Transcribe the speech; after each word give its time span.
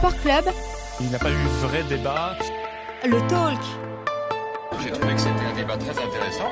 Sport 0.00 0.16
Club. 0.22 0.44
Il 0.98 1.08
n'y 1.08 1.14
a 1.14 1.18
pas 1.18 1.28
eu 1.28 1.34
vrai 1.60 1.82
débat. 1.82 2.34
Le 3.04 3.20
talk. 3.28 3.60
J'ai 4.82 4.92
trouvé 4.92 5.12
que 5.12 5.20
c'était 5.20 5.44
un 5.44 5.54
débat 5.54 5.76
très 5.76 5.90
intéressant. 5.90 6.50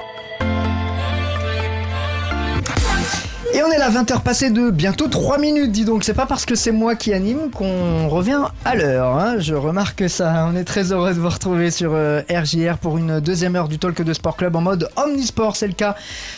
Et 3.54 3.62
on 3.62 3.72
est 3.72 3.78
là, 3.78 3.90
20h 3.90 4.20
passées 4.20 4.50
de 4.50 4.70
bientôt 4.70 5.08
3 5.08 5.38
minutes, 5.38 5.72
dis 5.72 5.86
donc. 5.86 6.04
C'est 6.04 6.12
pas 6.12 6.26
parce 6.26 6.44
que 6.44 6.54
c'est 6.54 6.70
moi 6.70 6.94
qui 6.96 7.14
anime 7.14 7.50
qu'on 7.50 8.06
revient 8.08 8.42
à 8.66 8.74
l'heure. 8.74 9.16
Hein. 9.16 9.38
Je 9.38 9.54
remarque 9.54 10.08
ça. 10.10 10.46
On 10.52 10.54
est 10.54 10.64
très 10.64 10.92
heureux 10.92 11.14
de 11.14 11.18
vous 11.18 11.30
retrouver 11.30 11.70
sur 11.70 11.92
euh, 11.94 12.20
RJR 12.30 12.76
pour 12.76 12.98
une 12.98 13.20
deuxième 13.20 13.56
heure 13.56 13.68
du 13.68 13.78
Talk 13.78 14.02
de 14.02 14.12
Sport 14.12 14.36
Club 14.36 14.54
en 14.54 14.60
mode 14.60 14.90
Omnisport. 14.96 15.56
C'est 15.56 15.66
le 15.66 15.72
cas 15.72 15.96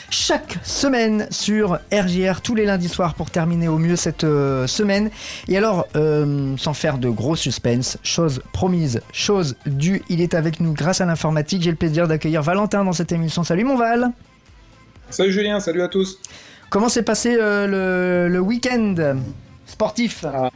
chaque 0.08 0.58
semaine 0.62 1.26
sur 1.30 1.80
RJR 1.92 2.42
tous 2.42 2.54
les 2.54 2.64
lundis 2.64 2.88
soirs 2.88 3.14
pour 3.14 3.30
terminer 3.30 3.66
au 3.66 3.78
mieux 3.78 3.96
cette 3.96 4.22
euh, 4.22 4.68
semaine. 4.68 5.10
Et 5.48 5.58
alors, 5.58 5.88
euh, 5.96 6.54
sans 6.58 6.74
faire 6.74 6.96
de 6.96 7.08
gros 7.08 7.34
suspense, 7.34 7.98
chose 8.04 8.40
promise, 8.52 9.00
chose 9.12 9.56
due, 9.66 10.02
il 10.08 10.20
est 10.20 10.34
avec 10.34 10.60
nous 10.60 10.74
grâce 10.74 11.00
à 11.00 11.06
l'informatique. 11.06 11.62
J'ai 11.62 11.70
le 11.70 11.76
plaisir 11.76 12.06
d'accueillir 12.06 12.42
Valentin 12.42 12.84
dans 12.84 12.92
cette 12.92 13.10
émission. 13.10 13.42
Salut 13.42 13.64
mon 13.64 13.76
Val. 13.76 14.12
Salut 15.10 15.32
Julien, 15.32 15.58
salut 15.58 15.82
à 15.82 15.88
tous. 15.88 16.20
Comment 16.70 16.88
s'est 16.88 17.02
passé 17.02 17.36
euh, 17.36 18.28
le, 18.28 18.38
week-end 18.38 19.16
sportif? 19.66 20.24
Ah, 20.24 20.50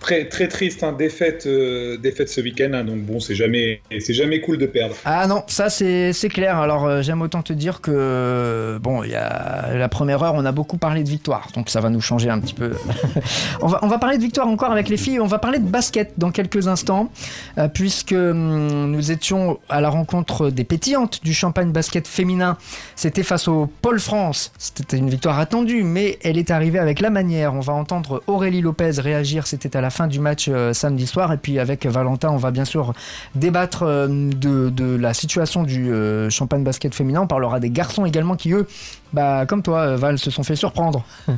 Très 0.00 0.28
très 0.28 0.48
triste, 0.48 0.82
hein, 0.82 0.92
défaite, 0.92 1.44
euh, 1.46 1.96
ce 2.26 2.40
week-end, 2.40 2.70
hein, 2.72 2.84
donc 2.84 2.98
bon, 2.98 3.20
c'est 3.20 3.34
jamais, 3.34 3.80
c'est 3.98 4.14
jamais 4.14 4.40
cool 4.40 4.58
de 4.58 4.66
perdre. 4.66 4.94
Ah 5.04 5.26
non, 5.26 5.42
ça 5.48 5.70
c'est 5.70 6.12
clair. 6.30 6.58
Alors 6.58 6.86
euh, 6.86 7.02
j'aime 7.02 7.22
autant 7.22 7.42
te 7.42 7.52
dire 7.52 7.80
que 7.80 8.78
bon, 8.80 9.02
il 9.02 9.10
y 9.10 9.16
a 9.16 9.74
la 9.74 9.88
première 9.88 10.22
heure, 10.22 10.34
on 10.34 10.44
a 10.44 10.52
beaucoup 10.52 10.78
parlé 10.78 11.02
de 11.02 11.08
victoire, 11.08 11.48
donc 11.54 11.68
ça 11.68 11.80
va 11.80 11.90
nous 11.90 12.00
changer 12.00 12.30
un 12.30 12.38
petit 12.38 12.54
peu. 12.54 12.72
on 13.60 13.66
va 13.66 13.78
on 13.82 13.88
va 13.88 13.98
parler 13.98 14.18
de 14.18 14.22
victoire 14.22 14.48
encore 14.48 14.70
avec 14.70 14.88
les 14.88 14.96
filles. 14.96 15.18
On 15.18 15.26
va 15.26 15.38
parler 15.38 15.58
de 15.58 15.66
basket 15.66 16.12
dans 16.18 16.30
quelques 16.30 16.68
instants, 16.68 17.10
euh, 17.56 17.68
puisque 17.68 18.12
hum, 18.12 18.90
nous 18.90 19.10
étions 19.10 19.58
à 19.68 19.80
la 19.80 19.88
rencontre 19.88 20.50
des 20.50 20.64
pétillantes 20.64 21.24
du 21.24 21.32
champagne 21.32 21.72
basket 21.72 22.06
féminin. 22.06 22.56
C'était 22.96 23.22
face 23.22 23.48
au 23.48 23.66
Pôle 23.80 23.98
France. 23.98 24.52
C'était 24.58 24.96
une 24.96 25.10
victoire 25.10 25.38
attendue, 25.38 25.82
mais 25.82 26.18
elle 26.22 26.38
est 26.38 26.50
arrivée 26.50 26.78
avec 26.78 27.00
la 27.00 27.10
manière. 27.10 27.54
On 27.54 27.60
va 27.60 27.72
entendre 27.72 28.22
Aurélie 28.26 28.60
Lopez 28.60 29.00
réagir. 29.00 29.46
C'était 29.46 29.76
à 29.76 29.80
la 29.80 29.87
fin 29.90 30.06
du 30.06 30.20
match 30.20 30.46
euh, 30.48 30.72
samedi 30.72 31.06
soir. 31.06 31.32
Et 31.32 31.36
puis 31.36 31.58
avec 31.58 31.86
Valentin, 31.86 32.30
on 32.30 32.36
va 32.36 32.50
bien 32.50 32.64
sûr 32.64 32.92
débattre 33.34 33.82
euh, 33.82 34.08
de, 34.08 34.70
de 34.70 34.96
la 34.96 35.14
situation 35.14 35.62
du 35.62 35.92
euh, 35.92 36.30
champagne 36.30 36.64
basket 36.64 36.94
féminin. 36.94 37.22
On 37.22 37.26
parlera 37.26 37.60
des 37.60 37.70
garçons 37.70 38.04
également 38.04 38.36
qui, 38.36 38.52
eux, 38.52 38.66
bah, 39.12 39.46
comme 39.46 39.62
toi, 39.62 39.80
euh, 39.80 39.96
Val, 39.96 40.18
se 40.18 40.30
sont 40.30 40.42
fait 40.42 40.56
surprendre. 40.56 41.04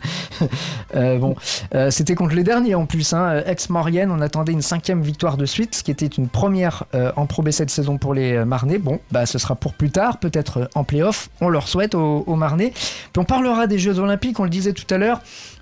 Euh, 0.97 1.19
bon, 1.19 1.37
euh, 1.75 1.91
c'était 1.93 2.17
contre 2.17 2.35
les 2.35 2.43
derniers 2.43 2.75
en 2.75 2.85
plus. 2.85 3.13
Hein. 3.13 3.43
Ex-Maurienne, 3.47 4.11
on 4.11 4.21
attendait 4.21 4.51
une 4.51 4.63
cinquième 4.63 5.03
victoire 5.03 5.37
de 5.37 5.47
suite, 5.47 5.77
ce 5.77 5.85
qui 5.85 5.93
était 5.93 6.07
une 6.07 6.29
première 6.29 6.85
en 7.15 7.27
Pro 7.27 7.45
cette 7.53 7.71
saison 7.71 7.97
pour 7.97 8.13
les 8.13 8.45
Marnais. 8.45 8.79
Bon, 8.79 8.99
bah, 9.13 9.25
ce 9.25 9.39
sera 9.39 9.55
pour 9.55 9.75
plus 9.75 9.91
tard, 9.91 10.19
peut-être 10.19 10.69
en 10.75 10.83
playoff. 10.83 11.29
On 11.41 11.49
leur 11.49 11.69
souhaite 11.69 11.95
aux, 11.95 12.35
Marnais. 12.35 12.73
Puis 12.73 13.21
on 13.21 13.25
parlera 13.25 13.69
des 13.69 13.79
Jeux 13.79 14.01
Olympiques, 14.01 14.41
on 14.41 14.45
le 14.45 14.51
disait 14.51 14.73
tout 14.73 14.93
à 14.93 14.99
l'heure. 14.99 15.21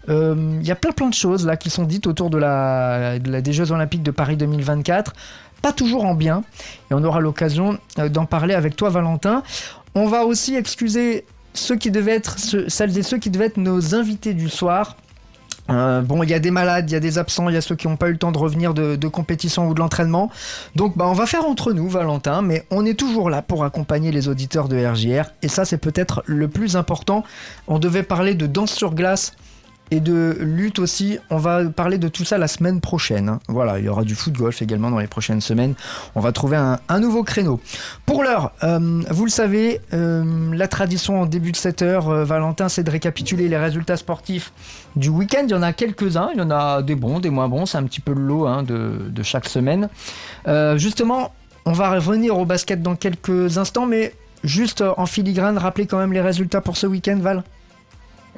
Il 0.08 0.62
y 0.66 0.70
a 0.70 0.76
plein 0.76 0.92
plein 0.92 1.08
de 1.08 1.14
choses 1.14 1.44
là 1.44 1.58
qui 1.58 1.68
sont 1.68 1.84
dites 1.84 2.06
autour 2.06 2.30
de 2.30 2.38
la, 2.38 3.18
de 3.18 3.30
la- 3.30 3.42
des 3.42 3.52
Jeux 3.52 3.70
Olympiques 3.70 4.02
de 4.02 4.12
Paris 4.12 4.38
2024. 4.38 5.12
Pas 5.60 5.72
toujours 5.72 6.06
en 6.06 6.14
bien. 6.14 6.42
Et 6.90 6.94
on 6.94 7.04
aura 7.04 7.20
l'occasion 7.20 7.78
d'en 7.96 8.24
parler 8.24 8.54
avec 8.54 8.76
toi, 8.76 8.88
Valentin. 8.88 9.42
On 9.94 10.06
va 10.06 10.24
aussi 10.24 10.54
excuser 10.54 11.26
ceux 11.58 11.76
qui 11.76 11.90
devaient 11.90 12.14
être, 12.14 12.38
ceux- 12.38 12.68
celles 12.68 12.96
et 12.98 13.02
ceux 13.02 13.18
qui 13.18 13.30
devaient 13.30 13.46
être 13.46 13.56
nos 13.56 13.94
invités 13.94 14.34
du 14.34 14.48
soir. 14.48 14.96
Euh, 15.70 16.00
bon, 16.00 16.22
il 16.22 16.30
y 16.30 16.34
a 16.34 16.38
des 16.38 16.50
malades, 16.50 16.90
il 16.90 16.94
y 16.94 16.96
a 16.96 17.00
des 17.00 17.18
absents, 17.18 17.48
il 17.48 17.54
y 17.54 17.58
a 17.58 17.60
ceux 17.60 17.76
qui 17.76 17.88
n'ont 17.88 17.96
pas 17.96 18.08
eu 18.08 18.12
le 18.12 18.18
temps 18.18 18.32
de 18.32 18.38
revenir 18.38 18.72
de, 18.72 19.08
compétition 19.08 19.68
ou 19.68 19.74
de 19.74 19.80
l'entraînement. 19.80 20.30
Donc, 20.76 20.96
bah, 20.96 21.06
on 21.06 21.12
va 21.12 21.26
faire 21.26 21.44
entre 21.44 21.72
nous, 21.72 21.88
Valentin, 21.88 22.40
mais 22.40 22.64
on 22.70 22.86
est 22.86 22.98
toujours 22.98 23.28
là 23.28 23.42
pour 23.42 23.64
accompagner 23.64 24.10
les 24.10 24.28
auditeurs 24.28 24.68
de 24.68 24.82
RJR. 24.82 25.30
Et 25.42 25.48
ça, 25.48 25.64
c'est 25.64 25.78
peut-être 25.78 26.22
le 26.26 26.48
plus 26.48 26.76
important. 26.76 27.22
On 27.66 27.78
devait 27.78 28.02
parler 28.02 28.34
de 28.34 28.46
danse 28.46 28.72
sur 28.72 28.94
glace 28.94 29.32
et 29.90 30.00
de 30.00 30.36
lutte 30.40 30.78
aussi. 30.78 31.18
On 31.30 31.36
va 31.38 31.64
parler 31.66 31.98
de 31.98 32.08
tout 32.08 32.24
ça 32.24 32.38
la 32.38 32.48
semaine 32.48 32.80
prochaine. 32.80 33.28
hein. 33.28 33.40
Voilà, 33.48 33.78
il 33.78 33.84
y 33.84 33.88
aura 33.88 34.04
du 34.04 34.14
foot 34.14 34.32
golf 34.34 34.62
également 34.62 34.90
dans 34.90 34.98
les 34.98 35.06
prochaines 35.06 35.40
semaines. 35.40 35.74
On 36.14 36.20
va 36.20 36.32
trouver 36.32 36.56
un, 36.56 37.00
nouveau 37.00 37.22
créneau. 37.22 37.60
Pour 38.06 38.22
l'heure, 38.22 38.52
euh, 38.62 39.02
vous 39.10 39.24
le 39.24 39.30
savez, 39.30 39.80
euh, 39.92 40.54
la 40.54 40.68
tradition 40.68 41.22
en 41.22 41.26
début 41.26 41.52
de 41.52 41.56
cette 41.56 41.82
heure, 41.82 42.08
euh, 42.08 42.24
Valentin, 42.24 42.68
c'est 42.68 42.82
de 42.82 42.90
récapituler 42.90 43.48
les 43.48 43.56
résultats 43.56 43.96
sportifs 43.96 44.52
du 44.96 45.08
week-end. 45.08 45.42
Il 45.44 45.50
y 45.50 45.54
en 45.54 45.62
a 45.62 45.72
quelques-uns, 45.72 46.30
il 46.34 46.38
y 46.38 46.42
en 46.42 46.50
a 46.50 46.82
des 46.82 46.94
bons, 46.94 47.20
des 47.20 47.30
moins 47.30 47.48
bons. 47.48 47.66
C'est 47.66 47.78
un 47.78 47.84
petit 47.84 48.00
peu 48.00 48.12
le 48.12 48.20
lot 48.20 48.46
hein, 48.46 48.62
de, 48.62 49.08
de 49.08 49.22
chaque 49.22 49.48
semaine. 49.48 49.88
Justement, 50.76 51.32
on 51.66 51.72
va 51.72 51.90
revenir 51.90 52.38
au 52.38 52.46
basket 52.46 52.82
dans 52.82 52.96
quelques 52.96 53.58
instants, 53.58 53.86
mais 53.86 54.14
juste 54.44 54.82
en 54.96 55.06
filigrane, 55.06 55.58
rappeler 55.58 55.86
quand 55.86 55.98
même 55.98 56.12
les 56.12 56.20
résultats 56.20 56.60
pour 56.60 56.76
ce 56.76 56.86
week-end, 56.86 57.18
Val? 57.20 57.42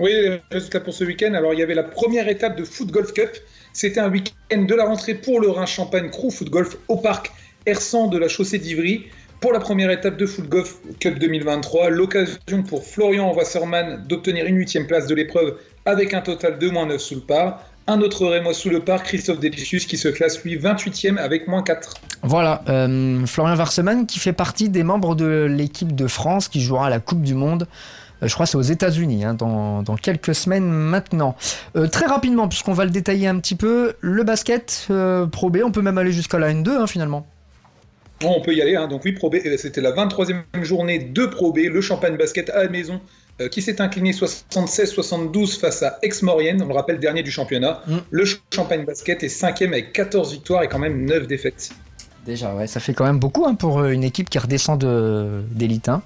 Oui, 0.01 0.13
les 0.13 0.41
résultats 0.51 0.81
pour 0.81 0.95
ce 0.95 1.05
week-end. 1.05 1.35
Alors, 1.35 1.53
il 1.53 1.61
y 1.61 1.63
avait 1.63 1.75
la 1.75 1.83
première 1.83 2.27
étape 2.27 2.57
de 2.57 2.65
Foot 2.65 2.91
Golf 2.91 3.13
Cup. 3.13 3.37
C'était 3.75 4.01
un 4.01 4.11
week-end 4.11 4.63
de 4.63 4.75
la 4.75 4.87
rentrée 4.87 5.13
pour 5.13 5.41
le 5.41 5.51
Rhin-Champagne 5.51 6.09
Crew 6.09 6.31
Foot 6.31 6.49
Golf 6.49 6.79
au 6.89 6.97
parc 6.97 7.31
Ersan 7.67 8.07
de 8.09 8.17
la 8.17 8.27
chaussée 8.27 8.59
d'Ivry. 8.59 9.05
Pour 9.43 9.53
la 9.53 9.61
première 9.61 9.91
étape 9.91 10.17
de 10.17 10.25
Foot 10.25 10.49
Golf 10.49 10.77
Cup 11.01 11.19
2023, 11.19 11.91
l'occasion 11.91 12.63
pour 12.67 12.83
Florian 12.83 13.35
Wasserman 13.35 14.03
d'obtenir 14.09 14.47
une 14.47 14.57
huitième 14.57 14.87
place 14.87 15.07
de 15.07 15.15
l'épreuve 15.15 15.59
avec 15.85 16.15
un 16.15 16.23
total 16.23 16.59
de 16.59 16.71
moins 16.71 16.87
9 16.87 16.99
sous 16.99 17.17
le 17.17 17.21
par. 17.21 17.63
Un 17.87 18.01
autre 18.01 18.27
Rémois 18.27 18.55
sous 18.55 18.71
le 18.71 18.81
par, 18.81 19.03
Christophe 19.03 19.41
Delicius, 19.41 19.85
qui 19.85 19.99
se 19.99 20.09
classe 20.09 20.43
lui 20.45 20.57
28e 20.57 21.19
avec 21.19 21.47
moins 21.47 21.63
4. 21.63 21.95
Voilà, 22.23 22.63
euh, 22.71 23.27
Florian 23.27 23.55
Varseman 23.55 24.07
qui 24.07 24.19
fait 24.19 24.33
partie 24.33 24.71
des 24.71 24.83
membres 24.83 25.15
de 25.15 25.47
l'équipe 25.51 25.95
de 25.95 26.07
France 26.07 26.49
qui 26.49 26.63
jouera 26.63 26.87
à 26.87 26.91
la 26.91 27.01
Coupe 27.01 27.21
du 27.21 27.35
Monde. 27.35 27.67
Euh, 28.23 28.29
je 28.29 28.35
crois 28.35 28.47
que 28.47 28.51
c'est 28.51 28.59
aux 28.59 28.63
États-Unis, 28.63 29.25
hein, 29.25 29.35
dans, 29.35 29.83
dans 29.83 29.97
quelques 29.97 30.35
semaines 30.35 30.69
maintenant. 30.69 31.37
Euh, 31.77 31.87
très 31.87 32.07
rapidement, 32.07 32.49
puisqu'on 32.49 32.73
va 32.73 32.85
le 32.85 32.91
détailler 32.91 33.27
un 33.27 33.39
petit 33.39 33.55
peu, 33.55 33.95
le 34.01 34.23
basket 34.25 34.87
euh, 34.91 35.27
Pro 35.27 35.51
B, 35.51 35.59
on 35.65 35.73
peut 35.73 35.83
même 35.83 35.99
aller 35.99 36.13
jusqu'à 36.13 36.39
la 36.39 36.53
N2 36.53 36.71
hein, 36.71 36.87
finalement. 36.87 37.27
Bon, 38.21 38.35
on 38.37 38.43
peut 38.43 38.55
y 38.55 38.61
aller, 38.61 38.77
hein. 38.77 38.87
donc 38.87 39.03
oui, 39.05 39.13
Pro 39.13 39.31
B, 39.31 39.37
c'était 39.57 39.81
la 39.81 39.93
23e 39.93 40.43
journée 40.63 40.99
de 40.99 41.25
Pro 41.25 41.53
B, 41.53 41.61
le 41.71 41.81
Champagne 41.81 42.19
Basket 42.19 42.51
à 42.51 42.65
la 42.65 42.69
maison, 42.69 43.01
qui 43.51 43.63
s'est 43.63 43.81
incliné 43.81 44.11
76-72 44.11 45.59
face 45.59 45.83
à 45.83 45.99
Aix-Maurienne, 46.03 46.61
on 46.61 46.67
le 46.67 46.75
rappelle, 46.75 46.99
dernier 46.99 47.23
du 47.23 47.31
championnat. 47.31 47.81
Mm. 47.87 47.97
Le 48.11 48.25
Champagne 48.53 48.85
Basket 48.85 49.23
est 49.23 49.35
5e 49.35 49.69
avec 49.69 49.95
14 49.95 50.33
victoires 50.33 50.63
et 50.63 50.69
quand 50.69 50.79
même 50.79 51.07
9 51.07 51.27
défaites. 51.27 51.71
Déjà, 52.27 52.55
ouais, 52.55 52.67
ça 52.67 52.81
fait 52.81 52.93
quand 52.93 53.05
même 53.05 53.19
beaucoup 53.19 53.47
hein, 53.47 53.55
pour 53.55 53.79
euh, 53.81 53.91
une 53.91 54.05
équipe 54.05 54.29
qui 54.29 54.39
redescend 54.39 54.79
de- 54.79 55.43
d'élite. 55.51 55.89
hein. 55.89 56.03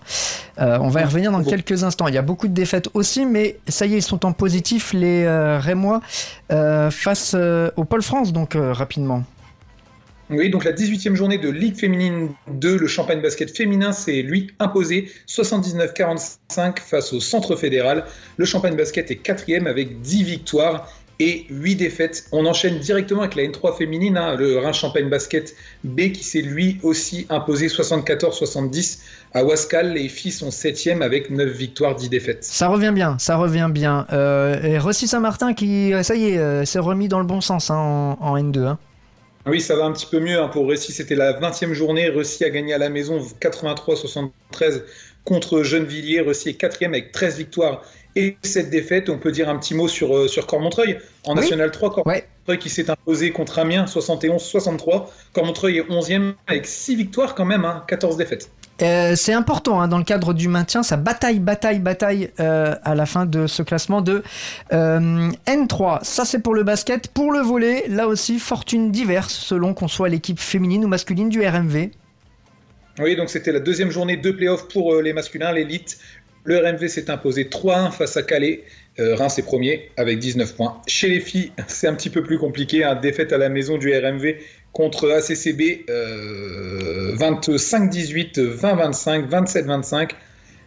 Euh, 0.60 0.78
on 0.80 0.88
va 0.88 1.00
y 1.00 1.04
revenir 1.04 1.32
dans 1.32 1.40
Bon. 1.40 1.50
quelques 1.50 1.82
instants. 1.82 2.06
Il 2.06 2.14
y 2.14 2.18
a 2.18 2.22
beaucoup 2.22 2.46
de 2.46 2.52
défaites 2.54 2.88
aussi, 2.94 3.26
mais 3.26 3.58
ça 3.68 3.84
y 3.86 3.94
est, 3.94 3.98
ils 3.98 4.02
sont 4.02 4.24
en 4.24 4.32
positif, 4.32 4.92
les 4.92 5.24
euh, 5.24 5.58
Rémois, 5.58 6.00
euh, 6.52 6.90
face 6.92 7.34
au 7.34 7.84
Pôle 7.84 8.02
France, 8.02 8.32
donc 8.32 8.56
rapidement. 8.56 9.24
Oui, 10.30 10.48
donc 10.48 10.64
la 10.64 10.72
18e 10.72 11.14
journée 11.16 11.36
de 11.36 11.50
Ligue 11.50 11.76
féminine 11.76 12.30
2, 12.50 12.78
le 12.78 12.86
Champagne 12.86 13.20
Basket 13.20 13.54
féminin 13.54 13.92
s'est 13.92 14.22
lui 14.22 14.52
imposé 14.58 15.10
79-45 15.28 16.78
face 16.80 17.12
au 17.12 17.20
Centre 17.20 17.56
fédéral. 17.56 18.04
Le 18.38 18.44
Champagne 18.44 18.74
Basket 18.76 19.10
est 19.10 19.16
quatrième 19.16 19.66
avec 19.66 20.00
10 20.00 20.22
victoires 20.24 20.88
et 21.20 21.46
8 21.50 21.76
défaites. 21.76 22.26
On 22.32 22.46
enchaîne 22.46 22.78
directement 22.78 23.20
avec 23.22 23.34
la 23.36 23.44
N3 23.44 23.76
féminine, 23.76 24.16
hein, 24.16 24.34
le 24.36 24.58
Rhin 24.58 24.72
Champagne 24.72 25.08
Basket 25.08 25.54
B 25.84 26.12
qui 26.12 26.24
s'est 26.24 26.40
lui 26.42 26.78
aussi 26.82 27.26
imposé 27.30 27.68
74-70 27.68 28.98
à 29.32 29.44
Wascal. 29.44 29.92
Les 29.94 30.08
filles 30.08 30.32
sont 30.32 30.48
7e 30.48 31.02
avec 31.02 31.30
9 31.30 31.48
victoires, 31.48 31.94
10 31.94 32.08
défaites. 32.08 32.44
Ça 32.44 32.68
revient 32.68 32.92
bien, 32.94 33.16
ça 33.18 33.36
revient 33.36 33.68
bien. 33.70 34.06
Euh, 34.12 34.60
et 34.62 34.78
Rossi 34.78 35.06
Saint-Martin 35.06 35.54
qui, 35.54 35.92
euh, 35.92 36.02
ça 36.02 36.14
y 36.14 36.30
est, 36.30 36.38
euh, 36.38 36.64
s'est 36.64 36.78
remis 36.78 37.08
dans 37.08 37.20
le 37.20 37.26
bon 37.26 37.40
sens 37.40 37.70
hein, 37.70 37.76
en, 37.76 38.18
en 38.20 38.36
N2. 38.36 38.58
hein. 38.66 38.78
Oui, 39.46 39.60
ça 39.60 39.76
va 39.76 39.84
un 39.84 39.92
petit 39.92 40.06
peu 40.06 40.20
mieux 40.20 40.38
pour 40.52 40.68
Récy. 40.68 40.92
C'était 40.92 41.14
la 41.14 41.38
20e 41.38 41.74
journée. 41.74 42.08
Récy 42.08 42.44
a 42.44 42.50
gagné 42.50 42.72
à 42.72 42.78
la 42.78 42.88
maison 42.88 43.18
83-73 43.42 44.82
contre 45.24 45.62
Gennevilliers. 45.62 46.22
Récy 46.22 46.50
est 46.50 46.54
quatrième 46.54 46.94
avec 46.94 47.12
13 47.12 47.36
victoires 47.38 47.82
et 48.16 48.36
7 48.42 48.70
défaites. 48.70 49.08
On 49.10 49.18
peut 49.18 49.32
dire 49.32 49.48
un 49.48 49.56
petit 49.58 49.74
mot 49.74 49.88
sur, 49.88 50.16
euh, 50.16 50.28
sur 50.28 50.46
Cormontreuil. 50.46 50.98
En 51.26 51.34
Oui. 51.34 51.40
National 51.40 51.70
3, 51.70 51.90
Cormontreuil 51.90 52.22
Ouais. 52.48 52.58
qui 52.58 52.68
s'est 52.68 52.90
imposé 52.90 53.30
contre 53.30 53.58
Amiens 53.58 53.86
71-63. 53.86 55.10
Cormontreuil 55.32 55.78
est 55.78 55.88
11e 55.90 56.34
avec 56.46 56.66
6 56.66 56.96
victoires 56.96 57.34
quand 57.34 57.44
même, 57.46 57.64
hein, 57.64 57.82
14 57.88 58.16
défaites. 58.16 58.50
Euh, 58.82 59.14
c'est 59.14 59.32
important 59.32 59.80
hein, 59.80 59.86
dans 59.86 59.98
le 59.98 60.04
cadre 60.04 60.34
du 60.34 60.48
maintien, 60.48 60.82
ça 60.82 60.96
bataille, 60.96 61.38
bataille, 61.38 61.78
bataille 61.78 62.30
euh, 62.40 62.74
à 62.82 62.96
la 62.96 63.06
fin 63.06 63.24
de 63.24 63.46
ce 63.46 63.62
classement 63.62 64.00
de 64.00 64.24
euh, 64.72 65.30
N3. 65.46 66.02
Ça 66.02 66.24
c'est 66.24 66.40
pour 66.40 66.54
le 66.54 66.64
basket. 66.64 67.06
Pour 67.08 67.30
le 67.30 67.38
volet, 67.38 67.84
là 67.88 68.08
aussi, 68.08 68.40
fortune 68.40 68.90
diverse 68.90 69.32
selon 69.32 69.74
qu'on 69.74 69.86
soit 69.86 70.08
l'équipe 70.08 70.40
féminine 70.40 70.84
ou 70.84 70.88
masculine 70.88 71.28
du 71.28 71.46
RMV. 71.46 71.90
Oui, 72.98 73.16
donc 73.16 73.30
c'était 73.30 73.52
la 73.52 73.60
deuxième 73.60 73.90
journée 73.90 74.16
de 74.16 74.30
playoff 74.32 74.66
pour 74.68 75.00
les 75.00 75.12
masculins, 75.12 75.52
l'élite. 75.52 75.98
Le 76.44 76.58
RMV 76.58 76.88
s'est 76.88 77.10
imposé 77.10 77.44
3-1 77.44 77.90
face 77.90 78.16
à 78.16 78.22
Calais. 78.22 78.64
Euh, 79.00 79.16
Reims 79.16 79.38
est 79.38 79.42
premier 79.42 79.90
avec 79.96 80.18
19 80.18 80.54
points. 80.54 80.80
Chez 80.86 81.08
les 81.08 81.20
filles, 81.20 81.52
c'est 81.66 81.88
un 81.88 81.94
petit 81.94 82.10
peu 82.10 82.22
plus 82.22 82.38
compliqué. 82.38 82.84
Hein. 82.84 82.94
Défaite 82.96 83.32
à 83.32 83.38
la 83.38 83.48
maison 83.48 83.78
du 83.78 83.92
RMV 83.92 84.36
contre 84.72 85.10
ACCB 85.10 85.88
euh, 85.88 87.16
25-18, 87.16 88.38
20-25, 88.56 89.28
27-25, 89.28 90.10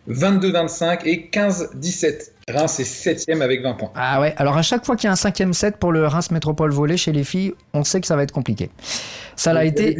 22-25 0.09 1.01
et 1.05 1.29
15-17. 1.31 2.31
Reims 2.49 2.79
est 2.79 2.85
septième 2.85 3.41
avec 3.41 3.61
20 3.61 3.73
points. 3.73 3.91
Ah 3.95 4.21
ouais, 4.21 4.33
alors 4.37 4.57
à 4.57 4.61
chaque 4.61 4.85
fois 4.85 4.95
qu'il 4.95 5.07
y 5.07 5.09
a 5.09 5.11
un 5.11 5.17
cinquième 5.17 5.53
set 5.53 5.77
pour 5.77 5.91
le 5.91 6.07
Reims 6.07 6.31
Métropole 6.31 6.71
volé 6.71 6.95
chez 6.95 7.11
les 7.11 7.25
filles, 7.25 7.53
on 7.73 7.83
sait 7.83 7.99
que 7.99 8.07
ça 8.07 8.15
va 8.15 8.23
être 8.23 8.31
compliqué. 8.31 8.69
Ça 9.35 9.51
l'a 9.51 9.65
été. 9.65 9.97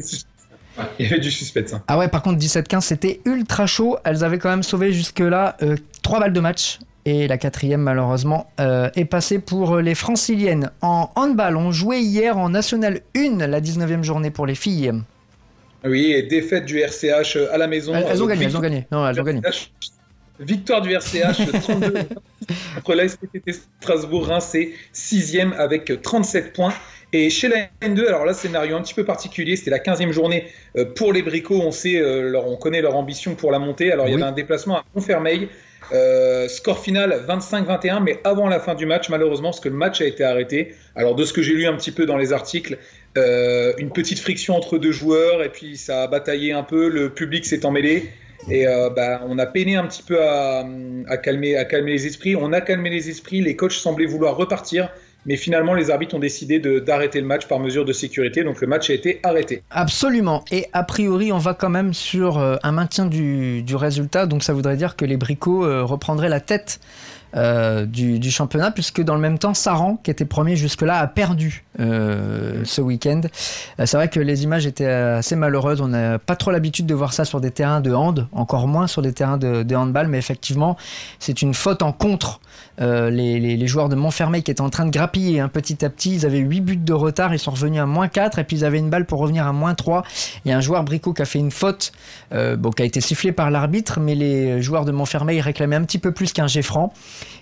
Il 1.00 1.06
y 1.06 1.10
avait 1.10 1.20
du 1.20 1.32
suspense. 1.32 1.74
Hein. 1.74 1.84
Ah 1.88 1.98
ouais, 1.98 2.08
par 2.08 2.22
contre, 2.22 2.40
17-15, 2.40 2.82
c'était 2.82 3.20
ultra 3.26 3.66
chaud. 3.66 3.98
Elles 4.04 4.24
avaient 4.24 4.38
quand 4.38 4.50
même 4.50 4.64
sauvé 4.64 4.94
jusque-là 4.94 5.58
euh, 5.62 5.76
3 6.04 6.20
balles 6.20 6.34
de 6.34 6.40
match. 6.40 6.80
Et 7.06 7.28
la 7.28 7.38
quatrième, 7.38 7.82
malheureusement, 7.82 8.52
euh, 8.60 8.90
est 8.96 9.06
passée 9.06 9.40
pour 9.40 9.78
les 9.78 9.96
franciliennes. 9.96 10.72
En 10.82 11.10
handball, 11.16 11.56
on 11.56 11.72
jouait 11.72 12.02
hier 12.02 12.38
en 12.38 12.50
National 12.50 13.00
1, 13.16 13.48
la 13.48 13.62
19e 13.62 14.04
journée 14.04 14.30
pour 14.30 14.46
les 14.46 14.56
filles. 14.56 14.92
Oui, 15.86 16.12
et 16.12 16.24
défaite 16.24 16.66
du 16.66 16.80
RCH 16.80 17.38
à 17.52 17.58
la 17.58 17.68
maison. 17.68 17.94
Elles, 17.96 18.06
elles 18.10 18.22
ont 18.22 18.26
Euh, 18.26 18.30
gagné, 18.30 18.46
elles 18.46 18.58
ont 18.58 18.62
gagné. 18.62 18.88
Non, 18.92 19.08
elles 19.08 19.22
ont 19.22 19.24
gagné. 19.24 19.42
Victoire 20.40 20.82
du 20.82 20.92
RCH 20.92 21.50
32 21.62 21.94
contre 22.84 22.94
la 22.96 23.08
SPTT 23.08 23.54
Strasbourg. 23.82 24.28
Reims 24.28 24.54
est 24.56 24.72
sixième 24.92 25.54
avec 25.54 25.92
37 26.02 26.54
points. 26.54 26.74
Et 27.14 27.30
chez 27.30 27.48
la 27.48 27.68
N2, 27.82 28.06
alors 28.08 28.26
là, 28.26 28.34
scénario 28.34 28.76
un 28.76 28.82
petit 28.82 28.94
peu 28.94 29.06
particulier, 29.06 29.56
c'était 29.56 29.72
la 29.72 29.80
15e 29.80 30.12
journée 30.12 30.48
euh, 30.78 30.86
pour 30.86 31.14
les 31.14 31.22
Bricots. 31.22 31.62
On 31.62 31.72
sait, 31.72 32.00
euh, 32.00 32.30
leur- 32.30 32.48
on 32.48 32.58
connaît 32.58 32.82
leur 32.82 32.96
ambition 32.96 33.34
pour 33.36 33.52
la 33.52 33.60
montée. 33.60 33.92
Alors 33.92 34.08
il 34.08 34.12
y 34.12 34.14
avait 34.16 34.24
un 34.24 34.34
déplacement 34.34 34.78
à 34.80 34.84
Montfermeil. 34.94 35.48
Euh, 35.94 36.50
score 36.50 36.80
final 36.80 37.24
25-21, 37.26 38.02
mais 38.04 38.20
avant 38.26 38.50
la 38.50 38.60
fin 38.60 38.76
du 38.76 38.86
match, 38.86 39.08
malheureusement, 39.10 39.50
parce 39.52 39.62
que 39.62 39.70
le 39.70 39.76
match 39.76 40.02
a 40.02 40.06
été 40.06 40.22
arrêté. 40.24 40.74
Alors, 40.96 41.16
de 41.16 41.24
ce 41.24 41.32
que 41.32 41.42
j'ai 41.42 41.54
lu 41.54 41.66
un 41.66 41.76
petit 41.78 41.92
peu 41.92 42.06
dans 42.06 42.18
les 42.18 42.34
articles, 42.34 42.78
euh, 43.18 43.72
une 43.78 43.92
petite 43.92 44.20
friction 44.20 44.56
entre 44.58 44.78
deux 44.78 44.92
joueurs, 44.92 45.42
et 45.44 45.50
puis 45.50 45.78
ça 45.78 46.04
a 46.04 46.08
bataillé 46.08 46.52
un 46.52 46.64
peu, 46.64 46.90
le 46.90 47.10
public 47.10 47.46
s'est 47.46 47.66
emmêlé. 47.66 48.10
Et 48.50 48.68
euh, 48.68 48.90
bah, 48.90 49.22
on 49.28 49.40
a 49.40 49.46
peiné 49.46 49.78
un 49.78 49.86
petit 49.88 50.04
peu 50.04 50.22
à, 50.22 50.66
à 51.08 51.18
calmer, 51.18 51.56
à 51.56 51.64
calmer 51.64 51.92
les 51.92 52.06
esprits. 52.06 52.36
On 52.36 52.52
a 52.52 52.60
calmé 52.60 52.90
les 52.90 53.10
esprits, 53.10 53.40
les 53.40 53.56
coachs 53.56 53.72
semblaient 53.72 54.06
vouloir 54.06 54.36
repartir, 54.36 54.90
mais 55.28 55.36
finalement 55.36 55.74
les 55.74 55.92
arbitres 55.92 56.16
ont 56.16 56.20
décidé 56.20 56.60
d'arrêter 56.60 57.22
le 57.22 57.28
match 57.28 57.46
par 57.48 57.60
mesure 57.60 57.86
de 57.86 57.94
sécurité, 57.94 58.44
donc 58.44 58.62
le 58.62 58.68
match 58.68 58.90
a 58.90 58.94
été 58.94 59.20
arrêté. 59.24 59.62
Absolument. 59.70 60.44
Et 60.52 60.66
a 60.74 60.84
priori, 60.84 61.32
on 61.32 61.38
va 61.38 61.54
quand 61.54 61.70
même 61.70 61.94
sur 61.94 62.40
euh, 62.40 62.56
un 62.64 62.72
maintien 62.72 63.06
du, 63.06 63.64
résultat. 63.76 64.26
Donc 64.26 64.44
ça 64.44 64.54
voudrait 64.54 64.78
dire 64.78 64.96
que 64.96 65.06
les 65.06 65.18
Bricots 65.18 65.66
euh, 65.66 65.84
reprendraient 65.84 66.30
la 66.30 66.40
tête 66.40 66.80
euh, 67.36 67.86
du, 67.86 68.32
championnat, 68.32 68.72
puisque 68.72 69.02
dans 69.04 69.14
le 69.14 69.20
même 69.20 69.38
temps, 69.38 69.54
Saran, 69.54 69.98
qui 70.02 70.10
était 70.10 70.26
premier 70.26 70.56
jusque-là, 70.56 70.98
a 71.00 71.08
perdu 71.08 71.66
ce 71.78 72.82
week-end. 72.82 73.22
C'est 73.78 73.98
vrai 73.98 74.08
que 74.08 74.20
les 74.20 74.44
images 74.44 74.66
étaient 74.66 74.86
assez 74.86 75.36
malheureuses. 75.36 75.82
On 75.82 75.90
n'a 75.90 76.18
pas 76.18 76.36
trop 76.36 76.52
l'habitude 76.52 76.86
de 76.88 76.96
voir 76.96 77.14
ça 77.14 77.26
sur 77.26 77.42
des 77.42 77.52
terrains 77.52 77.82
de 77.82 77.94
hand, 77.94 78.28
encore 78.32 78.68
moins 78.68 78.88
sur 78.88 79.02
des 79.02 79.14
terrains 79.14 79.38
de 79.38 79.76
handball, 79.76 80.08
mais 80.08 80.18
effectivement, 80.18 80.78
c'est 81.20 81.42
une 81.42 81.54
faute 81.54 81.84
en 81.84 81.92
contre. 81.92 82.40
Euh, 82.80 83.10
les, 83.10 83.68
joueurs 83.68 83.90
de 83.90 83.96
Montfermeil 83.96 84.44
qui 84.44 84.52
étaient 84.52 84.62
en 84.62 84.70
train 84.70 84.86
de 84.86 84.92
grappiller 84.92 85.40
hein, 85.40 85.50
petit 85.50 85.84
à 85.84 85.90
petit, 85.90 86.16
ils 86.16 86.26
avaient 86.26 86.40
8 86.40 86.62
buts 86.62 86.78
de 86.78 86.94
retard, 86.94 87.34
ils 87.34 87.40
sont 87.40 87.52
revenus 87.52 87.82
à 87.82 87.86
moins 87.86 88.08
4 88.08 88.40
et 88.40 88.44
puis 88.44 88.58
ils 88.58 88.66
avaient 88.66 88.78
une 88.80 88.90
balle 88.90 89.06
pour 89.06 89.20
revenir 89.20 89.46
à 89.48 89.54
moins 89.54 89.74
3. 89.74 90.04
Il 90.46 90.50
y 90.50 90.54
a 90.54 90.58
un 90.58 90.62
joueur 90.62 90.84
Bricot 90.84 91.14
qui 91.14 91.22
a 91.22 91.26
fait 91.26 91.40
une 91.40 91.52
faute, 91.52 91.92
euh, 92.34 92.56
qui 92.76 92.82
a 92.82 92.86
été 92.86 93.02
sifflé 93.02 93.32
par 93.32 93.52
l'arbitre, 93.52 94.00
mais 94.00 94.16
les 94.16 94.62
joueurs 94.62 94.86
de 94.86 94.92
Montfermeil 94.92 95.42
réclamaient 95.42 95.76
un 95.76 95.84
petit 95.84 96.00
peu 96.00 96.12
plus 96.12 96.34
qu'un 96.34 96.48
jet 96.48 96.62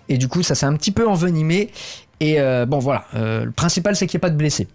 et 0.08 0.18
du 0.18 0.28
coup 0.28 0.44
ça 0.44 0.56
s'est 0.56 0.66
un 0.66 0.76
petit 0.76 0.92
peu 0.92 1.08
envenimé. 1.08 1.70
Et 2.20 2.40
euh, 2.40 2.66
bon 2.66 2.80
voilà, 2.80 3.06
le 3.14 3.52
principal 3.52 3.96
c'est 3.96 4.08
qu'il 4.08 4.18
n'y 4.18 4.20
ait 4.20 4.28
pas 4.28 4.30
de 4.30 4.38
blessés. 4.38 4.68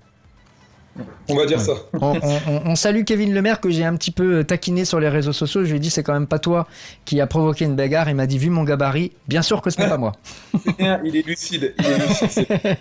On 1.29 1.37
va 1.37 1.47
dire 1.47 1.59
Ouais. 1.59 1.65
ça. 1.65 1.73
On, 2.01 2.17
on- 2.17 2.41
on- 2.49 2.63
on 2.71 2.75
salue 2.77 3.05
Kevin 3.05 3.33
Lemaire 3.35 3.61
que 3.61 3.71
j'ai 3.71 3.85
un 3.85 3.95
petit 3.97 4.11
peu 4.11 4.45
taquiné 4.45 4.85
sur 4.85 5.01
les 5.01 5.09
réseaux 5.09 5.33
sociaux. 5.33 5.65
Je 5.65 5.71
lui 5.71 5.77
ai 5.77 5.81
dit 5.81 5.91
c'est 5.91 6.03
quand 6.03 6.13
même 6.13 6.27
pas 6.27 6.39
toi 6.39 6.67
qui 7.05 7.21
a 7.21 7.27
provoqué 7.27 7.65
une 7.65 7.77
bagarre. 7.77 8.09
Il 8.09 8.15
m'a 8.17 8.27
dit 8.27 8.39
vu 8.39 8.51
mon 8.51 8.65
gabarit, 8.65 9.13
bien 9.29 9.43
sûr 9.43 9.63
que 9.63 9.71
ce 9.71 9.81
n'est 9.81 9.89
pas 9.89 9.99
moi. 9.99 10.13
Il 11.05 11.17
est 11.17 11.27
lucide. 11.27 11.75
Il 11.79 11.87
est 11.87 12.09
lucide. 12.09 12.29
c'est- 12.31 12.79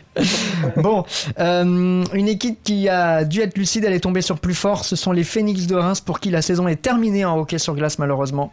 Bon, 0.81 1.04
euh, 1.39 2.04
une 2.13 2.27
équipe 2.27 2.60
qui 2.63 2.89
a 2.89 3.24
dû 3.24 3.42
être 3.42 3.57
lucide, 3.57 3.83
elle 3.86 3.94
est 3.94 4.00
tombée 4.00 4.22
sur 4.22 4.39
plus 4.39 4.54
fort. 4.56 4.86
Ce 4.86 4.95
sont 4.95 5.12
les 5.12 5.24
Phoenix 5.24 5.68
de 5.68 5.75
Reims 5.75 6.01
pour 6.01 6.19
qui 6.19 6.30
la 6.31 6.42
saison 6.42 6.68
est 6.68 6.81
terminée 6.81 7.25
en 7.25 7.38
hockey 7.39 7.57
sur 7.60 7.75
glace 7.75 8.00
malheureusement. 8.00 8.51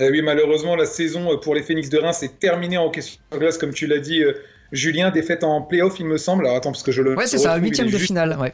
Euh, 0.00 0.10
oui, 0.12 0.22
malheureusement, 0.22 0.76
la 0.76 0.86
saison 0.86 1.36
pour 1.42 1.54
les 1.56 1.62
Phoenix 1.62 1.88
de 1.90 1.98
Reims 1.98 2.22
est 2.22 2.38
terminée 2.38 2.78
en 2.78 2.88
question 2.88 3.18
de 3.32 3.38
glace, 3.38 3.58
comme 3.58 3.72
tu 3.74 3.86
l'as 3.88 3.98
dit, 3.98 4.22
euh, 4.22 4.32
Julien. 4.72 5.10
Défaite 5.10 5.44
en 5.44 5.62
playoff, 5.62 5.98
il 6.00 6.06
me 6.06 6.18
semble. 6.18 6.44
Alors 6.46 6.56
attends, 6.58 6.72
parce 6.72 6.82
que 6.82 6.92
je 6.92 7.02
le. 7.02 7.16
Ouais, 7.16 7.26
c'est 7.26 7.38
ça, 7.38 7.56
huitième 7.56 7.86
de 7.86 7.92
juste- 7.92 8.06
finale. 8.06 8.36
Ouais. 8.40 8.52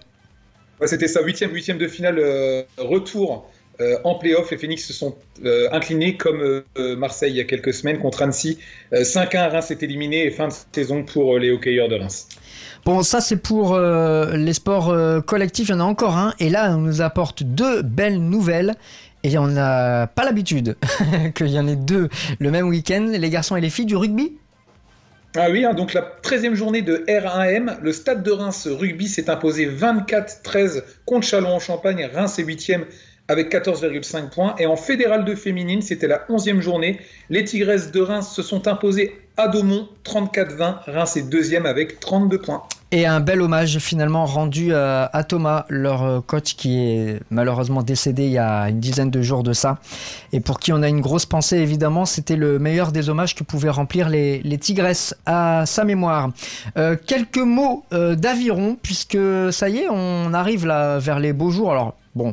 Ouais, 0.81 0.87
c'était 0.89 1.09
ça, 1.09 1.23
huitième, 1.23 1.53
huitième 1.55 1.79
de 1.79 1.87
finale, 1.87 2.19
euh, 2.19 2.63
retour 2.79 3.49
euh, 3.81 3.97
en 4.05 4.17
playoff. 4.17 4.51
Les 4.51 4.59
Phoenix 4.59 4.85
se 4.85 4.93
sont 4.93 5.15
euh, 5.45 5.69
inclinés 5.73 6.17
comme 6.17 6.63
Marseille 6.99 7.33
il 7.33 7.37
y 7.37 7.41
a 7.41 7.45
quelques 7.45 7.73
semaines 7.73 7.99
contre 7.99 8.23
Annecy. 8.23 8.59
Euh, 8.93 9.03
5-1, 9.05 9.51
Reims 9.51 9.71
est 9.71 9.83
éliminé 9.83 10.27
et 10.27 10.31
fin 10.31 10.49
de 10.49 10.55
saison 10.73 11.05
pour 11.05 11.39
les 11.39 11.51
hockeyeurs 11.51 11.89
de 11.89 11.95
Reims. 11.97 12.29
Bon, 12.85 13.03
ça 13.03 13.21
c'est 13.21 13.37
pour 13.39 13.79
les 13.79 14.53
sports 14.53 14.95
collectifs. 15.25 15.69
Il 15.69 15.73
y 15.73 15.75
en 15.75 15.81
a 15.81 15.85
encore 15.85 16.17
un. 16.17 16.35
Et 16.39 16.51
là, 16.51 16.75
on 16.77 16.81
nous 16.81 17.01
apporte 17.01 17.43
deux 17.43 17.83
belles 17.83 18.19
nouvelles. 18.21 18.75
Et 19.23 19.39
on 19.39 19.47
n'a 19.47 20.07
pas 20.07 20.25
l'habitude 20.25 20.77
qu'il 21.35 21.49
y 21.49 21.59
en 21.59 21.67
ait 21.67 21.77
deux 21.77 22.11
le 22.41 22.51
même 22.51 22.69
week-end. 22.69 23.11
Les 23.11 23.31
garçons 23.31 23.57
et 23.57 23.61
les 23.63 23.71
filles 23.71 23.87
du 23.87 23.97
rugby. 23.97 24.35
Ah 25.37 25.49
oui, 25.51 25.65
hein, 25.65 25.75
donc 25.75 25.95
la 25.95 26.03
13e 26.23 26.55
journée 26.55 26.83
de 26.83 26.99
R1M, 27.09 27.81
le 27.83 27.93
stade 27.93 28.23
de 28.23 28.31
Reims 28.31 28.69
rugby 28.71 29.09
s'est 29.09 29.29
imposé 29.29 29.67
24-13 29.67 30.85
contre 31.07 31.27
Chalon 31.27 31.57
en 31.57 31.59
Champagne. 31.59 32.09
Reims 32.15 32.39
est 32.39 32.45
8e 32.45 32.85
avec 33.27 33.53
14,5 33.53 34.31
points. 34.31 34.55
Et 34.61 34.67
en 34.67 34.77
fédéral 34.77 35.25
de 35.25 35.35
féminine, 35.35 35.83
c'était 35.83 36.07
la 36.07 36.25
11e 36.29 36.61
journée. 36.61 37.01
Les 37.31 37.43
Tigresses 37.43 37.91
de 37.91 38.01
Reims 38.01 38.33
se 38.33 38.43
sont 38.43 38.69
imposées 38.69 39.13
à 39.37 39.49
Daumont 39.49 39.89
34-20. 40.05 40.85
Reims 40.87 41.17
est 41.17 41.29
2e 41.29 41.65
avec 41.65 41.99
32 41.99 42.39
points. 42.39 42.63
Et 42.97 43.07
un 43.07 43.19
bel 43.19 43.43
hommage 43.43 43.81
finalement 43.81 44.25
rendu 44.25 44.73
à, 44.73 45.11
à 45.13 45.25
Thomas, 45.25 45.67
leur 45.69 46.05
euh, 46.05 46.21
coach 46.21 46.55
qui 46.55 46.79
est 46.79 47.21
malheureusement 47.29 47.83
décédé 47.83 48.27
il 48.27 48.31
y 48.31 48.39
a 48.39 48.69
une 48.69 48.79
dizaine 48.79 49.11
de 49.11 49.21
jours 49.21 49.43
de 49.43 49.53
ça. 49.53 49.79
Et 50.33 50.39
pour 50.39 50.61
qui 50.61 50.73
on 50.73 50.81
a 50.81 50.89
une 50.89 51.01
grosse 51.01 51.27
pensée 51.27 51.57
évidemment, 51.57 52.05
c'était 52.05 52.37
le 52.37 52.61
meilleur 52.61 52.93
des 52.93 53.09
hommages 53.09 53.35
que 53.35 53.43
pouvaient 53.43 53.69
remplir 53.69 54.09
les, 54.09 54.59
Tigresses 54.61 55.17
à 55.27 55.67
sa 55.67 55.83
mémoire. 55.83 56.31
Euh, 56.79 56.95
quelques 57.05 57.39
mots 57.39 57.85
euh, 57.93 58.15
d'aviron, 58.15 58.79
puisque 58.81 59.19
ça 59.51 59.69
y 59.69 59.79
est, 59.79 59.89
on 59.91 60.33
arrive 60.33 60.65
là 60.65 61.01
vers 61.01 61.19
les 61.19 61.33
beaux 61.33 61.51
jours. 61.51 61.73
Alors 61.73 61.95
bon, 62.15 62.33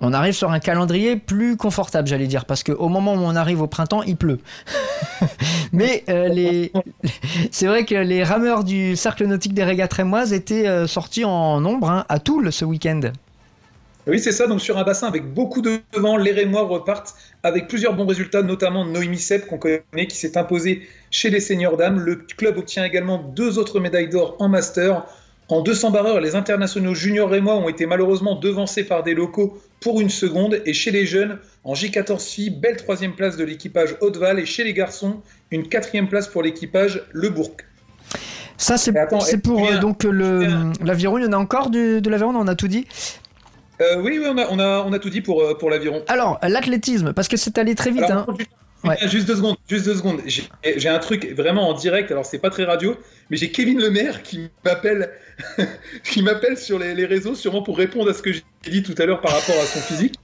on 0.00 0.12
arrive 0.12 0.32
sur 0.32 0.50
un 0.50 0.60
calendrier 0.60 1.16
plus 1.16 1.56
confortable, 1.56 2.08
j'allais 2.08 2.26
dire, 2.26 2.44
parce 2.44 2.62
qu'au 2.62 2.88
moment 2.88 3.14
où 3.14 3.18
on 3.18 3.36
arrive 3.36 3.60
au 3.60 3.66
printemps, 3.66 4.02
il 4.02 4.16
pleut. 4.16 4.38
Mais 5.72 6.04
euh, 6.08 6.66
c'est 7.50 7.66
vrai 7.66 7.84
que 7.84 7.94
les 7.94 8.24
rameurs 8.24 8.64
du 8.64 8.96
cercle 8.96 9.26
nautique 9.26 9.54
des 9.54 9.64
régates 9.64 9.92
rémoises 9.92 10.32
étaient 10.32 10.66
euh, 10.66 10.86
sortis 10.86 11.24
en 11.24 11.60
nombre 11.60 11.90
hein, 11.90 12.04
à 12.08 12.18
Toul 12.18 12.52
ce 12.52 12.64
week-end. 12.64 13.00
Oui, 14.06 14.18
c'est 14.18 14.32
ça. 14.32 14.46
Donc 14.46 14.60
sur 14.60 14.78
un 14.78 14.84
bassin 14.84 15.06
avec 15.06 15.32
beaucoup 15.34 15.60
de 15.60 15.78
vent, 15.94 16.16
les 16.16 16.32
Rémois 16.32 16.62
repartent 16.62 17.14
avec 17.42 17.68
plusieurs 17.68 17.94
bons 17.94 18.06
résultats, 18.06 18.42
notamment 18.42 18.84
Noémie 18.86 19.18
Sepp 19.18 19.46
qu'on 19.46 19.58
connaît, 19.58 20.06
qui 20.08 20.16
s'est 20.16 20.38
imposée 20.38 20.88
chez 21.10 21.28
les 21.28 21.40
seniors 21.40 21.76
dames. 21.76 22.00
Le 22.00 22.16
club 22.16 22.56
obtient 22.56 22.84
également 22.84 23.18
deux 23.18 23.58
autres 23.58 23.78
médailles 23.78 24.08
d'or 24.08 24.36
en 24.38 24.48
master. 24.48 25.04
En 25.48 25.60
200 25.60 25.90
barreurs, 25.90 26.20
les 26.20 26.34
internationaux 26.34 26.94
juniors 26.94 27.28
rémois 27.28 27.56
ont 27.56 27.68
été 27.68 27.84
malheureusement 27.84 28.36
devancés 28.36 28.84
par 28.84 29.02
des 29.02 29.14
locaux 29.14 29.60
pour 29.80 30.00
une 30.00 30.10
seconde. 30.10 30.60
Et 30.66 30.72
chez 30.72 30.90
les 30.90 31.06
jeunes, 31.06 31.38
en 31.64 31.74
J14 31.74 32.24
filles, 32.24 32.50
belle 32.50 32.76
troisième 32.76 33.14
place 33.14 33.36
de 33.36 33.44
l'équipage 33.44 33.96
Haute-Val. 34.00 34.38
Et 34.38 34.46
chez 34.46 34.64
les 34.64 34.74
garçons, 34.74 35.20
une 35.50 35.68
quatrième 35.68 36.08
place 36.08 36.28
pour 36.28 36.42
l'équipage 36.42 37.02
Le 37.12 37.30
Bourg. 37.30 37.52
Ça, 38.56 38.76
c'est, 38.76 38.92
pour 39.42 39.66
euh, 39.66 39.78
donc 39.78 40.04
le, 40.04 40.46
l'aviron. 40.84 41.16
Il 41.16 41.24
y 41.24 41.26
en 41.26 41.32
a 41.32 41.38
encore 41.38 41.70
du- 41.70 42.02
de 42.02 42.10
l'aviron, 42.10 42.34
on 42.36 42.46
a 42.46 42.54
tout 42.54 42.68
dit. 42.68 42.86
Euh, 43.80 43.96
oui, 44.02 44.18
oui, 44.20 44.26
on 44.28 44.36
a, 44.36 44.46
on, 44.50 44.58
a, 44.58 44.84
on 44.86 44.92
a 44.92 44.98
tout 44.98 45.08
dit 45.08 45.22
pour, 45.22 45.40
euh, 45.42 45.56
pour 45.56 45.70
l'aviron. 45.70 46.02
Alors, 46.08 46.38
l'athlétisme, 46.42 47.14
parce 47.14 47.28
que 47.28 47.38
c'est 47.38 47.56
allé 47.56 47.74
très 47.74 47.90
vite. 47.90 48.02
Alors, 48.02 48.28
hein. 48.28 48.36
Juste, 48.84 49.02
Ouais. 49.02 49.08
juste 49.08 49.26
deux 49.26 49.36
secondes, 49.36 49.56
juste 49.68 49.84
deux 49.84 49.96
secondes. 49.96 50.22
J'ai 50.26 50.88
un 50.88 50.98
truc 50.98 51.32
vraiment 51.36 51.68
en 51.68 51.74
direct. 51.74 52.10
Alors 52.10 52.26
c'est 52.26 52.38
pas 52.38 52.50
très 52.50 52.64
radio, 52.64 52.96
mais 53.28 53.36
j'ai 53.36 53.50
Kevin 53.50 53.80
Lemaire 53.80 54.22
qui 54.22 54.50
m'appelle, 54.64 55.10
qui 56.04 56.22
m'appelle 56.22 56.56
sur 56.56 56.78
les, 56.78 57.06
réseaux, 57.06 57.34
sûrement 57.34 57.62
pour 57.62 57.76
répondre 57.76 58.10
à 58.10 58.14
ce 58.14 58.22
que 58.22 58.32
j'ai 58.32 58.42
dit 58.70 58.82
tout 58.82 58.94
à 58.98 59.06
l'heure 59.06 59.20
par 59.20 59.32
rapport 59.32 59.56
à 59.56 59.64
son 59.64 59.80
physique. 59.80 60.14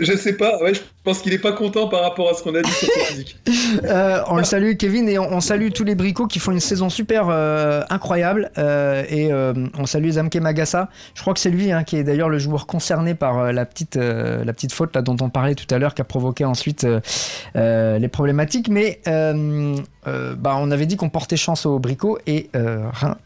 Je 0.00 0.16
sais 0.16 0.36
pas. 0.36 0.62
Ouais, 0.62 0.72
pense 1.04 1.20
qu'il 1.20 1.32
est 1.32 1.38
pas 1.38 1.52
content 1.52 1.88
par 1.88 2.02
rapport 2.02 2.30
à 2.30 2.34
ce 2.34 2.42
qu'on 2.42 2.54
a 2.54 2.62
dit 2.62 2.70
sur 2.70 2.88
physique. 2.88 3.38
Euh, 3.84 4.22
on 4.28 4.36
le 4.36 4.44
salue, 4.44 4.74
Kevin, 4.76 5.08
et 5.08 5.18
on, 5.18 5.40
salue 5.40 5.70
tous 5.74 5.82
les 5.82 5.94
bricots 5.94 6.26
qui 6.26 6.38
font 6.38 6.52
une 6.52 6.60
saison 6.60 6.90
super 6.90 7.28
euh, 7.30 7.82
incroyable. 7.88 8.50
Euh, 8.58 9.04
et 9.08 9.32
on 9.32 9.86
salue 9.86 10.10
Zamke 10.10 10.36
Magassa. 10.36 10.88
Je 11.14 11.22
crois 11.22 11.32
que 11.32 11.40
c'est 11.40 11.50
lui 11.50 11.72
hein, 11.72 11.82
qui 11.84 11.96
est 11.96 12.04
d'ailleurs 12.04 12.28
le 12.28 12.38
joueur 12.38 12.66
concerné 12.66 13.14
par 13.14 13.52
la, 13.52 13.64
petite, 13.64 13.96
la 13.96 14.52
petite 14.52 14.72
faute 14.72 14.94
là, 14.94 15.02
dont 15.02 15.16
on 15.20 15.30
parlait 15.30 15.54
tout 15.54 15.72
à 15.74 15.78
l'heure, 15.78 15.94
qui 15.94 16.02
a 16.02 16.04
provoqué 16.04 16.44
ensuite 16.44 16.86
les 17.54 18.08
problématiques. 18.08 18.68
Mais 18.68 19.00
bah, 19.06 20.56
on 20.58 20.70
avait 20.70 20.86
dit 20.86 20.96
qu'on 20.96 21.08
portait 21.08 21.36
chance 21.36 21.64
aux 21.64 21.78
bricots 21.78 22.18
et, 22.26 22.50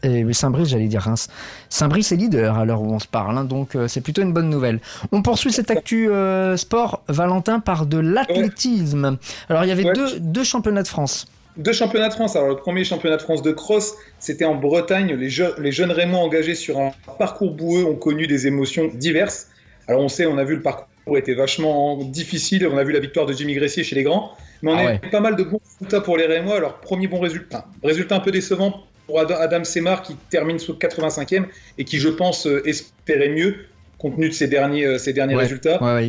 et 0.03 0.33
Saint-Brice, 0.33 0.69
j'allais 0.69 0.87
dire 0.87 1.01
Reims. 1.01 1.27
Saint-Brice 1.69 2.11
est 2.13 2.17
leader 2.17 2.57
à 2.57 2.65
l'heure 2.65 2.81
où 2.81 2.93
on 2.93 2.99
se 2.99 3.07
parle, 3.07 3.37
hein, 3.37 3.43
donc 3.43 3.77
c'est 3.87 4.01
plutôt 4.01 4.21
une 4.21 4.33
bonne 4.33 4.49
nouvelle. 4.49 4.79
On 5.11 5.21
poursuit 5.21 5.51
cette 5.51 5.71
actu 5.71 6.09
sport, 6.55 7.03
Valentin, 7.09 7.59
par 7.67 7.85
de 7.85 7.99
l'athlétisme. 7.99 9.17
Alors 9.49 9.63
il 9.65 9.67
y 9.67 9.71
avait 9.71 9.83
Ouais. 9.85 9.93
deux, 9.93 10.19
deux 10.19 10.43
championnats 10.45 10.83
de 10.83 10.87
France. 10.87 11.27
Deux 11.57 11.73
championnats 11.73 12.07
de 12.09 12.13
France. 12.13 12.35
Alors, 12.35 12.49
le 12.49 12.55
premier 12.55 12.83
championnat 12.83 13.17
de 13.17 13.21
France 13.21 13.41
de 13.41 13.51
cross, 13.51 13.93
c'était 14.19 14.45
en 14.45 14.53
Bretagne. 14.55 15.15
Les, 15.15 15.29
je- 15.29 15.59
les 15.59 15.71
jeunes 15.71 15.91
Rémois 15.91 16.19
engagés 16.19 16.53
sur 16.55 16.79
un 16.79 16.91
parcours 17.17 17.51
boueux 17.51 17.83
ont 17.83 17.95
connu 17.95 18.27
des 18.27 18.45
émotions 18.47 18.89
diverses. 18.93 19.47
Alors, 19.87 20.01
on 20.01 20.07
sait, 20.07 20.27
on 20.27 20.37
a 20.37 20.43
vu 20.43 20.55
le 20.55 20.61
parcours 20.61 21.17
était 21.17 21.33
vachement 21.33 21.97
difficile. 22.03 22.67
On 22.71 22.77
a 22.77 22.83
vu 22.83 22.91
la 22.93 22.99
victoire 22.99 23.25
de 23.25 23.33
Jimmy 23.33 23.55
Gressier 23.55 23.83
chez 23.83 23.95
les 23.95 24.03
grands. 24.03 24.31
Mais 24.61 24.71
on 24.71 24.75
Ah 24.75 24.81
a 24.81 24.85
ouais. 24.85 24.99
eu 25.03 25.09
pas 25.09 25.19
mal 25.19 25.35
de 25.35 25.43
bons 25.43 25.59
résultats 25.79 26.01
pour 26.01 26.15
les 26.17 26.27
Rémois. 26.27 26.57
Alors, 26.57 26.75
premier 26.79 27.07
bon 27.07 27.19
résultat. 27.19 27.65
Résultat 27.83 28.15
un 28.17 28.19
peu 28.19 28.31
décevant 28.31 28.83
pour 29.07 29.19
Ad- 29.19 29.31
Adam 29.31 29.63
Semar 29.63 30.03
qui 30.03 30.15
termine 30.29 30.59
sous 30.59 30.73
85e 30.75 31.45
et 31.79 31.85
qui, 31.85 31.97
je 31.97 32.09
pense, 32.09 32.45
euh, 32.45 32.61
espérait 32.67 33.29
mieux 33.29 33.55
compte 33.97 34.15
tenu 34.15 34.29
de 34.29 34.33
ses 34.33 34.47
derniers, 34.47 34.85
euh, 34.85 34.97
ses 34.99 35.11
derniers 35.13 35.33
Ouais. 35.35 35.41
résultats. 35.41 35.81
Ouais, 35.81 35.93
ouais, 35.95 36.07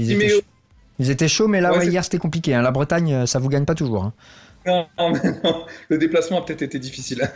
ils, 0.98 1.10
étaient 1.10 1.28
chauds. 1.28 1.48
Mais 1.48 1.60
là, 1.60 1.72
Ouais, 1.72 1.78
ouais, 1.78 1.84
c'est- 1.84 1.90
hier, 1.90 2.04
c'était 2.04 2.18
compliqué. 2.18 2.54
hein. 2.54 2.62
La 2.62 2.70
Bretagne, 2.70 3.12
euh, 3.12 3.26
ça 3.26 3.38
vous 3.38 3.48
gagne 3.48 3.64
pas 3.64 3.74
toujours. 3.74 4.04
hein. 4.04 4.12
Non, 4.66 4.86
non, 4.98 5.12
le 5.88 5.98
déplacement 5.98 6.40
a 6.40 6.44
peut-être 6.44 6.62
été 6.62 6.78
difficile. 6.78 7.28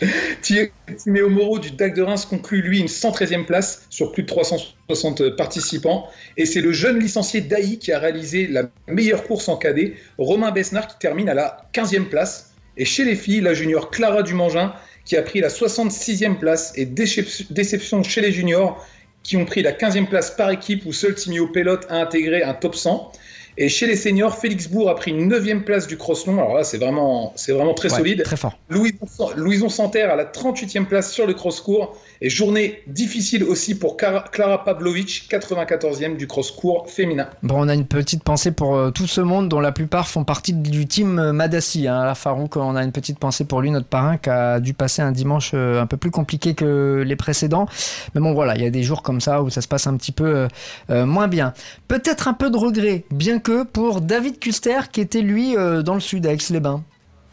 Timéo 0.42 1.28
Moreau 1.28 1.58
du 1.58 1.70
DAC 1.72 1.94
de 1.94 2.02
Reims 2.02 2.24
conclut, 2.24 2.62
lui, 2.62 2.78
une 2.80 2.86
113e 2.86 3.44
place 3.44 3.86
sur 3.90 4.12
plus 4.12 4.22
de 4.22 4.28
360 4.28 5.30
participants. 5.36 6.06
Et 6.36 6.46
c'est 6.46 6.60
le 6.60 6.72
jeune 6.72 6.98
licencié 6.98 7.40
d'AI 7.40 7.78
qui 7.78 7.92
a 7.92 7.98
réalisé 7.98 8.46
la 8.46 8.64
meilleure 8.86 9.24
course 9.24 9.48
en 9.48 9.56
cadet, 9.56 9.94
Romain 10.18 10.50
Besnard, 10.52 10.88
qui 10.88 10.98
termine 10.98 11.28
à 11.28 11.34
la 11.34 11.68
15e 11.72 12.06
place. 12.08 12.52
Et 12.76 12.84
chez 12.84 13.04
les 13.04 13.16
filles, 13.16 13.40
la 13.40 13.54
junior 13.54 13.90
Clara 13.90 14.22
Dumangin, 14.22 14.72
qui 15.04 15.16
a 15.16 15.22
pris 15.22 15.40
la 15.40 15.48
66e 15.48 16.38
place. 16.38 16.72
Et 16.76 16.86
décep- 16.86 17.52
déception 17.52 18.02
chez 18.04 18.20
les 18.20 18.30
juniors, 18.32 18.84
qui 19.22 19.36
ont 19.36 19.44
pris 19.44 19.62
la 19.62 19.72
15e 19.72 20.06
place 20.06 20.30
par 20.30 20.50
équipe, 20.50 20.86
où 20.86 20.92
seul 20.92 21.14
Timéo 21.14 21.48
Pelote 21.48 21.86
a 21.90 21.96
intégré 21.96 22.42
un 22.42 22.54
top 22.54 22.74
100. 22.74 23.12
Et 23.60 23.68
chez 23.68 23.88
les 23.88 23.96
seniors, 23.96 24.38
Félix 24.38 24.68
Bourg 24.68 24.88
a 24.88 24.94
pris 24.94 25.10
une 25.10 25.28
9e 25.28 25.64
place 25.64 25.88
du 25.88 25.96
crosslon. 25.96 26.38
Alors 26.38 26.54
là, 26.54 26.62
c'est 26.62 26.78
vraiment, 26.78 27.32
c'est 27.34 27.50
vraiment 27.52 27.74
très 27.74 27.90
Ouais, 27.90 27.98
solide. 27.98 28.22
Très 28.22 28.36
fort. 28.36 28.56
Louison, 28.68 29.30
Louison 29.36 29.68
Santerre 29.68 30.12
à 30.12 30.16
la 30.16 30.24
38e 30.24 30.84
place 30.84 31.12
sur 31.12 31.26
le 31.26 31.34
cross-court. 31.34 31.96
Et 32.20 32.30
journée 32.30 32.82
difficile 32.86 33.42
aussi 33.42 33.76
pour 33.76 33.96
Clara 33.96 34.64
Pavlovic, 34.64 35.28
94e 35.28 36.16
du 36.16 36.28
cross-court 36.28 36.88
féminin. 36.88 37.28
Bon, 37.42 37.56
on 37.58 37.68
a 37.68 37.74
une 37.74 37.86
petite 37.86 38.22
pensée 38.22 38.52
pour 38.52 38.76
euh, 38.76 38.90
tout 38.90 39.08
ce 39.08 39.20
monde 39.20 39.48
dont 39.48 39.60
la 39.60 39.72
plupart 39.72 40.08
font 40.08 40.22
partie 40.22 40.52
du 40.52 40.86
team 40.86 41.18
euh, 41.18 41.32
Madassi. 41.32 41.88
Hein. 41.88 42.04
La 42.04 42.14
Farouk, 42.14 42.56
on 42.56 42.76
a 42.76 42.84
une 42.84 42.92
petite 42.92 43.18
pensée 43.18 43.44
pour 43.44 43.60
lui, 43.60 43.72
notre 43.72 43.88
parrain, 43.88 44.18
qui 44.18 44.30
a 44.30 44.60
dû 44.60 44.72
passer 44.72 45.02
un 45.02 45.10
dimanche 45.10 45.50
euh, 45.54 45.82
un 45.82 45.86
peu 45.86 45.96
plus 45.96 46.12
compliqué 46.12 46.54
que 46.54 47.02
les 47.04 47.16
précédents. 47.16 47.66
Mais 48.14 48.20
bon, 48.20 48.34
voilà, 48.34 48.54
il 48.54 48.62
y 48.62 48.66
a 48.66 48.70
des 48.70 48.84
jours 48.84 49.02
comme 49.02 49.20
ça 49.20 49.42
où 49.42 49.50
ça 49.50 49.62
se 49.62 49.68
passe 49.68 49.88
un 49.88 49.96
petit 49.96 50.12
peu 50.12 50.46
euh, 50.90 51.06
moins 51.06 51.26
bien. 51.26 51.54
Peut-être 51.88 52.28
un 52.28 52.34
peu 52.34 52.50
de 52.50 52.56
regret, 52.56 53.04
bien 53.10 53.38
que 53.38 53.47
pour 53.64 54.00
David 54.00 54.38
Custer, 54.38 54.78
qui 54.92 55.00
était 55.00 55.20
lui 55.22 55.56
euh, 55.56 55.82
dans 55.82 55.94
le 55.94 56.00
sud, 56.00 56.26
à 56.26 56.32
Aix-les-Bains. 56.32 56.82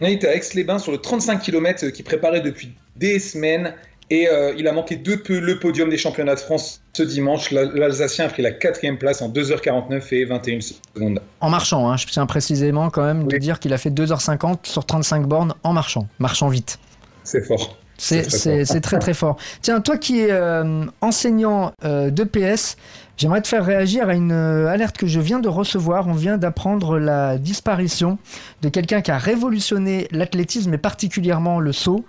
Il 0.01 0.09
était 0.09 0.27
à 0.27 0.35
Aix-les-Bains 0.35 0.79
sur 0.79 0.91
le 0.91 0.97
35 0.97 1.41
km 1.41 1.87
qu'il 1.89 2.03
préparait 2.05 2.41
depuis 2.41 2.73
des 2.95 3.19
semaines. 3.19 3.73
Et 4.11 4.27
euh, 4.29 4.53
il 4.55 4.67
a 4.67 4.71
manqué 4.71 4.97
de 4.97 5.15
peu 5.15 5.39
le 5.39 5.57
podium 5.57 5.89
des 5.89 5.97
championnats 5.97 6.35
de 6.35 6.39
France 6.39 6.81
ce 6.93 7.01
dimanche. 7.01 7.49
La- 7.49 7.63
L'Alsacien 7.65 8.25
a 8.25 8.27
pris 8.29 8.43
la 8.43 8.51
quatrième 8.51 8.99
place 8.99 9.21
en 9.23 9.29
2h49 9.29 10.03
et 10.13 10.25
21 10.25 10.59
secondes. 10.61 11.21
En 11.41 11.49
marchant, 11.49 11.89
hein. 11.89 11.97
je 11.97 12.05
tiens 12.05 12.27
précisément 12.27 12.91
quand 12.91 13.03
même 13.03 13.25
de 13.27 13.33
Oui. 13.33 13.39
dire 13.39 13.59
qu'il 13.59 13.73
a 13.73 13.79
fait 13.79 13.89
2h50 13.89 14.57
sur 14.67 14.85
35 14.85 15.25
bornes 15.25 15.55
en 15.63 15.73
marchant, 15.73 16.07
marchant 16.19 16.49
vite. 16.49 16.77
C'est 17.23 17.41
fort. 17.41 17.77
C'est 17.97 18.23
très 18.27 18.81
très 18.81 18.99
très 18.99 19.13
fort. 19.15 19.37
Tiens, 19.63 19.79
toi 19.81 19.97
qui 19.97 20.19
es 20.19 20.27
euh, 20.29 20.85
enseignant 21.01 21.71
euh, 21.83 22.11
d'EPS, 22.11 22.75
j'aimerais 23.17 23.41
te 23.41 23.47
faire 23.47 23.65
réagir 23.65 24.09
à 24.09 24.13
une 24.13 24.31
euh, 24.31 24.67
alerte 24.67 24.97
que 24.97 25.07
je 25.07 25.19
viens 25.19 25.39
de 25.39 25.47
recevoir. 25.47 26.07
On 26.07 26.13
vient 26.13 26.37
d'apprendre 26.37 26.99
la 26.99 27.37
disparition 27.37 28.17
de 28.61 28.69
quelqu'un 28.69 29.01
qui 29.01 29.11
a 29.11 29.17
révolutionné 29.17 30.07
l'athlétisme 30.11 30.73
et 30.73 30.77
particulièrement 30.77 31.59
le 31.59 31.71
saut. 31.71 32.05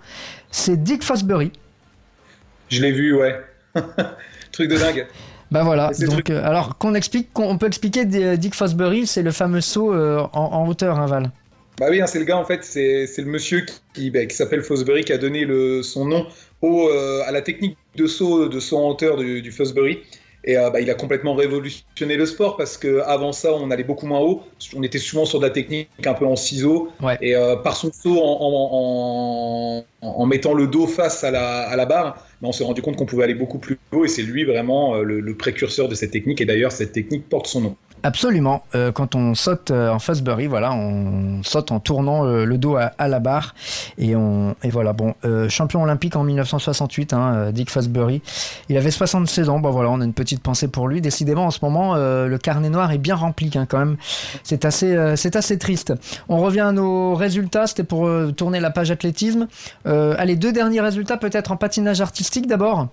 C'est 0.51 0.81
Dick 0.81 1.03
Fosbury. 1.03 1.51
Je 2.69 2.81
l'ai 2.81 2.91
vu, 2.91 3.15
ouais. 3.15 3.39
Truc 4.51 4.69
de 4.69 4.77
dingue. 4.77 5.07
Bah 5.49 5.63
voilà, 5.63 5.91
donc 5.99 6.29
euh, 6.29 6.43
alors 6.43 6.77
qu'on 6.77 6.93
explique, 6.93 7.31
qu'on 7.31 7.49
on 7.49 7.57
peut 7.57 7.67
expliquer 7.67 8.05
euh, 8.15 8.35
Dick 8.35 8.53
Fosbury, 8.53 9.07
c'est 9.07 9.23
le 9.23 9.31
fameux 9.31 9.61
saut 9.61 9.93
euh, 9.93 10.19
en, 10.33 10.41
en 10.41 10.67
hauteur, 10.67 10.99
hein, 10.99 11.05
Val. 11.05 11.31
Bah 11.79 11.87
oui, 11.89 12.01
hein, 12.01 12.07
c'est 12.07 12.19
le 12.19 12.25
gars 12.25 12.37
en 12.37 12.43
fait, 12.43 12.63
c'est 12.63 13.07
c'est 13.07 13.21
le 13.21 13.29
monsieur 13.29 13.65
qui, 13.93 14.09
bah, 14.09 14.25
qui 14.25 14.35
s'appelle 14.35 14.61
Fosbury 14.61 15.05
qui 15.05 15.13
a 15.13 15.17
donné 15.17 15.45
le, 15.45 15.83
son 15.83 16.05
nom 16.05 16.25
au, 16.61 16.89
euh, 16.89 17.21
à 17.25 17.31
la 17.31 17.41
technique 17.41 17.77
de 17.95 18.07
saut 18.07 18.49
de 18.49 18.59
saut 18.59 18.77
en 18.77 18.89
hauteur 18.89 19.15
du, 19.15 19.41
du 19.41 19.51
Fosbury. 19.51 19.99
Et 20.47 20.57
euh, 20.57 20.69
bah, 20.71 20.79
il 20.79 20.89
a 20.89 20.93
complètement 20.95 21.35
révolutionné 21.35 22.15
le 22.15 22.25
sport 22.25 22.55
parce 22.55 22.77
que 22.77 23.01
avant 23.01 23.33
ça, 23.33 23.53
on 23.53 23.69
allait 23.69 23.83
beaucoup 23.83 24.07
moins 24.07 24.21
haut. 24.21 24.43
On 24.75 24.81
était 24.81 24.97
souvent 24.97 25.25
sur 25.25 25.39
de 25.39 25.45
la 25.45 25.51
technique 25.51 25.89
un 26.05 26.13
peu 26.13 26.25
en 26.25 26.37
ciseaux. 26.37 26.89
Ouais. 27.01 27.17
Et 27.21 27.35
euh, 27.35 27.57
par 27.57 27.75
son 27.75 27.91
saut 27.91 28.17
en, 28.21 28.37
en, 28.41 29.83
en- 30.01 30.07
en 30.07 30.25
mettant 30.25 30.53
le 30.53 30.67
dos 30.67 30.87
face 30.87 31.23
à 31.23 31.31
la, 31.31 31.67
à 31.67 31.75
la 31.75 31.85
barre, 31.85 32.15
bah, 32.41 32.47
on 32.47 32.53
s'est 32.53 32.63
rendu 32.63 32.81
compte 32.81 32.95
qu'on 32.95 33.05
pouvait 33.05 33.25
aller 33.25 33.33
beaucoup 33.35 33.59
plus 33.59 33.77
haut. 33.91 34.05
Et 34.05 34.07
c'est 34.07 34.21
lui 34.23 34.45
vraiment 34.45 34.95
euh, 34.95 35.03
le, 35.03 35.19
le 35.19 35.37
précurseur 35.37 35.89
de 35.89 35.95
cette 35.95 36.11
technique. 36.11 36.39
Et 36.39 36.45
d'ailleurs, 36.45 36.71
cette 36.71 36.93
technique 36.93 37.27
porte 37.27 37.47
son 37.47 37.61
nom. 37.61 37.75
Absolument. 38.03 38.63
Euh, 38.75 38.91
quand 38.91 39.15
on 39.15 39.33
saute 39.33 39.71
euh, 39.71 39.89
en 39.89 39.99
Fosbury, 39.99 40.47
voilà, 40.47 40.71
on 40.73 41.41
saute 41.43 41.71
en 41.71 41.79
tournant 41.79 42.25
euh, 42.25 42.45
le 42.45 42.57
dos 42.57 42.77
à, 42.77 43.07
la 43.07 43.19
barre. 43.19 43.55
Et, 43.97 44.15
on, 44.15 44.55
et 44.63 44.69
voilà, 44.69 44.93
bon, 44.93 45.15
champion 45.49 45.83
olympique 45.83 46.15
en 46.15 46.23
1968, 46.23 47.13
hein, 47.13 47.51
Dick 47.51 47.69
Fosbury. 47.69 48.21
Il 48.69 48.77
avait 48.77 48.91
76 48.91 49.49
ans. 49.49 49.59
Bon, 49.59 49.71
voilà, 49.71 49.89
on 49.89 50.01
a 50.01 50.05
une 50.05 50.13
petite 50.13 50.41
pensée 50.41 50.67
pour 50.67 50.87
lui. 50.87 51.01
Décidément, 51.01 51.45
en 51.45 51.51
ce 51.51 51.59
moment, 51.61 51.95
le 51.95 52.37
carnet 52.37 52.69
noir 52.69 52.91
est 52.91 52.97
bien 52.97 53.15
rempli, 53.15 53.51
hein, 53.55 53.65
quand 53.67 53.79
même. 53.79 53.97
C'est 54.43 54.65
assez, 54.65 54.95
c'est 55.15 55.35
assez 55.35 55.57
triste. 55.57 55.93
On 56.29 56.37
revient 56.37 56.61
à 56.61 56.71
nos 56.71 57.15
résultats. 57.15 57.67
C'était 57.67 57.83
pour 57.83 58.09
tourner 58.35 58.59
la 58.59 58.69
page 58.69 58.91
athlétisme. 58.91 59.47
Allez, 59.85 60.35
deux 60.35 60.51
derniers 60.51 60.81
résultats, 60.81 61.17
peut-être 61.17 61.51
en 61.51 61.57
patinage 61.57 62.01
artistique 62.01 62.47
d'abord. 62.47 62.87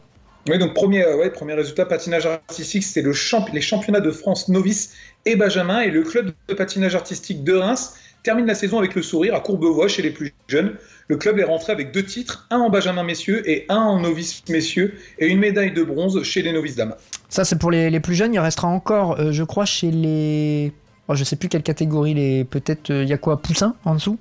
Oui, 0.48 0.58
donc 0.58 0.74
premier, 0.74 1.02
euh, 1.04 1.16
ouais, 1.16 1.30
premier 1.30 1.54
résultat 1.54 1.86
patinage 1.86 2.26
artistique, 2.26 2.82
c'était 2.82 3.02
le 3.02 3.14
champ 3.14 3.46
les 3.52 3.62
championnats 3.62 4.00
de 4.00 4.10
France 4.10 4.48
novice 4.48 4.92
et 5.24 5.36
benjamin 5.36 5.80
et 5.80 5.90
le 5.90 6.02
club 6.02 6.32
de 6.48 6.54
patinage 6.54 6.94
artistique 6.94 7.44
de 7.44 7.54
Reims 7.54 7.94
termine 8.22 8.46
la 8.46 8.54
saison 8.54 8.78
avec 8.78 8.94
le 8.94 9.02
sourire 9.02 9.34
à 9.34 9.40
Courbevoie 9.40 9.88
chez 9.88 10.02
les 10.02 10.10
plus 10.10 10.34
jeunes. 10.48 10.74
Le 11.08 11.16
club 11.16 11.38
est 11.38 11.44
rentré 11.44 11.72
avec 11.72 11.92
deux 11.92 12.04
titres, 12.04 12.46
un 12.50 12.58
en 12.58 12.70
benjamin 12.70 13.04
messieurs 13.04 13.48
et 13.48 13.64
un 13.68 13.76
en 13.76 14.00
novice 14.00 14.42
messieurs 14.48 14.94
et 15.18 15.28
une 15.28 15.38
médaille 15.38 15.72
de 15.72 15.82
bronze 15.82 16.22
chez 16.22 16.42
les 16.42 16.52
novices 16.52 16.76
dames. 16.76 16.94
Ça, 17.28 17.44
c'est 17.44 17.58
pour 17.58 17.70
les, 17.70 17.90
les 17.90 18.00
plus 18.00 18.14
jeunes. 18.14 18.34
Il 18.34 18.38
restera 18.38 18.68
encore, 18.68 19.20
euh, 19.20 19.32
je 19.32 19.44
crois, 19.44 19.64
chez 19.64 19.90
les. 19.90 20.72
Oh, 21.08 21.14
je 21.14 21.24
sais 21.24 21.36
plus 21.36 21.48
quelle 21.48 21.62
catégorie. 21.62 22.14
Les 22.14 22.44
peut-être 22.44 22.90
il 22.90 23.08
y 23.08 23.12
a 23.12 23.18
quoi 23.18 23.40
Poussin 23.40 23.76
en 23.84 23.94
dessous? 23.94 24.18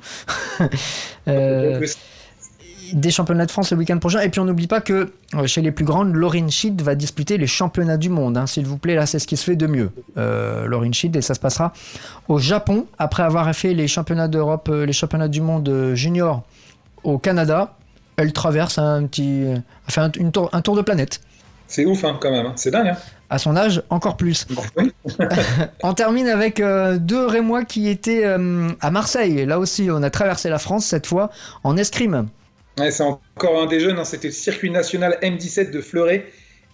Euh, 1.30 1.80
des 2.94 3.12
championnats 3.12 3.46
de 3.46 3.52
France 3.52 3.72
le 3.72 3.78
week-end 3.78 3.98
prochain. 3.98 4.22
Et 4.22 4.30
puis 4.30 4.40
on 4.40 4.46
n'oublie 4.46 4.68
pas 4.68 4.82
que 4.82 5.12
euh, 5.36 5.48
chez 5.48 5.62
les 5.62 5.72
plus 5.72 5.86
grandes, 5.86 6.14
Lauryn 6.14 6.50
Schied 6.50 6.82
va 6.82 6.96
disputer 6.96 7.38
les 7.38 7.48
championnats 7.48 7.98
du 7.98 8.10
monde. 8.10 8.38
hein, 8.38 8.48
S'il 8.48 8.66
vous 8.66 8.78
plaît, 8.78 8.96
là, 8.96 9.06
c'est 9.06 9.20
ce 9.20 9.28
qui 9.28 9.38
se 9.38 9.44
fait 9.44 9.56
de 9.56 9.68
mieux. 9.68 9.92
Euh, 10.18 10.66
Lauryn 10.68 10.92
Schied, 10.94 11.16
et 11.16 11.22
ça 11.22 11.34
se 11.34 11.40
passera 11.40 11.74
au 12.28 12.40
Japon 12.40 12.86
après 12.98 13.24
avoir 13.24 13.54
fait 13.56 13.74
les 13.74 13.88
championnats 13.88 14.28
d'Europe, 14.28 14.70
euh, 14.72 14.86
les 14.86 14.94
championnats 14.94 15.28
du 15.28 15.42
monde 15.42 15.68
euh, 15.70 15.96
junior 15.96 16.44
au 17.04 17.18
Canada. 17.18 17.76
Elle 18.18 18.32
traverse 18.32 18.78
un 18.78 19.06
petit, 19.08 19.46
fait 19.88 20.02
un, 20.02 20.12
une 20.18 20.32
tour, 20.32 20.50
un 20.54 20.62
tour 20.62 20.76
de 20.76 20.82
planète. 20.82 21.20
C'est 21.68 21.86
ouf 21.86 22.04
hein, 22.04 22.18
quand 22.22 22.30
même, 22.30 22.46
hein. 22.46 22.54
c'est 22.56 22.70
dingue. 22.70 22.90
Hein. 22.90 22.98
À 23.32 23.40
son 23.40 23.56
âge, 23.58 23.82
encore 23.90 24.16
plus. 24.16 24.46
On 25.84 25.94
termine 25.96 26.28
avec 26.28 26.60
euh, 26.60 26.98
deux 27.00 27.26
Rémois 27.26 27.64
qui 27.66 27.90
étaient 27.90 28.26
euh, 28.26 28.70
à 28.80 28.92
Marseille. 28.92 29.44
Là 29.48 29.58
aussi, 29.58 29.90
on 29.90 30.04
a 30.04 30.12
traversé 30.12 30.50
la 30.50 30.60
France, 30.60 30.86
cette 30.86 31.08
fois 31.08 31.32
en 31.64 31.76
escrime. 31.76 32.28
Ouais, 32.80 32.92
c'est 32.92 33.04
encore 33.04 33.62
un 33.62 33.68
des 33.68 33.80
jeunes, 33.80 34.00
hein, 34.00 34.06
c'était 34.06 34.30
le 34.30 34.34
circuit 34.34 34.70
national 34.70 35.18
M17 35.22 35.72
de 35.72 35.82
Fleuret. 35.82 36.26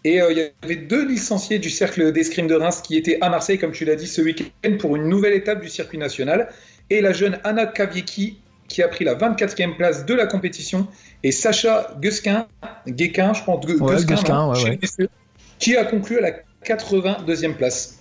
Et 0.05 0.21
euh, 0.21 0.31
il 0.31 0.37
y 0.37 0.49
avait 0.63 0.77
deux 0.77 1.05
licenciés 1.05 1.59
du 1.59 1.69
cercle 1.69 2.13
d'escrime 2.13 2.47
de 2.47 2.55
Reims 2.55 2.81
qui 2.81 2.95
étaient 2.95 3.17
à 3.19 3.29
Marseille, 3.29 3.59
comme 3.59 3.73
tu 3.73 3.83
l'as 3.83 3.95
dit, 3.95 4.07
ce 4.07 4.21
week-end 4.21 4.77
pour 4.79 4.95
une 4.95 5.09
nouvelle 5.09 5.33
étape 5.33 5.61
du 5.61 5.67
circuit 5.67 5.97
national. 5.97 6.49
Et 6.89 7.01
la 7.01 7.11
jeune 7.11 7.37
Anna 7.43 7.65
Kaviecki 7.65 8.39
qui 8.69 8.81
a 8.83 8.87
pris 8.87 9.03
la 9.03 9.15
24e 9.15 9.75
place 9.75 10.05
de 10.05 10.13
la 10.13 10.27
compétition. 10.27 10.87
Et 11.23 11.31
Sacha 11.31 11.93
Guéquin, 11.99 12.47
je 13.33 13.43
pense, 13.43 13.65
Ouais, 13.65 13.95
non, 14.05 14.51
ouais, 14.51 14.57
ouais. 14.99 15.07
qui 15.57 15.75
a 15.75 15.83
conclu 15.83 16.19
à 16.19 16.21
la 16.21 16.31
82e 16.63 17.55
place. 17.55 17.98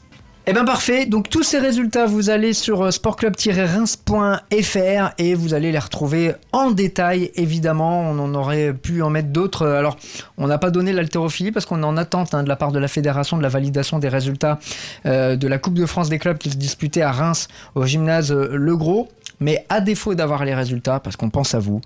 Eh 0.50 0.54
bien 0.54 0.64
parfait, 0.64 1.04
donc 1.04 1.28
tous 1.28 1.42
ces 1.42 1.58
résultats, 1.58 2.06
vous 2.06 2.30
allez 2.30 2.54
sur 2.54 2.86
euh, 2.86 2.90
sportclub-reims.fr 2.90 5.10
et 5.18 5.34
vous 5.34 5.52
allez 5.52 5.72
les 5.72 5.78
retrouver 5.78 6.32
en 6.52 6.70
détail, 6.70 7.30
évidemment, 7.34 8.00
on 8.00 8.18
en 8.18 8.34
aurait 8.34 8.72
pu 8.72 9.02
en 9.02 9.10
mettre 9.10 9.28
d'autres. 9.28 9.66
Alors, 9.66 9.98
on 10.38 10.46
n'a 10.46 10.56
pas 10.56 10.70
donné 10.70 10.94
l'haltérophilie 10.94 11.52
parce 11.52 11.66
qu'on 11.66 11.82
est 11.82 11.86
en 11.86 11.98
attente 11.98 12.32
hein, 12.32 12.44
de 12.44 12.48
la 12.48 12.56
part 12.56 12.72
de 12.72 12.78
la 12.78 12.88
fédération 12.88 13.36
de 13.36 13.42
la 13.42 13.50
validation 13.50 13.98
des 13.98 14.08
résultats 14.08 14.58
euh, 15.04 15.36
de 15.36 15.46
la 15.46 15.58
Coupe 15.58 15.74
de 15.74 15.84
France 15.84 16.08
des 16.08 16.18
clubs 16.18 16.38
qui 16.38 16.48
se 16.48 16.56
disputait 16.56 17.02
à 17.02 17.12
Reims 17.12 17.48
au 17.74 17.84
gymnase 17.84 18.32
euh, 18.32 18.48
Le 18.50 18.74
Gros. 18.74 19.06
Mais 19.40 19.64
à 19.68 19.80
défaut 19.80 20.14
d'avoir 20.14 20.44
les 20.44 20.54
résultats, 20.54 21.00
parce 21.00 21.16
qu'on 21.16 21.30
pense 21.30 21.54
à 21.54 21.58
vous, 21.58 21.80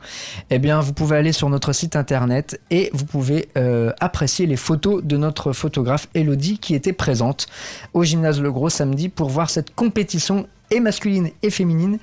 eh 0.50 0.58
bien, 0.58 0.80
vous 0.80 0.92
pouvez 0.92 1.16
aller 1.16 1.32
sur 1.32 1.48
notre 1.48 1.72
site 1.72 1.96
internet 1.96 2.60
et 2.70 2.90
vous 2.92 3.04
pouvez 3.04 3.48
euh, 3.56 3.92
apprécier 4.00 4.46
les 4.46 4.56
photos 4.56 5.02
de 5.02 5.16
notre 5.16 5.52
photographe 5.52 6.08
Elodie 6.14 6.58
qui 6.58 6.74
était 6.74 6.92
présente 6.92 7.46
au 7.94 8.04
gymnase 8.04 8.40
Le 8.40 8.50
Gros 8.50 8.70
samedi 8.70 9.08
pour 9.08 9.28
voir 9.28 9.50
cette 9.50 9.74
compétition 9.74 10.46
et 10.70 10.80
masculine 10.80 11.28
et 11.42 11.50
féminine 11.50 11.98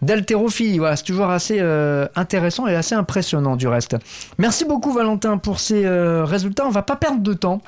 d'haltérophilie. 0.00 0.78
Voilà, 0.78 0.94
c'est 0.94 1.02
toujours 1.02 1.30
assez 1.30 1.56
euh, 1.58 2.06
intéressant 2.14 2.68
et 2.68 2.76
assez 2.76 2.94
impressionnant 2.94 3.56
du 3.56 3.66
reste. 3.66 3.96
Merci 4.38 4.64
beaucoup 4.64 4.92
Valentin 4.92 5.38
pour 5.38 5.58
ces 5.58 5.84
euh, 5.84 6.24
résultats. 6.24 6.64
On 6.64 6.70
va 6.70 6.82
pas 6.82 6.94
perdre 6.94 7.20
de 7.20 7.34
temps 7.34 7.60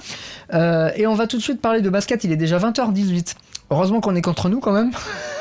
et 0.53 1.09
on 1.09 1.15
va 1.15 1.27
tout 1.27 1.37
de 1.39 1.43
suite 1.43 1.61
parler 1.61 1.81
de 1.81 1.91
basket. 1.91 2.23
Il 2.23 2.31
est 2.31 2.37
déjà 2.37 2.59
20h18. 2.59 3.35
Heureusement 3.71 4.01
qu'on 4.01 4.15
est 4.15 4.23
contre 4.23 4.49
nous 4.49 4.61
quand 4.61 4.73
même. 4.73 4.91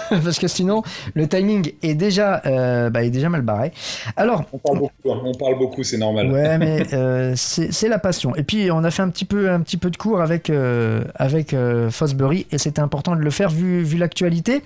parce 0.24 0.40
que 0.40 0.48
sinon 0.48 0.84
le 1.14 1.28
timing 1.28 1.74
est 1.82 1.96
déjà, 1.96 2.42
euh, 2.46 2.90
bah, 2.90 3.04
est 3.04 3.10
déjà 3.10 3.30
mal 3.30 3.42
barré. 3.42 3.72
Alors, 4.16 4.44
on 4.54 4.58
parle 4.58 4.80
beaucoup, 4.80 5.12
hein. 5.12 5.22
on 5.24 5.34
parle 5.34 5.58
beaucoup, 5.58 5.84
c'est 5.84 5.98
normal. 5.98 6.32
Ouais, 6.32 6.58
mais 6.58 6.84
euh, 6.94 7.34
c'est 7.36 7.88
la 7.88 8.00
passion. 8.00 8.36
Et 8.36 8.44
puis 8.44 8.72
on 8.72 8.84
a 8.84 8.92
fait 8.92 9.02
un 9.02 9.10
petit 9.10 9.26
peu, 9.26 9.50
un 9.50 9.62
petit 9.62 9.78
peu 9.78 9.90
de 9.90 9.98
cours 9.98 10.22
avec 10.22 10.50
euh, 10.50 11.04
avec 11.16 11.56
Fosbury 11.90 12.48
et 12.52 12.58
c'était 12.58 12.82
important 12.82 13.16
de 13.16 13.22
le 13.22 13.30
faire 13.30 13.50
vu 13.50 13.84
vu 13.84 13.98
l'actualité. 13.98 14.64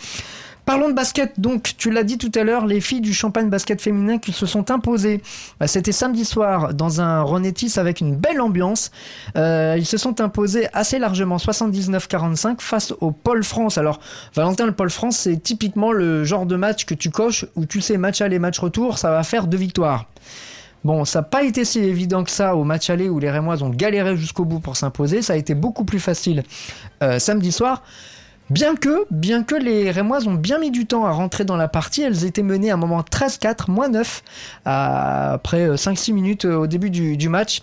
Parlons 0.67 0.89
de 0.89 0.93
basket, 0.93 1.39
donc 1.39 1.75
tu 1.77 1.91
l'as 1.91 2.03
dit 2.03 2.17
tout 2.17 2.31
à 2.35 2.43
l'heure, 2.43 2.65
les 2.65 2.81
filles 2.81 2.99
du 2.99 3.13
champagne 3.13 3.49
basket 3.49 3.81
féminin 3.81 4.17
qui 4.17 4.33
se 4.33 4.45
sont 4.45 4.69
imposées. 4.69 5.21
Bah, 5.61 5.67
c'était 5.67 5.93
samedi 5.93 6.25
soir 6.25 6.73
dans 6.73 6.99
un 6.99 7.21
Ronetis 7.21 7.79
avec 7.79 8.01
une 8.01 8.17
belle 8.17 8.41
ambiance. 8.41 8.91
Euh, 9.37 9.75
ils 9.77 9.85
se 9.85 9.95
sont 9.95 10.19
imposés 10.19 10.67
assez 10.73 10.99
largement, 10.99 11.37
79-45 11.37 12.59
face 12.59 12.93
au 12.99 13.11
Pôle 13.11 13.45
France. 13.45 13.77
Alors 13.77 14.01
Valentin, 14.35 14.65
le 14.65 14.73
Pôle 14.73 14.89
France, 14.89 15.19
c'est 15.19 15.41
typiquement 15.41 15.93
le 15.93 16.25
genre 16.25 16.45
de 16.45 16.57
match 16.57 16.83
que 16.83 16.93
tu 16.93 17.11
coches 17.11 17.45
où 17.55 17.65
tu 17.65 17.79
sais 17.79 17.95
match 17.95 18.19
aller, 18.19 18.37
match 18.37 18.59
retour, 18.59 18.97
ça 18.97 19.09
va 19.09 19.23
faire 19.23 19.47
deux 19.47 19.55
victoires. 19.55 20.07
Bon, 20.83 21.05
ça 21.05 21.19
n'a 21.19 21.23
pas 21.23 21.43
été 21.43 21.63
si 21.63 21.79
évident 21.79 22.25
que 22.25 22.31
ça 22.31 22.57
au 22.57 22.65
match 22.65 22.89
aller 22.89 23.07
où 23.07 23.19
les 23.19 23.31
Rémois 23.31 23.63
ont 23.63 23.69
galéré 23.69 24.17
jusqu'au 24.17 24.43
bout 24.43 24.59
pour 24.59 24.75
s'imposer. 24.75 25.21
Ça 25.21 25.31
a 25.31 25.35
été 25.37 25.55
beaucoup 25.55 25.85
plus 25.85 26.01
facile 26.01 26.43
euh, 27.03 27.19
samedi 27.19 27.53
soir. 27.53 27.83
Bien 28.49 28.75
que, 28.75 29.55
les 29.55 29.91
Rémoises 29.91 30.27
ont 30.27 30.33
bien 30.33 30.57
mis 30.57 30.71
du 30.71 30.85
temps 30.85 31.05
à 31.05 31.11
rentrer 31.11 31.43
dans 31.43 31.57
la 31.57 31.67
partie, 31.67 32.01
elles 32.01 32.23
étaient 32.23 32.43
menées 32.43 32.71
à 32.71 32.75
un 32.75 32.77
moment 32.77 33.01
13-4, 33.01 33.69
moins 33.69 33.89
9, 33.89 34.23
après 34.65 35.69
5-6 35.69 36.11
euh, 36.11 36.13
minutes 36.13 36.45
euh, 36.45 36.55
au 36.55 36.67
début 36.67 36.89
du, 36.89 37.29
match. 37.29 37.61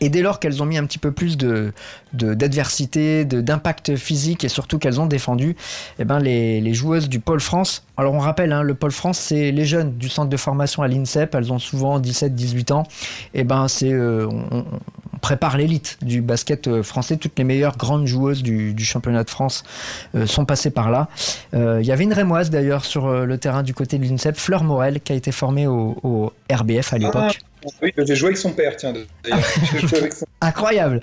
Et 0.00 0.08
dès 0.08 0.22
lors 0.22 0.40
qu'elles 0.40 0.62
ont 0.62 0.66
mis 0.66 0.78
un 0.78 0.84
petit 0.84 0.98
peu 0.98 1.12
plus 1.12 1.36
de, 1.36 1.72
d'adversité, 2.12 3.24
d'impact 3.24 3.96
physique 3.96 4.44
et 4.44 4.48
surtout 4.48 4.78
qu'elles 4.78 5.00
ont 5.00 5.06
défendu, 5.06 5.56
eh 5.98 6.04
ben 6.04 6.18
les, 6.18 6.74
joueuses 6.74 7.08
du 7.08 7.20
Pôle 7.20 7.40
France, 7.40 7.84
alors 7.96 8.14
on 8.14 8.18
rappelle, 8.18 8.52
hein, 8.52 8.62
le 8.62 8.74
Pôle 8.74 8.92
France, 8.92 9.18
c'est 9.18 9.52
les 9.52 9.64
jeunes 9.64 9.96
du 9.96 10.08
centre 10.08 10.30
de 10.30 10.36
formation 10.36 10.82
à 10.82 10.88
l'INSEP, 10.88 11.34
elles 11.34 11.52
ont 11.52 11.58
souvent 11.58 12.00
17-18 12.00 12.72
ans, 12.72 12.82
et 13.34 13.40
eh 13.40 13.44
ben 13.44 13.68
c'est, 13.68 13.92
euh, 13.92 14.28
prépare 15.20 15.56
l'élite 15.56 15.98
du 16.02 16.22
basket 16.22 16.66
euh, 16.66 16.82
français. 16.82 17.16
Toutes 17.16 17.38
les 17.38 17.44
meilleures 17.44 17.76
grandes 17.76 18.06
joueuses 18.06 18.42
du, 18.42 18.74
championnat 18.84 19.24
de 19.24 19.30
France 19.30 19.62
euh, 20.14 20.26
sont 20.26 20.44
passées 20.44 20.70
par 20.70 20.90
là. 20.90 21.08
Il 21.52 21.86
y 21.86 21.92
avait 21.92 22.04
une 22.04 22.12
rémoise 22.12 22.50
d'ailleurs 22.50 22.84
sur 22.84 23.10
le 23.10 23.38
terrain 23.38 23.62
du 23.62 23.74
côté 23.74 23.98
de 23.98 24.04
l'INSEP, 24.04 24.36
Fleur 24.36 24.64
Morel, 24.64 25.00
qui 25.00 25.12
a 25.12 25.14
été 25.14 25.32
formée 25.32 25.66
au, 25.66 26.32
RBF 26.50 26.92
à 26.92 26.98
l'époque. 26.98 27.40
Oui, 27.82 27.92
j'ai 27.96 28.14
joué 28.14 28.28
avec 28.28 28.38
son 28.38 28.52
père, 28.52 28.76
tiens. 28.76 28.92
Incroyable. 30.40 31.00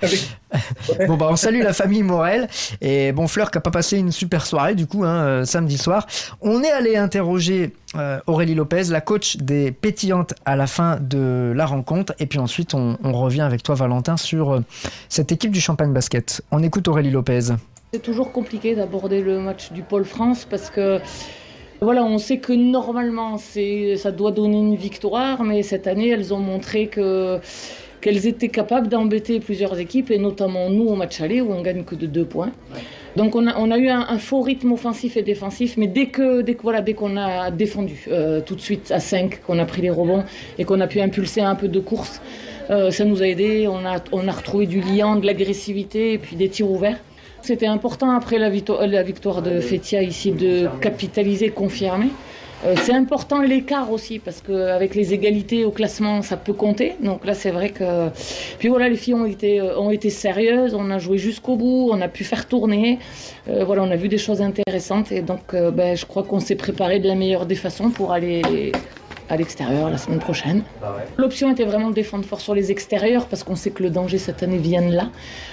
bon 1.07 1.15
bah 1.15 1.27
on 1.29 1.35
salue 1.35 1.61
la 1.61 1.73
famille 1.73 2.03
Morel 2.03 2.47
et 2.81 3.11
bon 3.11 3.27
Fleur 3.27 3.51
qui 3.51 3.57
a 3.57 3.61
pas 3.61 3.71
passé 3.71 3.97
une 3.97 4.11
super 4.11 4.45
soirée 4.45 4.73
du 4.73 4.87
coup 4.87 5.03
hein, 5.03 5.23
euh, 5.23 5.45
samedi 5.45 5.77
soir. 5.77 6.07
On 6.41 6.63
est 6.63 6.71
allé 6.71 6.97
interroger 6.97 7.73
euh, 7.95 8.19
Aurélie 8.27 8.55
Lopez, 8.55 8.85
la 8.89 9.01
coach 9.01 9.37
des 9.37 9.71
pétillantes 9.71 10.33
à 10.45 10.55
la 10.55 10.67
fin 10.67 10.97
de 10.99 11.53
la 11.55 11.65
rencontre 11.65 12.13
et 12.19 12.25
puis 12.25 12.39
ensuite 12.39 12.73
on, 12.73 12.97
revient 13.03 13.41
avec 13.41 13.63
toi 13.63 13.75
Valentin 13.75 14.17
sur 14.17 14.55
euh, 14.55 14.59
cette 15.07 15.31
équipe 15.31 15.51
du 15.51 15.61
Champagne 15.61 15.93
Basket. 15.93 16.41
On 16.51 16.63
écoute 16.63 16.87
Aurélie 16.87 17.11
Lopez. 17.11 17.53
C'est 17.93 18.01
toujours 18.01 18.31
compliqué 18.31 18.75
d'aborder 18.75 19.21
le 19.21 19.39
match 19.39 19.71
du 19.71 19.81
Pôle 19.81 20.05
France 20.05 20.45
parce 20.49 20.69
que 20.69 20.99
voilà, 21.81 22.03
on 22.03 22.17
sait 22.17 22.37
que 22.37 22.53
normalement, 22.53 23.37
ça 23.37 24.11
doit 24.11 24.31
donner 24.31 24.57
une 24.57 24.75
victoire, 24.75 25.43
mais 25.43 25.63
cette 25.63 25.87
année, 25.87 26.09
elles 26.09 26.33
ont 26.33 26.39
montré 26.39 26.87
que 26.87 27.39
qu'elles 28.01 28.27
étaient 28.27 28.47
capables 28.49 28.87
d'embêter 28.87 29.41
plusieurs 29.41 29.77
équipes, 29.77 30.11
et 30.11 30.17
notamment 30.17 30.69
nous 30.69 30.87
au 30.87 30.95
match 30.95 31.19
aller, 31.19 31.41
où 31.41 31.51
on 31.51 31.61
gagne 31.61 31.83
que 31.83 31.95
de 31.95 32.05
deux 32.05 32.23
points. 32.23 32.51
Donc 33.17 33.35
on 33.35 33.47
a, 33.47 33.77
eu 33.77 33.89
un, 33.89 34.17
faux 34.19 34.41
rythme 34.41 34.71
offensif 34.71 35.17
et 35.17 35.21
défensif, 35.23 35.75
mais 35.77 35.87
dès 35.87 36.05
que 36.05 36.41
dès 36.41 36.55
voilà, 36.61 36.81
dès 36.81 36.93
qu'on 36.93 37.17
a 37.17 37.51
défendu 37.51 38.05
euh, 38.09 38.39
tout 38.39 38.55
de 38.55 38.61
suite 38.61 38.91
à 38.91 38.99
5, 38.99 39.41
qu'on 39.41 39.59
a 39.59 39.65
pris 39.65 39.81
les 39.81 39.89
rebonds 39.89 40.23
et 40.57 40.63
qu'on 40.63 40.79
a 40.79 40.87
pu 40.87 41.01
impulser 41.01 41.41
un 41.41 41.55
peu 41.55 41.67
de 41.67 41.79
course, 41.79 42.21
euh, 42.69 42.91
ça 42.91 43.03
nous 43.03 43.21
a 43.21 43.27
aidé. 43.27 43.67
On 43.67 43.85
a, 43.85 43.97
on 44.11 44.27
a 44.27 44.31
retrouvé 44.31 44.67
du 44.67 44.79
liant, 44.79 45.15
de 45.15 45.25
l'agressivité 45.25 46.13
et 46.13 46.17
puis 46.17 46.35
des 46.35 46.49
tirs 46.49 46.69
ouverts. 46.69 46.99
C'était 47.41 47.67
important 47.67 48.11
après 48.11 48.37
la 48.37 48.49
victoire, 48.49 48.85
la 48.85 49.03
victoire 49.03 49.41
de 49.41 49.59
Fetia 49.59 50.01
ici 50.01 50.31
de 50.31 50.67
capitaliser, 50.81 51.49
confirmer. 51.49 52.09
Euh, 52.65 52.75
c'est 52.83 52.93
important 52.93 53.41
l'écart 53.41 53.89
aussi 53.91 54.19
parce 54.19 54.41
qu'avec 54.41 54.93
les 54.93 55.13
égalités 55.13 55.63
au 55.63 55.71
classement, 55.71 56.21
ça 56.21 56.35
peut 56.35 56.53
compter. 56.53 56.95
Donc 57.01 57.25
là, 57.25 57.33
c'est 57.33 57.51
vrai 57.51 57.69
que. 57.69 58.09
Puis 58.57 58.67
voilà, 58.67 58.89
les 58.89 58.97
filles 58.97 59.13
ont 59.13 59.25
été, 59.25 59.61
euh, 59.61 59.79
ont 59.79 59.91
été 59.91 60.09
sérieuses, 60.09 60.73
on 60.73 60.91
a 60.91 60.99
joué 60.99 61.17
jusqu'au 61.17 61.55
bout, 61.55 61.89
on 61.91 62.01
a 62.01 62.09
pu 62.09 62.23
faire 62.25 62.47
tourner. 62.47 62.99
Euh, 63.47 63.63
voilà, 63.63 63.83
on 63.83 63.91
a 63.91 63.95
vu 63.95 64.09
des 64.09 64.17
choses 64.17 64.41
intéressantes 64.41 65.11
et 65.11 65.21
donc 65.21 65.55
ben, 65.55 65.95
je 65.95 66.05
crois 66.05 66.23
qu'on 66.23 66.39
s'est 66.39 66.55
préparé 66.55 66.99
de 66.99 67.07
la 67.07 67.15
meilleure 67.15 67.45
des 67.45 67.55
façons 67.55 67.89
pour 67.89 68.11
aller 68.11 68.41
à 69.29 69.37
l'extérieur 69.37 69.89
la 69.89 69.97
semaine 69.97 70.19
prochaine. 70.19 70.63
L'option 71.17 71.51
était 71.51 71.65
vraiment 71.65 71.89
de 71.89 71.93
défendre 71.93 72.25
fort 72.25 72.41
sur 72.41 72.55
les 72.55 72.71
extérieurs 72.71 73.27
parce 73.27 73.43
qu'on 73.43 73.55
sait 73.55 73.71
que 73.71 73.83
le 73.83 73.89
danger 73.89 74.17
cette 74.17 74.43
année 74.43 74.57
vient 74.57 74.81
de 74.81 74.93
là. 74.93 75.09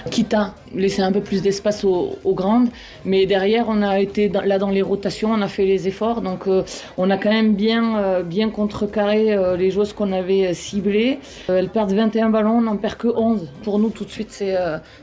Quitte 0.09 0.33
à 0.33 0.55
laisser 0.75 1.01
un 1.01 1.11
peu 1.11 1.21
plus 1.21 1.41
d'espace 1.41 1.83
aux, 1.83 2.17
grandes, 2.25 2.69
mais 3.05 3.25
derrière 3.25 3.65
on 3.69 3.81
a 3.81 3.99
été 3.99 4.29
là 4.29 4.57
dans 4.59 4.69
les 4.69 4.81
rotations, 4.81 5.31
on 5.31 5.41
a 5.41 5.47
fait 5.47 5.65
les 5.65 5.87
efforts, 5.87 6.21
donc 6.21 6.47
euh, 6.47 6.63
on 6.97 7.09
a 7.09 7.17
quand 7.17 7.29
même 7.29 7.53
bien, 7.55 7.97
euh, 7.97 8.23
bien 8.23 8.49
contrecarré 8.49 9.33
euh, 9.33 9.55
les 9.55 9.71
joueuses 9.71 9.93
qu'on 9.93 10.11
avait 10.11 10.53
ciblées. 10.53 11.19
elles 11.47 11.69
perdent 11.69 11.93
21 11.93 12.29
ballons, 12.29 12.57
on 12.57 12.61
n'en 12.61 12.77
perd 12.77 12.95
que 12.95 13.07
11. 13.07 13.47
Pour 13.63 13.79
nous 13.79 13.89
tout 13.89 14.05
de 14.05 14.09
suite 14.09 14.31
c'est 14.31 14.55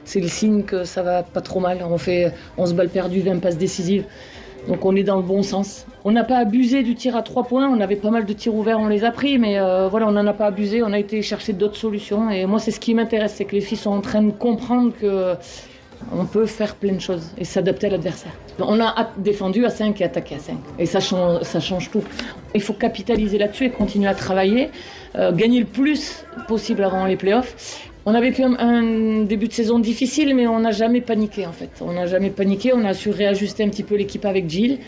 c'est 0.05 0.21
le 0.21 0.29
signe 0.29 0.63
que 0.63 0.85
ça 0.85 1.03
va 1.03 1.23
pas 1.23 1.41
trop 1.41 1.61
mal. 1.61 1.79
On 1.89 1.99
fait 1.99 2.33
11 2.59 2.75
balles 2.75 2.89
perdues, 2.89 3.21
20 3.21 3.39
passes 3.41 3.59
décisives. 3.59 4.05
Donc 4.69 4.85
on 4.85 4.97
est 4.97 5.03
dans 5.03 5.17
le 5.17 5.23
bon 5.23 5.43
sens. 5.43 5.87
On 6.05 6.11
n'a 6.11 6.25
pas 6.25 6.39
abusé 6.39 6.83
du 6.83 6.95
tir 6.95 7.17
à 7.17 7.23
trois 7.23 7.45
points, 7.45 7.69
on 7.69 7.81
avait 7.81 7.97
pas 7.97 8.11
mal 8.11 8.25
de 8.25 8.33
tirs 8.33 8.55
ouverts, 8.55 8.79
on 8.79 8.89
les 8.89 9.05
a 9.05 9.11
pris, 9.11 9.39
mais 9.39 9.59
euh, 9.59 9.89
voilà, 9.89 10.07
on 10.09 10.13
n'en 10.13 10.27
a 10.27 10.33
pas 10.33 10.47
abusé, 10.47 10.83
on 10.83 10.93
a 10.93 10.99
été 10.99 11.23
chercher 11.23 11.53
d'autres 11.53 11.77
solutions. 11.77 12.31
Et 12.31 12.47
moi, 12.47 12.59
c'est 12.59 12.71
ce 12.71 12.81
qui 12.81 12.95
m'intéresse, 12.95 13.35
c'est 13.35 13.45
que 13.45 13.55
les 13.55 13.61
filles 13.61 13.79
sont 13.79 13.91
en 13.91 14.01
train 14.01 14.23
de 14.23 14.31
comprendre 14.31 14.93
que 14.99 15.35
on 16.13 16.25
peut 16.27 16.47
faire 16.47 16.75
plein 16.77 16.93
de 16.93 17.01
choses 17.01 17.31
et 17.39 17.45
s'adapter 17.45 17.87
à 17.87 17.91
l'adversaire. 17.91 18.33
On 18.59 18.81
a 18.81 19.11
défendu 19.19 19.65
à 19.65 19.71
5 19.71 20.01
et 20.01 20.05
attaqué 20.05 20.37
à 20.37 20.39
5. 20.39 20.57
Et 20.79 20.87
ça 20.87 21.01
change, 21.01 21.91
tout. 21.91 22.03
Il 22.55 22.63
faut 22.63 22.73
capitaliser 22.73 23.39
là-dessus 23.39 23.67
et 23.67 23.71
continuer 23.71 24.09
à 24.09 24.15
travailler, 24.15 24.71
euh, 25.17 25.33
gagner 25.33 25.61
le 25.61 25.67
plus 25.67 26.25
possible 26.47 26.85
avant 26.85 27.07
les 27.07 27.17
playoffs. 27.17 27.91
On 28.07 28.15
a 28.15 28.21
vécu 28.21 28.43
un, 28.43 29.23
début 29.25 29.49
de 29.49 29.53
saison 29.55 29.79
difficile, 29.79 30.35
mais 30.35 30.47
on 30.47 30.61
n'a 30.61 30.73
jamais 30.73 31.01
paniqué 31.01 31.47
en 31.47 31.53
fait. 31.53 31.71
On 31.81 31.93
n'a 31.93 32.07
jamais 32.07 32.29
paniqué, 32.29 32.73
on 32.75 32.85
a 32.85 32.93
su 32.93 33.09
réajuster 33.09 33.65
un 33.65 33.71
petit 33.71 33.83
peu 33.83 33.97
l'équipe 33.97 34.27
avec 34.27 34.49
Jill, 34.49 34.79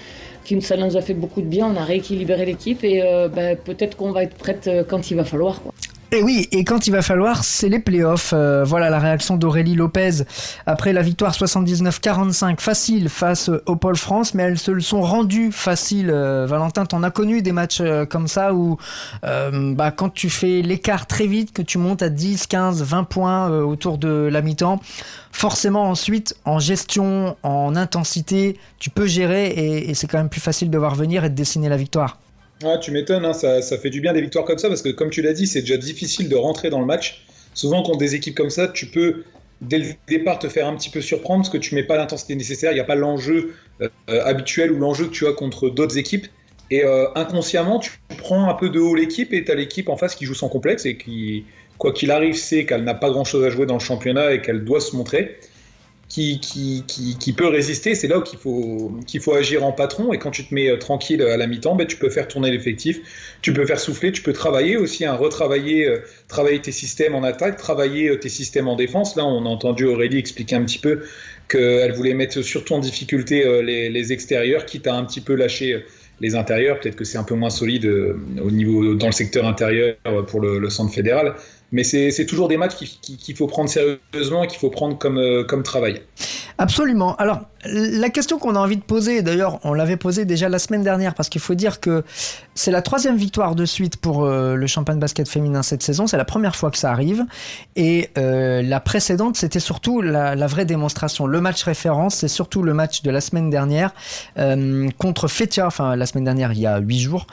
qui 0.44 0.60
ça 0.60 0.76
nous 0.76 0.98
a 0.98 1.00
fait 1.00 1.14
beaucoup 1.14 1.40
de 1.40 1.46
bien, 1.46 1.66
on 1.66 1.76
a 1.80 1.84
rééquilibré 1.84 2.44
l'équipe 2.44 2.84
et 2.84 3.02
euh, 3.02 3.28
ben, 3.28 3.56
peut-être 3.56 3.96
qu'on 3.96 4.12
va 4.12 4.22
être 4.22 4.36
prête 4.36 4.68
euh, 4.68 4.84
quand 4.86 5.10
il 5.10 5.16
va 5.16 5.24
falloir. 5.24 5.62
Et 6.12 6.22
oui, 6.22 6.48
et 6.52 6.62
quand 6.62 6.86
il 6.86 6.92
va 6.92 7.02
falloir, 7.02 7.42
c'est 7.42 7.68
les 7.68 7.80
playoffs. 7.80 8.32
Euh, 8.32 8.62
voilà 8.64 8.90
la 8.90 9.00
réaction 9.00 9.36
d'Aurélie 9.36 9.74
Lopez 9.74 10.22
après 10.64 10.92
la 10.92 11.02
victoire 11.02 11.32
79-45 11.32 12.60
facile 12.60 13.08
face 13.08 13.50
au 13.66 13.74
Pôle 13.74 13.96
France, 13.96 14.32
mais 14.32 14.44
elles 14.44 14.58
se 14.58 14.70
le 14.70 14.80
sont 14.80 15.02
rendues 15.02 15.50
faciles. 15.50 16.10
Euh, 16.12 16.46
Valentin, 16.46 16.86
t'en 16.86 17.02
as 17.02 17.10
connu 17.10 17.42
des 17.42 17.50
matchs 17.50 17.80
euh, 17.80 18.06
comme 18.06 18.28
ça 18.28 18.54
où 18.54 18.78
bah, 19.22 19.90
quand 19.90 20.10
tu 20.10 20.30
fais 20.30 20.62
l'écart 20.62 21.06
très 21.06 21.26
vite, 21.26 21.52
que 21.52 21.62
tu 21.62 21.78
montes 21.78 22.02
à 22.02 22.08
10, 22.08 22.46
15, 22.46 22.84
20 22.84 23.04
points 23.04 23.48
autour 23.48 23.98
de 23.98 24.28
la 24.30 24.42
mi-temps, 24.42 24.80
forcément 25.32 25.90
ensuite 25.90 26.36
en 26.44 26.60
gestion, 26.60 27.36
en 27.42 27.74
intensité, 27.74 28.58
tu 28.78 28.90
peux 28.90 29.06
gérer 29.06 29.48
et 29.48 29.94
c'est 29.94 30.06
quand 30.06 30.18
même 30.18 30.28
plus 30.28 30.40
facile 30.40 30.70
de 30.70 30.78
voir 30.78 30.94
venir 30.94 31.24
et 31.24 31.30
de 31.30 31.34
dessiner 31.34 31.68
la 31.68 31.76
victoire. 31.76 32.18
Ah, 32.64 32.78
tu 32.78 32.90
m'étonnes, 32.90 33.24
hein, 33.24 33.34
ça, 33.34 33.60
fait 33.78 33.90
du 33.90 34.00
bien 34.00 34.12
des 34.12 34.22
victoires 34.22 34.44
comme 34.44 34.58
ça, 34.58 34.68
parce 34.68 34.82
que 34.82 34.88
comme 34.88 35.10
tu 35.10 35.20
l'as 35.20 35.34
dit, 35.34 35.46
c'est 35.46 35.60
déjà 35.60 35.76
difficile 35.76 36.28
de 36.28 36.36
rentrer 36.36 36.70
dans 36.70 36.80
le 36.80 36.86
match. 36.86 37.26
Souvent, 37.54 37.82
contre 37.82 37.98
des 37.98 38.14
équipes 38.14 38.34
comme 38.34 38.50
ça, 38.50 38.68
tu 38.68 38.86
peux 38.86 39.24
dès 39.60 39.78
le 39.78 39.86
départ 40.08 40.38
te 40.38 40.48
faire 40.48 40.66
un 40.66 40.76
petit 40.76 40.90
peu 40.90 41.00
surprendre 41.00 41.40
parce 41.40 41.50
que 41.50 41.58
tu 41.58 41.74
mets 41.74 41.82
pas 41.82 41.96
l'intensité 41.96 42.34
nécessaire, 42.34 42.72
il 42.72 42.74
n'y 42.74 42.80
a 42.80 42.84
pas 42.84 42.94
l'enjeu 42.94 43.54
euh, 43.80 43.88
habituel 44.24 44.70
ou 44.72 44.78
l'enjeu 44.78 45.06
que 45.06 45.12
tu 45.12 45.26
as 45.26 45.32
contre 45.32 45.70
d'autres 45.70 45.96
équipes. 45.96 46.26
Et 46.70 46.84
euh, 46.84 47.06
inconsciemment, 47.14 47.78
tu 47.78 47.92
prends 48.18 48.48
un 48.48 48.54
peu 48.54 48.70
de 48.70 48.80
haut 48.80 48.94
l'équipe 48.94 49.32
et 49.32 49.44
tu 49.44 49.52
as 49.52 49.54
l'équipe 49.54 49.88
en 49.88 49.96
face 49.96 50.14
qui 50.14 50.24
joue 50.24 50.34
sans 50.34 50.48
complexe 50.48 50.84
et 50.84 50.96
qui, 50.96 51.44
quoi 51.78 51.92
qu'il 51.92 52.10
arrive, 52.10 52.34
sait 52.34 52.66
qu'elle 52.66 52.84
n'a 52.84 52.94
pas 52.94 53.10
grand-chose 53.10 53.44
à 53.44 53.50
jouer 53.50 53.66
dans 53.66 53.74
le 53.74 53.80
championnat 53.80 54.32
et 54.32 54.42
qu'elle 54.42 54.64
doit 54.64 54.80
se 54.80 54.96
montrer 54.96 55.38
qui, 56.08 57.34
peut 57.36 57.48
résister. 57.48 57.94
C'est 57.94 58.08
là 58.08 58.20
qu'il 58.20 58.38
faut, 58.38 58.92
qu'il 59.06 59.20
faut 59.20 59.34
agir 59.34 59.64
en 59.64 59.72
patron. 59.72 60.12
Et 60.12 60.18
quand 60.18 60.30
tu 60.30 60.46
te 60.46 60.54
mets 60.54 60.70
euh, 60.70 60.76
tranquille 60.76 61.22
à 61.22 61.36
la 61.36 61.46
mi-temps, 61.46 61.74
ben, 61.74 61.86
tu 61.86 61.96
peux 61.96 62.10
faire 62.10 62.28
tourner 62.28 62.50
l'effectif, 62.50 63.00
tu 63.42 63.52
peux 63.52 63.66
faire 63.66 63.80
souffler, 63.80 64.12
tu 64.12 64.22
peux 64.22 64.32
travailler 64.32 64.76
aussi, 64.76 65.04
hein, 65.04 65.14
retravailler 65.14 65.86
euh, 65.86 65.98
travailler 66.28 66.60
tes 66.60 66.72
systèmes 66.72 67.14
en 67.14 67.22
attaque, 67.22 67.56
travailler 67.56 68.10
euh, 68.10 68.18
tes 68.18 68.28
systèmes 68.28 68.68
en 68.68 68.76
défense. 68.76 69.16
Là, 69.16 69.24
on 69.24 69.44
a 69.46 69.48
entendu 69.48 69.84
Aurélie 69.84 70.18
expliquer 70.18 70.56
un 70.56 70.64
petit 70.64 70.78
peu 70.78 71.02
qu'elle 71.48 71.92
voulait 71.92 72.14
mettre 72.14 72.42
surtout 72.42 72.74
en 72.74 72.80
difficulté 72.80 73.44
les, 73.62 74.12
extérieurs, 74.12 74.66
quitte 74.66 74.88
à 74.88 74.96
un 74.96 75.04
petit 75.04 75.20
peu 75.20 75.34
lâcher 75.34 75.84
les 76.20 76.34
intérieurs. 76.34 76.80
Peut-être 76.80 76.96
que 76.96 77.04
c'est 77.04 77.18
un 77.18 77.22
peu 77.22 77.36
moins 77.36 77.50
solide 77.50 77.86
au 78.42 78.50
niveau 78.50 78.96
dans 78.96 79.06
le 79.06 79.12
secteur 79.12 79.46
intérieur 79.46 79.94
pour 80.26 80.40
le 80.40 80.68
centre 80.70 80.92
fédéral 80.92 81.36
mais 81.72 81.84
c'est 81.84 82.26
toujours 82.26 82.48
des 82.48 82.56
matchs 82.56 82.76
qu'il 82.76 83.36
faut 83.36 83.46
prendre 83.46 83.68
sérieusement 83.68 84.44
et 84.44 84.46
qu'il 84.46 84.58
faut 84.58 84.70
prendre 84.70 84.96
comme, 84.98 85.18
euh, 85.18 85.44
comme 85.44 85.62
travail. 85.62 86.02
Absolument. 86.58 87.16
Alors, 87.16 87.40
la 87.68 88.10
question 88.10 88.38
qu'on 88.38 88.54
a 88.54 88.58
envie 88.58 88.76
de 88.76 88.82
poser, 88.82 89.22
d'ailleurs, 89.22 89.58
on 89.64 89.72
l'avait 89.72 89.96
posée 89.96 90.24
déjà 90.24 90.48
la 90.48 90.58
semaine 90.58 90.82
dernière, 90.82 91.14
parce 91.14 91.28
qu'il 91.28 91.40
faut 91.40 91.54
dire 91.54 91.80
que 91.80 92.04
c'est 92.54 92.70
la 92.70 92.82
troisième 92.82 93.16
victoire 93.16 93.54
de 93.54 93.64
suite 93.64 93.96
pour 93.96 94.24
euh, 94.24 94.54
le 94.54 94.66
champagne 94.66 94.98
basket 94.98 95.28
féminin 95.28 95.62
cette 95.62 95.82
saison. 95.82 96.06
C'est 96.06 96.16
la 96.16 96.24
première 96.24 96.56
fois 96.56 96.70
que 96.70 96.78
ça 96.78 96.90
arrive. 96.90 97.24
Et 97.76 98.10
euh, 98.18 98.62
la 98.62 98.80
précédente, 98.80 99.36
c'était 99.36 99.60
surtout 99.60 100.00
la, 100.00 100.34
vraie 100.46 100.64
démonstration. 100.64 101.26
Le 101.26 101.40
match 101.40 101.62
référence, 101.64 102.16
c'est 102.16 102.28
surtout 102.28 102.62
le 102.62 102.72
match 102.72 103.02
de 103.02 103.10
la 103.10 103.20
semaine 103.20 103.50
dernière 103.50 103.92
euh, 104.38 104.88
contre 104.98 105.28
Fetia. 105.28 105.66
Enfin, 105.66 105.96
la 105.96 106.06
semaine 106.06 106.24
dernière, 106.24 106.52
il 106.52 106.60
y 106.60 106.66
a 106.66 106.78
huit 106.78 107.00
jours. 107.00 107.26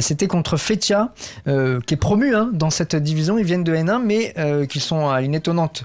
c'était 0.00 0.26
contre 0.26 0.56
Fetia, 0.56 1.12
qui 1.44 1.94
est 1.94 2.00
promu 2.00 2.34
hein, 2.34 2.50
dans 2.52 2.70
cette 2.70 2.96
division. 2.96 3.38
Ils 3.38 3.44
viennent 3.44 3.64
de 3.64 3.74
N1, 3.74 4.02
mais 4.04 4.34
qui 4.68 4.80
sont 4.80 5.08
à 5.08 5.22
une 5.22 5.34
étonnante 5.34 5.84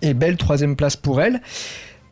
et 0.00 0.14
belle 0.14 0.36
troisième 0.36 0.76
place 0.76 0.96
pour 0.96 1.20
elles. 1.20 1.40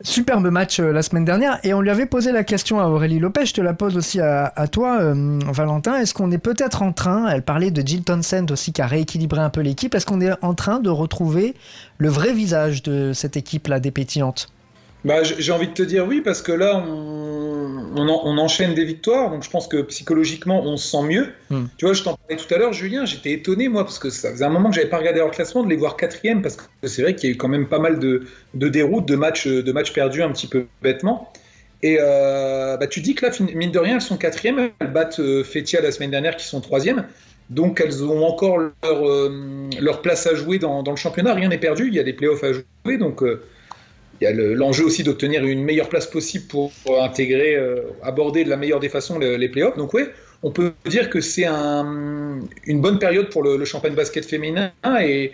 Superbe 0.03 0.47
match 0.49 0.79
euh, 0.79 0.91
la 0.91 1.01
semaine 1.01 1.25
dernière. 1.25 1.59
Et 1.63 1.73
on 1.73 1.81
lui 1.81 1.89
avait 1.89 2.05
posé 2.05 2.31
la 2.31 2.43
question 2.43 2.79
à 2.79 2.87
Aurélie 2.87 3.19
Lopez, 3.19 3.45
je 3.45 3.53
te 3.53 3.61
la 3.61 3.73
pose 3.73 3.97
aussi 3.97 4.19
à, 4.19 4.51
toi 4.71 4.99
euh, 5.01 5.39
Valentin, 5.47 5.97
est-ce 5.97 6.13
qu'on 6.13 6.31
est 6.31 6.37
peut-être 6.37 6.81
en 6.81 6.91
train, 6.91 7.27
elle 7.29 7.43
parlait 7.43 7.71
de 7.71 7.85
Jill 7.85 8.03
Townsend 8.03 8.51
aussi 8.51 8.73
qui 8.73 8.81
a 8.81 8.87
rééquilibré 8.87 9.39
un 9.41 9.49
peu 9.49 9.61
l'équipe, 9.61 9.93
est-ce 9.95 10.05
qu'on 10.05 10.21
est 10.21 10.31
en 10.41 10.53
train 10.53 10.79
de 10.79 10.89
retrouver 10.89 11.55
le 11.97 12.09
vrai 12.09 12.33
visage 12.33 12.83
de 12.83 13.13
cette 13.13 13.37
équipe-là 13.37 13.79
des 13.79 13.91
pétillantes? 13.91 14.49
Bah, 15.05 15.23
J'ai 15.23 15.51
envie 15.51 15.67
de 15.67 15.73
te 15.73 15.83
dire 15.83 16.05
oui, 16.07 16.21
parce 16.21 16.41
que 16.41 16.51
là, 16.51 16.77
on, 16.77 17.91
on, 17.95 18.37
enchaîne 18.37 18.73
des 18.73 18.85
victoires, 18.85 19.29
donc 19.29 19.43
je 19.43 19.49
pense 19.49 19.67
que 19.67 19.81
psychologiquement, 19.83 20.63
on 20.63 20.77
se 20.77 20.89
sent 20.89 21.03
mieux. 21.03 21.29
Hmm. 21.49 21.65
Tu 21.77 21.85
vois, 21.85 21.93
je 21.93 22.03
t'en 22.03 22.15
parlais 22.15 22.41
tout 22.41 22.53
à 22.53 22.57
l'heure, 22.57 22.73
Julien, 22.73 23.05
j'étais 23.05 23.31
étonné, 23.31 23.67
moi, 23.67 23.83
parce 23.83 23.99
que 23.99 24.09
ça 24.09 24.31
faisait 24.31 24.45
un 24.45 24.49
moment 24.49 24.69
que 24.69 24.75
j'avais 24.75 24.89
pas 24.89 24.97
regardé 24.97 25.19
leur 25.19 25.31
classement, 25.31 25.63
de 25.63 25.69
les 25.69 25.75
voir 25.75 25.97
quatrième, 25.97 26.41
parce 26.41 26.55
que 26.55 26.87
c'est 26.87 27.01
vrai 27.01 27.15
qu'il 27.15 27.29
y 27.29 27.31
a 27.31 27.35
eu 27.35 27.37
quand 27.37 27.47
même 27.47 27.67
pas 27.67 27.79
mal 27.79 27.99
de, 27.99 28.23
de 28.53 28.67
déroutes, 28.67 29.07
de 29.07 29.15
matchs, 29.15 29.47
de 29.47 29.71
matchs 29.71 29.93
perdus 29.93 30.23
un 30.23 30.31
petit 30.31 30.47
peu 30.47 30.67
bêtement. 30.81 31.31
Et 31.83 31.97
euh, 31.99 32.77
bah, 32.77 32.87
tu 32.87 33.01
dis 33.01 33.15
que 33.15 33.25
là, 33.25 33.31
mine 33.55 33.71
de 33.71 33.79
rien, 33.79 33.95
elles 33.95 34.01
sont 34.01 34.17
quatrième, 34.17 34.69
elles 34.79 34.91
battent 34.91 35.19
euh, 35.19 35.43
Fétia 35.43 35.81
la 35.81 35.91
semaine 35.91 36.11
dernière, 36.11 36.35
qui 36.35 36.45
sont 36.45 36.61
troisième. 36.61 37.05
Donc 37.49 37.81
elles 37.81 38.03
ont 38.03 38.25
encore 38.25 38.59
leur, 38.59 38.73
euh, 38.83 39.69
leur 39.79 40.01
place 40.01 40.25
à 40.25 40.35
jouer 40.35 40.57
dans, 40.57 40.83
dans 40.83 40.91
le 40.91 40.97
championnat. 40.97 41.33
Rien 41.33 41.49
n'est 41.49 41.57
perdu. 41.57 41.87
Il 41.87 41.93
y 41.93 41.99
a 41.99 42.03
des 42.03 42.13
playoffs 42.13 42.43
à 42.43 42.53
jouer. 42.53 42.97
Donc 42.97 43.23
il 44.21 44.25
y 44.25 44.27
a 44.27 44.33
l'enjeu 44.33 44.85
aussi 44.85 45.03
d'obtenir 45.03 45.43
une 45.43 45.63
meilleure 45.63 45.89
place 45.89 46.05
possible 46.05 46.45
pour, 46.45 46.71
intégrer, 47.01 47.55
euh, 47.55 47.81
aborder 48.03 48.43
de 48.43 48.49
la 48.49 48.57
meilleure 48.57 48.79
des 48.79 48.89
façons 48.89 49.17
les, 49.17 49.49
playoffs. 49.49 49.77
Donc 49.77 49.93
oui, 49.95 50.03
on 50.43 50.51
peut 50.51 50.73
dire 50.85 51.09
que 51.09 51.21
c'est 51.21 51.45
un, 51.45 52.39
une 52.65 52.81
bonne 52.81 52.99
période 52.99 53.29
pour 53.29 53.41
le, 53.41 53.65
champagne 53.65 53.95
basket 53.95 54.23
féminin 54.23 54.71
et 55.01 55.31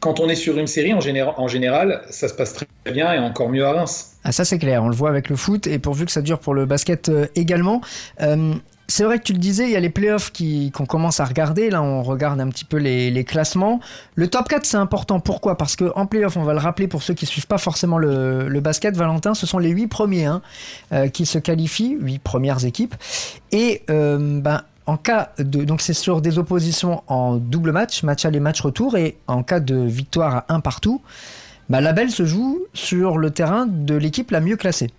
quand 0.00 0.20
on 0.20 0.28
est 0.28 0.34
sur 0.34 0.58
une 0.58 0.66
série, 0.66 0.92
en, 0.92 1.00
général, 1.00 1.34
en 1.36 1.48
général, 1.48 2.02
ça 2.10 2.28
se 2.28 2.34
passe 2.34 2.54
très 2.54 2.92
bien 2.92 3.12
et 3.12 3.18
encore 3.18 3.48
mieux 3.48 3.64
à 3.64 3.72
Reims. 3.72 4.16
Ah 4.24 4.32
ça 4.32 4.44
c'est 4.44 4.58
clair, 4.58 4.82
on 4.82 4.88
le 4.88 4.96
voit 4.96 5.10
avec 5.10 5.28
le 5.28 5.36
foot 5.36 5.66
et 5.66 5.78
pourvu 5.78 6.06
que 6.06 6.12
ça 6.12 6.22
dure 6.22 6.38
pour 6.38 6.54
le 6.54 6.64
basket 6.64 7.10
euh, 7.10 7.26
également. 7.36 7.82
Euh, 8.20 8.54
c'est 8.86 9.04
vrai 9.04 9.18
que 9.18 9.24
tu 9.24 9.32
le 9.32 9.38
disais, 9.38 9.64
il 9.64 9.70
y 9.70 9.76
a 9.76 9.80
les 9.80 9.90
playoffs 9.90 10.30
qu'on 10.30 10.86
commence 10.86 11.20
à 11.20 11.24
regarder. 11.24 11.70
Là, 11.70 11.82
on 11.82 12.02
regarde 12.02 12.40
un 12.40 12.48
petit 12.48 12.64
peu 12.64 12.76
les, 12.76 13.24
classements. 13.24 13.80
Le 14.14 14.28
top 14.28 14.48
4, 14.48 14.66
c'est 14.66 14.76
important. 14.76 15.20
Pourquoi? 15.20 15.56
Parce 15.56 15.76
qu'en 15.76 16.06
playoff, 16.06 16.36
on 16.36 16.42
va 16.42 16.52
le 16.52 16.58
rappeler 16.58 16.86
pour 16.86 17.02
ceux 17.02 17.14
qui 17.14 17.24
ne 17.24 17.30
suivent 17.30 17.46
pas 17.46 17.58
forcément 17.58 17.98
le, 17.98 18.60
basket, 18.60 18.96
Valentin, 18.96 19.34
ce 19.34 19.46
sont 19.46 19.58
les 19.58 19.70
8 19.70 19.86
premiers 19.88 20.26
hein, 20.26 20.42
euh, 20.92 21.08
qui 21.08 21.26
se 21.26 21.38
qualifient, 21.38 21.96
8 21.98 22.18
premières 22.18 22.64
équipes. 22.64 22.94
Et 23.52 23.82
euh, 23.90 24.40
ben, 24.40 24.62
en 24.86 24.96
cas 24.96 25.32
de. 25.38 25.64
Donc, 25.64 25.80
c'est 25.80 25.94
sur 25.94 26.20
des 26.20 26.38
oppositions 26.38 27.02
en 27.06 27.36
double 27.36 27.72
match, 27.72 28.02
match 28.02 28.24
aller, 28.24 28.40
match 28.40 28.60
retour. 28.60 28.96
Et 28.96 29.16
en 29.26 29.42
cas 29.42 29.60
de 29.60 29.76
victoire 29.76 30.36
à 30.36 30.44
1 30.48 30.60
partout, 30.60 31.00
ben, 31.70 31.80
la 31.80 31.94
belle 31.94 32.10
se 32.10 32.26
joue 32.26 32.64
sur 32.74 33.16
le 33.16 33.30
terrain 33.30 33.66
de 33.66 33.94
l'équipe 33.94 34.30
la 34.30 34.40
mieux 34.40 34.56
classée. 34.56 34.90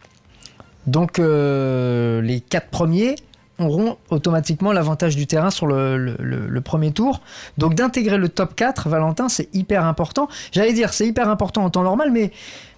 Donc, 0.87 1.19
euh, 1.19 2.21
les 2.21 2.39
4 2.41 2.69
premiers 2.69 3.15
auront 3.59 3.97
automatiquement 4.09 4.71
l'avantage 4.71 5.15
du 5.15 5.27
terrain 5.27 5.49
sur 5.49 5.67
le, 5.67 6.59
premier 6.63 6.91
tour. 6.91 7.21
Donc 7.57 7.75
d'intégrer 7.75 8.17
le 8.17 8.29
top 8.29 8.55
4, 8.55 8.89
Valentin, 8.89 9.29
c'est 9.29 9.53
hyper 9.53 9.85
important. 9.85 10.27
J'allais 10.51 10.73
dire, 10.73 10.93
c'est 10.93 11.07
hyper 11.07 11.29
important 11.29 11.63
en 11.63 11.69
temps 11.69 11.83
normal, 11.83 12.11
mais 12.11 12.31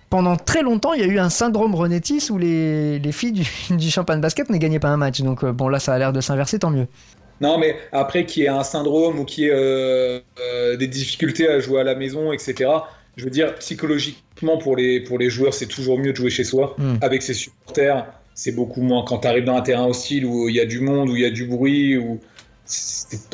pendant 0.10 0.36
très 0.36 0.62
longtemps, 0.62 0.94
il 0.94 1.02
y 1.02 1.04
a 1.04 1.08
eu 1.08 1.20
un 1.20 1.30
syndrome 1.30 1.76
Renetis 1.76 2.30
où 2.30 2.38
les, 2.38 3.00
filles 3.12 3.34
du, 3.34 3.48
du 3.76 3.90
champagne 3.90 4.22
basket 4.22 4.50
ne 4.50 4.58
gagnaient 4.58 4.80
pas 4.80 4.90
un 4.90 4.98
match. 4.98 5.22
Donc 5.22 5.44
euh, 5.44 5.52
bon, 5.52 5.68
là, 5.70 5.80
ça 5.80 5.94
a 5.94 5.98
l'air 5.98 6.14
de 6.14 6.22
s'inverser, 6.22 6.60
tant 6.60 6.70
mieux. 6.70 6.88
Non, 7.40 7.58
mais 7.58 7.78
après, 7.92 8.26
qu'il 8.26 8.44
y 8.44 8.46
ait 8.48 8.50
un 8.50 8.64
syndrome 8.64 9.20
ou 9.20 9.26
qu'il 9.26 9.46
y 9.46 9.48
ait 9.48 9.54
euh, 9.54 10.20
euh, 10.40 10.76
des 10.76 10.88
difficultés 10.88 11.48
à 11.48 11.60
jouer 11.60 11.82
à 11.82 11.84
la 11.84 11.96
maison, 11.96 12.32
etc., 12.32 12.70
je 13.16 13.24
veux 13.24 13.30
dire, 13.30 13.56
psychologiquement, 13.56 14.58
pour 14.58 14.76
les, 14.76 15.00
pour 15.02 15.18
les 15.18 15.30
joueurs, 15.30 15.54
c'est 15.54 15.66
toujours 15.66 15.98
mieux 15.98 16.12
de 16.12 16.18
jouer 16.18 16.30
chez 16.30 16.44
soi, 16.44 16.76
hmm. 16.78 16.98
avec 17.02 17.24
ses 17.24 17.34
supporters 17.34 18.06
c'est 18.38 18.52
beaucoup 18.52 18.82
moins 18.82 19.04
quand 19.04 19.18
tu 19.18 19.28
arrives 19.28 19.46
dans 19.46 19.58
un 19.58 19.62
terrain 19.62 19.88
hostile 19.88 20.24
où 20.24 20.48
il 20.48 20.56
y 20.56 20.60
a 20.60 20.66
du 20.66 20.80
monde, 20.80 21.10
où 21.10 21.16
il 21.16 21.24
y 21.24 21.26
a 21.26 21.32
du 21.32 21.46
bruit, 21.46 21.98
où 21.98 22.20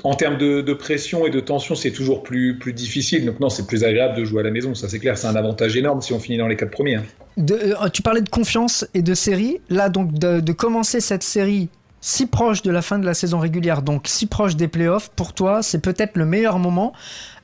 en 0.04 0.16
termes 0.16 0.38
de, 0.38 0.74
pression 0.74 1.28
et 1.28 1.30
de 1.30 1.42
tension, 1.42 1.76
c'est 1.76 1.92
toujours 1.92 2.24
plus, 2.24 2.58
plus 2.58 2.72
difficile. 2.72 3.26
Donc 3.26 3.42
non, 3.42 3.50
c'est 3.50 3.68
plus 3.68 3.84
agréable 3.84 4.18
de 4.18 4.24
jouer 4.24 4.40
à 4.40 4.44
la 4.44 4.52
maison, 4.52 4.74
ça 4.74 4.88
c'est 4.88 5.00
clair, 5.00 5.18
c'est 5.18 5.28
un 5.28 5.36
avantage 5.36 5.76
énorme 5.76 6.02
si 6.02 6.14
on 6.14 6.20
finit 6.20 6.38
dans 6.38 6.48
les 6.48 6.56
quatre 6.56 6.72
premiers. 6.72 6.96
Hein. 6.96 7.04
Euh, 7.52 7.90
tu 7.90 8.02
parlais 8.02 8.22
de 8.22 8.30
confiance 8.30 8.88
et 8.94 9.02
de 9.02 9.14
série. 9.14 9.60
Là, 9.70 9.90
donc 9.90 10.14
de, 10.14 10.52
commencer 10.54 11.02
cette 11.02 11.24
série 11.24 11.68
si 12.00 12.26
proche 12.26 12.62
de 12.62 12.72
la 12.72 12.82
fin 12.82 12.98
de 12.98 13.06
la 13.06 13.14
saison 13.14 13.40
régulière, 13.40 13.82
donc 13.82 14.04
si 14.08 14.26
proche 14.26 14.56
des 14.56 14.70
playoffs, 14.70 15.10
pour 15.10 15.34
toi, 15.34 15.62
c'est 15.64 15.80
peut-être 15.80 16.16
le 16.16 16.26
meilleur 16.26 16.60
moment, 16.60 16.94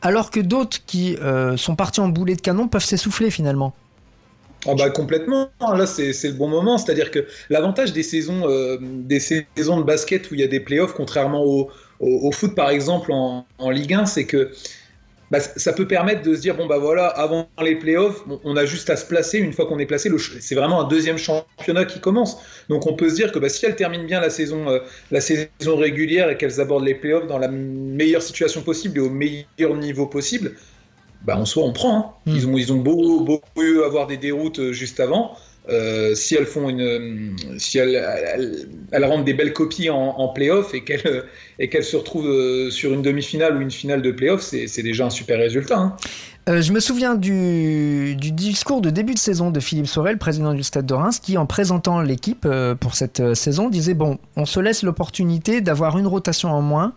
alors 0.02 0.32
que 0.32 0.39
d'autres 0.39 0.78
qui 0.86 1.17
euh, 1.17 1.58
sont 1.58 1.76
partis 1.76 2.00
en 2.00 2.08
boulet 2.08 2.36
de 2.36 2.41
canon 2.41 2.69
peuvent 2.69 2.86
s'essouffler 2.86 3.32
finalement. 3.32 3.74
Ah 4.67 4.76
bah 4.76 4.89
complètement, 4.89 5.50
là 5.62 5.86
c'est 5.86 6.12
le 6.24 6.34
bon 6.34 6.50
moment, 6.50 6.78
c'est-à-dire 6.78 7.12
que 7.12 7.26
l'avantage 7.50 7.93
des 7.93 8.04
saisons 8.04 8.50
euh, 8.50 8.78
des 8.82 9.22
saisons 9.22 9.80
de 9.80 9.84
basket 9.84 10.30
où 10.32 10.36
il 10.36 10.41
y 10.41 10.43
a 10.43 10.48
des 10.48 10.60
playoffs, 10.60 10.93
contrairement 10.93 11.45
au, 11.45 11.69
au, 12.02 12.32
foot 12.32 12.56
par 12.56 12.69
exemple 12.69 13.12
en, 13.13 13.45
en 13.58 13.69
Ligue 13.69 13.93
1, 13.93 14.06
c'est 14.06 14.26
que 14.26 14.52
bah, 15.32 15.39
ça 15.39 15.74
peut 15.74 15.88
permettre 15.88 16.24
de 16.24 16.36
se 16.36 16.41
dire 16.41 16.56
bon 16.56 16.65
bah 16.65 16.78
voilà 16.78 17.06
avant 17.06 17.48
les 17.62 17.76
playoffs 17.76 18.24
on 18.43 18.58
a 18.58 18.65
juste 18.65 18.89
à 18.89 18.98
se 18.98 19.06
placer 19.06 19.38
une 19.38 19.54
fois 19.54 19.65
qu'on 19.65 19.80
est 19.80 19.86
placé. 19.86 20.10
C'est 20.41 20.56
vraiment 20.56 20.82
un 20.82 20.88
deuxième 20.88 21.17
championnat 21.17 21.86
qui 21.86 22.02
commence. 22.02 22.38
Donc 22.67 22.86
on 22.88 22.93
peut 22.93 23.10
se 23.10 23.15
dire 23.15 23.32
que 23.32 23.39
bah, 23.39 23.48
si 23.48 23.65
elles 23.65 23.76
terminent 23.76 24.06
bien 24.06 24.19
la 24.19 24.30
saison 24.30 24.69
euh, 24.69 24.80
la 25.12 25.22
saison 25.22 25.78
régulière 25.78 26.30
et 26.30 26.38
qu'elles 26.38 26.60
abordent 26.60 26.86
les 26.86 26.95
playoffs 26.95 27.28
dans 27.28 27.38
la 27.38 27.48
meilleure 27.48 28.24
situation 28.24 28.62
possible 28.62 28.98
et 28.98 29.02
au 29.02 29.10
meilleur 29.10 29.76
niveau 29.76 30.08
possible 30.08 30.56
bah, 31.23 31.38
en 31.38 31.45
soi, 31.45 31.63
on 31.63 31.73
prend. 31.73 31.97
Hein. 31.97 32.32
Hmm. 32.32 32.36
Ils, 32.36 32.47
ont, 32.47 32.58
ils 32.58 32.73
ont 32.73 32.77
beau, 32.77 33.21
beau 33.21 33.41
avoir 33.84 34.08
des 34.08 34.17
déroutes 34.17 34.60
euh, 34.60 34.73
juste 34.73 34.99
avant. 34.99 35.36
Euh, 35.67 36.15
si 36.15 36.36
elles 36.36 36.47
font 36.47 36.67
une, 36.69 36.82
euh, 36.82 37.58
si 37.60 37.77
elles, 37.77 38.67
elles, 38.91 39.05
rendent 39.05 39.25
des 39.25 39.36
belles 39.36 39.53
copies 39.53 39.89
en, 39.89 39.97
en 40.17 40.29
playoff 40.29 40.73
et 40.73 40.84
qu'elles 40.84 41.25
et 41.60 41.69
qu'elles 41.69 41.84
se 41.84 41.95
retrouvent 41.95 42.71
sur 42.71 42.91
une 42.93 43.03
demi-finale 43.03 43.58
ou 43.58 43.62
une 43.62 43.69
finale 43.69 44.01
de 44.01 44.12
playoff, 44.12 44.41
c'est 44.41 44.82
déjà 44.82 45.05
un 45.05 45.10
super 45.12 45.38
résultat. 45.38 45.77
Hein. 45.77 45.97
Euh, 46.49 46.62
je 46.62 46.73
me 46.73 46.79
souviens 46.79 47.15
du, 47.15 48.15
discours 48.15 48.81
de 48.81 48.89
début 48.89 49.13
de 49.13 49.19
saison 49.19 49.51
de 49.51 49.59
Philippe 49.59 49.88
Sorel, 49.88 50.17
président 50.17 50.53
du 50.53 50.63
Stade 50.63 50.85
de 50.85 50.93
Reims, 50.95 51.19
qui 51.19 51.38
en 51.38 51.45
présentant 51.45 52.01
l'équipe 52.01 52.45
euh, 52.45 52.73
pour 52.73 52.95
cette 52.95 53.19
euh, 53.19 53.35
saison 53.35 53.69
disait 53.69 53.93
bon, 53.93 54.17
on 54.35 54.45
se 54.45 54.59
laisse 54.59 54.81
l'opportunité 54.81 55.62
d'avoir 55.62 55.97
une 55.97 56.07
rotation 56.07 56.51
en 56.51 56.62
moins, 56.62 56.93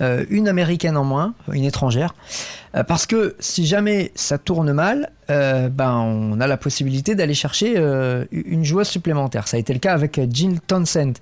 une 0.00 0.48
américaine 0.48 0.96
en 0.96 1.04
moins, 1.04 1.34
une 1.52 1.64
étrangère, 1.64 2.14
parce 2.88 3.06
que 3.06 3.36
si 3.38 3.64
jamais 3.64 4.10
ça 4.16 4.38
tourne 4.38 4.72
mal, 4.72 5.12
ben 5.28 5.92
on 6.00 6.40
a 6.40 6.48
la 6.48 6.56
possibilité 6.56 7.14
d'aller 7.14 7.34
chercher 7.34 7.76
une 8.32 8.64
joueuse 8.64 8.88
supplémentaire. 8.88 9.46
Ça 9.46 9.56
a 9.56 9.60
été 9.60 9.72
le 9.72 9.78
cas 9.78 9.92
avec 9.92 10.20
Jill 10.32 10.60
Townsend. 10.60 11.12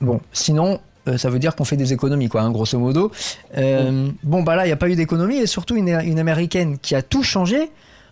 Bon, 0.00 0.22
sinon, 0.32 0.80
euh, 1.08 1.16
ça 1.16 1.30
veut 1.30 1.38
dire 1.38 1.56
qu'on 1.56 1.64
fait 1.64 1.76
des 1.76 1.92
économies, 1.92 2.28
quoi, 2.28 2.42
hein, 2.42 2.50
grosso 2.50 2.78
modo. 2.78 3.10
Euh, 3.56 4.10
bon, 4.22 4.42
bah 4.42 4.56
là, 4.56 4.64
il 4.64 4.68
n'y 4.68 4.72
a 4.72 4.76
pas 4.76 4.88
eu 4.88 4.96
d'économie, 4.96 5.38
et 5.38 5.46
surtout 5.46 5.76
une, 5.76 5.88
américaine 6.18 6.78
qui 6.78 6.94
a 6.94 7.02
tout 7.02 7.22
changé. 7.22 7.70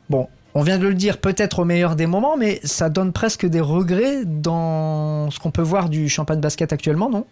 Bon, 0.08 0.28
on 0.54 0.62
vient 0.62 0.78
de 0.78 0.86
le 0.86 0.94
dire, 0.94 1.18
peut-être 1.18 1.60
au 1.60 1.64
meilleur 1.64 1.96
des 1.96 2.06
moments, 2.06 2.36
mais 2.36 2.60
ça 2.64 2.88
donne 2.88 3.12
presque 3.12 3.46
des 3.46 3.60
regrets 3.60 4.24
dans 4.24 5.30
ce 5.30 5.38
qu'on 5.38 5.50
peut 5.50 5.62
voir 5.62 5.88
du 5.88 6.08
champagne 6.08 6.40
basket 6.40 6.72
actuellement, 6.72 7.10
non? 7.10 7.26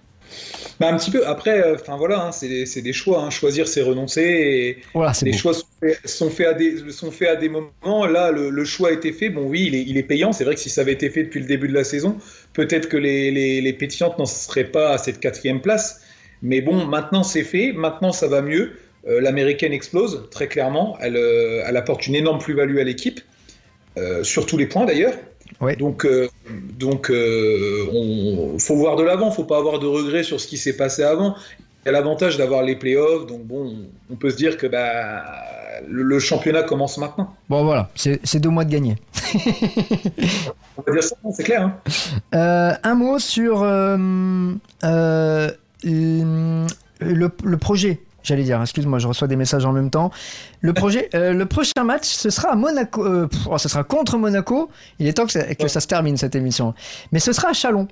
Bah, 0.78 0.88
un 0.88 0.96
petit 0.96 1.10
peu. 1.10 1.26
Après, 1.26 1.60
euh, 1.60 1.74
enfin 1.74 1.96
voilà, 1.96 2.26
hein, 2.26 2.32
c'est 2.32 2.82
des, 2.82 2.92
choix. 2.92 3.22
Hein. 3.22 3.30
Choisir, 3.30 3.66
c'est 3.68 3.82
renoncer. 3.82 4.22
Et 4.22 4.78
voilà, 4.94 5.12
les 5.22 5.32
choix 5.32 5.54
sont 5.54 5.66
faits, 5.80 6.06
sont 6.06 6.30
faits, 6.30 6.46
à 6.46 6.54
des, 6.54 6.90
sont 6.90 7.10
faits 7.10 7.28
à 7.28 7.36
des 7.36 7.48
moments. 7.48 8.06
Là, 8.06 8.30
le, 8.30 8.50
le, 8.50 8.64
choix 8.64 8.90
a 8.90 8.92
été 8.92 9.12
fait. 9.12 9.30
Bon, 9.30 9.42
oui, 9.42 9.64
il 9.66 9.74
est, 9.74 9.82
il 9.82 9.96
est 9.96 10.02
payant. 10.02 10.32
C'est 10.32 10.44
vrai 10.44 10.54
que 10.54 10.60
si 10.60 10.70
ça 10.70 10.82
avait 10.82 10.92
été 10.92 11.08
fait 11.08 11.24
depuis 11.24 11.40
le 11.40 11.46
début 11.46 11.68
de 11.68 11.74
la 11.74 11.84
saison, 11.84 12.18
peut-être 12.52 12.88
que 12.88 12.96
les, 12.96 13.30
les, 13.30 13.60
les 13.60 13.72
pétillantes 13.72 14.18
n'en 14.18 14.26
seraient 14.26 14.64
pas 14.64 14.92
à 14.92 14.98
cette 14.98 15.20
quatrième 15.20 15.60
place. 15.60 16.02
Mais 16.42 16.60
bon, 16.60 16.84
maintenant 16.84 17.22
c'est 17.22 17.44
fait. 17.44 17.72
Maintenant, 17.72 18.12
ça 18.12 18.28
va 18.28 18.42
mieux. 18.42 18.72
Euh, 19.08 19.20
L'américaine 19.20 19.72
explose 19.72 20.28
très 20.30 20.48
clairement. 20.48 20.98
Elle, 21.00 21.16
euh, 21.16 21.64
elle 21.66 21.76
apporte 21.76 22.06
une 22.06 22.16
énorme 22.16 22.38
plus-value 22.38 22.78
à 22.78 22.84
l'équipe, 22.84 23.20
sur 24.22 24.44
tous 24.44 24.58
les 24.58 24.66
points 24.66 24.84
d'ailleurs. 24.84 25.14
Ouais. 25.60 25.76
Donc, 25.76 26.04
euh, 26.04 26.28
donc, 26.48 27.10
euh, 27.10 27.86
on 27.92 28.58
faut 28.58 28.76
voir 28.76 28.96
de 28.96 29.02
l'avant. 29.02 29.30
Faut 29.30 29.44
pas 29.44 29.58
avoir 29.58 29.78
de 29.78 29.86
regrets 29.86 30.22
sur 30.22 30.40
ce 30.40 30.46
qui 30.46 30.56
s'est 30.58 30.76
passé 30.76 31.02
avant. 31.02 31.36
Il 31.84 31.86
y 31.86 31.88
a 31.90 31.92
l'avantage 31.92 32.36
d'avoir 32.36 32.62
les 32.62 32.76
playoffs. 32.76 33.26
Donc 33.26 33.44
bon, 33.44 33.74
on 34.10 34.16
peut 34.16 34.30
se 34.30 34.36
dire 34.36 34.56
que 34.56 34.66
bah, 34.66 35.22
le, 35.88 36.02
le 36.02 36.18
championnat 36.18 36.62
commence 36.62 36.98
maintenant. 36.98 37.34
Bon 37.48 37.64
voilà, 37.64 37.90
c'est 37.94 38.40
deux 38.40 38.48
mois 38.48 38.64
de 38.64 38.70
gagner. 38.70 38.96
on 40.76 40.82
va 40.86 40.92
dire 40.92 41.02
ça, 41.02 41.16
c'est 41.32 41.44
clair. 41.44 41.62
Hein. 41.62 41.80
Euh, 42.34 42.72
un 42.82 42.94
mot 42.94 43.18
sur 43.18 43.62
euh, 43.62 45.46
le, 45.82 46.30
le, 47.00 47.56
projet 47.56 48.00
j'allais 48.26 48.42
dire, 48.42 48.60
excuse-moi, 48.60 48.98
je 48.98 49.06
reçois 49.06 49.28
des 49.28 49.36
messages 49.36 49.64
en 49.64 49.72
même 49.72 49.90
temps. 49.90 50.10
Le 50.60 50.72
projet, 50.72 51.08
euh, 51.14 51.32
le 51.32 51.46
prochain 51.46 51.84
match, 51.84 52.06
ce 52.06 52.28
sera 52.28 52.50
à 52.50 52.56
Monaco, 52.56 53.04
euh, 53.04 53.28
oh, 53.48 53.56
ce 53.56 53.68
sera 53.68 53.84
contre 53.84 54.18
Monaco. 54.18 54.68
Il 54.98 55.06
est 55.06 55.14
temps 55.14 55.26
que 55.26 55.32
ça, 55.32 55.80
se 55.80 55.86
termine 55.86 56.16
cette 56.16 56.34
émission, 56.34 56.74
mais 57.12 57.20
ce 57.20 57.32
sera 57.32 57.50
à 57.50 57.52
Chalon. 57.52 57.88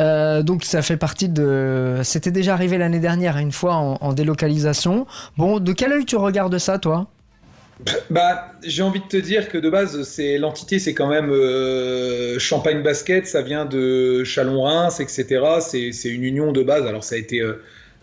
Euh, 0.00 0.42
donc 0.42 0.64
ça 0.64 0.80
fait 0.80 0.96
partie 0.96 1.28
de. 1.28 2.00
C'était 2.04 2.30
déjà 2.30 2.54
arrivé 2.54 2.78
l'année 2.78 3.00
dernière 3.00 3.36
une 3.36 3.52
fois 3.52 3.74
en, 3.74 4.12
délocalisation. 4.12 5.06
Bon, 5.36 5.58
de 5.58 5.72
quel 5.72 5.92
œil 5.92 6.04
tu 6.06 6.16
regardes 6.16 6.56
ça, 6.58 6.78
toi? 6.78 7.08
Bah, 8.10 8.52
j'ai 8.62 8.82
envie 8.82 9.00
de 9.00 9.06
te 9.06 9.16
dire 9.16 9.48
que 9.48 9.56
de 9.56 9.70
base, 9.70 10.02
c'est 10.02 10.36
l'entité, 10.36 10.78
c'est 10.78 10.92
quand 10.92 11.08
même 11.08 11.30
euh, 11.30 12.38
Champagne 12.38 12.82
Basket, 12.82 13.26
ça 13.26 13.40
vient 13.40 13.64
de 13.64 14.22
Chalon-Reims, 14.22 15.00
etc. 15.00 15.40
C'est 15.60 16.08
une 16.08 16.24
union 16.24 16.52
de 16.52 16.62
base. 16.62 16.86
Alors 16.86 17.04
ça 17.04 17.14
a 17.14 17.18
été 17.18 17.42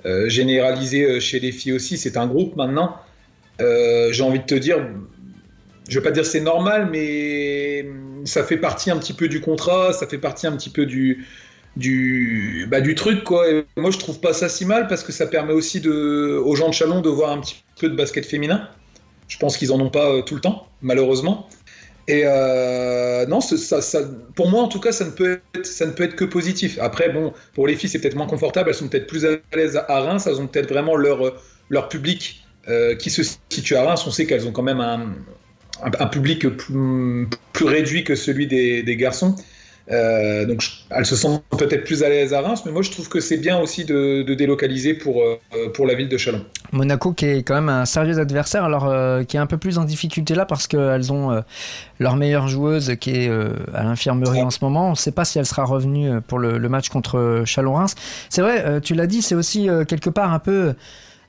euh, 0.06 0.30
généralisé 0.30 1.20
chez 1.20 1.40
les 1.40 1.52
filles 1.52 1.74
aussi. 1.74 1.98
C'est 1.98 2.18
un 2.18 2.28
groupe 2.28 2.56
maintenant. 2.56 2.98
Euh, 3.62 4.12
j'ai 4.12 4.24
envie 4.24 4.40
de 4.40 4.46
te 4.46 4.56
dire, 4.56 4.78
je 5.90 6.00
vais 6.00 6.04
pas 6.04 6.12
dire 6.12 6.26
c'est 6.26 6.42
normal, 6.42 6.90
mais 6.92 7.86
ça 8.26 8.44
fait 8.44 8.58
partie 8.58 8.92
un 8.92 8.98
petit 8.98 9.14
peu 9.14 9.28
du 9.28 9.42
contrat, 9.42 9.94
ça 9.94 10.08
fait 10.08 10.18
partie 10.18 10.48
un 10.48 10.56
petit 10.56 10.70
peu 10.70 10.86
du 10.86 11.26
du 11.76 12.68
bah, 12.70 12.82
du 12.82 12.96
truc 12.96 13.24
quoi. 13.24 13.46
Moi 13.76 13.92
je 13.92 13.98
trouve 13.98 14.20
pas 14.20 14.34
ça 14.34 14.50
si 14.50 14.66
mal 14.66 14.88
parce 14.88 15.04
que 15.04 15.12
ça 15.12 15.28
permet 15.28 15.54
aussi 15.54 15.88
aux 15.88 16.56
gens 16.56 16.70
de 16.70 16.74
Chalon 16.74 17.02
de 17.02 17.10
voir 17.10 17.32
un 17.32 17.42
petit 17.42 17.64
peu 17.80 17.90
de 17.90 17.96
basket 17.96 18.26
féminin. 18.26 18.70
Je 19.28 19.38
pense 19.38 19.58
qu'ils 19.58 19.72
en 19.72 19.80
ont 19.80 19.90
pas 19.90 20.22
tout 20.22 20.36
le 20.36 20.42
temps, 20.42 20.68
malheureusement. 20.82 21.50
Et 22.08 22.22
euh, 22.24 23.26
non, 23.26 23.42
ça, 23.42 23.82
ça, 23.82 24.00
pour 24.36 24.50
moi 24.50 24.64
en 24.64 24.68
tout 24.68 24.80
cas, 24.80 24.94
ça 24.94 25.04
ne, 25.04 25.12
peut 25.12 25.40
être, 25.56 25.66
ça 25.66 25.86
ne 25.86 25.92
peut 25.92 26.04
être 26.04 26.16
que 26.16 26.24
positif. 26.24 26.78
Après, 26.82 27.10
bon, 27.10 27.34
pour 27.54 27.68
les 27.68 27.76
filles, 27.76 27.90
c'est 27.90 28.00
peut-être 28.00 28.16
moins 28.16 28.28
confortable. 28.28 28.70
Elles 28.70 28.76
sont 28.76 28.88
peut-être 28.88 29.08
plus 29.08 29.26
à 29.26 29.38
l'aise 29.54 29.76
à 29.76 30.00
Reims. 30.02 30.26
Elles 30.26 30.40
ont 30.40 30.48
peut-être 30.48 30.70
vraiment 30.70 30.96
leur, 30.96 31.42
leur 31.70 31.90
public 31.90 32.46
euh, 32.70 32.96
qui 32.96 33.10
se 33.10 33.24
situe 33.50 33.76
à 33.76 33.84
Reims. 33.84 34.04
On 34.08 34.12
sait 34.12 34.26
qu'elles 34.26 34.48
ont 34.48 34.54
quand 34.54 34.64
même 34.64 34.80
un, 34.80 35.16
un, 35.84 36.08
public 36.08 36.48
plus, 36.48 37.28
réduit 37.62 38.06
que 38.06 38.16
celui 38.16 38.48
des 38.48 38.96
garçons. 38.96 39.36
Euh, 39.90 40.46
donc 40.46 40.64
elles 40.90 41.06
se 41.06 41.16
sentent 41.16 41.44
peut-être 41.58 41.86
plus 41.86 42.04
à 42.04 42.10
l'aise 42.10 42.34
à 42.34 42.42
Reims, 42.42 42.64
mais 42.66 42.72
moi 42.72 42.82
je 42.82 42.92
trouve 42.92 43.08
que 43.08 43.22
c'est 43.22 43.38
bien 43.38 43.58
aussi 43.58 43.86
de, 43.86 44.22
délocaliser 44.34 44.94
pour, 44.94 45.22
euh, 45.22 45.40
pour 45.74 45.86
la 45.86 45.96
ville 45.96 46.10
de 46.10 46.18
Chalon. 46.18 46.44
Monaco 46.74 47.14
qui 47.14 47.26
est 47.26 47.44
quand 47.44 47.56
même 47.56 47.70
un 47.70 47.86
sérieux 47.86 48.20
adversaire, 48.20 48.66
alors 48.66 48.86
euh, 48.86 49.24
qui 49.24 49.38
est 49.38 49.40
un 49.40 49.46
peu 49.46 49.58
plus 49.58 49.78
en 49.78 49.86
difficulté 49.86 50.36
là 50.36 50.46
parce 50.46 50.68
qu'elles 50.68 51.14
ont 51.14 51.42
leur 52.00 52.18
meilleure 52.18 52.50
joueuse 52.50 52.96
qui 53.00 53.12
est 53.12 53.30
à 53.74 53.84
l'infirmerie 53.84 54.42
en 54.42 54.50
ce 54.50 54.60
moment. 54.62 54.88
On 54.88 54.92
ne 54.92 54.96
sait 54.96 55.12
pas 55.12 55.24
si 55.24 55.40
elle 55.40 55.46
sera 55.46 55.64
revenue 55.64 56.22
pour 56.28 56.40
le, 56.40 56.58
le 56.58 56.70
match 56.70 56.90
contre 56.90 57.44
Chalon-Reims. 57.46 57.96
C'est 58.30 58.42
vrai, 58.42 58.82
tu 58.82 58.94
l'as 58.94 59.08
dit, 59.08 59.22
c'est 59.22 59.36
aussi 59.36 59.70
quelque 59.88 60.10
part 60.10 60.34
un 60.34 60.40
peu, 60.40 60.74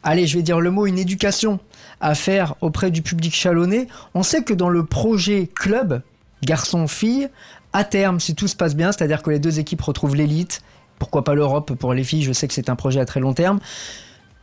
allez 0.02 0.26
je 0.26 0.36
vais 0.36 0.42
dire 0.42 0.60
le 0.60 0.70
mot, 0.72 0.86
une 0.86 0.98
éducation 0.98 1.60
à 2.00 2.14
faire 2.16 2.56
auprès 2.60 2.90
du 2.90 3.02
public 3.02 3.34
chalonnais. 3.34 3.86
On 4.14 4.24
sait 4.24 4.42
que 4.42 4.54
dans 4.54 4.68
le 4.68 4.84
projet 4.84 5.48
club, 5.54 6.02
garçon-fille, 6.42 7.28
à 7.72 7.84
terme, 7.84 8.20
si 8.20 8.34
tout 8.34 8.48
se 8.48 8.56
passe 8.56 8.74
bien, 8.74 8.92
c'est-à-dire 8.92 9.22
que 9.22 9.30
les 9.30 9.38
deux 9.38 9.58
équipes 9.58 9.82
retrouvent 9.82 10.16
l'élite, 10.16 10.62
pourquoi 10.98 11.24
pas 11.24 11.34
l'Europe 11.34 11.74
pour 11.74 11.94
les 11.94 12.04
filles, 12.04 12.22
je 12.22 12.32
sais 12.32 12.48
que 12.48 12.54
c'est 12.54 12.68
un 12.68 12.76
projet 12.76 13.00
à 13.00 13.04
très 13.04 13.20
long 13.20 13.34
terme, 13.34 13.60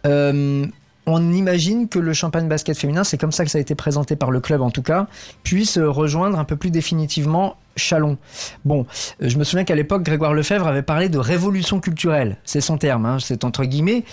euh, 0.05 0.65
on 1.07 1.33
imagine 1.33 1.87
que 1.87 1.99
le 1.99 2.13
champagne 2.13 2.47
basket 2.47 2.77
féminin, 2.77 3.03
c'est 3.03 3.17
comme 3.17 3.31
ça 3.31 3.45
que 3.45 3.51
ça 3.51 3.57
a 3.57 3.61
été 3.61 3.75
présenté 3.75 4.15
par 4.15 4.31
le 4.31 4.39
club 4.39 4.61
en 4.61 4.71
tout 4.71 4.81
cas, 4.81 5.07
puisse 5.43 5.77
rejoindre 5.77 6.39
un 6.39 6.45
peu 6.45 6.55
plus 6.55 6.71
définitivement 6.71 7.57
Chalon. 7.75 8.17
Bon, 8.63 8.85
je 9.19 9.37
me 9.37 9.43
souviens 9.43 9.65
qu'à 9.65 9.75
l'époque, 9.75 10.03
Grégoire 10.03 10.33
Lefebvre 10.33 10.67
avait 10.67 10.81
parlé 10.81 11.09
de 11.09 11.17
révolution 11.17 11.79
culturelle, 11.79 12.37
c'est 12.43 12.61
son 12.61 12.77
terme, 12.77 13.05
hein, 13.05 13.17
c'est 13.19 13.43
entre 13.43 13.65
guillemets. 13.65 14.03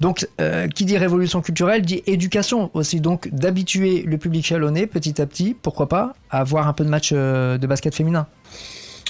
Donc, 0.00 0.26
euh, 0.40 0.66
qui 0.66 0.84
dit 0.84 0.96
révolution 0.96 1.42
culturelle 1.42 1.82
dit 1.82 2.02
éducation 2.06 2.70
aussi, 2.74 3.00
donc 3.00 3.28
d'habituer 3.28 4.02
le 4.02 4.18
public 4.18 4.44
chalonnais 4.44 4.86
petit 4.86 5.20
à 5.20 5.26
petit, 5.26 5.54
pourquoi 5.54 5.88
pas, 5.88 6.14
à 6.30 6.42
voir 6.42 6.66
un 6.66 6.72
peu 6.72 6.84
de 6.84 6.88
match 6.88 7.10
euh, 7.12 7.56
de 7.58 7.66
basket 7.66 7.94
féminin. 7.94 8.26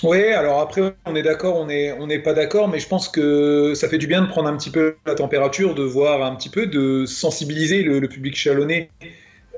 Oui, 0.02 0.24
alors 0.32 0.60
après, 0.60 0.94
on 1.06 1.14
est 1.14 1.22
d'accord, 1.22 1.56
on 1.56 1.66
n'est 1.66 1.94
est 2.10 2.18
pas 2.18 2.32
d'accord, 2.32 2.68
mais 2.68 2.80
je 2.80 2.88
pense 2.88 3.08
que 3.08 3.72
ça 3.74 3.88
fait 3.88 3.98
du 3.98 4.08
bien 4.08 4.22
de 4.22 4.26
prendre 4.26 4.48
un 4.48 4.56
petit 4.56 4.70
peu 4.70 4.96
la 5.06 5.14
température, 5.14 5.74
de 5.74 5.84
voir 5.84 6.24
un 6.24 6.34
petit 6.34 6.48
peu, 6.48 6.66
de 6.66 7.06
sensibiliser 7.06 7.82
le, 7.82 8.08
public 8.08 8.34
chalonnais 8.34 8.90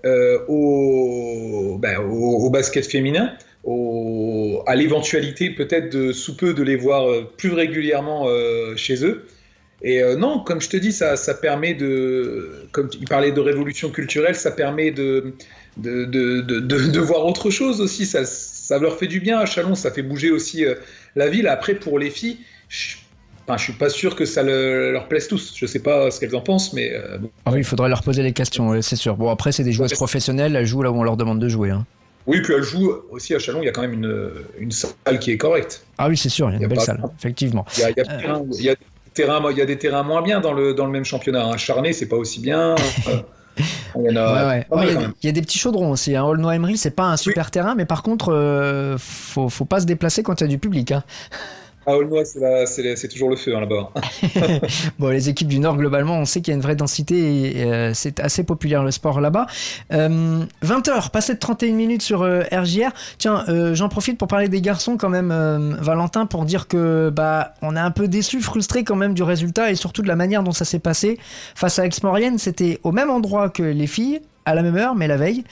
euh, 0.05 0.39
au, 0.49 1.79
ben, 1.79 1.99
au, 1.99 2.51
basket 2.51 2.87
féminin, 2.87 3.33
au, 3.65 4.63
à 4.67 4.75
l'éventualité 4.75 5.49
peut-être 5.49 5.91
de 5.91 6.13
sous 6.13 6.37
peu 6.37 6.53
de 6.53 6.63
les 6.63 6.77
voir 6.77 7.07
plus 7.39 7.53
régulièrement 7.53 8.27
euh, 8.29 8.77
chez 8.77 9.03
eux. 9.05 9.27
Et 9.87 10.03
euh, 10.03 10.17
non, 10.17 10.41
comme 10.41 10.63
je 10.63 10.71
te 10.71 10.79
dis, 10.79 10.93
ça, 10.93 11.15
ça 11.15 11.35
permet 11.35 11.75
de, 11.75 12.67
comme 12.73 12.89
il 12.99 13.07
parlait 13.07 13.33
de 13.33 13.41
révolution 13.41 13.91
culturelle, 13.91 14.35
ça 14.35 14.51
permet 14.51 14.91
de, 14.91 15.35
de, 15.77 16.07
de, 16.07 16.41
de, 16.41 16.59
de 16.61 17.01
voir 17.01 17.27
autre 17.27 17.51
chose 17.51 17.83
aussi. 17.83 18.07
Ça, 18.07 18.25
ça 18.25 18.79
leur 18.79 18.97
fait 18.99 19.07
du 19.07 19.21
bien 19.21 19.39
à 19.39 19.45
Chalon, 19.45 19.75
ça 19.75 19.91
fait 19.91 20.03
bouger 20.03 20.31
aussi 20.31 20.65
euh, 20.65 20.75
la 21.17 21.29
ville. 21.29 21.47
Après, 21.47 21.75
pour 21.75 21.99
les 21.99 22.09
filles, 22.09 22.39
je, 22.71 22.97
enfin, 23.47 23.59
je 23.59 23.65
suis 23.65 23.73
pas 23.75 23.91
sûr 23.91 24.17
que 24.17 24.25
ça 24.25 24.43
le, 24.43 24.91
leur 24.91 25.07
plaise 25.07 25.29
tous. 25.29 25.53
Je 25.55 25.67
sais 25.67 25.81
pas 25.81 26.11
ce 26.11 26.19
qu'elles 26.19 26.35
en 26.35 26.41
pensent, 26.41 26.73
mais 26.73 26.95
euh, 26.95 27.19
bon. 27.19 27.31
Ah 27.45 27.51
oui, 27.53 27.59
il 27.59 27.65
faudrait 27.65 27.91
leur 27.91 28.03
poser 28.03 28.23
les 28.23 28.33
questions, 28.33 28.81
c'est 28.81 28.97
sûr. 28.97 29.17
Bon, 29.17 29.29
après, 29.29 29.53
c'est 29.53 29.65
des 29.65 29.73
joueuses 29.73 29.93
professionnelles, 29.93 30.57
elles 30.57 30.65
jouent 30.65 30.83
là 30.83 30.91
où 30.91 30.99
on 30.99 31.05
leur 31.05 31.19
demande 31.19 31.41
de 31.41 31.49
jouer. 31.51 31.69
Hein. 31.69 31.85
Oui, 32.27 32.41
puis 32.41 32.55
elles 32.55 32.63
jouent 32.63 33.03
aussi 33.11 33.35
à 33.35 33.39
Chalon, 33.39 33.61
il 33.61 33.67
y 33.67 33.69
a 33.69 33.73
quand 33.73 33.83
même 33.83 33.93
une, 33.93 34.31
une 34.59 34.71
salle 34.71 35.19
qui 35.21 35.31
est 35.31 35.37
correcte. 35.37 35.85
Ah 35.99 36.09
oui, 36.09 36.17
c'est 36.17 36.31
sûr, 36.31 36.49
il 36.49 36.55
y 36.55 36.57
a 36.57 36.63
une 36.63 36.69
belle 36.69 36.81
salle, 36.81 37.03
effectivement. 37.19 37.67
Il 37.77 37.81
y 37.81 37.85
a, 37.85 37.91
il 37.91 37.97
y 37.99 38.01
a, 38.01 38.43
il 38.59 38.65
y 38.65 38.71
a 38.71 38.77
Il 39.17 39.57
y 39.57 39.61
a 39.61 39.67
des 39.67 39.79
terrains 39.79 40.03
moins 40.03 40.23
bien 40.23 40.41
dans 40.41 40.53
le, 40.53 40.75
dans 40.75 40.87
le 40.87 40.93
même 40.93 41.05
championnat. 41.05 41.45
Un 41.45 41.57
Charnay, 41.57 41.93
c'est 41.93 42.09
pas 42.09 42.17
aussi 42.17 42.41
bien. 42.41 42.75
Il, 43.97 44.19
a... 44.19 44.35
ouais, 44.35 44.67
ouais. 44.71 44.87
il, 44.89 44.93
y 44.93 44.97
a, 44.97 45.11
il 45.23 45.27
y, 45.27 45.29
a 45.29 45.33
des 45.33 45.43
petits 45.43 45.59
chaudrons 45.59 45.91
aussi. 45.91 46.17
Hein. 46.17 46.25
Aulnoy 46.25 46.57
Emery, 46.57 46.77
c'est 46.77 46.91
pas 46.91 47.05
un 47.05 47.17
super 47.17 47.47
oui. 47.47 47.51
terrain, 47.53 47.75
mais 47.75 47.85
par 47.85 48.03
contre, 48.03 48.33
euh, 48.33 48.97
faut, 48.99 49.49
faut 49.49 49.65
pas 49.65 49.81
se 49.81 49.87
déplacer 49.87 50.23
quand 50.23 50.41
il 50.41 50.45
y 50.45 50.47
a 50.47 50.49
du 50.49 50.59
public. 50.59 50.93
Hein. 50.93 51.05
À 51.87 51.97
Aulnoy, 51.97 52.25
c'est 52.25 53.09
toujours 53.09 53.31
le 53.31 53.37
feu 53.37 53.55
hein, 53.55 53.61
là-bas. 53.61 53.91
bon, 54.99 55.09
les 55.09 55.29
équipes 55.29 55.49
du 55.49 55.59
Nord, 55.59 55.77
globalement, 55.77 56.19
on 56.19 56.25
sait 56.25 56.41
qu'il 56.41 56.53
y 56.53 56.55
a 56.55 56.57
une 56.57 56.63
vraie 56.63 56.77
densité 56.77 57.59
et 57.59 57.65
euh, 57.65 57.93
c'est 57.95 58.21
assez 58.21 58.43
populaire 58.45 58.83
le 58.83 58.91
sport 58.91 59.21
là-bas. 59.21 59.47
Euh, 59.93 60.45
20h, 60.65 61.11
passé 61.11 61.35
de 61.35 61.39
31 61.39 61.73
minutes 61.73 62.03
sur 62.03 62.23
euh, 62.23 62.43
RJR. 62.53 62.91
Tiens, 63.19 63.45
euh, 63.49 63.75
j'en 63.75 63.89
profite 63.89 64.19
pour 64.19 64.29
parler 64.29 64.49
des 64.49 64.61
garçons 64.61 64.97
quand 64.97 65.11
même, 65.11 65.31
euh, 65.31 65.75
Valentin, 65.79 66.27
pour 66.27 66.45
dire 66.45 66.69
que 66.69 67.11
bah 67.15 67.55
on 67.63 67.77
est 67.77 67.81
un 67.81 67.91
peu 67.91 68.09
déçu, 68.09 68.41
frustré 68.41 68.85
quand 68.85 68.97
même 68.97 69.15
du 69.15 69.23
résultat 69.23 69.71
et 69.71 69.75
surtout 69.75 70.03
de 70.03 70.09
la 70.09 70.17
manière 70.17 70.43
dont 70.43 70.53
ça 70.53 70.65
s'est 70.65 70.79
passé. 70.79 71.19
Face 71.55 71.79
à 71.79 71.87
Aix-Maurienne, 71.87 72.39
c'était 72.39 72.81
au 72.83 72.93
même 72.93 73.11
endroit 73.11 73.51
que 73.51 73.63
les 73.63 73.87
filles, 73.87 74.21
à 74.47 74.55
la 74.55 74.63
même 74.63 74.77
heure, 74.77 74.95
mais 74.95 75.07
la 75.07 75.17
veille, 75.17 75.45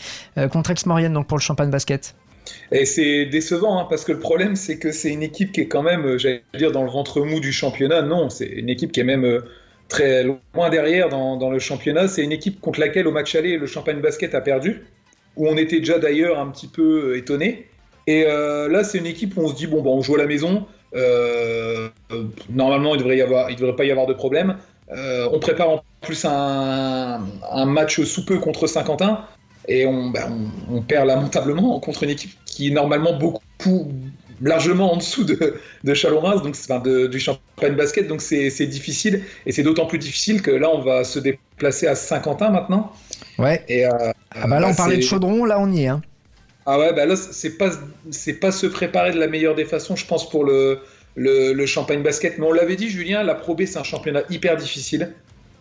contre 0.51 0.71
Aix-Maurienne, 0.71 1.13
donc 1.13 1.27
pour 1.27 1.39
le 1.39 1.43
champagne 1.43 1.71
basket. 1.71 2.15
Et 2.71 2.85
c'est 2.87 3.27
décevant, 3.27 3.79
hein, 3.79 3.87
parce 3.89 4.05
que 4.05 4.13
le 4.13 4.19
problème, 4.19 4.57
c'est 4.57 4.79
que 4.79 4.93
c'est 4.93 5.11
une 5.11 5.23
équipe 5.23 5.53
qui 5.53 5.61
est 5.61 5.69
quand 5.69 5.83
même, 5.83 6.19
j'allais 6.19 6.43
dire, 6.55 6.73
dans 6.73 6.83
le 6.83 6.91
ventre 6.91 7.21
mou 7.21 7.41
du 7.41 7.53
championnat. 7.53 8.03
Non, 8.03 8.31
c'est 8.31 8.47
une 8.47 8.69
équipe 8.69 8.93
qui 8.93 9.01
est 9.01 9.05
même 9.05 9.25
euh, 9.25 9.41
très 9.89 10.25
loin 10.25 10.71
derrière 10.71 11.09
dans, 11.09 11.51
le 11.51 11.59
championnat. 11.59 12.09
C'est 12.09 12.25
une 12.25 12.33
équipe 12.33 12.61
contre 12.61 12.81
laquelle, 12.81 13.07
au 13.07 13.13
match 13.13 13.35
aller, 13.35 13.59
le 13.59 13.67
Champagne 13.67 14.01
Basket 14.01 14.35
a 14.35 14.41
perdu, 14.41 14.85
où 15.37 15.47
on 15.49 15.57
était 15.57 15.79
déjà 15.79 15.99
d'ailleurs 15.99 16.41
un 16.41 16.49
petit 16.49 16.67
peu 16.67 17.17
étonné. 17.17 17.67
Et 18.07 18.25
euh, 18.27 18.69
là, 18.69 18.85
c'est 18.85 18.99
une 18.99 19.07
équipe 19.07 19.37
où 19.37 19.43
on 19.43 19.49
se 19.49 19.55
dit, 19.55 19.67
bon, 19.67 19.83
bon, 19.83 19.99
on 19.99 20.03
joue 20.03 20.15
à 20.15 20.19
la 20.19 20.27
maison. 20.27 20.67
Euh, 20.95 21.89
normalement, 22.51 22.95
il 22.95 22.99
devrait 22.99 23.17
devrait 23.55 23.77
pas 23.77 23.85
y 23.85 23.91
avoir 23.91 24.07
de 24.07 24.15
problème. 24.15 24.57
Euh, 24.91 25.29
on 25.33 25.39
prépare 25.39 25.71
en 25.71 25.85
plus 26.01 26.25
un 26.25 27.21
match 27.67 28.03
sous 28.03 28.25
peu 28.25 28.39
contre 28.39 28.67
Saint-Quentin 28.67 29.25
et 29.69 29.87
on, 29.87 30.11
bah, 30.11 30.29
on, 30.31 30.77
on, 30.77 30.83
perd 30.83 31.07
lamentablement 31.07 31.79
contre 31.81 32.03
une 32.03 32.11
équipe 32.11 32.33
qui 32.45 32.69
est 32.69 32.73
normalement 32.73 33.17
beaucoup 33.17 33.93
largement 34.43 34.93
en 34.93 34.97
dessous 34.97 35.25
de, 35.25 35.55
de 35.85 35.95
Chalon-Reims, 35.95 36.43
donc 36.43 36.57
enfin 36.59 36.81
de, 36.81 37.07
du 37.07 37.21
champagne 37.21 37.75
basket, 37.75 38.09
donc 38.09 38.21
c'est 38.21 38.67
difficile 38.67 39.23
et 39.47 39.53
c'est 39.53 39.63
d'autant 39.63 39.87
plus 39.87 39.99
difficile 39.99 40.43
que 40.43 40.51
là 40.51 40.69
on 40.73 40.81
va 40.81 41.05
se 41.05 41.19
déplacer 41.19 41.87
à 41.87 41.95
Saint-Quentin 41.95 42.51
maintenant. 42.51 42.93
Ouais. 43.39 43.65
Et 43.69 43.87
euh, 43.87 43.91
ah 44.33 44.47
bah 44.47 44.61
là 44.61 44.69
on 44.69 44.75
parlait 44.75 44.97
de 44.97 45.03
Chaudron, 45.03 45.45
là 45.45 45.61
on 45.61 45.71
y 45.71 45.85
est. 45.85 45.89
Hein. 45.89 46.03
Ah 46.67 46.79
ouais, 46.79 46.93
bah 46.93 47.07
là 47.07 47.17
c'est 47.17 47.57
pas 47.57 47.71
c'est 48.11 48.35
pas 48.35 48.53
se 48.53 48.67
préparer 48.67 49.13
de 49.13 49.19
la 49.19 49.29
meilleure 49.29 49.55
des 49.55 49.65
façons, 49.65 49.97
je 49.97 50.07
pense 50.07 50.29
pour 50.29 50.45
le 50.45 50.81
le, 51.15 51.53
le 51.53 51.67
champagne 51.67 52.03
basket. 52.03 52.39
Mais 52.39 52.47
on 52.47 52.53
l'avait 52.53 52.77
dit, 52.77 52.89
Julien, 52.89 53.23
la 53.23 53.35
Pro 53.35 53.55
B 53.55 53.63
c'est 53.67 53.79
un 53.79 53.85
championnat 53.85 54.23
hyper 54.29 54.57
difficile 54.57 55.13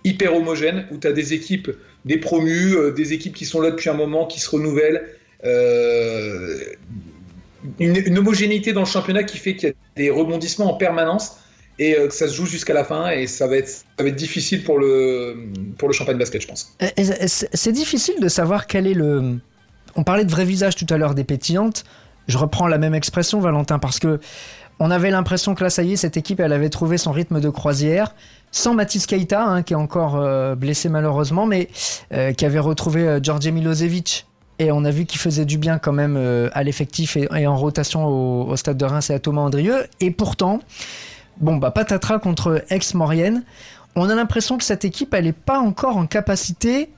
hyper 0.03 0.35
homogène, 0.35 0.87
où 0.91 0.97
tu 0.97 1.07
as 1.07 1.13
des 1.13 1.33
équipes, 1.33 1.71
des 2.05 2.17
promus, 2.17 2.75
euh, 2.75 2.91
des 2.91 3.13
équipes 3.13 3.33
qui 3.33 3.45
sont 3.45 3.61
là 3.61 3.71
depuis 3.71 3.89
un 3.89 3.93
moment, 3.93 4.25
qui 4.25 4.39
se 4.39 4.49
renouvellent. 4.49 5.03
Euh, 5.45 6.59
une, 7.79 8.17
homogénéité 8.17 8.73
dans 8.73 8.81
le 8.81 8.87
championnat 8.87 9.23
qui 9.23 9.37
fait 9.37 9.55
qu'il 9.55 9.69
y 9.69 9.71
a 9.71 9.75
des 9.95 10.09
rebondissements 10.09 10.73
en 10.73 10.77
permanence 10.77 11.37
et 11.79 11.95
euh, 11.95 12.07
que 12.07 12.13
ça 12.13 12.27
se 12.27 12.35
joue 12.35 12.45
jusqu'à 12.45 12.73
la 12.73 12.83
fin 12.83 13.09
et 13.11 13.27
ça 13.27 13.47
va 13.47 13.57
être, 13.57 13.85
difficile 14.15 14.63
pour 14.63 14.79
le, 14.79 15.35
pour 15.77 15.87
le 15.87 15.93
champagne 15.93 16.17
basket, 16.17 16.41
je 16.41 16.47
pense. 16.47 16.75
C'est 17.53 17.71
difficile 17.71 18.19
de 18.19 18.27
savoir 18.27 18.67
quel 18.67 18.87
est 18.87 18.93
le... 18.93 19.37
On 19.95 20.03
parlait 20.03 20.25
de 20.25 20.31
vrai 20.31 20.45
visage 20.45 20.75
tout 20.75 20.87
à 20.89 20.97
l'heure 20.97 21.15
des 21.15 21.23
pétillantes. 21.23 21.83
Je 22.27 22.37
reprends 22.37 22.67
la 22.67 22.77
même 22.77 22.95
expression, 22.95 23.39
Valentin, 23.39 23.77
parce 23.77 23.99
que 23.99 24.19
on 24.83 24.89
avait 24.89 25.11
l'impression 25.11 25.53
que 25.53 25.63
là, 25.63 25.69
ça 25.69 25.83
y 25.83 25.93
est, 25.93 25.95
cette 25.95 26.17
équipe, 26.17 26.39
elle 26.39 26.51
avait 26.51 26.71
trouvé 26.71 26.97
son 26.97 27.11
rythme 27.11 27.39
de 27.39 27.49
croisière 27.49 28.15
sans 28.51 28.73
Mathis 28.73 29.05
Keita, 29.05 29.43
hein, 29.43 29.61
qui 29.61 29.73
est 29.73 29.77
encore 29.77 30.15
euh, 30.15 30.55
blessé 30.55 30.89
malheureusement, 30.89 31.45
mais 31.45 31.69
euh, 32.13 32.33
qui 32.33 32.47
avait 32.47 32.57
retrouvé 32.57 33.07
euh, 33.07 33.19
George 33.21 33.47
Milosevic. 33.47 34.25
Et 34.57 34.71
on 34.71 34.83
a 34.83 34.89
vu 34.89 35.05
qu'il 35.05 35.19
faisait 35.19 35.45
du 35.45 35.59
bien 35.59 35.77
quand 35.77 35.91
même 35.91 36.17
à 36.53 36.63
l'effectif 36.63 37.15
et, 37.15 37.47
en 37.47 37.55
rotation 37.55 38.05
au, 38.05 38.55
stade 38.55 38.77
de 38.77 38.85
Reims 38.85 39.09
et 39.09 39.13
à 39.13 39.19
Thomas 39.19 39.41
Andrieux. 39.41 39.85
Et 39.99 40.11
pourtant, 40.11 40.59
bon, 41.37 41.57
bah, 41.57 41.71
patatras 41.71 42.19
contre 42.19 42.63
ex-Maurienne. 42.69 43.43
On 43.95 44.07
a 44.09 44.13
l'impression 44.13 44.59
que 44.59 44.63
cette 44.63 44.85
équipe, 44.85 45.15
elle 45.15 45.25
n'est 45.25 45.31
pas 45.31 45.59
encore 45.59 45.97
en 45.97 46.05
capacité 46.05 46.91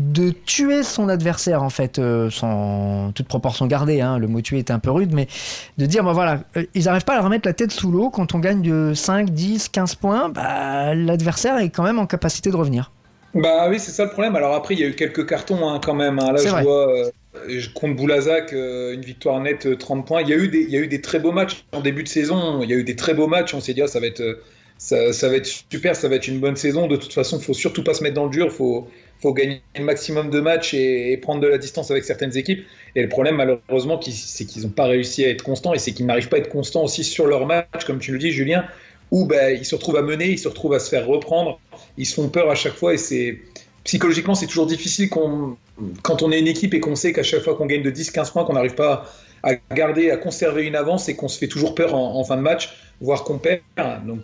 de 0.00 0.30
tuer 0.30 0.82
son 0.82 1.10
adversaire 1.10 1.62
en 1.62 1.68
fait, 1.68 1.98
euh, 1.98 2.30
sans 2.30 3.12
toute 3.12 3.28
proportion 3.28 3.66
gardée, 3.66 4.00
hein, 4.00 4.18
le 4.18 4.28
mot 4.28 4.40
tuer 4.40 4.58
est 4.58 4.70
un 4.70 4.78
peu 4.78 4.90
rude, 4.90 5.12
mais 5.12 5.28
de 5.76 5.84
dire, 5.84 6.02
bah 6.02 6.12
voilà, 6.12 6.40
euh, 6.56 6.64
ils 6.74 6.84
n'arrivent 6.84 7.04
pas 7.04 7.18
à 7.18 7.20
remettre 7.20 7.46
la 7.46 7.52
tête 7.52 7.70
sous 7.70 7.90
l'eau 7.90 8.08
quand 8.08 8.34
on 8.34 8.38
gagne 8.38 8.62
de 8.62 8.94
5, 8.94 9.28
10, 9.30 9.68
15 9.68 9.94
points, 9.96 10.30
bah, 10.30 10.94
l'adversaire 10.94 11.58
est 11.58 11.68
quand 11.68 11.82
même 11.82 11.98
en 11.98 12.06
capacité 12.06 12.50
de 12.50 12.56
revenir. 12.56 12.90
Bah 13.34 13.68
oui, 13.68 13.78
c'est 13.78 13.92
ça 13.92 14.04
le 14.04 14.10
problème. 14.10 14.34
Alors 14.34 14.54
après, 14.54 14.74
il 14.74 14.80
y 14.80 14.84
a 14.84 14.86
eu 14.86 14.94
quelques 14.94 15.28
cartons 15.28 15.68
hein, 15.68 15.80
quand 15.84 15.94
même. 15.94 16.18
Hein. 16.18 16.32
Là, 16.32 16.42
je 16.42 16.62
vois, 16.64 16.90
euh, 16.90 17.60
contre 17.74 17.94
Boulazac, 17.94 18.52
une 18.52 19.02
victoire 19.02 19.38
nette, 19.38 19.78
30 19.78 20.04
points. 20.04 20.22
Il 20.22 20.28
y, 20.28 20.32
a 20.32 20.36
eu 20.36 20.48
des, 20.48 20.62
il 20.62 20.70
y 20.70 20.76
a 20.76 20.80
eu 20.80 20.88
des 20.88 21.00
très 21.00 21.20
beaux 21.20 21.30
matchs 21.30 21.64
en 21.70 21.80
début 21.80 22.02
de 22.02 22.08
saison. 22.08 22.60
Il 22.62 22.70
y 22.70 22.72
a 22.72 22.76
eu 22.76 22.82
des 22.82 22.96
très 22.96 23.14
beaux 23.14 23.28
matchs. 23.28 23.54
On 23.54 23.60
s'est 23.60 23.74
dit, 23.74 23.82
ah, 23.82 23.86
ça 23.86 24.00
va 24.00 24.06
être... 24.06 24.40
Ça, 24.78 25.12
ça, 25.12 25.28
va 25.28 25.36
être 25.36 25.46
super, 25.46 25.94
ça 25.94 26.08
va 26.08 26.16
être 26.16 26.26
une 26.26 26.40
bonne 26.40 26.56
saison. 26.56 26.86
De 26.86 26.96
toute 26.96 27.12
façon, 27.12 27.36
il 27.38 27.44
faut 27.44 27.52
surtout 27.52 27.84
pas 27.84 27.92
se 27.92 28.02
mettre 28.02 28.14
dans 28.14 28.24
le 28.24 28.30
dur. 28.30 28.50
Faut, 28.50 28.88
faut 29.20 29.32
gagner 29.32 29.62
le 29.76 29.84
maximum 29.84 30.30
de 30.30 30.40
matchs 30.40 30.74
et, 30.74 31.16
prendre 31.18 31.40
de 31.40 31.46
la 31.46 31.58
distance 31.58 31.90
avec 31.90 32.04
certaines 32.04 32.36
équipes. 32.36 32.64
Et 32.96 33.02
le 33.02 33.08
problème, 33.08 33.36
malheureusement, 33.36 34.00
c'est 34.00 34.44
qu'ils 34.44 34.62
n'ont 34.62 34.70
pas 34.70 34.86
réussi 34.86 35.24
à 35.24 35.28
être 35.28 35.42
constants 35.42 35.74
et 35.74 35.78
c'est 35.78 35.92
qu'ils 35.92 36.06
n'arrivent 36.06 36.28
pas 36.28 36.36
à 36.36 36.40
être 36.40 36.48
constants 36.48 36.84
aussi 36.84 37.04
sur 37.04 37.26
leur 37.26 37.46
match, 37.46 37.84
comme 37.86 37.98
tu 37.98 38.12
le 38.12 38.18
dis, 38.18 38.32
Julien, 38.32 38.64
où 39.10 39.26
ben, 39.26 39.56
ils 39.56 39.64
se 39.64 39.74
retrouvent 39.74 39.96
à 39.96 40.02
mener, 40.02 40.30
ils 40.30 40.38
se 40.38 40.48
retrouvent 40.48 40.74
à 40.74 40.78
se 40.78 40.88
faire 40.88 41.06
reprendre, 41.06 41.60
ils 41.98 42.06
se 42.06 42.14
font 42.14 42.28
peur 42.28 42.50
à 42.50 42.54
chaque 42.54 42.74
fois 42.74 42.94
et 42.94 42.98
c'est 42.98 43.38
psychologiquement, 43.84 44.34
c'est 44.34 44.46
toujours 44.46 44.66
difficile 44.66 45.08
quand 45.10 46.22
on 46.22 46.32
est 46.32 46.38
une 46.38 46.48
équipe 46.48 46.74
et 46.74 46.80
qu'on 46.80 46.96
sait 46.96 47.12
qu'à 47.12 47.22
chaque 47.22 47.42
fois 47.42 47.54
qu'on 47.54 47.66
gagne 47.66 47.82
de 47.82 47.90
10-15 47.90 48.32
points, 48.32 48.44
qu'on 48.44 48.52
n'arrive 48.52 48.74
pas 48.74 49.10
à 49.42 49.54
garder, 49.74 50.10
à 50.10 50.16
conserver 50.16 50.66
une 50.66 50.76
avance 50.76 51.08
et 51.08 51.16
qu'on 51.16 51.28
se 51.28 51.38
fait 51.38 51.48
toujours 51.48 51.74
peur 51.74 51.94
en, 51.94 52.22
fin 52.24 52.36
de 52.36 52.42
match, 52.42 52.76
voire 53.00 53.24
qu'on 53.24 53.38
perd. 53.38 53.62
Donc 54.06 54.20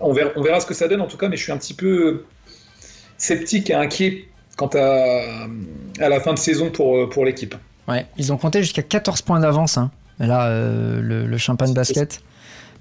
on 0.00 0.12
verra 0.12 0.60
ce 0.60 0.66
que 0.66 0.74
ça 0.74 0.88
donne 0.88 1.00
en 1.00 1.06
tout 1.06 1.16
cas, 1.16 1.28
mais 1.28 1.36
je 1.36 1.42
suis 1.42 1.52
un 1.52 1.58
petit 1.58 1.74
peu 1.74 2.24
sceptique 3.22 3.70
et 3.70 3.74
inquiet 3.74 4.24
quant 4.56 4.70
à, 4.74 5.46
à 6.00 6.08
la 6.08 6.20
fin 6.20 6.34
de 6.34 6.38
saison 6.38 6.70
pour, 6.70 6.96
euh, 6.96 7.08
pour 7.08 7.24
l'équipe. 7.24 7.54
Ouais, 7.88 8.06
ils 8.18 8.32
ont 8.32 8.36
compté 8.36 8.62
jusqu'à 8.62 8.82
14 8.82 9.22
points 9.22 9.40
d'avance, 9.40 9.78
hein. 9.78 9.90
là, 10.18 10.46
euh, 10.46 11.00
le, 11.00 11.38
champagne 11.38 11.72
basket. 11.72 12.20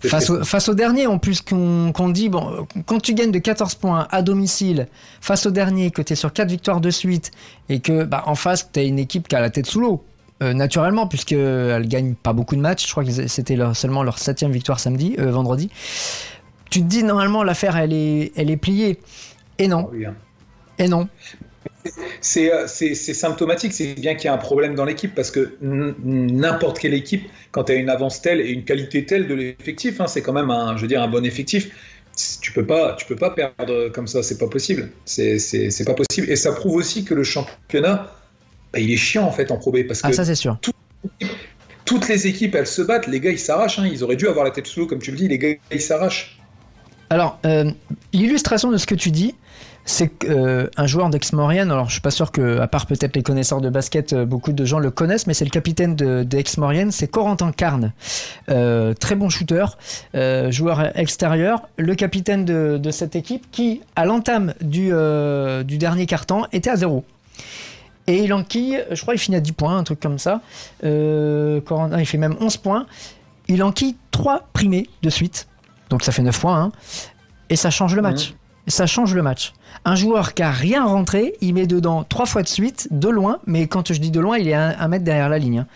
Face 0.03 0.31
au, 0.31 0.43
face 0.43 0.67
au, 0.67 0.73
dernier, 0.73 1.05
en 1.05 1.19
plus, 1.19 1.41
qu'on 1.41 2.09
dit, 2.09 2.27
bon, 2.27 2.65
quand 2.87 2.99
tu 2.99 3.13
gagnes 3.13 3.31
de 3.31 3.37
14 3.37 3.75
points 3.75 4.07
à 4.09 4.23
domicile, 4.23 4.87
face 5.21 5.45
au 5.45 5.51
dernier, 5.51 5.91
que 5.91 6.01
tu 6.01 6.13
es 6.13 6.15
sur 6.15 6.33
4 6.33 6.49
victoires 6.49 6.81
de 6.81 6.89
suite, 6.89 7.29
et 7.69 7.79
que 7.79 8.03
bah, 8.03 8.23
en 8.25 8.33
face, 8.33 8.67
tu 8.73 8.79
as 8.79 8.83
une 8.83 8.97
équipe 8.97 9.27
qui 9.27 9.35
a 9.35 9.39
la 9.39 9.51
tête 9.51 9.67
sous 9.67 9.79
l'eau, 9.79 10.03
euh, 10.41 10.53
naturellement, 10.53 11.05
puisqu'elle 11.05 11.87
gagne 11.87 12.15
pas 12.15 12.33
beaucoup 12.33 12.55
de 12.55 12.61
matchs, 12.61 12.87
je 12.87 12.91
crois 12.91 13.05
que 13.05 13.11
c'était 13.27 13.57
seulement 13.75 14.01
leur 14.01 14.17
septième 14.17 14.51
victoire 14.51 14.79
samedi, 14.79 15.15
vendredi, 15.19 15.69
tu 16.71 16.79
te 16.79 16.85
dis, 16.85 17.03
normalement, 17.03 17.43
l'affaire, 17.43 17.77
elle 17.77 17.93
est, 17.93 18.31
elle 18.35 18.49
est 18.49 18.57
pliée. 18.57 18.97
Et 19.59 19.67
non. 19.67 19.91
Ah 19.93 20.09
hein. 20.09 20.15
Et 20.81 20.87
non. 20.87 21.07
Euh, 22.37 22.63
c'est 22.67 22.95
symptomatique, 22.95 23.73
c'est 23.73 23.93
bien 23.93 24.15
qu'il 24.15 24.25
y 24.25 24.27
a 24.27 24.33
un 24.33 24.37
problème 24.37 24.75
dans 24.75 24.85
l'équipe 24.85 25.13
parce 25.13 25.31
que 25.31 25.55
n'importe 25.61 26.79
quelle 26.79 26.93
équipe, 26.93 27.27
quand 27.51 27.65
tu 27.65 27.73
as 27.73 27.75
une 27.75 27.89
avance 27.89 28.21
telle 28.21 28.41
et 28.41 28.49
une 28.49 28.63
qualité 28.63 29.05
telle 29.05 29.27
de 29.27 29.35
l'effectif, 29.35 30.01
hein, 30.01 30.07
c'est 30.07 30.21
quand 30.21 30.33
même 30.33 30.49
un, 30.49 30.75
je 30.75 30.81
veux 30.81 30.87
dire, 30.87 31.01
un 31.01 31.07
bon 31.07 31.23
effectif. 31.23 31.69
Tu 32.41 32.51
peux 32.51 32.65
pas, 32.65 32.95
tu 32.97 33.05
peux 33.05 33.15
pas 33.15 33.29
perdre 33.31 33.89
comme 33.89 34.07
ça, 34.07 34.21
c'est 34.21 34.37
pas 34.37 34.47
possible. 34.47 34.89
C'est 35.05 35.85
pas 35.85 35.93
possible. 35.93 36.29
Et 36.29 36.35
ça 36.35 36.51
prouve 36.51 36.75
aussi 36.75 37.05
que 37.05 37.13
le 37.13 37.23
championnat, 37.23 38.11
bah, 38.73 38.79
il 38.79 38.91
est 38.91 38.97
chiant 38.97 39.23
en 39.23 39.31
fait 39.31 39.51
en 39.51 39.57
Pro 39.57 39.71
parce 39.87 40.01
ah, 40.03 40.09
que 40.09 40.15
ça 40.15 40.25
c'est 40.25 40.35
sûr. 40.35 40.57
toutes 41.85 42.07
les 42.07 42.27
équipes, 42.27 42.55
elles 42.55 42.67
se 42.67 42.81
battent. 42.81 43.07
Les 43.07 43.19
gars, 43.19 43.31
ils 43.31 43.39
s'arrachent. 43.39 43.79
Hein. 43.79 43.89
Ils 43.91 44.03
auraient 44.03 44.15
dû 44.15 44.27
avoir 44.27 44.45
la 44.45 44.51
tête 44.51 44.67
sous 44.67 44.81
l'eau, 44.81 44.87
comme 44.87 44.99
tu 44.99 45.11
le 45.11 45.17
dis. 45.17 45.27
Les 45.27 45.37
gars, 45.37 45.53
ils 45.71 45.81
s'arrachent. 45.81 46.37
Alors, 47.09 47.39
euh, 47.45 47.69
l'illustration 48.13 48.71
de 48.71 48.77
ce 48.77 48.85
que 48.85 48.95
tu 48.95 49.11
dis, 49.11 49.35
c'est 49.85 50.09
qu'un 50.09 50.29
euh, 50.29 50.67
joueur 50.85 51.09
d'Aix-Maurienne, 51.09 51.71
alors 51.71 51.87
je 51.87 51.93
suis 51.93 52.01
pas 52.01 52.11
sûr 52.11 52.31
que, 52.31 52.59
à 52.59 52.67
part 52.67 52.85
peut-être 52.85 53.15
les 53.15 53.23
connaisseurs 53.23 53.61
de 53.61 53.69
basket, 53.69 54.13
euh, 54.13 54.25
beaucoup 54.25 54.53
de 54.53 54.65
gens 54.65 54.79
le 54.79 54.91
connaissent, 54.91 55.27
mais 55.27 55.33
c'est 55.33 55.45
le 55.45 55.51
capitaine 55.51 55.95
de, 55.95 56.25
maurienne 56.57 56.91
c'est 56.91 57.07
Corentin 57.07 57.51
Carne. 57.51 57.93
Euh, 58.49 58.93
très 58.93 59.15
bon 59.15 59.29
shooter, 59.29 59.65
joueur 60.49 60.97
extérieur, 60.97 61.67
le 61.77 61.95
capitaine 61.95 62.45
de, 62.45 62.91
cette 62.91 63.15
équipe 63.15 63.49
qui, 63.51 63.81
à 63.95 64.05
l'entame 64.05 64.53
du, 64.61 64.91
du 65.65 65.77
dernier 65.77 66.05
carton, 66.05 66.45
était 66.51 66.69
à 66.69 66.75
zéro. 66.75 67.05
Et 68.07 68.23
il 68.23 68.33
enquille, 68.33 68.83
je 68.91 69.01
crois 69.01 69.13
il 69.13 69.17
finit 69.17 69.37
à 69.37 69.39
10 69.39 69.53
points, 69.53 69.77
un 69.77 69.83
truc 69.83 69.99
comme 69.99 70.19
ça. 70.19 70.41
Corentin, 70.81 71.99
il 71.99 72.05
fait 72.05 72.17
même 72.17 72.35
11 72.39 72.57
points. 72.57 72.85
Il 73.47 73.63
enquille 73.63 73.95
3 74.11 74.49
primés 74.51 74.89
de 75.01 75.09
suite, 75.09 75.47
donc 75.89 76.03
ça 76.03 76.11
fait 76.11 76.21
9 76.21 76.37
points, 76.39 76.61
hein. 76.61 76.71
et 77.49 77.55
ça 77.55 77.69
change 77.69 77.95
le 77.95 78.01
match. 78.01 78.31
Mmh 78.31 78.40
ça 78.67 78.85
change 78.85 79.13
le 79.15 79.21
match. 79.21 79.53
Un 79.85 79.95
joueur 79.95 80.33
qui 80.33 80.43
a 80.43 80.51
rien 80.51 80.85
rentré, 80.85 81.33
il 81.41 81.53
met 81.53 81.67
dedans 81.67 82.03
trois 82.03 82.25
fois 82.25 82.43
de 82.43 82.47
suite, 82.47 82.87
de 82.91 83.09
loin, 83.09 83.39
mais 83.47 83.67
quand 83.67 83.91
je 83.91 83.99
dis 83.99 84.11
de 84.11 84.19
loin, 84.19 84.37
il 84.37 84.47
est 84.47 84.53
un, 84.53 84.87
mètre 84.87 85.03
derrière 85.03 85.29
la 85.29 85.39
ligne. 85.39 85.59
Hein. 85.59 85.67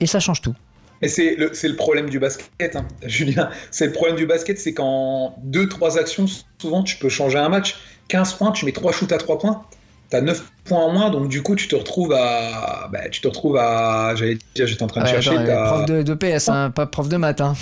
Et 0.00 0.06
ça 0.06 0.20
change 0.20 0.40
tout. 0.42 0.54
Et 1.00 1.08
c'est 1.08 1.36
le, 1.36 1.76
problème 1.76 2.10
du 2.10 2.18
basket, 2.18 2.76
hein, 2.76 2.86
Julien. 3.06 3.50
C'est 3.70 3.86
le 3.86 3.92
problème 3.92 4.16
du 4.16 4.26
basket, 4.26 4.58
c'est 4.58 4.74
qu'en 4.74 5.36
deux, 5.42 5.68
trois 5.68 5.98
actions, 5.98 6.26
souvent, 6.58 6.82
tu 6.82 6.96
peux 6.96 7.08
changer 7.08 7.38
un 7.38 7.48
match. 7.48 7.76
15 8.08 8.34
points, 8.34 8.52
tu 8.52 8.64
mets 8.64 8.72
trois 8.72 8.92
shoots 8.92 9.12
à 9.12 9.18
3 9.18 9.38
points. 9.38 9.64
Tu 10.10 10.16
as 10.16 10.22
9 10.22 10.42
points 10.64 10.78
en 10.78 10.90
moins, 10.90 11.10
donc 11.10 11.28
du 11.28 11.42
coup, 11.42 11.54
tu 11.54 11.68
te 11.68 11.76
retrouves 11.76 12.12
à. 12.12 12.88
Bah, 12.90 13.08
tu 13.10 13.20
te 13.20 13.28
retrouves 13.28 13.56
à. 13.58 14.14
J'allais 14.16 14.38
dire, 14.54 14.66
j'étais 14.66 14.82
en 14.82 14.86
train 14.86 15.02
de 15.02 15.08
chercher. 15.08 15.34
prof 15.34 15.84
de, 15.86 16.14
PS, 16.14 16.48
hein, 16.48 16.70
pas 16.70 16.86
prof 16.86 17.08
de 17.08 17.16
maths. 17.16 17.42
Hein. 17.42 17.54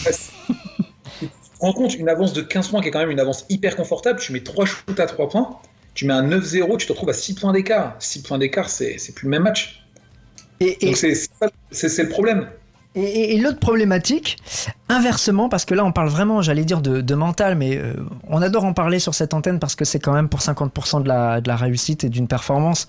Rends 1.61 1.73
compte, 1.73 1.95
une 1.95 2.09
avance 2.09 2.33
de 2.33 2.43
15 2.43 2.69
points 2.69 2.83
qui 2.83 2.89
est 2.89 2.91
quand 2.91 3.01
même 3.01 3.11
une 3.11 3.21
avance 3.21 3.47
hyper 3.49 3.77
confortable, 3.77 4.21
tu 4.21 4.33
mets 4.33 4.43
3 4.43 4.67
shoots 4.67 5.01
à 5.01 5.07
3 5.07 5.29
points, 5.29 5.57
tu 5.95 6.07
mets 6.07 6.15
un 6.15 6.29
9-0, 6.29 6.77
tu 6.79 6.87
te 6.87 6.93
retrouves 6.93 7.11
à 7.11 7.15
6 7.15 7.35
points 7.35 7.53
d'écart. 7.53 7.97
6 7.99 8.23
points 8.23 8.39
d'écart, 8.39 8.69
c'est 8.69 8.97
plus 9.15 9.25
le 9.25 9.31
même 9.31 9.43
match. 9.43 9.83
Et, 10.61 10.77
Donc 10.81 10.97
c'est 11.71 12.03
le 12.03 12.09
problème. 12.09 12.49
Et, 12.95 13.37
l'autre 13.39 13.59
problématique, 13.59 14.39
inversement, 14.89 15.51
parce 15.51 15.67
que 15.67 15.75
là 15.75 15.85
on 15.85 15.93
parle 15.93 16.09
vraiment, 16.09 16.41
j'allais 16.41 16.65
dire, 16.65 16.81
de, 16.81 17.15
mental, 17.15 17.55
mais 17.55 17.77
euh, 17.77 17.93
on 18.29 18.41
adore 18.41 18.65
en 18.65 18.73
parler 18.73 18.99
sur 18.99 19.15
cette 19.15 19.35
antenne 19.35 19.59
parce 19.59 19.75
que 19.75 19.85
c'est 19.85 19.99
quand 19.99 20.15
même 20.15 20.31
pour 20.31 20.41
50% 20.41 21.03
de 21.03 21.09
la, 21.09 21.43
de 21.43 21.49
la 21.49 21.57
réussite 21.57 22.05
et 22.05 22.09
d'une 22.09 22.27
performance. 22.27 22.89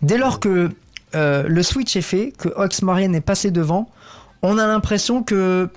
Dès 0.00 0.16
lors 0.16 0.38
que 0.38 0.70
euh, 1.14 1.44
le 1.48 1.62
switch 1.62 1.96
est 1.96 2.02
fait, 2.02 2.32
que 2.38 2.48
Ox 2.56 2.82
Marianne 2.82 3.16
est 3.16 3.20
passé 3.20 3.50
devant, 3.50 3.90
on 4.42 4.58
a 4.58 4.66
l'impression 4.66 5.24
que 5.24 5.68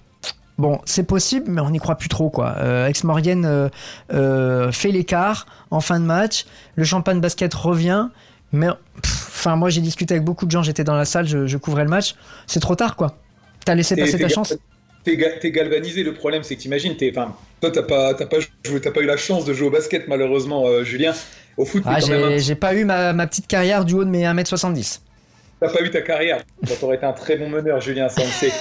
Bon, 0.57 0.79
c'est 0.85 1.05
possible, 1.05 1.47
mais 1.49 1.59
on 1.59 1.69
n'y 1.69 1.79
croit 1.79 1.95
plus 1.95 2.07
trop, 2.07 2.29
quoi. 2.29 2.55
Euh, 2.59 2.87
Ex-Maurienne 2.87 3.45
euh, 3.45 3.67
euh, 4.13 4.71
fait 4.71 4.91
l'écart 4.91 5.47
en 5.69 5.81
fin 5.81 5.99
de 5.99 6.05
match. 6.05 6.45
Le 6.75 6.85
champagne 6.85 7.19
basket 7.19 7.53
revient. 7.53 8.07
Mais, 8.53 8.67
enfin, 9.03 9.57
moi, 9.57 9.69
j'ai 9.69 9.81
discuté 9.81 10.13
avec 10.13 10.23
beaucoup 10.23 10.45
de 10.45 10.51
gens. 10.51 10.63
J'étais 10.63 10.85
dans 10.85 10.95
la 10.95 11.03
salle, 11.03 11.27
je, 11.27 11.57
couvrais 11.57 11.83
le 11.83 11.89
match. 11.89 12.15
C'est 12.47 12.61
trop 12.61 12.75
tard, 12.75 12.95
quoi. 12.95 13.17
T'as 13.65 13.75
laissé 13.75 13.95
passer 13.95 14.17
ta 14.17 14.29
chance 14.29 14.55
T'es 15.03 15.51
galvanisé. 15.51 16.03
Le 16.03 16.13
problème, 16.13 16.43
c'est 16.43 16.55
que 16.55 16.61
t'imagines, 16.61 16.95
toi, 16.95 17.71
t'as 17.71 17.83
pas, 17.83 18.13
pas, 18.13 18.25
pas 18.25 19.01
eu 19.01 19.05
la 19.05 19.17
chance 19.17 19.43
de 19.43 19.53
jouer 19.53 19.67
au 19.67 19.71
basket, 19.71 20.07
malheureusement, 20.07 20.83
Julien. 20.83 21.13
Au 21.57 21.65
foot, 21.65 21.83
ah, 21.85 21.99
j'ai 21.99 22.55
pas 22.55 22.75
eu 22.75 22.83
ma, 22.85 23.13
ma, 23.13 23.27
petite 23.27 23.47
carrière 23.47 23.85
du 23.85 23.93
haut 23.93 24.03
de 24.03 24.09
mes 24.09 24.23
1m70. 24.23 24.99
T'as 25.59 25.69
pas 25.69 25.81
eu 25.81 25.89
ta 25.89 26.01
carrière. 26.01 26.41
Tu 26.65 26.83
aurais 26.83 26.97
été 26.97 27.05
un 27.05 27.13
très 27.13 27.37
bon 27.37 27.49
meneur, 27.49 27.81
Julien, 27.81 28.09
ça 28.09 28.21
on 28.21 28.25
le 28.25 28.31
sait. 28.31 28.51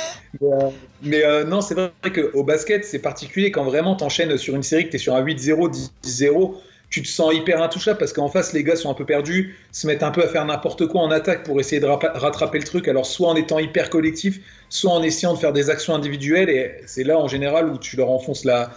Mais, 1.02 1.24
euh, 1.24 1.44
non, 1.44 1.60
c'est 1.60 1.74
vrai 1.74 1.90
qu'au 2.12 2.44
basket, 2.44 2.84
c'est 2.84 2.98
particulier 2.98 3.50
quand 3.50 3.64
vraiment 3.64 3.94
t'enchaînes 3.96 4.36
sur 4.36 4.54
une 4.54 4.62
série, 4.62 4.86
que 4.86 4.90
tu 4.90 4.96
es 4.96 4.98
sur 4.98 5.14
un 5.14 5.22
8-0, 5.22 5.70
10-0 6.04 6.54
tu 6.94 7.02
te 7.02 7.08
sens 7.08 7.34
hyper 7.34 7.60
intouchable 7.60 7.98
parce 7.98 8.12
qu'en 8.12 8.28
face, 8.28 8.52
les 8.52 8.62
gars 8.62 8.76
sont 8.76 8.88
un 8.88 8.94
peu 8.94 9.04
perdus, 9.04 9.56
se 9.72 9.88
mettent 9.88 10.04
un 10.04 10.12
peu 10.12 10.22
à 10.22 10.28
faire 10.28 10.44
n'importe 10.44 10.86
quoi 10.86 11.00
en 11.00 11.10
attaque 11.10 11.42
pour 11.42 11.58
essayer 11.58 11.80
de 11.80 11.86
rattraper 11.86 12.58
le 12.58 12.64
truc. 12.64 12.86
Alors, 12.86 13.04
soit 13.04 13.28
en 13.28 13.34
étant 13.34 13.58
hyper 13.58 13.90
collectif, 13.90 14.38
soit 14.68 14.92
en 14.92 15.02
essayant 15.02 15.34
de 15.34 15.38
faire 15.40 15.52
des 15.52 15.70
actions 15.70 15.92
individuelles. 15.96 16.50
Et 16.50 16.70
c'est 16.86 17.02
là, 17.02 17.18
en 17.18 17.26
général, 17.26 17.68
où 17.68 17.78
tu 17.78 17.96
leur 17.96 18.10
enfonces 18.10 18.44
la, 18.44 18.70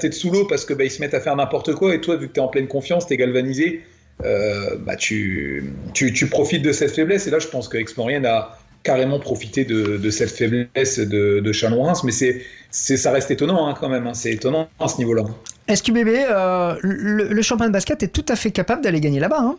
tête 0.00 0.14
sous 0.14 0.32
l'eau 0.32 0.46
parce 0.46 0.64
que 0.64 0.74
bah, 0.74 0.82
ils 0.82 0.90
se 0.90 1.00
mettent 1.00 1.14
à 1.14 1.20
faire 1.20 1.36
n'importe 1.36 1.72
quoi. 1.74 1.94
Et 1.94 2.00
toi, 2.00 2.16
vu 2.16 2.26
que 2.26 2.32
tu 2.32 2.40
es 2.40 2.42
en 2.42 2.48
pleine 2.48 2.66
confiance, 2.66 3.06
tu 3.06 3.14
es 3.14 3.16
galvanisé, 3.16 3.84
euh, 4.24 4.76
bah, 4.78 4.96
tu, 4.96 5.72
tu, 5.94 6.12
tu, 6.12 6.26
profites 6.26 6.62
de 6.62 6.72
cette 6.72 6.92
faiblesse. 6.92 7.26
Et 7.26 7.30
là, 7.30 7.38
je 7.38 7.48
pense 7.48 7.68
que 7.68 7.76
Explorien 7.76 8.24
a 8.24 8.58
carrément 8.82 9.18
profité 9.18 9.64
de, 9.64 9.98
de 9.98 10.10
cette 10.10 10.30
faiblesse 10.30 10.98
de, 10.98 11.40
de 11.40 11.52
Chanoins. 11.52 11.92
Mais 12.04 12.12
c'est, 12.12 12.42
ça 12.70 13.10
reste 13.10 13.30
étonnant 13.30 13.68
hein, 13.68 13.74
quand 13.78 13.88
même. 13.88 14.06
Hein. 14.06 14.14
C'est 14.14 14.32
étonnant 14.32 14.68
à 14.78 14.88
ce 14.88 14.98
niveau-là. 14.98 15.24
SQBB, 15.68 16.08
euh, 16.08 16.76
le, 16.82 17.28
le 17.28 17.42
champion 17.42 17.66
de 17.66 17.72
basket 17.72 18.02
est 18.02 18.08
tout 18.08 18.26
à 18.28 18.36
fait 18.36 18.50
capable 18.50 18.82
d'aller 18.82 19.00
gagner 19.00 19.20
là-bas. 19.20 19.40
Hein? 19.40 19.56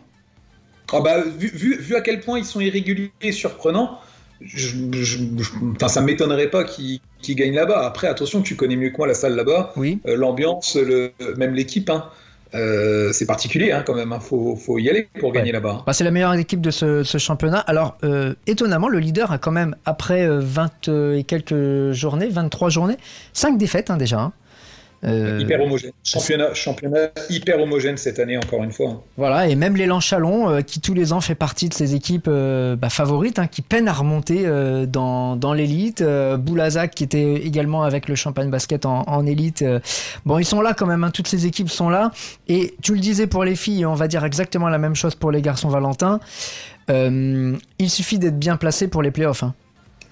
Ah 0.92 1.00
bah, 1.00 1.22
vu, 1.38 1.50
vu, 1.54 1.76
vu, 1.78 1.96
à 1.96 2.00
quel 2.00 2.20
point 2.20 2.38
ils 2.38 2.44
sont 2.44 2.60
irréguliers 2.60 3.12
et 3.22 3.32
surprenants, 3.32 3.98
je, 4.44 4.76
je, 4.92 5.18
ça 5.86 6.00
m'étonnerait 6.00 6.50
pas 6.50 6.64
qu'ils 6.64 7.00
gagnent 7.28 7.54
là-bas. 7.54 7.86
Après, 7.86 8.08
attention, 8.08 8.42
tu 8.42 8.56
connais 8.56 8.76
mieux 8.76 8.90
que 8.90 8.98
moi 8.98 9.06
la 9.06 9.14
salle 9.14 9.36
là-bas. 9.36 9.72
Oui. 9.76 10.00
Euh, 10.06 10.16
L'ambiance, 10.16 10.76
le, 10.76 11.12
même 11.36 11.54
l'équipe. 11.54 11.88
Hein. 11.88 12.10
Euh, 12.54 13.12
c'est 13.12 13.26
particulier 13.26 13.72
hein, 13.72 13.82
quand 13.86 13.94
même, 13.94 14.10
il 14.10 14.14
hein. 14.14 14.20
faut, 14.20 14.56
faut, 14.56 14.78
y 14.78 14.90
aller 14.90 15.08
pour 15.18 15.32
gagner 15.32 15.52
là-bas. 15.52 15.84
Bah, 15.86 15.92
c'est 15.92 16.04
la 16.04 16.10
meilleure 16.10 16.34
équipe 16.34 16.60
de 16.60 16.70
ce, 16.70 17.02
ce 17.02 17.18
championnat. 17.18 17.58
Alors, 17.60 17.96
euh, 18.04 18.34
étonnamment, 18.46 18.88
le 18.88 18.98
leader 18.98 19.32
a 19.32 19.38
quand 19.38 19.50
même, 19.50 19.74
après 19.86 20.26
20 20.28 20.88
euh, 20.88 21.16
et 21.16 21.24
quelques 21.24 21.92
journées, 21.92 22.28
23 22.28 22.68
journées, 22.68 22.98
5 23.32 23.56
défaites 23.56 23.90
hein, 23.90 23.96
déjà. 23.96 24.32
Euh, 25.04 25.40
hyper 25.40 25.60
homogène. 25.60 25.90
Championnat, 26.04 26.54
championnat 26.54 27.10
hyper 27.28 27.60
homogène 27.60 27.96
cette 27.96 28.20
année, 28.20 28.36
encore 28.36 28.62
une 28.62 28.70
fois. 28.70 29.04
Voilà, 29.16 29.48
et 29.48 29.56
même 29.56 29.74
l'élan 29.74 29.98
Chalon, 29.98 30.48
euh, 30.48 30.60
qui 30.60 30.80
tous 30.80 30.94
les 30.94 31.12
ans 31.12 31.20
fait 31.20 31.34
partie 31.34 31.68
de 31.68 31.74
ces 31.74 31.96
équipes 31.96 32.28
euh, 32.28 32.76
bah, 32.76 32.88
favorites, 32.88 33.40
hein, 33.40 33.48
qui 33.48 33.62
peinent 33.62 33.88
à 33.88 33.92
remonter 33.92 34.46
dans, 34.86 35.36
dans 35.36 35.54
l'élite. 35.54 36.02
Boulazac, 36.02 36.94
qui 36.94 37.04
était 37.04 37.34
également 37.34 37.82
avec 37.82 38.08
le 38.08 38.14
Champagne 38.14 38.50
Basket 38.50 38.86
en, 38.86 39.02
en 39.08 39.26
élite. 39.26 39.64
bon, 40.24 40.38
ils 40.38 40.44
sont 40.44 40.60
là 40.60 40.74
quand 40.74 40.86
même, 40.86 41.02
hein, 41.02 41.10
toutes 41.10 41.28
ces 41.28 41.46
équipes 41.46 41.70
sont 41.70 41.88
là. 41.88 42.12
Et 42.48 42.74
tu 42.82 42.94
le 42.94 43.00
disais 43.00 43.26
pour 43.26 43.44
les 43.44 43.56
filles, 43.56 43.84
on 43.86 43.94
va 43.94 44.06
dire 44.06 44.24
exactement 44.24 44.68
la 44.68 44.78
même 44.78 44.94
chose 44.94 45.14
pour 45.14 45.32
les 45.32 45.42
garçons 45.42 45.68
Valentin. 45.68 46.20
il 46.88 47.90
suffit 47.90 48.18
d'être 48.18 48.38
bien 48.38 48.56
placé 48.56 48.86
pour 48.86 49.02
les 49.02 49.10
playoffs. 49.10 49.42
Hein. 49.42 49.54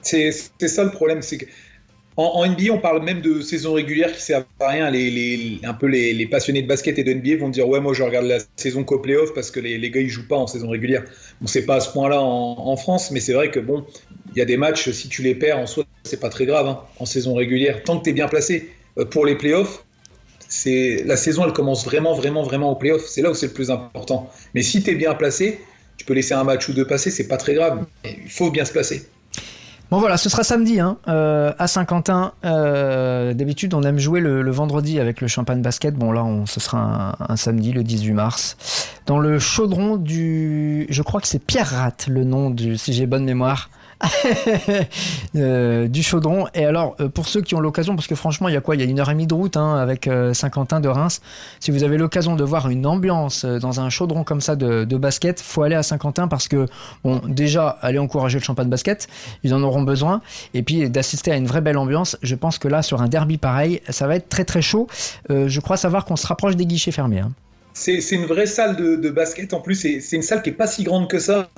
C'est 0.02 0.32
ça 0.32 0.82
le 0.84 0.90
problème, 0.90 1.22
c'est 1.22 1.38
que 1.38 1.46
en, 2.16 2.46
NBA, 2.46 2.72
on 2.72 2.78
parle 2.78 3.02
même 3.02 3.20
de 3.20 3.40
saison 3.40 3.74
régulière 3.74 4.12
qui 4.12 4.20
sert 4.20 4.44
à 4.60 4.68
rien. 4.68 4.90
Les, 4.90 5.58
un 5.62 5.74
peu 5.74 5.86
les, 5.86 6.26
passionnés 6.26 6.62
de 6.62 6.66
basket 6.66 6.98
et 6.98 7.04
de 7.04 7.12
NBA 7.14 7.36
vont 7.36 7.48
dire 7.48 7.68
Ouais, 7.68 7.80
moi 7.80 7.94
je 7.94 8.02
regarde 8.02 8.26
la 8.26 8.38
saison 8.56 8.84
qu'au 8.84 8.98
playoff 8.98 9.32
parce 9.34 9.50
que 9.50 9.60
les, 9.60 9.90
gars 9.90 10.00
ils 10.00 10.08
jouent 10.08 10.28
pas 10.28 10.36
en 10.36 10.46
saison 10.46 10.68
régulière. 10.68 11.04
Bon, 11.40 11.46
c'est 11.46 11.64
pas 11.64 11.76
à 11.76 11.80
ce 11.80 11.90
point-là 11.92 12.20
en, 12.20 12.76
France, 12.76 13.10
mais 13.10 13.20
c'est 13.20 13.32
vrai 13.32 13.50
que 13.50 13.60
bon, 13.60 13.84
il 14.34 14.38
y 14.38 14.42
a 14.42 14.44
des 14.44 14.56
matchs, 14.56 14.90
si 14.90 15.08
tu 15.08 15.22
les 15.22 15.34
perds 15.34 15.58
en 15.58 15.66
soi, 15.66 15.84
c'est 16.04 16.20
pas 16.20 16.28
très 16.28 16.46
grave 16.46 16.66
hein, 16.66 16.80
en 16.98 17.06
saison 17.06 17.34
régulière. 17.34 17.82
Tant 17.84 17.98
que 17.98 18.04
tu 18.04 18.10
es 18.10 18.12
bien 18.12 18.28
placé 18.28 18.70
euh, 18.98 19.04
pour 19.04 19.24
les 19.24 19.36
playoffs, 19.36 19.84
c'est 20.48 21.04
la 21.06 21.16
saison 21.16 21.44
elle 21.44 21.52
commence 21.52 21.84
vraiment, 21.84 22.14
vraiment, 22.14 22.42
vraiment 22.42 22.72
au 22.72 22.76
playoff. 22.76 23.06
C'est 23.06 23.22
là 23.22 23.30
où 23.30 23.34
c'est 23.34 23.46
le 23.46 23.52
plus 23.52 23.70
important. 23.70 24.30
Mais 24.54 24.62
si 24.62 24.82
tu 24.82 24.90
es 24.90 24.94
bien 24.94 25.14
placé, 25.14 25.60
tu 25.96 26.04
peux 26.04 26.14
laisser 26.14 26.34
un 26.34 26.44
match 26.44 26.68
ou 26.68 26.72
deux 26.72 26.86
passer, 26.86 27.10
c'est 27.10 27.28
pas 27.28 27.36
très 27.36 27.54
grave. 27.54 27.86
Il 28.04 28.30
faut 28.30 28.50
bien 28.50 28.64
se 28.64 28.72
placer. 28.72 29.06
Bon 29.90 29.98
voilà, 29.98 30.16
ce 30.16 30.28
sera 30.28 30.44
samedi 30.44 30.78
hein, 30.78 30.98
euh, 31.08 31.52
à 31.58 31.66
Saint-Quentin. 31.66 32.32
Euh, 32.44 33.34
d'habitude, 33.34 33.74
on 33.74 33.82
aime 33.82 33.98
jouer 33.98 34.20
le, 34.20 34.48
vendredi 34.52 35.00
avec 35.00 35.20
le 35.20 35.26
champagne 35.26 35.62
basket. 35.62 35.96
Bon 35.96 36.12
là, 36.12 36.22
on, 36.22 36.46
ce 36.46 36.60
sera 36.60 37.16
un, 37.18 37.32
un, 37.32 37.36
samedi, 37.36 37.72
le 37.72 37.82
18 37.82 38.12
mars, 38.12 38.56
dans 39.06 39.18
le 39.18 39.40
chaudron 39.40 39.96
du... 39.96 40.86
Je 40.90 41.02
crois 41.02 41.20
que 41.20 41.26
c'est 41.26 41.44
Pierre 41.44 41.70
Rat, 41.70 42.06
le 42.06 42.22
nom 42.22 42.50
du... 42.50 42.78
si 42.78 42.92
j'ai 42.92 43.06
bonne 43.06 43.24
mémoire. 43.24 43.68
Euh, 45.36 45.86
du 45.86 46.02
chaudron. 46.02 46.46
Et 46.54 46.64
alors, 46.64 46.96
euh, 46.98 47.08
pour 47.08 47.28
ceux 47.28 47.40
qui 47.40 47.54
ont 47.54 47.60
l'occasion, 47.60 47.94
parce 47.94 48.08
que 48.08 48.16
franchement, 48.16 48.48
il 48.48 48.54
y 48.54 48.56
a 48.56 48.60
quoi? 48.60 48.74
Il 48.74 48.80
y 48.80 48.84
a 48.84 48.86
une 48.86 48.98
heure 48.98 49.08
et 49.10 49.12
demie 49.12 49.28
de 49.28 49.34
route 49.34 49.56
hein, 49.56 49.76
avec 49.76 50.08
euh, 50.08 50.34
Saint-Quentin 50.34 50.80
de 50.80 50.88
Reims. 50.88 51.20
Si 51.60 51.70
vous 51.70 51.84
avez 51.84 51.98
l'occasion 51.98 52.34
de 52.34 52.42
voir 52.42 52.68
une 52.68 52.84
ambiance 52.84 53.44
dans 53.44 53.80
un 53.80 53.90
chaudron 53.90 54.24
comme 54.24 54.40
ça 54.40 54.56
de, 54.56 54.84
de 54.84 54.96
basket, 54.96 55.40
faut 55.40 55.62
aller 55.62 55.76
à 55.76 55.84
Saint-Quentin 55.84 56.26
parce 56.26 56.48
que, 56.48 56.66
bon, 57.04 57.20
déjà, 57.28 57.68
aller 57.80 57.98
encourager 57.98 58.38
le 58.38 58.44
champagne 58.44 58.68
basket, 58.68 59.06
ils 59.44 59.54
en 59.54 59.62
auront 59.62 59.82
besoin. 59.82 60.20
Et 60.52 60.62
puis, 60.62 60.90
d'assister 60.90 61.30
à 61.30 61.36
une 61.36 61.46
vraie 61.46 61.60
belle 61.60 61.78
ambiance. 61.78 62.16
Je 62.22 62.34
pense 62.34 62.58
que 62.58 62.66
là, 62.66 62.82
sur 62.82 63.00
un 63.02 63.08
derby 63.08 63.38
pareil, 63.38 63.80
ça 63.88 64.08
va 64.08 64.16
être 64.16 64.28
très 64.28 64.44
très 64.44 64.62
chaud. 64.62 64.88
je 65.28 65.60
crois 65.60 65.76
savoir 65.76 66.04
qu'on 66.04 66.16
se 66.16 66.26
rapproche 66.26 66.56
des 66.56 66.66
guichets 66.66 66.92
fermés. 66.92 67.20
Hein. 67.20 67.30
C'est 67.72 68.00
une 68.10 68.26
vraie 68.26 68.46
salle 68.46 68.76
de, 68.76 68.96
de 68.96 69.10
basket 69.10 69.54
en 69.54 69.60
plus. 69.60 69.76
C'est 69.76 70.16
une 70.16 70.22
salle 70.22 70.42
qui 70.42 70.50
est 70.50 70.54
pas 70.54 70.66
si 70.66 70.82
grande 70.82 71.08
que 71.08 71.20
ça, 71.20 71.50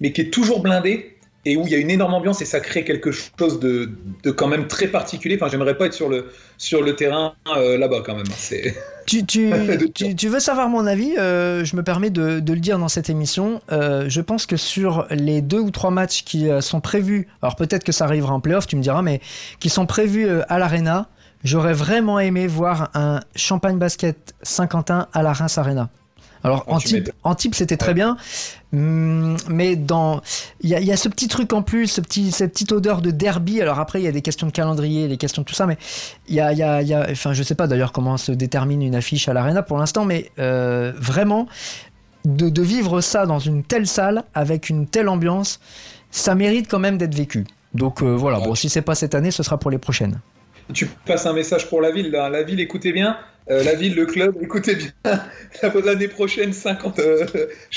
mais 0.00 0.12
qui 0.12 0.20
est 0.20 0.30
toujours 0.30 0.62
blindée 0.62 1.17
et 1.44 1.56
où 1.56 1.64
il 1.66 1.72
y 1.72 1.74
a 1.74 1.78
une 1.78 1.90
énorme 1.90 2.14
ambiance 2.14 2.42
et 2.42 2.44
ça 2.44 2.60
crée 2.60 2.84
quelque 2.84 3.10
chose 3.12 3.60
de, 3.60 3.90
de 4.22 4.30
quand 4.30 4.48
même 4.48 4.66
très 4.66 4.88
particulier. 4.88 5.36
Enfin, 5.36 5.48
j'aimerais 5.50 5.76
pas 5.76 5.86
être 5.86 5.94
sur 5.94 6.08
le, 6.08 6.30
sur 6.58 6.82
le 6.82 6.96
terrain 6.96 7.34
euh, 7.56 7.78
là-bas 7.78 8.02
quand 8.04 8.14
même. 8.14 8.26
C'est... 8.36 8.74
Tu, 9.08 9.24
tu, 9.24 10.14
tu, 10.14 10.28
veux 10.28 10.38
savoir 10.38 10.68
mon 10.68 10.86
avis 10.86 11.16
euh, 11.16 11.64
Je 11.64 11.76
me 11.76 11.82
permets 11.82 12.10
de, 12.10 12.40
de, 12.40 12.52
le 12.52 12.60
dire 12.60 12.78
dans 12.78 12.88
cette 12.88 13.08
émission. 13.08 13.62
Euh, 13.72 14.04
je 14.06 14.20
pense 14.20 14.44
que 14.44 14.58
sur 14.58 15.06
les 15.08 15.40
deux 15.40 15.60
ou 15.60 15.70
trois 15.70 15.90
matchs 15.90 16.24
qui 16.24 16.46
sont 16.60 16.82
prévus, 16.82 17.26
alors 17.40 17.56
peut-être 17.56 17.84
que 17.84 17.92
ça 17.92 18.04
arrivera 18.04 18.34
en 18.34 18.40
playoff, 18.40 18.66
tu 18.66 18.76
me 18.76 18.82
diras, 18.82 19.00
mais 19.00 19.22
qui 19.60 19.70
sont 19.70 19.86
prévus 19.86 20.28
à 20.50 20.58
l'Arena, 20.58 21.08
j'aurais 21.42 21.72
vraiment 21.72 22.20
aimé 22.20 22.46
voir 22.46 22.90
un 22.92 23.20
Champagne 23.34 23.78
Basket 23.78 24.34
Saint-Quentin 24.42 25.08
à 25.14 25.22
la 25.22 25.32
Reims 25.32 25.56
Arena. 25.56 25.88
Alors 26.44 26.64
en, 26.68 26.78
type, 26.78 27.10
en 27.24 27.34
type 27.34 27.54
c'était 27.54 27.76
très 27.76 27.94
bien, 27.94 28.16
hum, 28.72 29.36
mais 29.48 29.76
dans 29.76 30.20
il 30.60 30.70
y, 30.70 30.92
a, 30.92 30.96
ce 30.96 31.08
petit 31.08 31.28
truc 31.28 31.52
en 31.52 31.62
plus, 31.62 31.88
ce 31.88 32.00
petit, 32.00 32.30
cette 32.30 32.52
petite 32.52 32.72
odeur 32.72 33.02
de 33.02 33.10
derby. 33.10 33.60
Alors 33.60 33.78
après 33.78 34.00
il 34.00 34.04
y 34.04 34.08
a 34.08 34.12
des 34.12 34.22
questions 34.22 34.46
de 34.46 34.52
calendrier, 34.52 35.08
des 35.08 35.16
questions 35.16 35.42
de 35.42 35.46
tout 35.46 35.54
ça, 35.54 35.66
mais 35.66 35.76
il 36.28 36.34
y 36.34 36.40
a, 36.40 36.52
y, 36.52 36.62
a, 36.62 36.82
y 36.82 36.94
a, 36.94 37.06
enfin 37.10 37.32
je 37.32 37.42
sais 37.42 37.54
pas 37.54 37.66
d'ailleurs 37.66 37.92
comment 37.92 38.16
se 38.16 38.32
détermine 38.32 38.82
une 38.82 38.94
affiche 38.94 39.28
à 39.28 39.32
l'arena 39.32 39.62
pour 39.62 39.78
l'instant, 39.78 40.04
mais 40.04 40.30
euh, 40.38 40.92
vraiment 40.96 41.48
de, 42.24 42.48
de, 42.48 42.62
vivre 42.62 43.00
ça 43.00 43.26
dans 43.26 43.38
une 43.38 43.62
telle 43.62 43.86
salle 43.86 44.24
avec 44.34 44.68
une 44.68 44.86
telle 44.86 45.08
ambiance, 45.08 45.60
ça 46.10 46.34
mérite 46.34 46.68
quand 46.68 46.78
même 46.78 46.98
d'être 46.98 47.14
vécu. 47.14 47.46
Donc 47.74 48.02
euh, 48.02 48.14
voilà, 48.14 48.38
bon 48.40 48.54
si 48.54 48.68
c'est 48.68 48.82
pas 48.82 48.94
cette 48.94 49.14
année, 49.14 49.30
ce 49.30 49.42
sera 49.42 49.58
pour 49.58 49.70
les 49.70 49.78
prochaines. 49.78 50.20
Tu 50.72 50.86
passes 51.06 51.26
un 51.26 51.32
message 51.32 51.68
pour 51.68 51.80
la 51.80 51.90
ville, 51.90 52.10
la 52.10 52.42
ville 52.42 52.60
écoutez 52.60 52.92
bien. 52.92 53.16
Euh, 53.50 53.64
la 53.64 53.74
ville, 53.74 53.94
le 53.94 54.04
club, 54.04 54.36
écoutez 54.42 54.76
bien, 54.76 54.92
l'année 55.84 56.08
prochaine, 56.08 56.52
50. 56.52 56.98
Euh, 56.98 57.26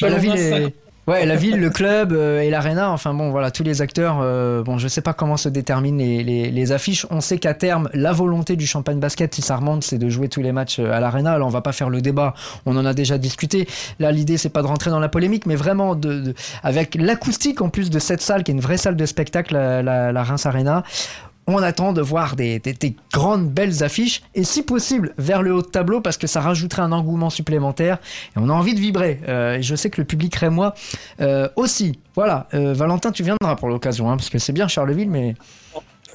bah, 0.01 0.09
la 0.09 0.17
ville, 0.17 0.71
ouais, 1.07 1.25
la 1.25 1.35
ville, 1.37 1.57
le 1.57 1.69
club 1.69 2.11
euh, 2.11 2.41
et 2.41 2.49
l'arena, 2.49 2.91
enfin 2.91 3.13
bon, 3.13 3.31
voilà, 3.31 3.51
tous 3.51 3.63
les 3.63 3.81
acteurs. 3.81 4.17
bon, 4.63 4.77
je 4.77 4.87
sais 4.89 5.01
pas 5.01 5.13
comment 5.13 5.37
se 5.37 5.47
déterminent 5.47 5.97
les, 5.97 6.23
les, 6.23 6.51
les 6.51 6.71
affiches. 6.73 7.05
On 7.09 7.21
sait 7.21 7.37
qu'à 7.37 7.53
terme, 7.53 7.89
la 7.93 8.11
volonté 8.11 8.57
du 8.57 8.67
Champagne 8.67 8.99
Basket, 8.99 9.33
si 9.33 9.41
ça 9.41 9.55
remonte, 9.55 9.83
c'est 9.83 9.97
de 9.97 10.09
jouer 10.09 10.27
tous 10.27 10.41
les 10.41 10.51
matchs 10.51 10.79
à 10.79 10.99
l'arena. 10.99 11.31
Alors, 11.33 11.47
on 11.47 11.51
va 11.51 11.61
pas 11.61 11.73
faire 11.73 11.89
le 11.89 12.01
débat, 12.01 12.33
on 12.65 12.75
en 12.75 12.85
a 12.85 12.93
déjà 12.93 13.17
discuté. 13.17 13.65
Là, 13.99 14.11
l'idée, 14.11 14.37
c'est 14.37 14.49
pas 14.49 14.61
de 14.61 14.67
rentrer 14.67 14.89
dans 14.89 14.99
la 14.99 15.09
polémique, 15.09 15.45
mais 15.45 15.55
vraiment 15.55 15.95
de, 15.95 16.19
de 16.19 16.33
avec 16.63 16.95
l'acoustique 16.95 17.61
en 17.61 17.69
plus 17.69 17.89
de 17.89 17.99
cette 17.99 18.21
salle, 18.21 18.43
qui 18.43 18.51
est 18.51 18.55
une 18.55 18.61
vraie 18.61 18.77
salle 18.77 18.97
de 18.97 19.05
spectacle, 19.05 19.53
la, 19.53 19.81
la, 19.81 20.11
la 20.11 20.23
Reims 20.23 20.45
Arena 20.45 20.83
on 21.47 21.57
attend 21.57 21.93
de 21.93 22.01
voir 22.01 22.35
des, 22.35 22.61
grandes 23.13 23.49
belles 23.49 23.83
affiches 23.83 24.21
et 24.35 24.43
si 24.43 24.63
possible 24.63 25.13
vers 25.17 25.41
le 25.41 25.53
haut 25.53 25.61
de 25.61 25.67
tableau 25.67 26.01
parce 26.01 26.17
que 26.17 26.27
ça 26.27 26.41
rajouterait 26.41 26.81
un 26.81 26.91
engouement 26.91 27.29
supplémentaire 27.29 27.97
et 28.35 28.39
on 28.39 28.49
a 28.49 28.53
envie 28.53 28.73
de 28.73 28.79
vibrer. 28.79 29.19
Euh, 29.27 29.55
et 29.55 29.61
je 29.61 29.75
sais 29.75 29.89
que 29.89 29.99
le 29.99 30.05
public 30.05 30.35
rémois 30.35 30.73
euh, 31.19 31.49
aussi. 31.55 31.99
Voilà, 32.15 32.47
euh, 32.53 32.73
Valentin, 32.73 33.11
tu 33.11 33.23
viendras 33.23 33.55
pour 33.55 33.69
l'occasion 33.69 34.09
hein, 34.09 34.17
parce 34.17 34.29
que 34.29 34.39
c'est 34.39 34.53
bien 34.53 34.67
Charleville, 34.67 35.09
mais 35.09 35.35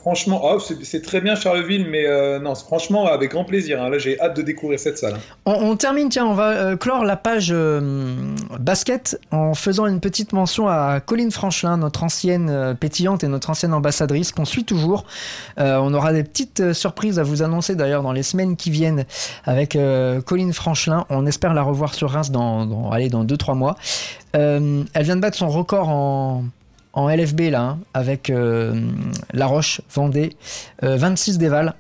Franchement, 0.07 0.41
oh, 0.45 0.61
c'est 0.85 1.03
très 1.03 1.21
bien 1.21 1.35
Charleville, 1.35 1.89
mais 1.91 2.07
euh, 2.07 2.39
non, 2.39 2.55
franchement, 2.55 3.07
avec 3.07 3.33
grand 3.33 3.43
plaisir. 3.43 3.83
Hein. 3.83 3.91
Là, 3.91 3.99
j'ai 3.99 4.21
hâte 4.21 4.37
de 4.37 4.43
découvrir 4.43 4.79
cette 4.79 4.99
salle. 4.99 5.17
On, 5.47 5.75
termine, 5.75 6.11
tiens, 6.11 6.27
on 6.27 6.35
va 6.35 6.51
euh, 6.51 6.77
clore 6.77 7.05
la 7.05 7.17
page 7.17 7.49
euh, 7.51 8.15
basket 8.61 9.19
en 9.33 9.55
faisant 9.55 9.85
une 9.89 9.99
petite 9.99 10.33
mention 10.33 10.69
à 10.69 11.01
Colline 11.05 11.33
Franchelin, 11.33 11.79
notre 11.79 12.05
ancienne 12.05 12.77
pétillante 12.79 13.25
et 13.25 13.27
notre 13.27 13.51
ancienne 13.51 13.75
ambassadrice 13.75 14.31
qu'on 14.31 14.45
suit 14.45 14.63
toujours. 14.63 15.07
on 15.57 15.93
aura 15.93 16.13
des 16.13 16.23
petites 16.23 16.73
surprises 16.73 17.19
à 17.19 17.25
vous 17.25 17.43
annoncer 17.43 17.75
d'ailleurs 17.75 18.05
dans 18.05 18.13
les 18.13 18.23
semaines 18.23 18.55
qui 18.55 18.71
viennent 18.71 19.07
avec 19.45 19.77
Colline 20.25 20.53
Franchelin. 20.53 21.05
On 21.11 21.27
espère 21.27 21.53
la 21.53 21.63
revoir 21.63 21.95
sur 21.95 22.11
Reims 22.11 22.31
dans, 22.31 22.65
dans, 22.65 22.91
dans 22.91 23.25
2-3 23.25 23.57
mois. 23.57 23.75
elle 24.35 24.85
vient 25.01 25.17
de 25.17 25.21
battre 25.21 25.37
son 25.37 25.49
record 25.49 25.89
en 25.89 26.45
en 26.97 27.09
LFB 27.09 27.51
là, 27.51 27.61
hein, 27.61 27.79
avec 27.95 28.31
euh, 28.31 28.75
La 29.33 29.47
Roche, 29.47 29.81
Vendée, 29.95 30.35
26 30.83 31.35
euh, 31.35 31.39
déval 31.39 31.75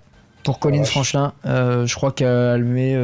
pour 0.44 0.60
Colline 0.60 0.84
Franchelin. 0.84 1.32
Euh, 1.46 1.86
je 1.86 1.94
crois 1.96 2.12
qu'elle 2.12 2.62
met 2.62 2.94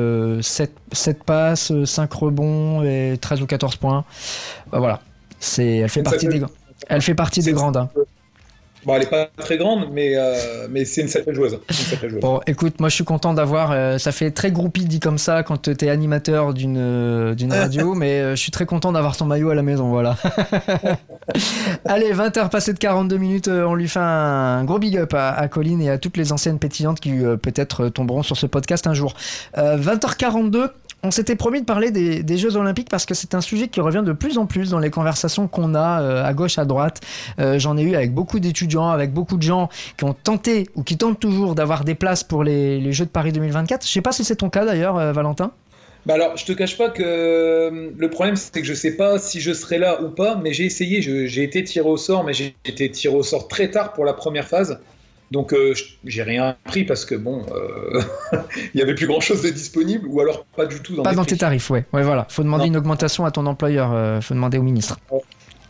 7, 0.42 0.72
7, 0.92 1.24
passes, 1.24 1.72
5 1.84 2.12
rebonds 2.12 2.84
et 2.84 3.18
13 3.20 3.42
ou 3.42 3.46
14 3.46 3.76
points. 3.76 4.04
Bah, 4.70 4.78
voilà, 4.78 5.00
c'est, 5.40 5.78
elle 5.78 5.88
fait 5.88 6.02
partie 6.02 6.28
des 6.28 6.42
Elle 6.88 7.02
fait 7.02 7.14
partie 7.14 7.40
des 7.40 7.52
grandes. 7.52 7.78
hein. 7.78 7.88
Bon, 8.84 8.94
elle 8.96 9.02
est 9.02 9.10
pas 9.10 9.28
très 9.36 9.56
grande, 9.58 9.88
mais, 9.92 10.12
euh, 10.16 10.66
mais 10.70 10.84
c'est 10.84 11.02
une 11.02 11.08
sacrée 11.08 11.34
joueuse. 11.34 11.58
C'est 11.70 11.82
une 11.82 11.90
sacrée 11.90 12.08
joueuse. 12.08 12.20
Bon, 12.20 12.40
écoute, 12.46 12.80
moi 12.80 12.88
je 12.88 12.94
suis 12.96 13.04
content 13.04 13.32
d'avoir. 13.32 13.70
euh, 13.72 13.98
ça 13.98 14.12
fait 14.12 14.30
très 14.30 14.50
groupie 14.50 14.84
dit 14.84 15.00
comme 15.00 15.18
ça 15.18 15.42
quand 15.42 15.70
t'es 15.70 15.88
animateur 15.88 16.52
d'une 16.54 16.78
euh, 16.78 17.34
d'une 17.34 17.52
radio, 17.52 17.94
mais 17.96 18.30
je 18.30 18.40
suis 18.40 18.50
très 18.50 18.66
content 18.66 18.92
d'avoir 18.92 19.14
son 19.14 19.26
maillot 19.26 19.50
à 19.50 19.54
la 19.54 19.62
maison, 19.62 19.88
voilà. 19.88 20.16
Allez, 21.84 22.12
20h 22.12 22.48
passées 22.48 22.72
de 22.72 22.78
42 22.78 23.16
minutes, 23.16 23.48
on 23.48 23.74
lui 23.74 23.88
fait 23.88 24.00
un 24.00 24.64
gros 24.64 24.78
big 24.78 24.96
up 24.96 25.14
à, 25.14 25.30
à 25.30 25.48
Colline 25.48 25.80
et 25.80 25.90
à 25.90 25.98
toutes 25.98 26.16
les 26.16 26.32
anciennes 26.32 26.58
pétillantes 26.58 27.00
qui 27.00 27.12
peut-être 27.40 27.88
tomberont 27.88 28.22
sur 28.22 28.36
ce 28.36 28.46
podcast 28.46 28.86
un 28.86 28.94
jour. 28.94 29.14
Euh, 29.58 29.76
20h42. 29.78 30.68
On 31.04 31.10
s'était 31.10 31.34
promis 31.34 31.60
de 31.60 31.66
parler 31.66 31.90
des, 31.90 32.36
Jeux 32.36 32.56
Olympiques 32.56 32.88
parce 32.88 33.06
que 33.06 33.14
c'est 33.14 33.34
un 33.34 33.40
sujet 33.40 33.66
qui 33.66 33.80
revient 33.80 34.04
de 34.04 34.12
plus 34.12 34.38
en 34.38 34.46
plus 34.46 34.70
dans 34.70 34.78
les 34.78 34.90
conversations 34.90 35.48
qu'on 35.48 35.74
a 35.74 36.00
euh, 36.00 36.24
à 36.24 36.32
gauche, 36.32 36.58
à 36.58 36.64
droite. 36.64 37.00
Euh, 37.40 37.58
J'en 37.58 37.76
ai 37.76 37.82
eu 37.82 37.96
avec 37.96 38.14
beaucoup 38.14 38.38
d'étudiants, 38.38 38.88
avec 38.88 39.12
beaucoup 39.12 39.36
de 39.36 39.42
gens 39.42 39.68
qui 39.96 40.04
ont 40.04 40.14
tenté 40.14 40.68
ou 40.76 40.84
qui 40.84 40.96
tentent 40.96 41.18
toujours 41.18 41.56
d'avoir 41.56 41.84
des 41.84 41.96
places 41.96 42.22
pour 42.22 42.44
les, 42.44 42.92
Jeux 42.92 43.04
de 43.04 43.10
Paris 43.10 43.32
2024. 43.32 43.84
Je 43.84 43.90
sais 43.90 44.00
pas 44.00 44.12
si 44.12 44.22
c'est 44.22 44.36
ton 44.36 44.48
cas 44.48 44.64
d'ailleurs, 44.64 44.96
euh, 44.96 45.12
Valentin. 45.12 45.50
Bah 46.06 46.14
alors, 46.14 46.36
je 46.36 46.44
te 46.44 46.52
cache 46.52 46.76
pas 46.78 46.88
que 46.88 47.92
le 47.96 48.10
problème, 48.10 48.36
c'est 48.36 48.60
que 48.60 48.66
je 48.66 48.74
sais 48.74 48.96
pas 48.96 49.18
si 49.18 49.40
je 49.40 49.52
serai 49.52 49.78
là 49.78 50.02
ou 50.02 50.08
pas, 50.08 50.36
mais 50.36 50.52
j'ai 50.52 50.64
essayé. 50.64 51.02
J'ai 51.02 51.42
été 51.42 51.64
tiré 51.64 51.88
au 51.88 51.96
sort, 51.96 52.22
mais 52.22 52.32
j'ai 52.32 52.54
été 52.64 52.90
tiré 52.90 53.14
au 53.14 53.22
sort 53.22 53.48
très 53.48 53.70
tard 53.70 53.92
pour 53.92 54.04
la 54.04 54.12
première 54.12 54.46
phase. 54.46 54.78
Donc, 55.32 55.52
euh, 55.54 55.74
j'ai 56.04 56.22
rien 56.22 56.56
pris 56.64 56.84
parce 56.84 57.04
que 57.06 57.14
bon, 57.14 57.44
euh, 57.54 58.02
il 58.74 58.78
y 58.80 58.82
avait 58.82 58.94
plus 58.94 59.06
grand 59.06 59.20
chose 59.20 59.42
de 59.42 59.48
disponible, 59.48 60.06
ou 60.06 60.20
alors 60.20 60.44
pas 60.56 60.66
du 60.66 60.80
tout 60.80 60.94
dans 60.94 61.02
Pas 61.02 61.14
dans 61.14 61.24
tes 61.24 61.30
prix. 61.30 61.38
tarifs, 61.38 61.70
ouais. 61.70 61.84
Ouais, 61.92 62.02
voilà. 62.02 62.26
Faut 62.28 62.42
demander 62.42 62.64
Non. 62.64 62.68
une 62.68 62.76
augmentation 62.76 63.24
à 63.24 63.30
ton 63.30 63.46
employeur. 63.46 63.92
euh, 63.92 64.20
faut 64.20 64.34
demander 64.34 64.58
au 64.58 64.62
ministre. 64.62 64.98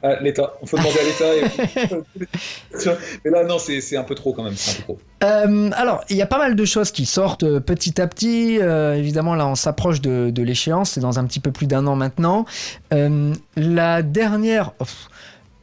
Ah, 0.04 0.20
L'État. 0.20 0.54
Il 0.62 0.68
faut 0.68 0.76
demander 0.76 0.98
à 0.98 1.04
l'État. 1.04 1.96
Mais 3.24 3.30
là, 3.30 3.44
non, 3.44 3.58
c'est 3.60 3.96
un 3.96 4.02
peu 4.02 4.16
trop 4.16 4.32
quand 4.32 4.42
même. 4.42 4.54
C'est 4.56 4.72
un 4.72 4.74
peu 4.78 4.82
trop. 4.82 4.98
Euh, 5.22 5.70
alors, 5.74 6.02
il 6.10 6.16
y 6.16 6.22
a 6.22 6.26
pas 6.26 6.38
mal 6.38 6.56
de 6.56 6.64
choses 6.64 6.90
qui 6.90 7.06
sortent 7.06 7.60
petit 7.60 8.00
à 8.00 8.08
petit. 8.08 8.58
Euh, 8.60 8.94
évidemment, 8.94 9.36
là, 9.36 9.46
on 9.46 9.54
s'approche 9.54 10.00
de, 10.00 10.30
de 10.30 10.42
l'échéance. 10.42 10.90
C'est 10.90 11.00
dans 11.00 11.20
un 11.20 11.24
petit 11.26 11.38
peu 11.40 11.52
plus 11.52 11.66
d'un 11.68 11.86
an 11.86 11.94
maintenant. 11.94 12.46
Euh, 12.92 13.32
la 13.56 14.02
dernière 14.02 14.72
oh, 14.80 14.84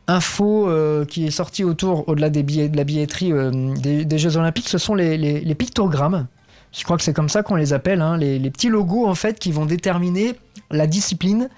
info 0.09 0.67
euh, 0.67 1.05
qui 1.05 1.27
est 1.27 1.31
sortie 1.31 1.63
autour, 1.63 2.09
au-delà 2.09 2.29
des 2.29 2.43
billets, 2.43 2.67
de 2.67 2.75
la 2.75 2.83
billetterie 2.83 3.31
euh, 3.31 3.51
des, 3.75 4.17
Jeux 4.17 4.37
Olympiques, 4.37 4.67
ce 4.67 4.77
sont 4.77 4.95
les, 4.95 5.55
pictogrammes. 5.55 6.27
Je 6.71 6.83
crois 6.83 6.97
que 6.97 7.03
c'est 7.03 7.13
comme 7.13 7.29
ça 7.29 7.41
qu'on 7.41 7.55
les 7.55 7.73
appelle, 7.73 8.01
hein, 8.01 8.17
les, 8.17 8.49
petits 8.49 8.69
logos 8.69 9.07
en 9.07 9.15
fait 9.15 9.39
qui 9.39 9.51
vont 9.51 9.65
déterminer 9.65 10.35
la 10.71 10.85
discipline 10.85 11.49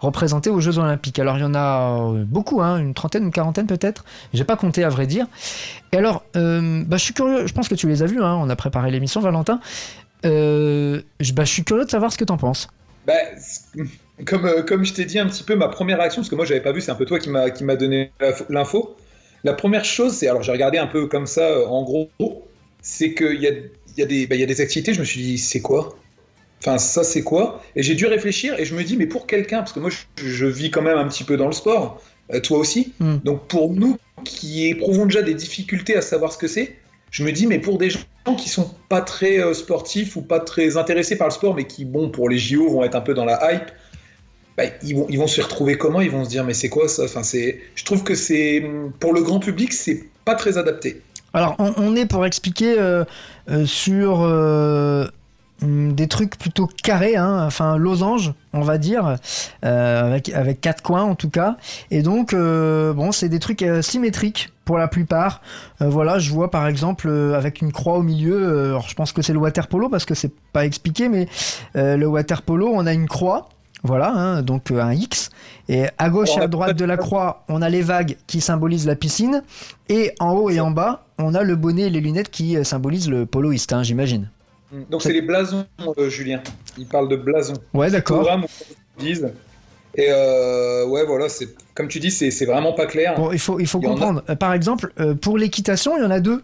représentée 0.00 0.50
aux 0.50 0.60
Jeux 0.60 0.78
Olympiques. 0.78 1.18
Alors 1.18 1.36
il 1.36 1.40
y 1.40 1.44
en 1.44 1.54
a 1.54 2.10
euh, 2.12 2.24
beaucoup, 2.26 2.60
hein, 2.60 2.78
une 2.78 2.94
trentaine, 2.94 3.24
une 3.24 3.30
quarantaine 3.30 3.66
peut-être. 3.66 4.04
J'ai 4.34 4.44
pas 4.44 4.56
compté 4.56 4.84
à 4.84 4.88
vrai 4.88 5.06
dire. 5.06 5.26
Et 5.92 5.96
alors, 5.96 6.24
bah, 6.34 6.96
je 6.96 7.02
suis 7.02 7.14
curieux. 7.14 7.46
Je 7.46 7.52
pense 7.52 7.68
que 7.68 7.74
tu 7.74 7.88
les 7.88 8.02
as 8.02 8.06
vus. 8.06 8.22
hein, 8.22 8.38
on 8.40 8.50
a 8.50 8.56
préparé 8.56 8.90
l'émission, 8.90 9.20
Valentin. 9.20 9.60
Je, 10.24 11.02
bah, 11.32 11.44
je 11.44 11.50
suis 11.50 11.64
curieux 11.64 11.84
de 11.84 11.90
savoir 11.90 12.12
ce 12.12 12.18
que 12.18 12.24
t'en 12.24 12.36
penses. 12.36 12.68
Bah, 13.06 13.14
comme, 14.26 14.44
euh, 14.46 14.62
comme 14.62 14.84
je 14.84 14.94
t'ai 14.94 15.04
dit 15.04 15.18
un 15.18 15.26
petit 15.26 15.44
peu, 15.44 15.54
ma 15.56 15.68
première 15.68 15.98
réaction, 15.98 16.22
parce 16.22 16.28
que 16.30 16.34
moi 16.34 16.44
j'avais 16.44 16.60
pas 16.62 16.72
vu, 16.72 16.80
c'est 16.80 16.90
un 16.90 16.94
peu 16.96 17.04
toi 17.06 17.18
qui 17.18 17.30
m'a 17.30 17.50
qui 17.50 17.64
m'a 17.64 17.76
donné 17.76 18.12
l'info. 18.48 18.96
La 19.44 19.54
première 19.54 19.84
chose, 19.84 20.14
c'est 20.14 20.28
alors 20.28 20.42
j'ai 20.42 20.52
regardé 20.52 20.78
un 20.78 20.86
peu 20.86 21.06
comme 21.06 21.26
ça, 21.26 21.42
euh, 21.48 21.66
en 21.66 21.82
gros, 21.84 22.10
c'est 22.80 23.14
qu'il 23.14 23.40
y 23.40 23.46
a, 23.46 23.50
il 23.50 23.98
y, 23.98 24.02
a 24.02 24.06
des- 24.06 24.26
bah, 24.26 24.36
y 24.36 24.42
a 24.42 24.46
des 24.46 24.60
activités, 24.60 24.94
je 24.94 25.00
me 25.00 25.04
suis 25.04 25.20
dit, 25.22 25.38
c'est 25.38 25.60
quoi? 25.60 25.96
Enfin, 26.62 26.78
ça 26.78 27.04
c'est 27.04 27.22
quoi? 27.22 27.62
Et 27.76 27.82
j'ai 27.82 27.94
dû 27.94 28.06
réfléchir 28.06 28.58
et 28.58 28.64
je 28.64 28.74
me 28.74 28.82
dis, 28.84 28.96
mais 28.96 29.06
pour 29.06 29.26
quelqu'un, 29.26 29.58
parce 29.58 29.72
que 29.72 29.80
moi 29.80 29.90
je, 29.90 29.98
je 30.16 30.46
vis 30.46 30.70
quand 30.70 30.82
même 30.82 30.98
un 30.98 31.06
petit 31.08 31.24
peu 31.24 31.36
dans 31.36 31.46
le 31.46 31.52
sport, 31.52 32.02
euh, 32.34 32.40
toi 32.40 32.58
aussi, 32.58 32.94
Hmm. 33.00 33.18
donc 33.24 33.46
pour 33.48 33.72
nous 33.74 33.96
qui 34.24 34.66
éprouvons 34.68 35.04
déjà 35.06 35.22
des 35.22 35.34
difficultés 35.34 35.96
à 35.96 36.02
savoir 36.02 36.32
ce 36.32 36.38
que 36.38 36.48
c'est, 36.48 36.76
je 37.10 37.22
me 37.24 37.32
dis, 37.32 37.46
mais 37.46 37.60
pour 37.60 37.78
des 37.78 37.90
gens 37.90 38.00
qui 38.36 38.48
sont 38.48 38.70
pas 38.88 39.00
très 39.00 39.38
euh, 39.40 39.54
sportifs 39.54 40.16
ou 40.16 40.22
pas 40.22 40.40
très 40.40 40.76
intéressés 40.76 41.16
par 41.16 41.28
le 41.28 41.32
sport, 41.32 41.54
mais 41.54 41.66
qui, 41.66 41.84
bon, 41.84 42.10
pour 42.10 42.28
les 42.28 42.38
JO, 42.38 42.68
vont 42.70 42.84
être 42.84 42.96
un 42.96 43.00
peu 43.00 43.14
dans 43.14 43.24
la 43.24 43.52
hype, 43.52 43.70
bah, 44.58 44.64
ils, 44.82 45.18
vont, 45.18 45.26
se 45.28 45.40
retrouver 45.40 45.78
comment? 45.78 46.00
Ils 46.00 46.10
vont 46.10 46.24
se 46.24 46.30
dire, 46.30 46.42
mais 46.42 46.52
c'est 46.52 46.68
quoi 46.68 46.88
ça? 46.88 47.04
Enfin. 47.04 47.22
Je 47.22 47.84
trouve 47.84 48.02
que 48.02 48.16
c'est 48.16 48.68
pour 48.98 49.14
le 49.14 49.22
grand 49.22 49.38
public, 49.38 49.72
c'est 49.72 50.02
pas 50.24 50.34
très 50.34 50.58
adapté. 50.58 51.00
Alors, 51.32 51.54
on, 51.58 51.94
est 51.94 52.06
pour 52.06 52.26
expliquer 52.26 52.76
euh, 52.76 53.04
euh, 53.50 53.66
sur 53.66 54.22
euh, 54.22 55.06
des 55.62 56.08
trucs 56.08 56.36
plutôt 56.36 56.66
carrés, 56.66 57.14
hein, 57.14 57.44
enfin 57.46 57.76
losange, 57.76 58.32
on 58.52 58.62
va 58.62 58.78
dire, 58.78 59.18
avec, 59.62 60.32
quatre 60.60 60.82
coins 60.82 61.04
en 61.04 61.14
tout 61.14 61.30
cas. 61.30 61.56
Et 61.92 62.02
donc, 62.02 62.34
bon, 62.34 63.12
c'est 63.12 63.28
des 63.28 63.38
trucs 63.38 63.64
symétriques 63.82 64.50
pour 64.64 64.78
la 64.78 64.88
plupart. 64.88 65.40
Voilà, 65.78 66.18
je 66.18 66.32
vois 66.32 66.50
par 66.50 66.66
exemple 66.66 67.08
avec 67.08 67.60
une 67.62 67.70
croix 67.70 67.98
au 67.98 68.02
milieu. 68.02 68.70
alors, 68.70 68.88
je 68.88 68.94
pense 68.96 69.12
que 69.12 69.22
c'est 69.22 69.32
le 69.32 69.38
water 69.38 69.68
polo 69.68 69.88
parce 69.88 70.04
que 70.04 70.14
c'est 70.14 70.32
pas 70.52 70.64
expliqué, 70.64 71.08
mais 71.08 71.28
le 71.74 72.06
water 72.06 72.42
polo, 72.42 72.70
on 72.74 72.86
a 72.86 72.92
une 72.92 73.06
croix. 73.06 73.50
Voilà, 73.84 74.10
hein, 74.10 74.42
donc 74.42 74.70
euh, 74.70 74.80
un 74.80 74.92
X. 74.92 75.30
Et 75.68 75.84
à 75.98 76.10
gauche 76.10 76.36
et 76.36 76.40
à 76.40 76.48
droite 76.48 76.76
de 76.76 76.84
la 76.84 76.96
croix, 77.06 77.44
on 77.48 77.62
a 77.62 77.68
les 77.68 77.82
vagues 77.82 78.16
qui 78.26 78.40
symbolisent 78.40 78.86
la 78.86 78.96
piscine. 78.96 79.42
Et 79.88 80.12
en 80.18 80.32
haut 80.32 80.50
et 80.50 80.60
en 80.60 80.70
bas, 80.70 81.04
on 81.18 81.34
a 81.34 81.42
le 81.42 81.56
bonnet 81.56 81.82
et 81.82 81.90
les 81.90 82.00
lunettes 82.00 82.30
qui 82.30 82.56
euh, 82.56 82.64
symbolisent 82.64 83.08
le 83.08 83.26
poloiste, 83.26 83.72
hein, 83.72 83.82
j'imagine. 83.82 84.30
Donc 84.90 85.02
c'est 85.02 85.12
les 85.12 85.22
blasons, 85.22 85.66
euh, 85.98 86.10
Julien. 86.10 86.42
Il 86.76 86.86
parle 86.86 87.08
de 87.08 87.16
blasons. 87.16 87.54
Ouais, 87.72 87.90
d'accord. 87.90 88.28
Disent. 88.98 89.30
Et 89.94 90.08
euh, 90.10 90.86
ouais, 90.86 91.04
voilà, 91.06 91.28
c'est 91.28 91.48
comme 91.74 91.88
tu 91.88 92.00
dis, 92.00 92.10
c'est 92.10 92.44
vraiment 92.44 92.72
pas 92.72 92.86
clair. 92.86 93.14
Bon, 93.16 93.32
il 93.32 93.38
faut, 93.38 93.58
il 93.58 93.66
faut 93.66 93.80
Il 93.80 93.86
a. 93.86 93.88
comprendre. 93.88 94.22
Par 94.36 94.52
exemple, 94.52 94.92
euh, 95.00 95.14
pour 95.14 95.38
l'équitation, 95.38 95.96
il 95.96 96.02
y 96.02 96.06
en 96.06 96.10
a 96.10 96.20
deux. 96.20 96.42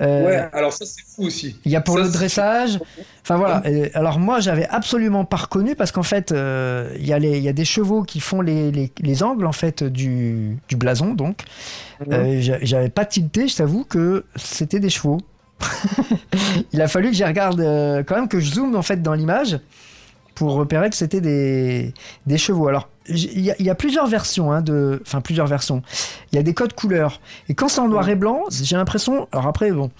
Euh, 0.00 0.24
Ouais, 0.26 0.48
alors 0.52 0.72
ça 0.72 0.84
c'est 0.84 1.02
fou 1.06 1.24
aussi. 1.26 1.56
Il 1.64 1.70
y 1.72 1.76
a 1.76 1.80
pour 1.80 1.96
Ça, 1.98 2.02
le 2.04 2.10
dressage. 2.10 2.78
Enfin 3.22 3.36
voilà. 3.36 3.62
Alors 3.94 4.18
moi, 4.18 4.40
j'avais 4.40 4.66
absolument 4.68 5.24
pas 5.24 5.36
reconnu 5.36 5.74
parce 5.76 5.92
qu'en 5.92 6.02
fait, 6.02 6.32
euh, 6.32 6.90
il 6.98 7.06
y, 7.06 7.12
a 7.12 7.18
y 7.18 7.52
des 7.52 7.64
chevaux 7.64 8.02
qui 8.02 8.20
font 8.20 8.40
les, 8.40 8.70
les, 8.72 8.92
les 9.00 9.22
angles 9.22 9.46
en 9.46 9.52
fait 9.52 9.84
du, 9.84 10.58
du 10.68 10.76
blason. 10.76 11.14
Donc. 11.14 11.42
Euh, 12.10 12.40
j'a- 12.40 12.58
j'avais 12.62 12.88
pas 12.90 13.04
tilté. 13.04 13.46
Je 13.48 13.56
t'avoue 13.56 13.84
que 13.84 14.24
c'était 14.36 14.80
des 14.80 14.90
chevaux. 14.90 15.18
il 16.72 16.82
a 16.82 16.88
fallu 16.88 17.10
que 17.10 17.14
j'y 17.16 17.24
regarde 17.24 17.60
quand 18.06 18.16
même 18.16 18.28
que 18.28 18.40
je 18.40 18.54
zoome 18.54 18.74
en 18.76 18.82
fait 18.82 19.00
dans 19.02 19.14
l'image 19.14 19.58
pour 20.34 20.52
repérer 20.54 20.90
que 20.90 20.96
c'était 20.96 21.20
des, 21.20 21.94
des 22.26 22.38
chevaux. 22.38 22.68
Alors, 22.68 22.88
il 23.08 23.40
y, 23.40 23.50
a- 23.50 23.54
il 23.58 23.66
y 23.66 23.70
a 23.70 23.74
plusieurs 23.74 24.06
versions, 24.06 24.50
hein, 24.52 24.62
de, 24.62 25.00
enfin 25.06 25.20
plusieurs 25.20 25.46
versions. 25.46 25.82
Il 26.32 26.36
y 26.36 26.38
a 26.38 26.42
des 26.42 26.54
codes 26.54 26.72
couleurs. 26.72 27.20
Et 27.48 27.54
quand 27.54 27.68
c'est 27.68 27.80
en 27.80 27.88
noir 27.88 28.08
et 28.08 28.14
blanc, 28.16 28.44
j'ai 28.50 28.76
l'impression. 28.76 29.28
Alors 29.32 29.46
après, 29.46 29.70
bon, 29.72 29.90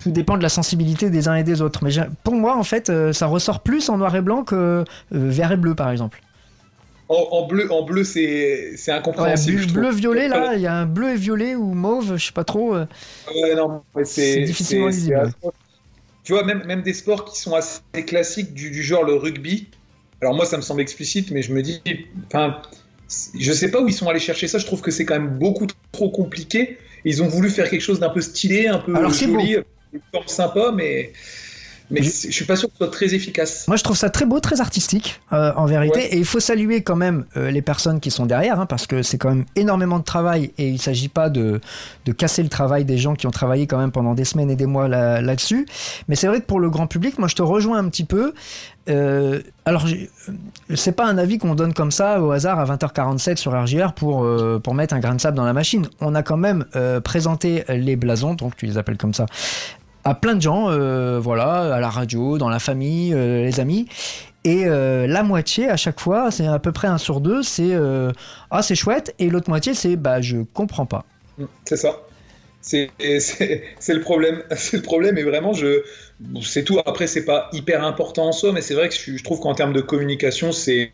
tout 0.00 0.10
dépend 0.10 0.36
de 0.36 0.42
la 0.42 0.48
sensibilité 0.48 1.08
des 1.10 1.28
uns 1.28 1.36
et 1.36 1.44
des 1.44 1.62
autres. 1.62 1.80
Mais 1.84 1.90
pour 2.24 2.34
moi, 2.34 2.56
en 2.56 2.64
fait, 2.64 2.90
euh, 2.90 3.12
ça 3.12 3.26
ressort 3.26 3.60
plus 3.60 3.88
en 3.88 3.96
noir 3.98 4.14
et 4.16 4.20
blanc 4.20 4.44
que 4.44 4.54
euh, 4.54 4.84
vert 5.10 5.52
et 5.52 5.56
bleu, 5.56 5.74
par 5.74 5.90
exemple. 5.90 6.20
En, 7.08 7.26
en 7.32 7.46
bleu, 7.46 7.70
en 7.70 7.82
bleu, 7.84 8.02
c'est 8.02 8.72
c'est 8.76 8.90
Ouais, 8.90 8.98
incompréhensible. 8.98 9.60
trouve. 9.66 9.72
bleu, 9.74 9.90
violet, 9.90 10.26
là, 10.26 10.54
il 10.56 10.62
y 10.62 10.66
a 10.66 10.74
un 10.74 10.86
bleu 10.86 11.10
et 11.12 11.16
violet 11.16 11.54
ou 11.54 11.74
mauve, 11.74 12.16
je 12.16 12.26
sais 12.26 12.32
pas 12.32 12.44
trop. 12.44 12.74
euh. 12.74 12.86
Ouais, 13.28 13.54
non, 13.54 13.82
C'est 14.04 14.40
difficilement 14.40 14.86
lisible. 14.88 15.30
Tu 16.24 16.32
vois, 16.32 16.42
même, 16.42 16.64
même 16.64 16.82
des 16.82 16.94
sports 16.94 17.24
qui 17.26 17.38
sont 17.38 17.54
assez 17.54 17.80
classiques 18.06 18.54
du, 18.54 18.70
du 18.70 18.82
genre 18.82 19.04
le 19.04 19.14
rugby. 19.14 19.68
Alors 20.20 20.34
moi, 20.34 20.46
ça 20.46 20.56
me 20.56 20.62
semble 20.62 20.80
explicite, 20.80 21.30
mais 21.30 21.42
je 21.42 21.52
me 21.52 21.62
dis, 21.62 21.82
enfin, 22.26 22.62
je 23.38 23.52
sais 23.52 23.70
pas 23.70 23.80
où 23.80 23.88
ils 23.88 23.94
sont 23.94 24.08
allés 24.08 24.20
chercher 24.20 24.48
ça. 24.48 24.58
Je 24.58 24.64
trouve 24.64 24.80
que 24.80 24.90
c'est 24.90 25.04
quand 25.04 25.14
même 25.14 25.38
beaucoup 25.38 25.66
trop 25.92 26.10
compliqué. 26.10 26.78
Ils 27.04 27.22
ont 27.22 27.28
voulu 27.28 27.50
faire 27.50 27.68
quelque 27.68 27.82
chose 27.82 28.00
d'un 28.00 28.08
peu 28.08 28.22
stylé, 28.22 28.68
un 28.68 28.78
peu 28.78 28.96
Alors, 28.96 29.12
joli, 29.12 29.58
une 29.92 30.00
forme 30.10 30.26
sympa, 30.26 30.72
mais 30.74 31.12
mais 31.90 32.02
Je- 32.02 32.10
je 32.10 32.30
suis 32.32 32.44
pas 32.44 32.56
sûr 32.56 32.68
que 32.68 32.74
ce 32.74 32.78
soit 32.84 32.90
très 32.92 33.14
efficace. 33.14 33.66
Moi, 33.68 33.76
je 33.76 33.82
trouve 33.84 33.96
ça 33.96 34.10
très 34.10 34.24
beau, 34.26 34.40
très 34.40 34.60
artistique, 34.60 35.20
euh, 35.32 35.52
en 35.56 35.66
vérité. 35.66 35.98
Ouais. 36.00 36.08
Et 36.14 36.18
il 36.18 36.24
faut 36.24 36.40
saluer 36.40 36.82
quand 36.82 36.96
même 36.96 37.24
euh, 37.36 37.50
les 37.50 37.62
personnes 37.62 38.00
qui 38.00 38.10
sont 38.10 38.26
derrière, 38.26 38.60
hein, 38.60 38.66
parce 38.66 38.86
que 38.86 39.02
c'est 39.02 39.18
quand 39.18 39.28
même 39.30 39.44
énormément 39.56 39.98
de 39.98 40.04
travail. 40.04 40.52
Et 40.58 40.68
il 40.68 40.80
s'agit 40.80 41.08
pas 41.08 41.30
de, 41.30 41.60
de 42.06 42.12
casser 42.12 42.42
le 42.42 42.48
travail 42.48 42.84
des 42.84 42.98
gens 42.98 43.14
qui 43.14 43.26
ont 43.26 43.30
travaillé 43.30 43.66
quand 43.66 43.78
même 43.78 43.92
pendant 43.92 44.14
des 44.14 44.24
semaines 44.24 44.50
et 44.50 44.56
des 44.56 44.66
mois 44.66 44.88
là- 44.88 45.20
là-dessus. 45.20 45.66
Mais 46.08 46.16
c'est 46.16 46.26
vrai 46.26 46.40
que 46.40 46.46
pour 46.46 46.60
le 46.60 46.70
grand 46.70 46.86
public, 46.86 47.18
moi, 47.18 47.28
je 47.28 47.34
te 47.34 47.42
rejoins 47.42 47.78
un 47.78 47.88
petit 47.88 48.04
peu. 48.04 48.32
Euh, 48.90 49.40
alors, 49.64 49.86
euh, 49.86 50.32
c'est 50.74 50.92
pas 50.92 51.06
un 51.06 51.16
avis 51.16 51.38
qu'on 51.38 51.54
donne 51.54 51.72
comme 51.72 51.90
ça 51.90 52.20
au 52.22 52.32
hasard 52.32 52.58
à 52.60 52.64
20h47 52.66 53.36
sur 53.38 53.52
RJR 53.52 53.94
pour, 53.94 54.24
euh, 54.24 54.58
pour 54.62 54.74
mettre 54.74 54.92
un 54.94 55.00
grain 55.00 55.14
de 55.14 55.20
sable 55.20 55.36
dans 55.36 55.44
la 55.46 55.54
machine. 55.54 55.86
On 56.00 56.14
a 56.14 56.22
quand 56.22 56.36
même 56.36 56.66
euh, 56.76 57.00
présenté 57.00 57.64
les 57.68 57.96
blasons, 57.96 58.34
donc 58.34 58.56
tu 58.56 58.66
les 58.66 58.76
appelles 58.76 58.98
comme 58.98 59.14
ça, 59.14 59.24
à 60.04 60.14
plein 60.14 60.34
de 60.34 60.42
gens, 60.42 60.70
euh, 60.70 61.18
voilà, 61.18 61.74
à 61.74 61.80
la 61.80 61.88
radio, 61.88 62.38
dans 62.38 62.48
la 62.48 62.58
famille, 62.58 63.12
euh, 63.14 63.42
les 63.42 63.60
amis. 63.60 63.88
Et 64.44 64.66
euh, 64.66 65.06
la 65.06 65.22
moitié, 65.22 65.68
à 65.70 65.76
chaque 65.76 65.98
fois, 65.98 66.30
c'est 66.30 66.46
à 66.46 66.58
peu 66.58 66.72
près 66.72 66.88
un 66.88 66.98
sur 66.98 67.20
deux, 67.20 67.42
c'est 67.42 67.74
ah 68.50 68.62
c'est 68.62 68.74
chouette, 68.74 69.14
et 69.18 69.30
l'autre 69.30 69.48
moitié 69.48 69.72
c'est 69.72 69.96
bah 69.96 70.20
je 70.20 70.38
comprends 70.52 70.86
pas. 70.86 71.06
C'est 71.64 71.78
ça. 71.78 72.02
C'est 72.60 72.90
le 73.00 74.00
problème. 74.00 74.42
C'est 74.56 74.76
le 74.76 74.82
problème, 74.82 75.18
et 75.18 75.22
vraiment, 75.22 75.52
je 75.54 75.82
c'est 76.42 76.64
tout. 76.64 76.78
Après, 76.86 77.06
c'est 77.06 77.24
pas 77.24 77.50
hyper 77.52 77.84
important 77.84 78.28
en 78.28 78.32
soi, 78.32 78.52
mais 78.52 78.60
c'est 78.60 78.74
vrai 78.74 78.88
que 78.88 78.94
je, 78.94 79.22
trouve 79.22 79.40
qu'en 79.40 79.54
termes 79.54 79.72
de 79.72 79.80
communication, 79.80 80.52
c'est 80.52 80.92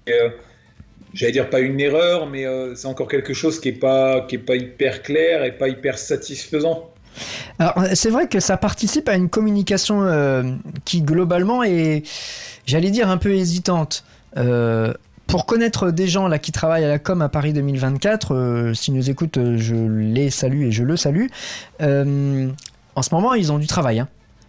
j'allais 1.12 1.32
dire 1.32 1.50
pas 1.50 1.61
une 1.61 1.80
erreur, 1.80 2.26
mais 2.26 2.44
c'est 2.76 2.86
encore 2.86 3.08
quelque 3.08 3.34
chose 3.34 3.61
qui 3.61 3.68
est 3.70 3.80
pas 3.80 4.22
qui 4.22 4.36
est 4.36 4.38
pas 4.38 4.56
hyper 4.56 5.02
clair 5.02 5.44
et 5.44 5.52
pas 5.52 5.68
hyper 5.68 5.98
satisfaisant. 5.98 6.90
C'est 7.94 8.11
vrai 8.11 8.28
que 8.28 8.40
ça 8.40 8.56
participe 8.56 9.08
à 9.08 9.14
une 9.14 9.28
communication 9.28 10.02
euh, 10.02 10.42
qui 10.84 11.02
globalement 11.02 11.62
est, 11.62 12.02
j'allais 12.66 12.90
dire, 12.90 13.11
un 13.11 13.16
peu 13.16 13.32
hésitante. 13.32 14.04
Euh, 14.36 14.92
pour 15.26 15.46
connaître 15.46 15.90
des 15.90 16.08
gens 16.08 16.26
là 16.26 16.38
qui 16.38 16.50
travaillent 16.52 16.84
à 16.84 16.88
la 16.88 16.98
com 16.98 17.22
à 17.22 17.28
Paris 17.28 17.52
2024, 17.52 18.34
euh, 18.34 18.74
s'ils 18.74 18.94
nous 18.94 19.11
écoutent, 19.11 19.38
je 19.56 19.74
les 19.74 20.30
salue 20.30 20.62
et 20.64 20.72
je 20.72 20.82
le 20.82 20.96
salue. 20.96 21.26
En 21.80 23.02
ce 23.02 23.14
moment, 23.14 23.34
ils 23.34 23.52
ont 23.52 23.58
du 23.58 23.66
travail. 23.66 24.00
hein. 24.00 24.08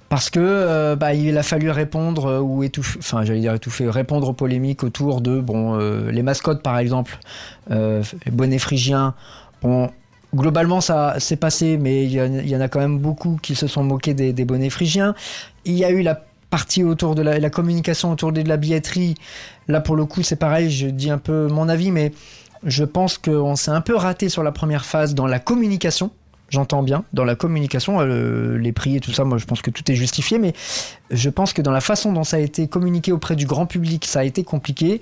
Parce 0.10 0.30
que 0.30 0.96
bah, 0.96 1.14
il 1.14 1.38
a 1.38 1.44
fallu 1.44 1.70
répondre 1.70 2.42
ou 2.44 2.64
étouffer, 2.64 3.00
enfin 3.00 3.24
j'allais 3.24 3.40
dire 3.40 3.54
étouffer, 3.54 3.90
répondre 3.90 4.28
aux 4.28 4.34
polémiques 4.34 4.84
autour 4.84 5.22
de 5.22 5.40
bon 5.40 5.78
les 5.78 6.22
mascottes 6.22 6.62
par 6.62 6.78
exemple, 6.80 7.18
euh, 7.70 8.04
bonnet 8.30 8.60
phrygien. 8.60 9.14
Bon, 9.62 9.90
globalement 10.34 10.82
ça 10.82 11.20
s'est 11.20 11.36
passé, 11.36 11.78
mais 11.78 12.04
il 12.06 12.12
y, 12.14 12.56
en- 12.56 12.62
a 12.62 12.68
quand 12.68 12.80
même 12.80 13.00
beaucoup 13.00 13.38
qui 13.42 13.56
se 13.56 13.68
sont 13.68 13.84
moqués 13.84 14.14
des, 14.14 14.34
des 14.34 14.46
bonnets 14.46 14.70
phrygiens. 14.70 15.16
Il 15.66 15.74
y 15.74 15.84
a 15.86 15.90
eu 15.92 16.02
la 16.02 16.22
partie 16.50 16.84
autour 16.84 17.16
de 17.16 17.22
la, 17.22 17.40
la 17.40 17.50
communication 17.50 18.12
autour 18.12 18.32
de 18.32 18.42
la 18.42 18.58
billetterie. 18.58 19.16
Là 19.68 19.82
pour 19.82 19.96
le 19.96 20.06
coup 20.06 20.24
c'est 20.24 20.36
pareil, 20.36 20.70
je 20.72 20.88
dis 20.88 21.10
un 21.10 21.18
peu 21.18 21.48
mon 21.48 21.70
avis, 21.70 21.92
mais 21.92 22.12
je 22.64 22.84
pense 22.84 23.18
qu'on 23.18 23.56
s'est 23.56 23.72
un 23.72 23.82
peu 23.82 23.96
raté 23.96 24.30
sur 24.30 24.44
la 24.44 24.52
première 24.52 24.86
phase 24.86 25.16
dans 25.16 25.28
la 25.28 25.40
communication. 25.40 26.12
J'entends 26.52 26.84
bien, 26.84 27.06
dans 27.14 27.24
la 27.24 27.36
communication, 27.36 28.02
euh, 28.02 28.58
les 28.58 28.74
prix 28.74 28.98
et 28.98 29.00
tout 29.00 29.14
ça, 29.14 29.24
moi 29.24 29.38
je 29.38 29.46
pense 29.46 29.62
que 29.62 29.72
tout 29.72 29.90
est 29.90 29.96
justifié, 29.96 30.38
mais 30.38 30.52
je 31.10 31.30
pense 31.30 31.54
que 31.54 31.62
dans 31.62 31.72
la 31.72 31.80
façon 31.80 32.12
dont 32.12 32.26
ça 32.26 32.36
a 32.36 32.40
été 32.42 32.68
communiqué 32.68 33.14
auprès 33.14 33.38
du 33.38 33.46
grand 33.46 33.66
public, 33.66 34.04
ça 34.04 34.20
a 34.20 34.24
été 34.26 34.44
compliqué. 34.44 35.00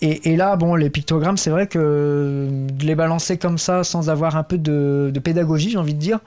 Et, 0.00 0.36
là, 0.36 0.56
bon, 0.56 0.74
les 0.74 0.90
pictogrammes, 0.90 1.36
c'est 1.36 1.50
vrai 1.50 1.68
que 1.68 2.48
de 2.72 2.84
les 2.84 2.96
balancer 2.96 3.36
comme 3.36 3.58
ça, 3.58 3.84
sans 3.84 4.10
avoir 4.10 4.36
un 4.36 4.42
peu 4.42 4.58
de, 4.58 5.12
pédagogie, 5.22 5.70
j'ai 5.70 5.78
envie 5.78 5.94
de 5.94 6.00
dire, 6.00 6.18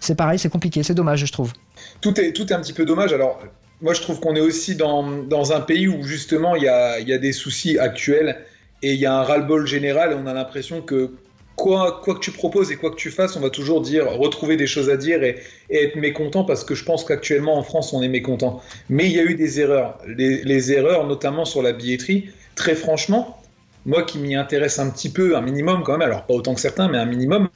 c'est 0.00 0.14
pareil, 0.14 0.38
c'est 0.38 0.50
compliqué, 0.50 0.82
c'est 0.82 0.94
dommage, 0.94 1.24
je 1.24 1.32
trouve. 1.32 1.52
Tout 2.00 2.18
est, 2.18 2.52
un 2.52 2.60
petit 2.60 2.72
peu 2.72 2.86
dommage. 2.86 3.12
Alors, 3.12 3.42
moi, 3.82 3.92
je 3.92 4.00
trouve 4.00 4.20
qu'on 4.20 4.36
est 4.36 4.40
aussi 4.40 4.74
dans, 4.74 5.52
un 5.52 5.60
pays 5.60 5.86
où, 5.86 6.02
justement, 6.02 6.56
il 6.56 6.62
y 6.62 6.68
a, 6.68 6.98
y 7.00 7.12
a 7.12 7.18
des 7.18 7.32
soucis 7.32 7.78
actuels 7.78 8.38
et 8.82 8.94
il 8.94 9.00
y 9.00 9.06
a 9.06 9.14
un 9.14 9.22
ras-le-bol 9.22 9.66
général 9.66 10.12
et 10.12 10.14
on 10.14 10.26
a 10.26 10.32
l'impression 10.32 10.80
que 10.80 11.12
quoi, 11.56 12.02
que 12.04 12.18
tu 12.18 12.30
proposes 12.30 12.70
et 12.72 12.76
quoi 12.76 12.90
que 12.90 12.96
tu 12.96 13.10
fasses, 13.10 13.36
on 13.36 13.40
va 13.40 13.50
toujours 13.50 13.80
dire, 13.80 14.10
retrouver 14.10 14.56
des 14.56 14.66
choses 14.66 14.90
à 14.90 14.96
dire 14.96 15.22
et, 15.22 15.40
et 15.70 15.84
être 15.84 15.96
mécontent 15.96 16.44
parce 16.44 16.64
que 16.64 16.74
je 16.74 16.84
pense 16.84 17.04
qu'actuellement, 17.04 17.56
en 17.56 17.62
France, 17.62 17.92
on 17.92 18.02
est 18.02 18.08
mécontent. 18.08 18.62
Mais 18.88 19.06
il 19.06 19.12
y 19.12 19.20
a 19.20 19.24
eu 19.24 19.34
des 19.34 19.60
erreurs. 19.60 19.98
Les, 20.06 20.42
les 20.42 20.72
erreurs, 20.72 21.06
notamment 21.06 21.44
sur 21.44 21.62
la 21.62 21.72
billetterie, 21.72 22.30
très 22.54 22.74
franchement, 22.74 23.40
moi 23.86 24.02
qui 24.02 24.18
m'y 24.18 24.34
intéresse 24.34 24.78
un 24.78 24.90
petit 24.90 25.10
peu, 25.10 25.36
un 25.36 25.40
minimum 25.40 25.82
quand 25.84 25.92
même, 25.98 26.08
alors 26.08 26.24
pas 26.24 26.34
autant 26.34 26.54
que 26.54 26.60
certains, 26.60 26.88
mais 26.88 26.98
un 26.98 27.06
minimum, 27.06 27.48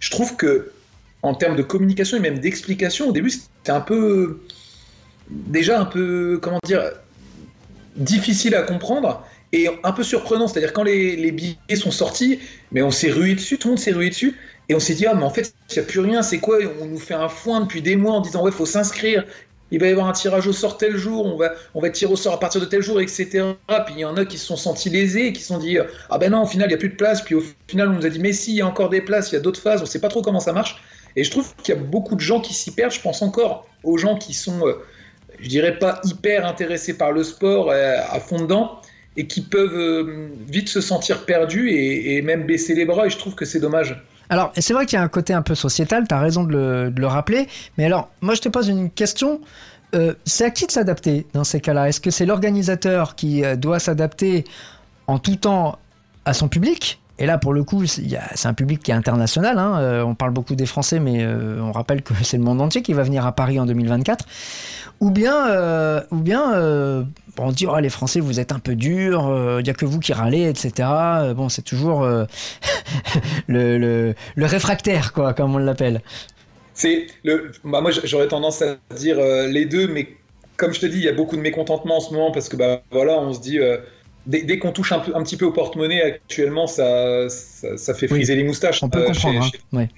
je 0.00 0.10
trouve 0.10 0.36
que 0.36 0.72
en 1.22 1.34
termes 1.34 1.56
de 1.56 1.62
communication 1.62 2.16
et 2.16 2.20
même 2.20 2.38
d'explication, 2.38 3.08
au 3.08 3.12
début, 3.12 3.30
c'était 3.30 3.72
un 3.72 3.80
peu. 3.80 4.40
Déjà 5.30 5.80
un 5.80 5.84
peu. 5.84 6.38
Comment 6.42 6.58
dire 6.64 6.82
Difficile 7.96 8.54
à 8.54 8.62
comprendre 8.62 9.26
et 9.52 9.68
un 9.82 9.92
peu 9.92 10.02
surprenant. 10.02 10.48
C'est-à-dire, 10.48 10.72
quand 10.72 10.82
les, 10.82 11.32
billets 11.32 11.76
sont 11.76 11.90
sortis, 11.90 12.40
mais 12.72 12.82
on 12.82 12.90
s'est 12.90 13.10
rué 13.10 13.34
dessus, 13.34 13.58
tout 13.58 13.68
le 13.68 13.72
monde 13.72 13.80
s'est 13.80 13.92
rué 13.92 14.10
dessus. 14.10 14.36
Et 14.68 14.74
on 14.74 14.80
s'est 14.80 14.94
dit, 14.94 15.06
ah, 15.06 15.14
mais 15.14 15.24
en 15.24 15.30
fait, 15.30 15.54
il 15.70 15.74
n'y 15.74 15.78
a 15.78 15.86
plus 15.86 16.00
rien, 16.00 16.22
c'est 16.22 16.38
quoi 16.38 16.58
On 16.80 16.86
nous 16.86 16.98
fait 16.98 17.14
un 17.14 17.28
foin 17.28 17.60
depuis 17.60 17.80
des 17.80 17.96
mois 17.96 18.14
en 18.14 18.20
disant, 18.20 18.42
ouais, 18.42 18.50
il 18.50 18.56
faut 18.56 18.66
s'inscrire, 18.66 19.24
il 19.70 19.80
va 19.80 19.86
y 19.86 19.90
avoir 19.90 20.08
un 20.08 20.12
tirage 20.12 20.46
au 20.46 20.52
sort 20.52 20.76
tel 20.76 20.96
jour, 20.96 21.24
on 21.24 21.36
va, 21.36 21.52
on 21.74 21.80
va 21.80 21.88
tirer 21.88 22.12
au 22.12 22.16
sort 22.16 22.34
à 22.34 22.40
partir 22.40 22.60
de 22.60 22.66
tel 22.66 22.82
jour, 22.82 23.00
etc. 23.00 23.26
Puis 23.86 23.94
il 23.96 24.00
y 24.00 24.04
en 24.04 24.16
a 24.16 24.26
qui 24.26 24.36
se 24.36 24.46
sont 24.46 24.56
sentis 24.56 24.90
lésés, 24.90 25.32
qui 25.32 25.40
se 25.40 25.48
sont 25.48 25.58
dit, 25.58 25.78
ah 26.10 26.18
ben 26.18 26.32
non, 26.32 26.42
au 26.42 26.46
final, 26.46 26.66
il 26.66 26.70
n'y 26.70 26.74
a 26.74 26.78
plus 26.78 26.90
de 26.90 26.96
place. 26.96 27.22
Puis 27.22 27.34
au 27.34 27.42
final, 27.66 27.88
on 27.88 27.92
nous 27.92 28.04
a 28.04 28.10
dit, 28.10 28.18
mais 28.18 28.34
si, 28.34 28.52
il 28.52 28.56
y 28.56 28.60
a 28.60 28.66
encore 28.66 28.90
des 28.90 29.00
places, 29.00 29.30
il 29.32 29.36
y 29.36 29.38
a 29.38 29.40
d'autres 29.40 29.60
phases, 29.60 29.80
on 29.80 29.84
ne 29.84 29.88
sait 29.88 30.00
pas 30.00 30.08
trop 30.08 30.20
comment 30.20 30.40
ça 30.40 30.52
marche. 30.52 30.82
Et 31.16 31.24
je 31.24 31.30
trouve 31.30 31.54
qu'il 31.62 31.74
y 31.74 31.78
a 31.78 31.80
beaucoup 31.80 32.14
de 32.14 32.20
gens 32.20 32.40
qui 32.40 32.52
s'y 32.52 32.70
perdent. 32.70 32.92
Je 32.92 33.00
pense 33.00 33.22
encore 33.22 33.66
aux 33.84 33.96
gens 33.96 34.16
qui 34.16 34.34
sont, 34.34 34.66
euh, 34.66 34.74
je 35.40 35.48
dirais 35.48 35.78
pas 35.78 36.00
hyper 36.04 36.46
intéressés 36.46 36.96
par 36.96 37.12
le 37.12 37.24
sport 37.24 37.70
euh, 37.70 37.96
à 38.10 38.20
fond 38.20 38.40
dedans 38.40 38.80
et 39.18 39.26
qui 39.26 39.42
peuvent 39.42 39.76
euh, 39.76 40.28
vite 40.48 40.68
se 40.68 40.80
sentir 40.80 41.24
perdus 41.24 41.70
et, 41.72 42.22
même 42.22 42.46
baisser 42.46 42.74
les 42.74 42.86
bras. 42.86 43.06
Et 43.06 43.10
je 43.10 43.18
trouve 43.18 43.34
que 43.34 43.44
c'est 43.44 43.58
dommage. 43.58 44.00
Alors, 44.30 44.52
c'est 44.56 44.72
vrai 44.72 44.86
qu'il 44.86 44.96
y 44.96 45.00
a 45.00 45.02
un 45.02 45.08
côté 45.08 45.34
un 45.34 45.42
peu 45.42 45.54
sociétal, 45.54 46.06
tu 46.06 46.14
as 46.14 46.20
raison 46.20 46.44
de 46.44 46.52
le, 46.52 46.90
de 46.90 47.00
le 47.00 47.06
rappeler, 47.06 47.48
mais 47.76 47.86
alors, 47.86 48.10
moi 48.20 48.34
je 48.34 48.40
te 48.40 48.48
pose 48.48 48.68
une 48.68 48.90
question. 48.90 49.40
Euh, 49.94 50.14
c'est 50.24 50.44
à 50.44 50.50
qui 50.50 50.66
de 50.66 50.70
s'adapter 50.70 51.26
dans 51.32 51.44
ces 51.44 51.60
cas-là? 51.60 51.88
Est-ce 51.88 52.00
que 52.00 52.10
c'est 52.10 52.26
l'organisateur 52.26 53.16
qui 53.16 53.44
euh, 53.44 53.56
doit 53.56 53.78
s'adapter 53.78 54.44
en 55.06 55.18
tout 55.18 55.36
temps 55.36 55.78
à 56.24 56.34
son 56.34 56.48
public? 56.48 57.00
Et 57.18 57.26
là, 57.26 57.36
pour 57.36 57.52
le 57.52 57.64
coup, 57.64 57.84
c'est 57.86 58.46
un 58.46 58.54
public 58.54 58.80
qui 58.80 58.92
est 58.92 58.94
international. 58.94 59.58
hein. 59.58 59.80
Euh, 59.80 60.02
on 60.02 60.14
parle 60.14 60.30
beaucoup 60.30 60.54
des 60.54 60.66
Français, 60.66 61.00
mais 61.00 61.24
euh, 61.24 61.60
on 61.60 61.72
rappelle 61.72 62.02
que 62.02 62.14
c'est 62.22 62.36
le 62.36 62.44
monde 62.44 62.60
entier 62.60 62.82
qui 62.82 62.92
va 62.92 63.02
venir 63.02 63.26
à 63.26 63.32
Paris 63.32 63.58
en 63.58 63.66
2024. 63.66 64.24
Ou 65.00 65.10
bien, 65.10 65.48
euh, 65.48 66.00
ou 66.10 66.16
bien 66.16 66.54
euh, 66.54 67.02
on 67.38 67.52
dit 67.52 67.66
oh, 67.66 67.78
les 67.78 67.88
Français, 67.88 68.20
vous 68.20 68.40
êtes 68.40 68.52
un 68.52 68.58
peu 68.58 68.74
durs, 68.74 69.32
il 69.58 69.62
n'y 69.62 69.70
a 69.70 69.74
que 69.74 69.84
vous 69.84 70.00
qui 70.00 70.12
râlez, 70.12 70.48
etc. 70.48 70.88
Bon, 71.36 71.48
c'est 71.48 71.62
toujours 71.62 72.06
le, 73.48 74.14
réfractaire, 74.36 75.12
quoi, 75.12 75.34
comme 75.34 75.54
on 75.54 75.58
l'appelle. 75.58 76.02
Bah 77.64 77.80
moi, 77.80 77.90
j'aurais 78.04 78.28
tendance 78.28 78.62
à 78.62 78.76
dire 78.96 79.18
les 79.18 79.66
deux, 79.66 79.88
mais 79.88 80.08
comme 80.56 80.72
je 80.72 80.80
te 80.80 80.86
dis, 80.86 80.98
il 80.98 81.04
y 81.04 81.08
a 81.08 81.12
beaucoup 81.12 81.36
de 81.36 81.42
mécontentement 81.42 81.98
en 81.98 82.00
ce 82.00 82.12
moment 82.12 82.32
parce 82.32 82.48
que 82.48 82.56
bah 82.56 82.82
voilà, 82.90 83.18
on 83.18 83.32
se 83.32 83.40
dit. 83.40 83.58
Dès, 84.28 84.42
dès 84.42 84.58
qu'on 84.58 84.70
touche 84.72 84.92
un, 84.92 85.00
peu, 85.00 85.12
un 85.16 85.22
petit 85.24 85.36
peu 85.36 85.46
au 85.46 85.52
porte-monnaie 85.52 86.00
actuellement, 86.02 86.66
ça, 86.68 87.28
ça, 87.28 87.76
ça 87.76 87.94
fait 87.94 88.06
friser 88.06 88.36
les 88.36 88.44
moustaches. 88.44 88.82
On 88.82 88.88
peut 88.88 89.00
Euh, 89.00 89.06
comprendre. 89.06 89.42
chez- 89.42 89.58
hein. 89.72 89.76
Ouais. 89.78 89.88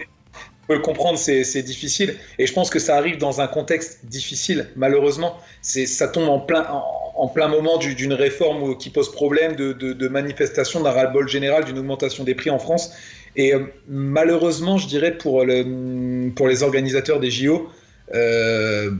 On 0.64 0.66
peut 0.68 0.74
le 0.74 0.80
comprendre, 0.80 1.18
c'est 1.18 1.62
difficile. 1.62 2.14
Et 2.38 2.46
je 2.46 2.52
pense 2.52 2.70
que 2.70 2.78
ça 2.78 2.96
arrive 2.96 3.18
dans 3.18 3.40
un 3.40 3.48
contexte 3.48 4.06
difficile, 4.06 4.68
malheureusement. 4.76 5.36
Ça 5.62 6.06
tombe 6.08 6.28
en 6.28 6.38
plein, 6.38 6.64
en, 6.70 6.84
en 7.16 7.26
plein 7.26 7.48
moment 7.48 7.76
du- 7.76 7.96
d'une 7.96 8.12
réforme 8.12 8.78
qui 8.78 8.88
pose 8.90 9.10
problème, 9.10 9.56
de, 9.56 9.72
de, 9.72 9.92
de 9.92 10.08
manifestation, 10.08 10.80
d'un 10.80 10.92
ras-le-bol 10.92 11.28
général, 11.28 11.64
d'une 11.64 11.78
augmentation 11.80 12.22
des 12.22 12.36
prix 12.36 12.50
en 12.50 12.60
France. 12.60 12.92
Et 13.34 13.52
euh, 13.52 13.60
malheureusement, 13.88 14.78
je 14.78 14.86
dirais 14.86 15.18
pour, 15.18 15.44
le, 15.44 16.30
pour 16.36 16.46
les 16.46 16.62
organisateurs 16.62 17.18
des 17.18 17.32
JO, 17.32 17.68
euh, 18.14 18.92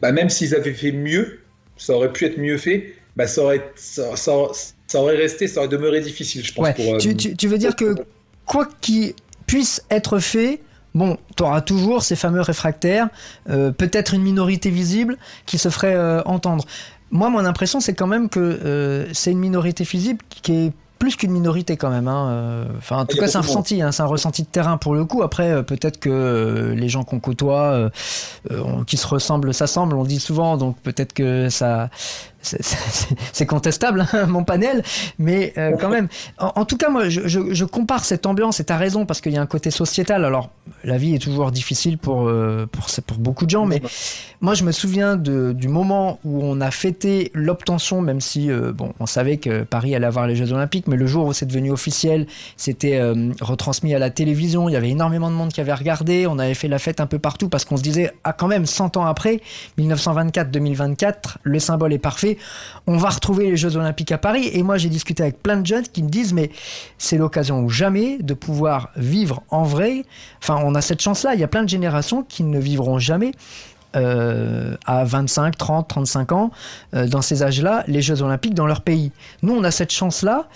bah, 0.00 0.12
même 0.12 0.30
s'ils 0.30 0.54
avaient 0.54 0.72
fait 0.72 0.92
mieux, 0.92 1.40
ça 1.76 1.94
aurait 1.94 2.12
pu 2.12 2.26
être 2.26 2.38
mieux 2.38 2.58
fait, 2.58 2.94
bah, 3.18 3.26
ça, 3.26 3.42
aurait, 3.42 3.70
ça, 3.76 4.16
ça- 4.16 4.32
ça 4.86 5.00
aurait 5.02 5.16
resté, 5.16 5.46
ça 5.48 5.60
aurait 5.60 5.68
demeuré 5.68 6.00
difficile, 6.00 6.42
je 6.46 6.54
pense. 6.54 6.64
Ouais. 6.64 6.72
Pour, 6.72 6.94
euh, 6.94 6.98
tu, 6.98 7.14
tu- 7.16 7.36
tu 7.36 7.48
veux 7.48 7.58
dire 7.58 7.76
que 7.76 7.94
quoi 8.46 8.66
qu'il 8.80 9.12
puisse 9.46 9.82
être 9.90 10.18
fait, 10.20 10.60
bon, 10.94 11.18
tu 11.36 11.42
auras 11.42 11.60
toujours 11.60 12.02
ces 12.02 12.16
fameux 12.16 12.40
réfractaires, 12.40 13.08
euh, 13.50 13.70
peut-être 13.72 14.14
une 14.14 14.22
minorité 14.22 14.70
visible 14.70 15.16
qui 15.44 15.58
se 15.58 15.68
ferait 15.68 15.94
euh, 15.94 16.22
entendre. 16.24 16.64
Moi, 17.10 17.28
mon 17.28 17.44
impression, 17.44 17.80
c'est 17.80 17.94
quand 17.94 18.06
même 18.06 18.28
que 18.28 18.38
euh, 18.40 19.06
c'est 19.12 19.32
une 19.32 19.38
minorité 19.40 19.82
visible 19.84 20.22
qui 20.42 20.52
est 20.66 20.72
plus 20.98 21.14
qu'une 21.16 21.30
minorité 21.30 21.76
quand 21.76 21.90
même. 21.90 22.08
hein. 22.08 22.66
Enfin, 22.78 22.98
en 22.98 23.06
tout 23.06 23.16
cas, 23.18 23.28
c'est 23.28 23.38
un 23.38 23.42
ressenti, 23.42 23.80
hein, 23.82 23.92
c'est 23.92 24.02
un 24.02 24.06
ressenti 24.06 24.42
de 24.42 24.48
terrain 24.48 24.78
pour 24.78 24.94
le 24.94 25.04
coup. 25.04 25.22
Après, 25.22 25.62
peut-être 25.62 25.98
que 26.00 26.74
les 26.76 26.88
gens 26.88 27.04
qu'on 27.04 27.20
côtoie, 27.20 27.88
qui 28.86 28.96
se 28.96 29.06
ressemblent, 29.06 29.54
s'assemblent, 29.54 29.94
on 29.96 30.02
le 30.02 30.08
dit 30.08 30.18
souvent, 30.20 30.56
donc 30.56 30.76
peut-être 30.82 31.12
que 31.12 31.48
ça, 31.50 31.88
c'est- 32.40 33.46
contestable, 33.46 34.06
hein, 34.12 34.26
mon 34.26 34.44
panel, 34.44 34.82
mais 35.18 35.52
euh, 35.58 35.76
quand 35.78 35.88
même. 35.88 36.08
En, 36.38 36.64
tout 36.64 36.76
cas, 36.76 36.88
moi, 36.88 37.08
je, 37.08 37.26
je- 37.26 37.52
je 37.54 37.64
compare 37.64 38.04
cette 38.04 38.26
ambiance, 38.26 38.60
et 38.60 38.64
tu 38.64 38.72
raison, 38.76 39.06
parce 39.06 39.20
qu'il 39.20 39.32
y 39.32 39.36
a 39.38 39.42
un 39.42 39.46
côté 39.46 39.70
sociétal. 39.70 40.24
Alors, 40.24 40.50
la 40.84 40.98
vie 40.98 41.14
est 41.14 41.18
toujours 41.18 41.50
difficile 41.50 41.98
pour, 41.98 42.28
euh, 42.28 42.66
pour, 42.66 43.18
beaucoup 43.18 43.44
de 43.44 43.50
gens, 43.50 43.66
mais 43.66 43.82
moi, 44.40 44.54
je 44.54 44.64
me 44.64 44.72
souviens 44.72 45.16
du 45.16 45.68
moment 45.68 46.20
où 46.24 46.40
on 46.42 46.60
a 46.60 46.70
fêté 46.70 47.30
l'obtention, 47.34 48.00
même 48.00 48.20
si, 48.20 48.50
euh, 48.50 48.72
bon, 48.72 48.92
on 49.00 49.06
savait 49.06 49.38
que 49.38 49.64
Paris 49.64 49.94
allait 49.94 50.06
avoir 50.06 50.26
les 50.26 50.36
Jeux 50.36 50.52
Olympiques, 50.52 50.86
mais 50.86 50.96
le 50.96 51.06
jour 51.06 51.26
où 51.26 51.32
c'est 51.32 51.46
devenu 51.46 51.70
officiel, 51.70 52.26
c'était 52.56 52.96
euh, 52.96 53.32
retransmis 53.40 53.94
à 53.94 53.98
la 53.98 54.10
télévision, 54.10 54.68
il 54.68 54.72
y 54.72 54.76
avait 54.76 54.90
énormément 54.90 55.30
de 55.30 55.34
monde 55.34 55.52
qui 55.52 55.60
avait 55.60 55.74
regardé, 55.74 56.26
on 56.26 56.38
avait 56.38 56.54
fait 56.54 56.68
la 56.68 56.78
fête 56.78 57.00
un 57.00 57.06
peu 57.06 57.18
partout, 57.18 57.48
parce 57.48 57.64
qu'on 57.64 57.76
se 57.76 57.82
disait, 57.82 58.12
ah, 58.24 58.32
quand 58.32 58.48
même, 58.48 58.66
100 58.66 58.96
ans 58.96 59.06
après, 59.06 59.40
1924-2024, 59.78 61.38
le 61.42 61.58
symbole 61.58 61.92
est 61.92 61.98
parfait, 61.98 62.38
on 62.86 62.96
va 62.96 63.10
retrouver 63.10 63.50
les 63.50 63.56
Jeux 63.56 63.76
Olympiques 63.76 64.12
à 64.12 64.18
Paris. 64.18 64.50
Et 64.52 64.62
moi, 64.62 64.78
j'ai 64.78 64.88
discuté 64.88 65.22
avec 65.22 65.42
plein 65.42 65.56
de 65.56 65.66
jeunes 65.66 65.86
qui 65.92 66.02
me 66.02 66.08
disent, 66.08 66.32
mais 66.32 66.50
c'est 66.96 67.18
l'occasion 67.18 67.60
ou 67.60 67.68
jamais 67.68 68.18
de 68.18 68.34
pouvoir 68.34 68.90
vivre 68.96 69.42
en 69.50 69.62
vrai. 69.64 70.04
Enfin, 70.42 70.62
on 70.68 70.74
a 70.74 70.82
cette 70.82 71.00
chance-là. 71.00 71.34
Il 71.34 71.40
y 71.40 71.44
a 71.44 71.48
plein 71.48 71.62
de 71.62 71.68
générations 71.68 72.22
qui 72.22 72.42
ne 72.44 72.58
vivront 72.58 72.98
jamais. 72.98 73.32
euh, 73.96 74.76
à 74.84 75.04
25, 75.04 75.56
30, 75.56 75.88
35 75.88 76.32
ans, 76.32 76.50
euh, 76.94 77.06
dans 77.08 77.22
ces 77.22 77.42
âges-là, 77.42 77.84
les 77.86 78.02
Jeux 78.02 78.20
Olympiques 78.20 78.52
dans 78.52 78.66
leur 78.66 78.82
pays. 78.82 79.12
Nous, 79.42 79.54
on 79.54 79.64
a 79.64 79.70
cette 79.70 79.92
chance-là. 79.92 80.46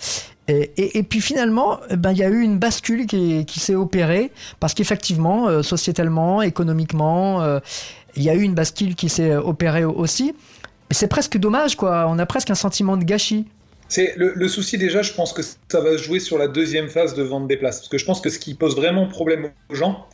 Et, 0.47 1.01
puis 1.03 1.19
finalement, 1.19 1.79
eh 1.89 1.95
ben, 1.95 2.11
il 2.11 2.19
y 2.19 2.23
a 2.23 2.29
eu 2.29 2.41
une 2.41 2.59
bascule 2.59 3.07
qui, 3.07 3.59
s'est 3.59 3.73
opérée 3.75 4.31
parce 4.59 4.75
qu'effectivement, 4.75 5.47
euh, 5.47 5.63
sociétalement, 5.63 6.43
économiquement, 6.43 7.59
il 8.15 8.23
y 8.23 8.29
a 8.29 8.35
eu 8.35 8.41
une 8.41 8.53
bascule 8.53 8.93
qui 8.93 9.09
s'est 9.09 9.35
opérée 9.35 9.85
aussi. 9.85 10.35
C'est 10.91 11.07
presque 11.07 11.37
dommage, 11.39 11.75
quoi. 11.75 12.05
On 12.07 12.19
a 12.19 12.25
presque 12.27 12.51
un 12.51 12.55
sentiment 12.55 12.97
de 12.97 13.03
gâchis. 13.03 13.47
C'est 13.93 14.15
le, 14.17 14.33
le, 14.35 14.47
souci 14.47 14.79
déjà, 14.79 15.03
je 15.03 15.13
pense 15.13 15.33
que 15.33 15.43
ça 15.43 15.79
va 15.79 15.97
jouer 15.97 16.19
sur 16.19 16.39
la 16.39 16.47
deuxième 16.47 16.89
phase 16.89 17.13
de 17.13 17.21
vente 17.21 17.47
des 17.47 17.57
places. 17.57 17.77
Parce 17.77 17.89
que 17.89 17.99
je 17.99 18.05
pense 18.05 18.21
que 18.21 18.31
ce 18.31 18.39
qui 18.39 18.55
pose 18.55 18.75
vraiment 18.75 19.05
problème 19.05 19.51
aux 19.69 19.75
gens, 19.75 20.07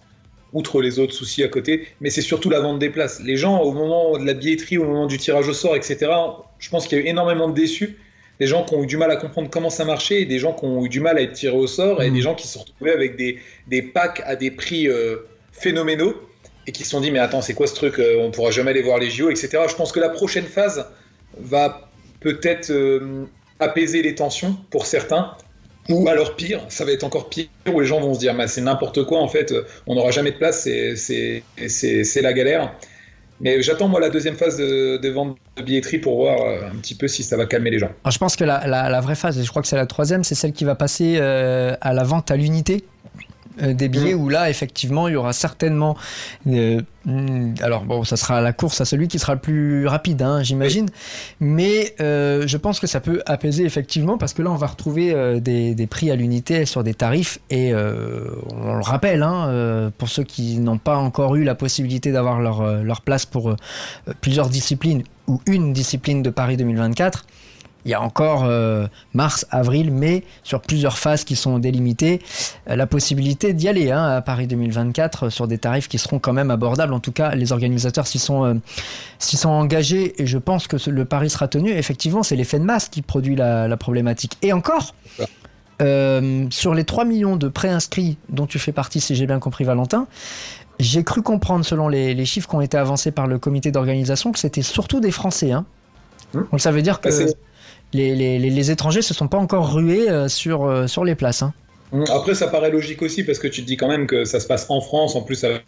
outre 0.52 0.82
les 0.82 1.00
autres 1.00 1.14
soucis 1.14 1.46
à 1.46 1.48
côté, 1.48 1.88
mais 2.02 2.10
c'est 2.10 2.22
surtout 2.22 2.50
la 2.50 2.60
vente 2.60 2.80
des 2.80 2.90
places. 2.90 3.22
Les 3.24 3.38
gens, 3.38 3.62
au 3.62 3.72
moment 3.72 4.18
de 4.18 4.26
la 4.26 4.34
billetterie, 4.34 4.78
au 4.78 4.84
moment 4.84 5.08
du 5.08 5.18
tirage 5.18 5.48
au 5.48 5.54
sort, 5.54 5.78
etc., 5.78 6.12
je 6.58 6.70
pense 6.70 6.90
qu'il 6.90 6.98
y 6.98 7.02
a 7.02 7.06
eu 7.06 7.08
énormément 7.08 7.48
de 7.48 7.54
déçus. 7.54 7.98
Des 8.42 8.48
gens 8.48 8.66
qui 8.66 8.76
ont 8.76 8.84
eu 8.84 8.86
du 8.86 8.98
mal 8.98 9.12
à 9.12 9.16
comprendre 9.16 9.50
comment 9.50 9.70
ça 9.70 9.86
marchait, 9.86 10.24
et 10.24 10.26
des 10.26 10.40
gens 10.40 10.52
qui 10.52 10.66
ont 10.66 10.84
eu 10.84 10.90
du 10.90 11.00
mal 11.00 11.18
à 11.18 11.22
être 11.22 11.32
tirés 11.32 11.56
au 11.56 11.68
sort, 11.68 12.04
et 12.04 12.10
mmh. 12.10 12.14
des 12.14 12.22
gens 12.22 12.36
qui 12.36 12.48
se 12.48 12.56
sont 12.56 12.60
retrouvés 12.60 12.92
avec 12.92 13.16
des, 13.16 13.40
des 13.68 13.82
packs 13.82 14.22
à 14.26 14.36
des 14.36 14.52
prix 14.52 14.90
euh, 14.90 15.20
phénoménaux, 15.54 16.16
et 16.68 16.74
qui 16.74 16.84
se 16.84 16.90
sont 16.90 17.00
dit, 17.00 17.12
mais 17.12 17.20
attends, 17.20 17.42
c'est 17.42 17.54
quoi 17.54 17.68
ce 17.68 17.76
truc 17.76 17.98
euh, 17.98 18.18
On 18.20 18.32
pourra 18.32 18.52
jamais 18.52 18.72
aller 18.72 18.82
voir 18.82 19.00
les 19.00 19.10
JO, 19.10 19.30
etc. 19.30 19.64
Je 19.70 19.76
pense 19.76 19.94
que 19.94 20.02
la 20.02 20.10
prochaine 20.10 20.44
phase 20.44 20.86
va 21.40 21.90
peut-être 22.20 22.72
euh, 22.72 23.26
apaiser 23.60 24.01
les 24.01 24.16
tensions 24.16 24.57
pour 24.70 24.86
certains, 24.86 25.34
ou 25.89 26.07
alors 26.07 26.36
pire, 26.36 26.62
ça 26.70 26.86
va 26.86 26.91
être 26.91 27.03
encore 27.03 27.30
pire, 27.30 27.47
où 27.72 27.80
les 27.80 27.88
gens 27.88 27.99
vont 27.99 28.14
se 28.14 28.20
dire, 28.20 28.36
c'est 28.47 28.62
n'importe 28.62 29.03
quoi, 29.05 29.20
en 29.20 29.28
fait, 29.28 29.53
on 29.88 29.95
n'aura 29.95 30.12
jamais 30.12 30.32
de 30.32 30.38
place, 30.38 30.64
c'est 30.64 32.22
la 32.22 32.34
galère. 32.34 32.74
Mais 33.41 33.62
j'attends 33.62 33.88
moi 33.88 33.99
la 33.99 34.10
deuxième 34.10 34.36
phase 34.36 34.57
de, 34.57 35.10
vente 35.10 35.38
de 35.55 35.64
billetterie 35.64 35.99
pour 35.99 36.18
voir 36.18 36.41
euh, 36.41 36.68
un 36.68 36.76
petit 36.76 36.95
peu 36.95 37.07
si 37.07 37.24
ça 37.24 37.38
va 37.38 37.45
calmer 37.45 37.70
les 37.70 37.80
gens. 37.80 37.89
Alors, 38.03 38.12
je 38.12 38.18
pense 38.18 38.36
que 38.36 38.43
la, 38.43 38.68
la, 38.68 39.01
vraie 39.01 39.16
phase, 39.16 39.39
et 39.39 39.43
je 39.43 39.49
crois 39.49 39.62
que 39.62 39.68
c'est 39.68 39.78
la 39.78 39.86
troisième, 39.86 40.24
c'est 40.24 40.36
celle 40.36 40.51
qui 40.51 40.66
va 40.66 40.76
passer 40.76 41.18
euh, 41.20 41.76
à 41.80 41.93
la 41.93 42.03
vente 42.03 42.32
à 42.32 42.36
l'unité. 42.36 42.84
Euh, 43.62 43.74
des 43.74 43.89
billets 43.89 44.14
mm. 44.14 44.22
où 44.22 44.30
là 44.30 44.49
effectivement 44.49 45.07
il 45.07 45.14
y 45.14 45.16
aura 45.16 45.34
certainement 45.34 45.97
euh, 46.47 46.82
alors 47.62 47.84
bon 47.84 48.03
ça 48.03 48.16
sera 48.16 48.41
la 48.41 48.53
course 48.53 48.82
à 48.82 48.86
celui 48.86 49.07
qui 49.07 49.20
sera 49.20 49.34
le 49.34 49.39
plus 49.39 49.88
rapide 49.88 50.22
hein, 50.22 50.43
j'imagine 50.43 50.88
mais 51.39 51.95
euh, 51.99 52.47
je 52.47 52.57
pense 52.57 52.80
que 52.80 52.88
ça 52.88 52.99
peut 52.99 53.22
apaiser 53.26 53.66
effectivement 53.66 54.18
parce 54.18 54.34
que 54.34 54.41
là 54.41 54.51
on 54.51 54.55
va 54.55 54.68
retrouver 54.68 55.39
des, 55.41 55.76
des, 55.76 55.88
prix 55.88 56.12
à 56.12 56.16
l'unité 56.16 56.66
sur 56.66 56.84
des 56.84 56.93
tarifs 56.93 57.39
et 57.49 57.74
on 57.74 58.76
le 58.76 58.84
rappelle 58.84 59.24
hein, 59.24 59.91
pour 59.97 60.10
ceux 60.10 60.24
qui 60.24 60.60
n'ont 60.60 60.78
pas 60.78 60.97
encore 60.97 61.36
eu 61.36 61.43
la 61.43 61.55
possibilité 61.55 62.12
d'avoir 62.12 62.39
leur, 62.39 62.84
leur 62.84 63.01
place 63.01 63.26
pour 63.26 63.55
plusieurs 64.22 64.49
disciplines 64.49 65.03
ou 65.28 65.41
une 65.47 65.74
discipline 65.74 66.22
de 66.22 66.30
Paris 66.30 66.57
2024 66.57 67.26
il 67.86 67.92
y 67.92 67.94
a 67.94 68.02
encore 68.02 68.44
euh, 68.44 68.88
mars, 69.14 69.46
avril, 69.52 69.92
mai, 69.92 70.24
sur 70.44 70.62
plusieurs 70.62 70.98
phases 70.98 71.24
qui 71.24 71.36
sont 71.36 71.60
délimitées, 71.60 72.22
euh, 72.70 72.76
la 72.76 72.88
possibilité 72.88 73.54
d'y 73.54 73.68
aller 73.68 73.92
hein, 73.92 74.04
à 74.04 74.22
Paris 74.22 74.48
2024 74.48 75.24
euh, 75.24 75.30
sur 75.30 75.48
des 75.48 75.58
tarifs 75.58 75.88
qui 75.88 75.98
seront 75.98 76.20
quand 76.20 76.34
même 76.34 76.52
abordables. 76.52 76.94
En 76.94 77.00
tout 77.00 77.12
cas, 77.12 77.36
les 77.36 77.52
organisateurs 77.52 78.08
s'y 78.08 78.20
sont, 78.20 78.60
sont 79.20 79.50
engagés 79.50 80.22
et 80.22 80.28
je 80.28 80.38
pense 80.38 80.68
que 80.68 80.78
le 80.90 81.06
pari 81.06 81.30
sera 81.30 81.48
tenu. 81.48 81.72
Effectivement, 81.72 82.24
c'est 82.24 82.36
l'effet 82.36 82.60
de 82.60 82.66
masse 82.66 82.90
qui 82.90 83.02
produit 83.02 83.36
la, 83.36 83.78
problématique. 83.78 84.38
Et 84.42 84.52
encore, 84.52 84.94
sur 85.80 86.74
les 86.74 86.84
3 86.84 87.06
millions 87.06 87.38
de 87.38 87.48
préinscrits 87.48 88.18
dont 88.28 88.46
tu 88.46 88.60
fais 88.60 88.74
partie, 88.74 89.00
si 89.00 89.16
j'ai 89.16 89.26
bien 89.26 89.40
compris 89.40 89.64
Valentin, 89.64 90.08
j'ai 90.80 91.04
cru 91.04 91.22
comprendre, 91.22 91.64
selon 91.64 91.88
les, 91.88 92.26
chiffres 92.26 92.50
qui 92.50 92.56
ont 92.56 92.62
été 92.62 92.78
avancés 92.78 93.12
par 93.12 93.28
le 93.28 93.40
comité 93.40 93.72
d'organisation, 93.72 94.32
que 94.32 94.40
c'était 94.40 94.62
surtout 94.62 95.00
des 95.00 95.12
Français. 95.12 95.52
Hein. 95.52 95.66
Hum. 96.34 96.48
Donc 96.52 96.60
ça 96.60 96.72
veut 96.72 96.82
dire 96.82 97.00
que 97.00 97.10
les, 97.94 98.16
les, 98.16 98.40
les, 98.40 98.72
étrangers 98.72 99.02
se 99.02 99.14
sont 99.14 99.28
pas 99.28 99.38
encore 99.38 99.74
rués 99.74 100.10
euh, 100.10 100.28
sur, 100.28 100.66
euh, 100.66 100.88
sur 100.88 101.04
les 101.04 101.16
places. 101.16 101.42
Hein. 101.42 101.54
Mmh, 101.92 102.04
après, 102.12 102.36
ça 102.36 102.48
paraît 102.48 102.70
logique 102.70 103.02
aussi 103.02 103.24
parce 103.24 103.40
que 103.40 103.48
tu 103.48 103.62
te 103.62 103.68
dis 103.68 103.78
quand 103.78 103.88
même 103.88 104.06
que 104.06 104.26
ça 104.26 104.40
se 104.40 104.48
passe 104.48 104.68
en 104.70 104.82
France, 104.82 105.16
en 105.16 105.22
plus 105.22 105.44
avec 105.44 105.64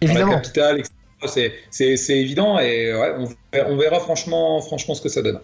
la 0.00 0.14
capitale, 0.14 0.78
etc 0.78 0.97
c'est 1.26 2.18
évident 2.18 2.58
et 2.58 2.92
on, 3.66 3.76
verra 3.76 3.98
franchement, 3.98 4.60
ce 4.60 5.00
que 5.00 5.08
ça 5.08 5.22
donne. 5.22 5.40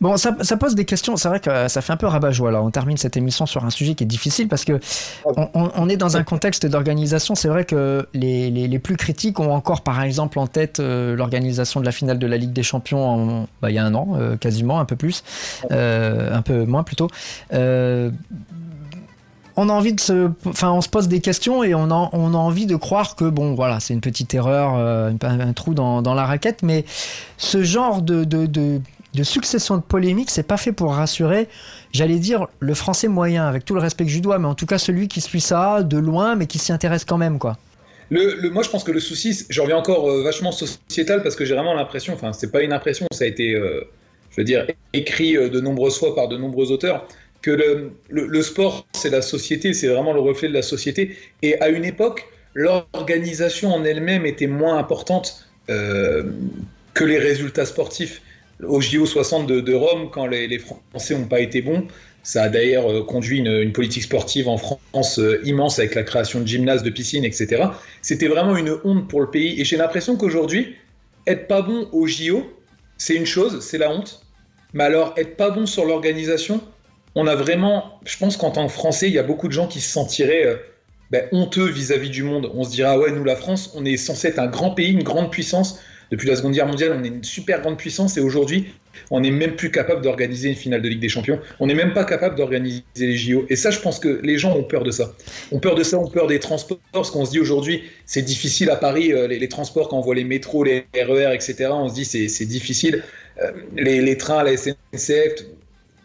Bon, 0.00 0.16
ça, 0.16 0.32
pose 0.32 0.74
des 0.74 0.84
questions. 0.84 1.16
C'est 1.16 1.28
vrai 1.28 1.40
que 1.40 1.68
ça 1.68 1.80
fait 1.80 1.92
un 1.92 1.96
peu 1.96 2.06
rabat-joie. 2.06 2.50
Là, 2.50 2.62
on 2.62 2.70
termine 2.70 2.96
cette 2.96 3.16
émission 3.16 3.46
sur 3.46 3.64
un 3.64 3.70
sujet 3.70 3.94
qui 3.94 4.04
est 4.04 4.06
difficile 4.06 4.48
parce 4.48 4.64
que 4.64 4.80
on, 5.24 5.88
est 5.88 5.96
dans 5.96 6.16
un 6.16 6.24
contexte 6.24 6.66
d'organisation. 6.66 7.34
C'est 7.34 7.48
vrai 7.48 7.64
que 7.64 8.06
les, 8.14 8.78
plus 8.78 8.96
critiques 8.96 9.38
ont 9.38 9.52
encore, 9.52 9.82
par 9.82 10.02
exemple, 10.02 10.38
en 10.38 10.46
tête 10.46 10.80
euh, 10.80 11.14
l'organisation 11.14 11.80
de 11.80 11.84
la 11.84 11.92
finale 11.92 12.18
de 12.18 12.26
la 12.26 12.36
Ligue 12.36 12.52
des 12.52 12.64
Champions 12.64 13.46
bah, 13.60 13.70
il 13.70 13.74
y 13.74 13.78
a 13.78 13.84
un 13.84 13.94
an, 13.94 14.16
euh, 14.16 14.36
quasiment, 14.36 14.80
un 14.80 14.84
peu 14.84 14.96
plus, 14.96 15.22
euh, 15.70 16.34
un 16.34 16.42
peu 16.42 16.64
moins 16.64 16.82
plutôt 16.82 17.08
on 19.56 19.68
a 19.68 19.72
envie 19.72 19.92
de 19.92 20.00
se, 20.00 20.30
enfin, 20.46 20.70
on 20.70 20.80
se 20.80 20.88
pose 20.88 21.08
des 21.08 21.20
questions 21.20 21.62
et 21.64 21.74
on 21.74 21.90
a, 21.90 22.10
on 22.12 22.34
a 22.34 22.36
envie 22.36 22.66
de 22.66 22.76
croire 22.76 23.16
que 23.16 23.24
bon, 23.24 23.54
voilà, 23.54 23.80
c'est 23.80 23.94
une 23.94 24.00
petite 24.00 24.32
erreur, 24.34 24.76
euh, 24.76 25.10
un, 25.22 25.52
trou 25.52 25.74
dans, 25.74 26.14
la 26.14 26.24
raquette, 26.24 26.62
mais 26.62 26.84
ce 27.36 27.62
genre 27.62 28.02
de, 28.02 28.24
de, 28.24 28.46
de, 28.46 29.22
succession 29.22 29.76
de 29.76 29.82
polémiques, 29.82 30.30
c'est 30.30 30.42
pas 30.42 30.56
fait 30.56 30.72
pour 30.72 30.94
rassurer, 30.94 31.48
j'allais 31.92 32.18
dire, 32.18 32.46
le 32.60 32.74
français 32.74 33.08
moyen, 33.08 33.46
avec 33.46 33.64
tout 33.64 33.74
le 33.74 33.80
respect 33.80 34.04
que 34.04 34.10
je 34.10 34.16
lui 34.16 34.22
dois, 34.22 34.38
mais 34.38 34.48
en 34.48 34.54
tout 34.54 34.66
cas 34.66 34.78
celui 34.78 35.08
qui 35.08 35.20
suit 35.20 35.40
ça 35.40 35.82
de 35.82 35.98
loin, 35.98 36.34
mais 36.34 36.46
qui 36.46 36.58
s'y 36.58 36.72
intéresse 36.72 37.04
quand 37.04 37.18
même, 37.18 37.38
quoi. 37.38 37.58
Le, 38.10 38.50
moi, 38.50 38.62
je 38.62 38.68
pense 38.68 38.84
que 38.84 38.92
le 38.92 39.00
souci, 39.00 39.46
je 39.48 39.60
reviens 39.62 39.78
encore 39.78 40.10
euh, 40.10 40.22
vachement 40.22 40.52
sociétal 40.52 41.22
parce 41.22 41.34
que 41.34 41.46
j'ai 41.46 41.54
vraiment 41.54 41.72
l'impression, 41.72 42.12
enfin, 42.12 42.34
c'est 42.34 42.52
pas 42.52 42.62
une 42.62 42.72
impression, 42.72 43.06
ça 43.10 43.24
a 43.24 43.26
été, 43.26 43.54
euh, 43.54 43.88
je 44.30 44.36
veux 44.36 44.44
dire, 44.44 44.66
écrit 44.92 45.32
de 45.34 45.60
nombreuses 45.60 45.98
fois 45.98 46.14
par 46.14 46.28
de 46.28 46.36
nombreux 46.36 46.72
auteurs 46.72 47.06
que 47.42 47.50
le, 48.08 48.42
sport, 48.42 48.86
c'est 48.94 49.10
la 49.10 49.20
société, 49.20 49.74
c'est 49.74 49.88
vraiment 49.88 50.12
le 50.12 50.20
reflet 50.20 50.48
de 50.48 50.54
la 50.54 50.62
société. 50.62 51.16
Et 51.42 51.60
à 51.60 51.68
une 51.68 51.84
époque, 51.84 52.24
l'organisation 52.54 53.74
en 53.74 53.84
elle-même 53.84 54.24
était 54.24 54.46
moins 54.46 54.78
importante 54.78 55.48
euh, 55.68 56.22
que 56.94 57.04
les 57.04 57.18
résultats 57.18 57.66
sportifs. 57.66 58.22
Au 58.62 58.80
JO 58.80 59.06
60 59.06 59.48
de, 59.48 59.74
Rome, 59.74 60.10
quand 60.12 60.26
les, 60.26 60.58
Français 60.60 61.18
n'ont 61.18 61.26
pas 61.26 61.40
été 61.40 61.62
bons, 61.62 61.88
ça 62.22 62.44
a 62.44 62.48
d'ailleurs 62.48 62.88
euh, 62.88 63.02
conduit 63.02 63.38
une, 63.38 63.48
une, 63.48 63.72
politique 63.72 64.04
sportive 64.04 64.48
en 64.48 64.56
France 64.56 65.18
euh, 65.18 65.40
immense 65.44 65.80
avec 65.80 65.96
la 65.96 66.04
création 66.04 66.40
de 66.40 66.46
gymnases, 66.46 66.84
de 66.84 66.90
piscines, 66.90 67.24
etc. 67.24 67.64
C'était 68.02 68.28
vraiment 68.28 68.56
une 68.56 68.78
honte 68.84 69.08
pour 69.08 69.20
le 69.20 69.30
pays. 69.30 69.60
Et 69.60 69.64
j'ai 69.64 69.76
l'impression 69.76 70.16
qu'aujourd'hui, 70.16 70.76
être 71.26 71.48
pas 71.48 71.62
bon 71.62 71.88
au 71.90 72.06
JO, 72.06 72.46
c'est 72.98 73.16
une 73.16 73.26
chose, 73.26 73.58
c'est 73.64 73.78
la 73.78 73.90
honte. 73.90 74.24
Mais 74.74 74.84
alors, 74.84 75.12
être 75.16 75.36
pas 75.36 75.50
bon 75.50 75.66
sur 75.66 75.84
l'organisation, 75.84 76.60
on 77.14 77.26
a 77.26 77.34
vraiment, 77.34 78.00
je 78.04 78.16
pense 78.16 78.36
qu'en 78.36 78.50
tant 78.50 78.66
que 78.66 78.72
Français, 78.72 79.08
il 79.08 79.14
y 79.14 79.18
a 79.18 79.22
beaucoup 79.22 79.48
de 79.48 79.52
gens 79.52 79.66
qui 79.66 79.80
se 79.80 79.90
sentiraient 79.90 80.46
euh, 80.46 80.56
ben, 81.10 81.26
honteux 81.32 81.66
vis-à-vis 81.66 82.10
du 82.10 82.22
monde. 82.22 82.50
On 82.54 82.64
se 82.64 82.70
dira, 82.70 82.98
ouais, 82.98 83.10
nous, 83.10 83.24
la 83.24 83.36
France, 83.36 83.72
on 83.76 83.84
est 83.84 83.96
censé 83.96 84.28
être 84.28 84.38
un 84.38 84.46
grand 84.46 84.70
pays, 84.70 84.92
une 84.92 85.02
grande 85.02 85.30
puissance. 85.30 85.78
Depuis 86.10 86.28
la 86.28 86.36
Seconde 86.36 86.52
Guerre 86.52 86.66
mondiale, 86.66 86.96
on 86.98 87.04
est 87.04 87.08
une 87.08 87.24
super 87.24 87.62
grande 87.62 87.78
puissance 87.78 88.18
et 88.18 88.20
aujourd'hui, 88.20 88.66
on 89.10 89.20
n'est 89.20 89.30
même 89.30 89.56
plus 89.56 89.70
capable 89.70 90.02
d'organiser 90.02 90.50
une 90.50 90.54
finale 90.54 90.82
de 90.82 90.88
Ligue 90.88 91.00
des 91.00 91.08
Champions. 91.08 91.38
On 91.58 91.66
n'est 91.66 91.74
même 91.74 91.94
pas 91.94 92.04
capable 92.04 92.36
d'organiser 92.36 92.82
les 92.96 93.16
JO. 93.16 93.46
Et 93.48 93.56
ça, 93.56 93.70
je 93.70 93.80
pense 93.80 93.98
que 93.98 94.20
les 94.22 94.36
gens 94.36 94.54
ont 94.54 94.62
peur 94.62 94.84
de 94.84 94.90
ça. 94.90 95.14
On 95.52 95.58
peur 95.58 95.74
de 95.74 95.82
ça, 95.82 95.98
on 95.98 96.08
peur 96.08 96.26
des 96.26 96.38
transports. 96.38 96.78
Parce 96.92 97.10
qu'on 97.10 97.24
se 97.24 97.30
dit 97.30 97.40
aujourd'hui, 97.40 97.84
c'est 98.04 98.20
difficile 98.20 98.68
à 98.68 98.76
Paris, 98.76 99.12
euh, 99.12 99.26
les, 99.26 99.48
transports, 99.48 99.88
quand 99.88 99.98
on 99.98 100.02
voit 100.02 100.14
les 100.14 100.24
métros, 100.24 100.64
les 100.64 100.84
RER, 100.94 101.34
etc., 101.34 101.70
on 101.72 101.88
se 101.88 101.94
dit 101.94 102.04
c'est 102.04 102.46
difficile. 102.46 103.02
Euh, 103.42 103.50
les, 103.76 104.02
les, 104.02 104.18
trains, 104.18 104.42
la 104.42 104.54
SNCF, 104.54 105.46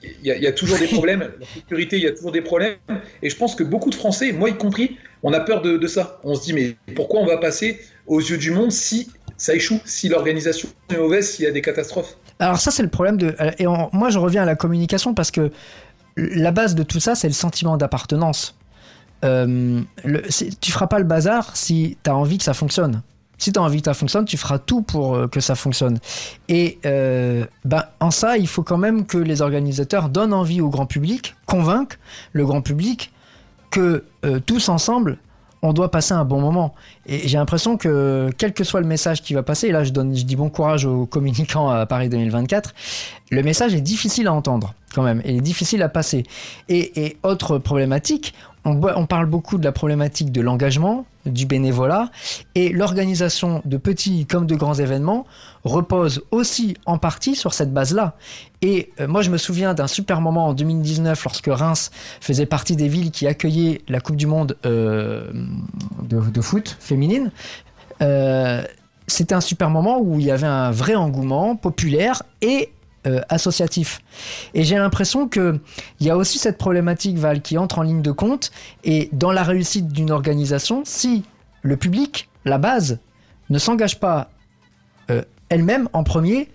il 0.04 0.26
y, 0.26 0.48
a 0.48 0.52
toujours 0.52 0.78
des 0.78 0.88
problèmes. 0.88 1.32
La 1.39 1.45
sécurité, 1.48 1.98
il 1.98 2.04
y 2.04 2.08
a 2.08 2.12
toujours 2.12 2.32
des 2.32 2.41
problèmes. 2.41 2.76
Et 3.22 3.30
je 3.30 3.36
pense 3.36 3.56
que 3.56 3.64
beaucoup 3.64 3.89
de 3.89 3.95
Français, 3.95 4.32
moi 4.32 4.50
y 4.50 4.58
compris, 4.58 4.98
on 5.24 5.34
a 5.34 5.39
peur 5.39 5.62
de, 5.62 5.88
ça. 5.88 6.20
On 6.24 6.36
se 6.36 6.43
dit, 6.43 6.54
mais 6.54 6.76
pourquoi 6.95 7.20
on 7.20 7.26
va 7.26 7.38
passer 7.38 7.80
aux 8.06 8.20
yeux 8.20 8.38
du 8.38 8.52
monde 8.52 8.72
si 8.72 9.10
ça 9.38 9.56
échoue, 9.56 9.80
si 9.86 10.10
l'organisation 10.10 10.70
est 10.89 10.98
mauvaise, 10.98 11.32
s'il 11.32 11.45
y 11.45 11.48
a 11.48 11.52
des 11.52 11.62
catastrophes? 11.62 12.16
Alors 12.39 12.60
ça, 12.60 12.70
c'est 12.70 12.84
le 12.84 12.89
problème 12.89 13.18
de... 13.18 13.36
Et 13.58 13.66
moi, 13.66 14.10
je 14.10 14.20
reviens 14.20 14.43
à 14.43 14.45
la 14.45 14.56
communication 14.56 15.14
parce 15.14 15.32
que 15.32 15.52
la 16.16 16.52
base 16.52 16.76
de 16.76 16.84
tout 16.84 17.00
ça, 17.00 17.16
c'est 17.16 17.28
le 17.28 17.34
sentiment 17.34 17.78
d'appartenance. 17.78 18.56
Euh, 19.26 19.82
le, 20.04 20.22
tu 20.62 20.72
feras 20.72 20.88
pas 20.88 21.00
le 21.00 21.06
bazar 21.06 21.56
si 21.58 21.98
tu 22.04 22.10
as 22.10 22.16
envie 22.16 22.38
que 22.38 22.43
ça 22.43 22.54
fonctionne. 22.54 23.02
Si 23.38 23.51
tu 23.51 23.59
as 23.59 23.63
envie 23.63 23.81
que 23.81 23.85
ça 23.85 23.93
fonctionne, 23.93 24.25
tu 24.25 24.38
feras 24.38 24.57
tout 24.57 24.81
pour 24.81 25.15
euh, 25.15 25.27
que 25.27 25.39
ça 25.39 25.55
fonctionne. 25.55 25.99
Et 26.49 26.79
euh, 26.85 27.45
ben, 27.65 27.83
en 27.99 28.11
ça, 28.11 28.38
il 28.38 28.47
faut 28.47 28.63
quand 28.63 28.77
même 28.77 29.05
que 29.05 29.17
les 29.17 29.41
organisateurs 29.41 30.09
donnent 30.09 30.33
envie 30.33 30.61
au 30.61 30.69
grand 30.69 30.85
public, 30.85 31.35
convainquent 31.45 31.99
le 32.33 32.45
grand 32.45 32.61
public 32.61 33.11
que 33.69 34.03
euh, 34.25 34.39
tous 34.39 34.69
ensemble, 34.69 35.17
on 35.61 35.73
doit 35.73 35.91
passer 35.91 36.13
un 36.13 36.25
bon 36.25 36.39
moment. 36.39 36.73
Et 37.05 37.27
j'ai 37.27 37.38
l'impression 37.38 37.77
que 37.77 38.29
quel 38.38 38.53
que 38.53 38.63
soit 38.63 38.81
le 38.81 38.88
message 38.88 39.21
qui 39.21 39.33
va 39.33 39.43
passer, 39.43 39.67
et 39.67 39.71
là 39.71 39.83
je, 39.83 39.91
donne, 39.91 40.15
je 40.15 40.23
dis 40.23 40.35
bon 40.35 40.49
courage 40.49 40.85
aux 40.85 41.05
communicants 41.05 41.69
à 41.69 41.85
Paris 41.85 42.09
2024, 42.09 42.73
le 43.31 43.43
message 43.43 43.73
est 43.73 43.81
difficile 43.81 44.27
à 44.27 44.33
entendre 44.33 44.73
quand 44.93 45.03
même, 45.03 45.21
et 45.25 45.41
difficile 45.41 45.81
à 45.83 45.89
passer. 45.89 46.23
Et, 46.69 47.17
autre 47.23 47.57
problématique, 47.57 48.33
on 48.65 49.05
parle 49.05 49.25
beaucoup 49.27 49.57
de 49.57 49.63
la 49.63 49.71
problématique 49.71 50.31
de 50.31 50.41
l'engagement, 50.41 51.05
du 51.28 51.45
bénévolat. 51.45 52.09
Et 52.55 52.69
l'organisation 52.69 53.61
de 53.65 53.78
petits 53.78 54.25
comme 54.25 54.45
de 54.45 54.55
grands 54.55 54.75
événements 54.75 55.25
repose 55.63 56.23
aussi 56.32 56.75
en 56.86 56.97
partie 56.97 57.36
sur 57.36 57.53
cette 57.53 57.73
base-là. 57.73 58.15
Et 58.61 58.91
euh, 58.99 59.07
moi, 59.07 59.21
je 59.21 59.30
me 59.30 59.38
souviens 59.38 59.73
d'un 59.73 59.88
super 59.88 60.21
moment 60.21 60.47
en 60.47 60.53
2019 60.53 61.23
lorsque 61.23 61.47
Reims 61.47 61.91
faisait 62.21 62.45
partie 62.45 62.75
des 62.75 62.88
villes 62.88 63.11
qui 63.11 63.28
accueillaient 63.28 63.82
la 63.88 63.99
Coupe 63.99 64.15
du 64.15 64.28
Monde 64.28 64.57
euh, 64.65 65.30
de, 66.03 66.41
foot 66.41 66.78
féminine. 66.80 67.32
Euh, 68.01 68.63
c'était 69.07 69.36
un 69.36 69.41
super 69.41 69.69
moment 69.69 69.99
où 69.99 70.19
il 70.19 70.25
y 70.25 70.32
avait 70.32 70.47
un 70.47 70.71
vrai 70.71 70.95
engouement 70.95 71.55
populaire 71.55 72.23
et 72.41 72.71
euh, 73.08 73.22
associatif. 73.30 74.01
Et 74.53 74.64
j'ai 74.64 74.76
l'impression 74.76 75.28
qu'il 75.28 75.60
y 76.01 76.10
a 76.10 76.18
aussi 76.18 76.38
cette 76.38 76.58
problématique, 76.58 77.18
Val, 77.18 77.41
qui 77.41 77.58
entre 77.58 77.80
en 77.80 77.84
ligne 77.84 78.01
de 78.01 78.12
compte. 78.12 78.51
Et 78.84 79.10
dans 79.14 79.32
la 79.32 79.43
réussite 79.43 79.88
d'une 79.88 80.12
organisation, 80.12 80.82
si 80.84 81.24
le 81.62 81.78
public, 81.78 82.30
la 82.43 82.58
base, 82.58 82.99
ne 83.49 83.60
s'engage 83.60 83.99
pas 83.99 84.30
euh, 85.10 85.22
elle-même 85.49 85.88
en 85.93 86.03
premier, 86.03 86.49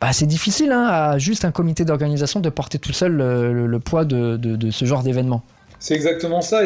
bah, 0.00 0.12
c'est 0.12 0.26
difficile 0.26 0.72
hein, 0.72 0.86
à 0.86 1.18
juste 1.18 1.44
un 1.44 1.50
comité 1.50 1.84
d'organisation 1.84 2.40
de 2.40 2.50
porter 2.50 2.78
tout 2.78 2.92
seul 2.92 3.16
le, 3.16 3.80
poids 3.80 4.04
de, 4.04 4.70
ce 4.70 4.84
genre 4.84 5.02
d'événement. 5.02 5.42
C'est 5.78 5.94
exactement 5.94 6.42
ça. 6.42 6.60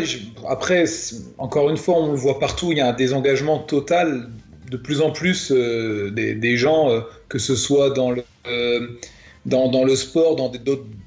Après, 0.48 0.84
encore 1.38 1.70
une 1.70 1.76
fois, 1.76 1.96
on 1.98 2.10
le 2.10 2.18
voit 2.18 2.40
partout, 2.40 2.72
il 2.72 2.78
y 2.78 2.80
a 2.80 2.88
un 2.88 2.92
désengagement 2.92 3.60
total 3.60 4.28
de 4.70 4.76
plus 4.76 5.00
en 5.00 5.10
plus 5.10 5.50
euh, 5.50 6.10
des, 6.10 6.34
des, 6.34 6.56
gens, 6.56 6.90
euh, 6.90 7.00
que 7.28 7.38
ce 7.38 7.56
soit 7.56 7.90
dans 7.90 8.10
le, 8.10 8.24
dans, 9.46 9.68
dans, 9.68 9.84
le 9.84 9.96
sport, 9.96 10.36
dans 10.36 10.50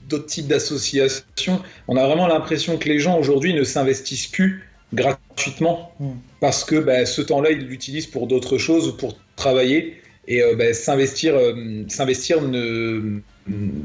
d'autres 0.07 0.25
types 0.25 0.47
d'associations. 0.47 1.61
On 1.87 1.97
a 1.97 2.05
vraiment 2.05 2.27
l'impression 2.27 2.77
que 2.77 2.87
les 2.87 2.99
gens 2.99 3.17
aujourd'hui 3.19 3.53
ne 3.53 3.63
s'investissent 3.63 4.27
plus 4.27 4.63
gratuitement 4.93 5.91
hmm. 5.99 6.11
parce 6.39 6.63
que 6.63 6.75
bah, 6.75 7.05
ce 7.05 7.21
temps-là, 7.21 7.51
ils 7.51 7.67
l'utilisent 7.67 8.07
pour 8.07 8.27
d'autres 8.27 8.57
choses, 8.57 8.95
pour 8.97 9.17
travailler. 9.35 10.01
Et 10.27 10.43
euh, 10.43 10.55
bah, 10.55 10.73
s'investir, 10.73 11.35
euh, 11.35 11.83
s'investir, 11.87 12.41
ne, 12.41 13.19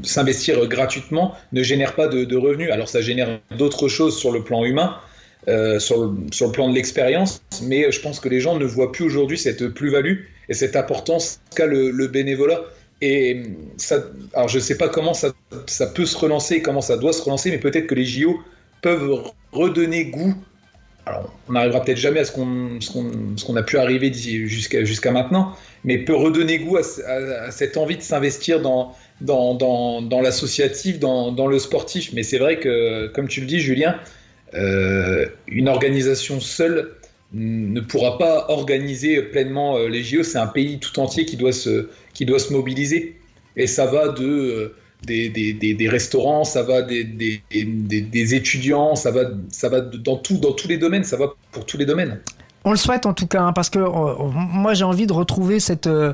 s'investir 0.03 0.65
gratuitement 0.67 1.35
ne 1.53 1.63
génère 1.63 1.95
pas 1.95 2.07
de, 2.07 2.35
revenus. 2.35 2.69
Alors 2.71 2.89
ça 2.89 3.01
génère 3.01 3.39
d'autres 3.57 3.87
choses 3.87 4.17
sur 4.17 4.31
le 4.31 4.43
plan 4.43 4.65
humain, 4.65 4.97
euh, 5.47 5.79
sur, 5.79 5.97
le, 6.05 6.51
plan 6.51 6.69
de 6.69 6.75
l'expérience, 6.75 7.43
mais 7.63 7.91
je 7.91 7.99
pense 7.99 8.19
que 8.19 8.29
les 8.29 8.39
gens 8.39 8.57
ne 8.57 8.65
voient 8.65 8.91
plus 8.91 9.03
aujourd'hui 9.03 9.37
cette 9.37 9.67
plus-value 9.69 10.19
et 10.47 10.53
cette 10.53 10.75
importance 10.75 11.41
qu'a 11.55 11.65
le, 11.65 12.07
bénévolat. 12.07 12.61
Et 13.01 13.43
ça, 13.75 14.03
alors 14.33 14.47
je 14.47 14.57
ne 14.57 14.61
sais 14.61 14.77
pas 14.77 14.87
comment 14.87 15.13
ça, 15.13 15.33
peut 15.93 16.05
se 16.05 16.17
relancer, 16.17 16.61
comment 16.61 16.79
ça 16.79 16.95
doit 16.95 17.11
se 17.11 17.21
relancer, 17.21 17.51
mais 17.51 17.57
peut-être 17.57 17.87
que 17.87 17.95
les 17.95 18.05
JO 18.05 18.39
peuvent 18.81 19.23
redonner 19.51 20.05
goût 20.05 20.33
alors, 21.05 21.33
on 21.49 21.51
n'arrivera 21.51 21.83
peut-être 21.83 21.97
jamais 21.97 22.21
à 22.21 22.23
ce 22.23 22.31
qu'on 22.31 23.55
a 23.57 23.63
pu 23.63 23.77
arriver 23.77 24.13
jusqu'à 24.13 25.11
maintenant, 25.11 25.53
mais 25.83 25.97
peut 25.97 26.15
redonner 26.15 26.59
goût 26.59 26.77
à, 26.77 27.51
cette 27.51 27.75
envie 27.75 27.97
de 27.97 28.01
s'investir 28.01 28.61
dans, 28.61 28.95
l'associatif, 30.21 30.99
dans, 30.99 31.47
le 31.47 31.59
sportif. 31.59 32.13
Mais 32.13 32.23
c'est 32.23 32.37
vrai 32.37 32.57
que, 32.57 33.07
comme 33.07 33.27
tu 33.27 33.41
le 33.41 33.47
dis, 33.47 33.59
Julien, 33.59 33.99
euh, 34.55 35.25
une 35.47 35.67
organisation 35.67 36.39
seule 36.39 36.95
ne 37.33 37.81
pourra 37.81 38.17
pas 38.17 38.45
organiser 38.49 39.21
pleinement 39.23 39.77
euh, 39.77 39.87
les 39.87 40.03
JO. 40.03 40.23
C'est 40.23 40.37
un 40.37 40.47
pays 40.47 40.79
tout 40.79 40.99
entier 40.99 41.25
qui 41.25 41.37
doit 41.37 41.51
se, 41.51 41.89
qui 42.13 42.25
doit 42.25 42.39
se 42.39 42.53
mobiliser. 42.53 43.19
Et 43.55 43.67
ça 43.67 43.85
va 43.85 44.09
de 44.09 44.25
euh, 44.25 44.75
des, 45.05 45.29
des, 45.29 45.73
des, 45.73 45.89
restaurants, 45.89 46.43
ça 46.43 46.63
va 46.63 46.81
des, 46.81 47.03
des, 47.03 48.35
étudiants, 48.35 48.95
ça 48.95 49.11
va, 49.11 49.25
ça 49.49 49.69
va 49.69 49.81
dans, 49.81 50.17
tout, 50.17 50.37
dans 50.37 50.53
tous 50.53 50.67
les 50.67 50.77
domaines, 50.77 51.03
ça 51.03 51.17
va 51.17 51.33
pour 51.51 51.65
tous 51.65 51.77
les 51.77 51.85
domaines. 51.85 52.19
On 52.63 52.71
le 52.71 52.77
souhaite 52.77 53.05
en 53.05 53.13
tout 53.13 53.27
cas, 53.27 53.41
hein, 53.41 53.53
parce 53.53 53.69
que 53.69 53.79
euh, 53.79 54.15
moi 54.33 54.73
j'ai 54.73 54.85
envie 54.85 55.07
de 55.07 55.13
retrouver 55.13 55.59
cette... 55.59 55.87
Euh, 55.87 56.13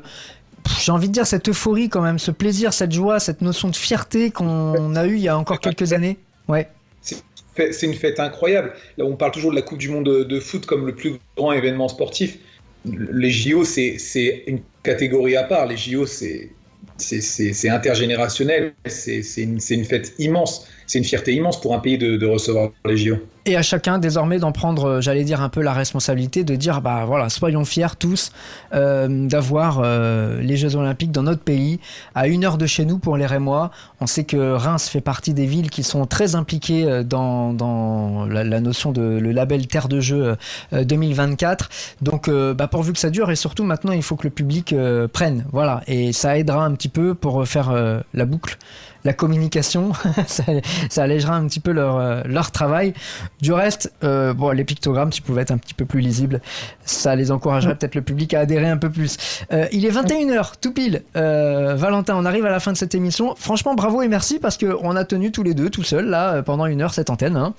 j'ai 0.81 0.91
envie 0.91 1.07
de 1.07 1.13
dire 1.13 1.25
cette 1.25 1.47
euphorie 1.49 1.89
quand 1.89 2.01
même, 2.01 2.19
ce 2.19 2.31
plaisir, 2.31 2.73
cette 2.73 2.91
joie, 2.91 3.19
cette 3.19 3.41
notion 3.41 3.69
de 3.69 3.75
fierté 3.75 4.29
qu'on 4.29 4.95
a 4.95 5.05
eu 5.05 5.15
il 5.15 5.21
y 5.21 5.29
a 5.29 5.37
encore 5.37 5.59
quelques 5.59 5.93
années. 5.93 6.17
Ouais. 6.47 6.67
C'est 7.01 7.23
une 7.59 7.93
fête 7.93 8.19
incroyable. 8.19 8.73
Là, 8.97 9.05
on 9.05 9.15
parle 9.15 9.31
toujours 9.31 9.51
de 9.51 9.55
la 9.55 9.61
Coupe 9.61 9.79
du 9.79 9.89
Monde 9.89 10.05
de, 10.05 10.39
foot 10.39 10.65
comme 10.65 10.85
le 10.85 10.95
plus 10.95 11.13
grand 11.37 11.51
événement 11.51 11.87
sportif. 11.87 12.37
Les 12.85 13.29
JO, 13.29 13.65
c'est 13.65 14.43
une 14.47 14.59
catégorie 14.83 15.35
à 15.35 15.43
part. 15.43 15.65
Les 15.65 15.77
JO, 15.77 16.05
c'est 16.05 16.49
c'est 16.97 17.69
intergénérationnel, 17.69 18.73
c'est 18.85 19.21
une, 19.37 19.85
fête 19.85 20.13
immense, 20.19 20.67
c'est 20.89 20.97
une 20.97 21.05
fierté 21.05 21.33
immense 21.33 21.61
pour 21.61 21.75
un 21.75 21.79
pays 21.79 21.97
de, 21.97 22.17
de 22.17 22.25
recevoir 22.25 22.71
les 22.83 22.97
JO 22.97 23.17
et 23.49 23.55
à 23.55 23.61
chacun 23.63 23.97
désormais 23.97 24.37
d'en 24.37 24.51
prendre, 24.51 24.85
euh, 24.85 25.01
j'allais 25.01 25.23
dire, 25.23 25.41
un 25.41 25.49
peu 25.49 25.61
la 25.61 25.73
responsabilité 25.73 26.43
de 26.43 26.55
dire, 26.55 26.81
bah 26.81 27.05
voilà, 27.05 27.29
soyons 27.29 27.65
fiers 27.65 27.95
tous 27.97 28.31
euh, 28.73 29.27
d'avoir 29.27 29.81
euh, 29.83 30.39
les 30.41 30.55
Jeux 30.55 30.75
Olympiques 30.75 31.11
dans 31.11 31.23
notre 31.23 31.41
pays, 31.41 31.79
à 32.13 32.27
une 32.27 32.45
heure 32.45 32.57
de 32.57 32.67
chez 32.67 32.85
nous 32.85 32.99
pour 32.99 33.17
les 33.17 33.25
Rémois. 33.25 33.71
On 34.01 34.07
sait 34.07 34.23
que 34.23 34.53
Reims 34.53 34.87
fait 34.87 35.01
partie 35.01 35.33
des 35.33 35.47
villes 35.47 35.71
qui 35.71 35.81
sont 35.81 36.05
très 36.05 36.35
impliquées 36.35 37.03
dans, 37.03 38.27
la, 38.29 38.59
notion 38.59 38.91
de 38.91 39.01
le 39.01 39.31
label 39.31 39.67
Terre 39.67 39.87
de 39.87 39.99
Jeux 39.99 40.35
2024. 40.71 41.69
Donc, 42.01 42.29
bah, 42.29 42.67
pourvu 42.67 42.93
que 42.93 42.99
ça 42.99 43.09
dure, 43.09 43.31
et 43.31 43.35
surtout 43.35 43.63
maintenant, 43.63 43.91
il 43.91 44.03
faut 44.03 44.15
que 44.15 44.25
le 44.25 44.29
public 44.29 44.75
prenne, 45.11 45.45
voilà, 45.51 45.81
et 45.87 46.13
ça 46.13 46.37
aidera 46.37 46.65
un 46.65 46.73
petit 46.73 46.89
peu 46.89 47.13
pour 47.13 47.45
faire 47.47 47.73
la 48.13 48.25
boucle 48.25 48.57
la 49.03 49.13
communication, 49.13 49.91
ça, 50.27 50.43
ça, 50.89 51.03
allégera 51.03 51.35
un 51.35 51.47
petit 51.47 51.59
peu 51.59 51.71
leur, 51.71 52.27
leur 52.27 52.51
travail. 52.51 52.93
Du 53.41 53.53
reste, 53.53 53.93
euh, 54.03 54.33
bon, 54.33 54.49
les 54.51 54.63
pictogrammes, 54.63 55.11
s'ils 55.11 55.23
pouvaient 55.23 55.41
être 55.41 55.51
un 55.51 55.57
petit 55.57 55.73
peu 55.73 55.85
plus 55.85 56.01
lisibles, 56.01 56.41
ça 56.85 57.15
les 57.15 57.31
encouragerait 57.31 57.75
peut-être 57.75 57.95
le 57.95 58.01
public 58.01 58.33
à 58.33 58.41
adhérer 58.41 58.67
un 58.67 58.77
peu 58.77 58.89
plus. 58.89 59.17
Euh, 59.51 59.67
il 59.71 59.85
est 59.85 59.91
21h, 59.91 60.53
tout 60.61 60.73
pile. 60.73 61.03
Euh, 61.15 61.75
Valentin, 61.75 62.15
on 62.17 62.25
arrive 62.25 62.45
à 62.45 62.51
la 62.51 62.59
fin 62.59 62.71
de 62.71 62.77
cette 62.77 62.95
émission. 62.95 63.35
Franchement, 63.35 63.75
bravo 63.75 64.01
et 64.01 64.07
merci 64.07 64.39
parce 64.39 64.57
qu'on 64.57 64.95
a 64.95 65.05
tenu 65.05 65.31
tous 65.31 65.43
les 65.43 65.53
deux, 65.53 65.69
tout 65.69 65.83
seuls, 65.83 66.05
là, 66.05 66.41
pendant 66.43 66.65
une 66.65 66.81
heure, 66.81 66.93
cette 66.93 67.09
antenne. 67.09 67.37
Hein. 67.37 67.53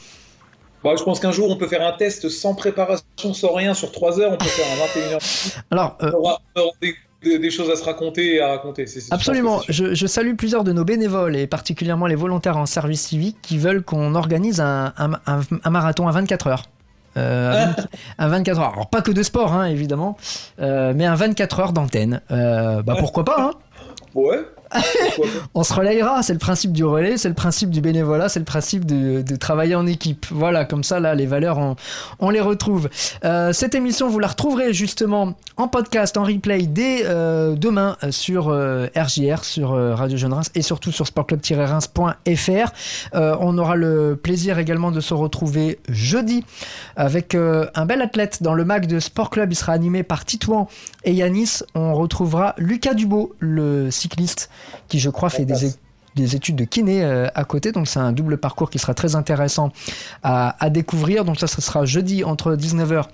Bah, 0.83 0.93
je 0.99 1.03
pense 1.03 1.21
qu'un 1.21 1.33
jour, 1.33 1.51
on 1.51 1.57
peut 1.57 1.67
faire 1.67 1.87
un 1.87 1.93
test 1.93 2.29
sans 2.29 2.55
préparation, 2.55 3.35
sans 3.35 3.53
rien, 3.53 3.75
sur 3.75 3.93
3 3.93 4.21
heures, 4.21 4.33
on 4.33 4.37
peut 4.39 4.47
faire 4.47 4.67
un 4.67 5.19
21h. 5.19 5.63
Alors, 5.71 5.99
des, 6.81 6.95
choses 7.51 7.71
à 7.71 7.77
se 7.77 7.85
raconter 7.85 8.37
et 8.37 8.41
à 8.41 8.49
raconter. 8.49 8.87
Absolument. 9.11 9.61
Je, 9.69 10.07
salue 10.07 10.35
plusieurs 10.35 10.65
de 10.65 10.73
nos 10.73 10.85
bénévoles 10.85 11.37
et 11.37 11.47
particulièrement 11.47 12.07
les 12.07 12.15
volontaires 12.15 12.57
en 12.57 12.67
service 12.67 13.03
civique 13.03 13.37
qui 13.43 13.59
veulent 13.59 13.83
qu'on 13.83 14.15
organise 14.15 14.61
un, 14.61 14.93
marathon 15.71 16.09
à 16.09 16.13
24 16.13 16.47
heures. 16.47 16.63
Euh, 17.17 17.67
un 18.19 18.29
24 18.29 18.61
heures. 18.61 18.73
Alors 18.73 18.89
pas 18.89 19.03
que 19.03 19.11
de 19.11 19.23
sport, 19.23 19.53
hein, 19.53 19.67
évidemment, 19.67 20.17
euh, 20.61 20.93
mais 20.95 21.07
un 21.07 21.17
24 21.17 21.61
heures 21.61 21.73
d'antenne. 21.73 22.21
Euh, 22.31 22.83
bah 22.83 22.95
pourquoi 22.99 23.25
pas 23.25 23.37
hein 23.41 23.51
Ouais. 24.15 24.41
on 25.55 25.65
se 25.65 25.75
relayera, 25.75 26.23
c'est 26.23 26.33
le 26.33 26.39
principe 26.39 26.73
du 26.73 26.85
relais, 26.85 27.17
c'est 27.17 27.29
le 27.29 27.35
principe 27.35 27.71
du 27.71 27.81
bénévolat, 27.81 28.29
c'est 28.29 28.39
le 28.39 28.45
principe 28.45 28.85
de, 28.85 29.37
travailler 29.37 29.75
en 29.75 29.87
équipe. 29.87 30.27
Voilà, 30.31 30.65
comme 30.65 30.85
ça, 30.85 31.01
là, 31.01 31.15
les 31.15 31.27
valeurs, 31.27 31.77
on, 32.19 32.31
les 32.31 32.41
retrouve. 32.41 32.89
Euh, 33.25 33.53
cette 33.53 33.75
émission, 33.75 34.09
vous 34.09 34.19
la 34.19 34.29
retrouverez 34.29 34.73
justement 34.73 35.35
en 35.57 35.69
podcast, 35.69 36.17
en 36.17 36.25
replay 36.25 36.63
dès 36.63 37.03
euh, 37.05 37.55
demain 37.57 37.97
sur 38.11 38.47
RJR, 38.47 38.51
euh, 38.51 39.37
sur 39.43 39.71
Radio 39.71 40.17
Jeune 40.17 40.33
Reims 40.33 40.51
et 40.55 40.63
surtout 40.63 40.93
sur 40.93 41.07
sportclub-reims.fr. 41.07 42.73
on 43.13 43.59
aura 43.59 43.77
le 43.77 44.19
plaisir 44.21 44.59
également 44.59 44.91
de 44.91 45.01
se 45.01 45.15
retrouver 45.15 45.79
jeudi 45.89 46.45
avec 46.97 47.35
un 47.35 47.87
bel 47.87 48.03
athlète 48.03 48.43
dans 48.43 48.55
le 48.55 48.65
MAC 48.65 48.87
de 48.87 49.01
Sport 49.01 49.31
Club. 49.31 49.53
Il 49.53 49.57
sera 49.57 49.73
animé 49.73 50.03
par 50.03 50.25
Titouan 50.25 50.69
et 51.05 51.13
Yanis. 51.13 51.61
On 51.75 51.95
retrouvera 51.95 52.55
Lucas 52.59 52.95
Dubo, 52.95 53.35
le 53.41 53.91
cycliste 53.91 54.51
qui 54.89 54.99
je 54.99 55.11
crois 55.11 55.31
fait 55.31 55.45
des, 55.45 56.37
études 56.37 56.57
de 56.57 56.65
kiné 56.65 57.05
euh, 57.05 57.29
à 57.35 57.45
côté. 57.45 57.73
Donc 57.73 57.89
c'est 57.89 57.99
un 57.99 58.13
double 58.13 58.39
parcours 58.39 58.71
qui 58.71 58.79
sera 58.79 58.95
très 58.95 59.17
intéressant 59.17 59.73
à, 60.23 60.71
découvrir. 60.71 61.25
Donc 61.25 61.39
ça, 61.39 61.47
sera 61.47 61.85
jeudi 61.85 62.25
entre 62.25 62.55
19h 62.55 63.05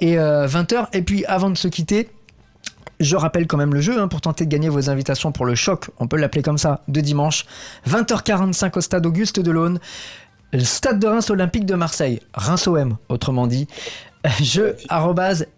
et 0.00 0.16
20h. 0.16 0.74
Euh, 0.74 0.84
et 0.92 1.02
puis 1.02 1.24
avant 1.26 1.50
de 1.50 1.56
se 1.56 1.68
quitter, 1.68 2.08
je 3.00 3.16
rappelle 3.16 3.46
quand 3.46 3.56
même 3.56 3.74
le 3.74 3.80
jeu 3.80 4.00
hein, 4.00 4.08
pour 4.08 4.20
tenter 4.20 4.44
de 4.44 4.50
gagner 4.50 4.68
vos 4.68 4.88
invitations 4.90 5.32
pour 5.32 5.46
le 5.46 5.54
choc, 5.54 5.90
on 5.98 6.06
peut 6.06 6.16
l'appeler 6.16 6.42
comme 6.42 6.58
ça, 6.58 6.80
de 6.88 7.00
dimanche, 7.00 7.44
20h45 7.88 8.78
au 8.78 8.80
stade 8.80 9.04
Auguste 9.06 9.40
de 9.40 9.50
l'Aune, 9.50 9.80
le 10.52 10.64
stade 10.64 10.98
de 10.98 11.06
Reims 11.06 11.28
Olympique 11.30 11.66
de 11.66 11.74
Marseille, 11.74 12.20
Reims 12.34 12.66
OM 12.66 12.96
autrement 13.08 13.46
dit 13.46 13.66
jeu 14.42 14.76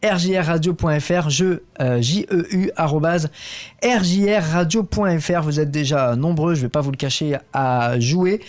rjrradio.fr, 0.03 1.31
jeu 1.31 1.64
euh. 1.81 2.01
Vous 5.43 5.61
êtes 5.61 5.71
déjà 5.71 6.16
nombreux, 6.16 6.55
je 6.55 6.61
ne 6.61 6.64
vais 6.66 6.71
pas 6.71 6.81
vous 6.81 6.91
le 6.91 6.97
cacher, 6.97 7.37
à 7.53 7.99
jouer. 8.01 8.41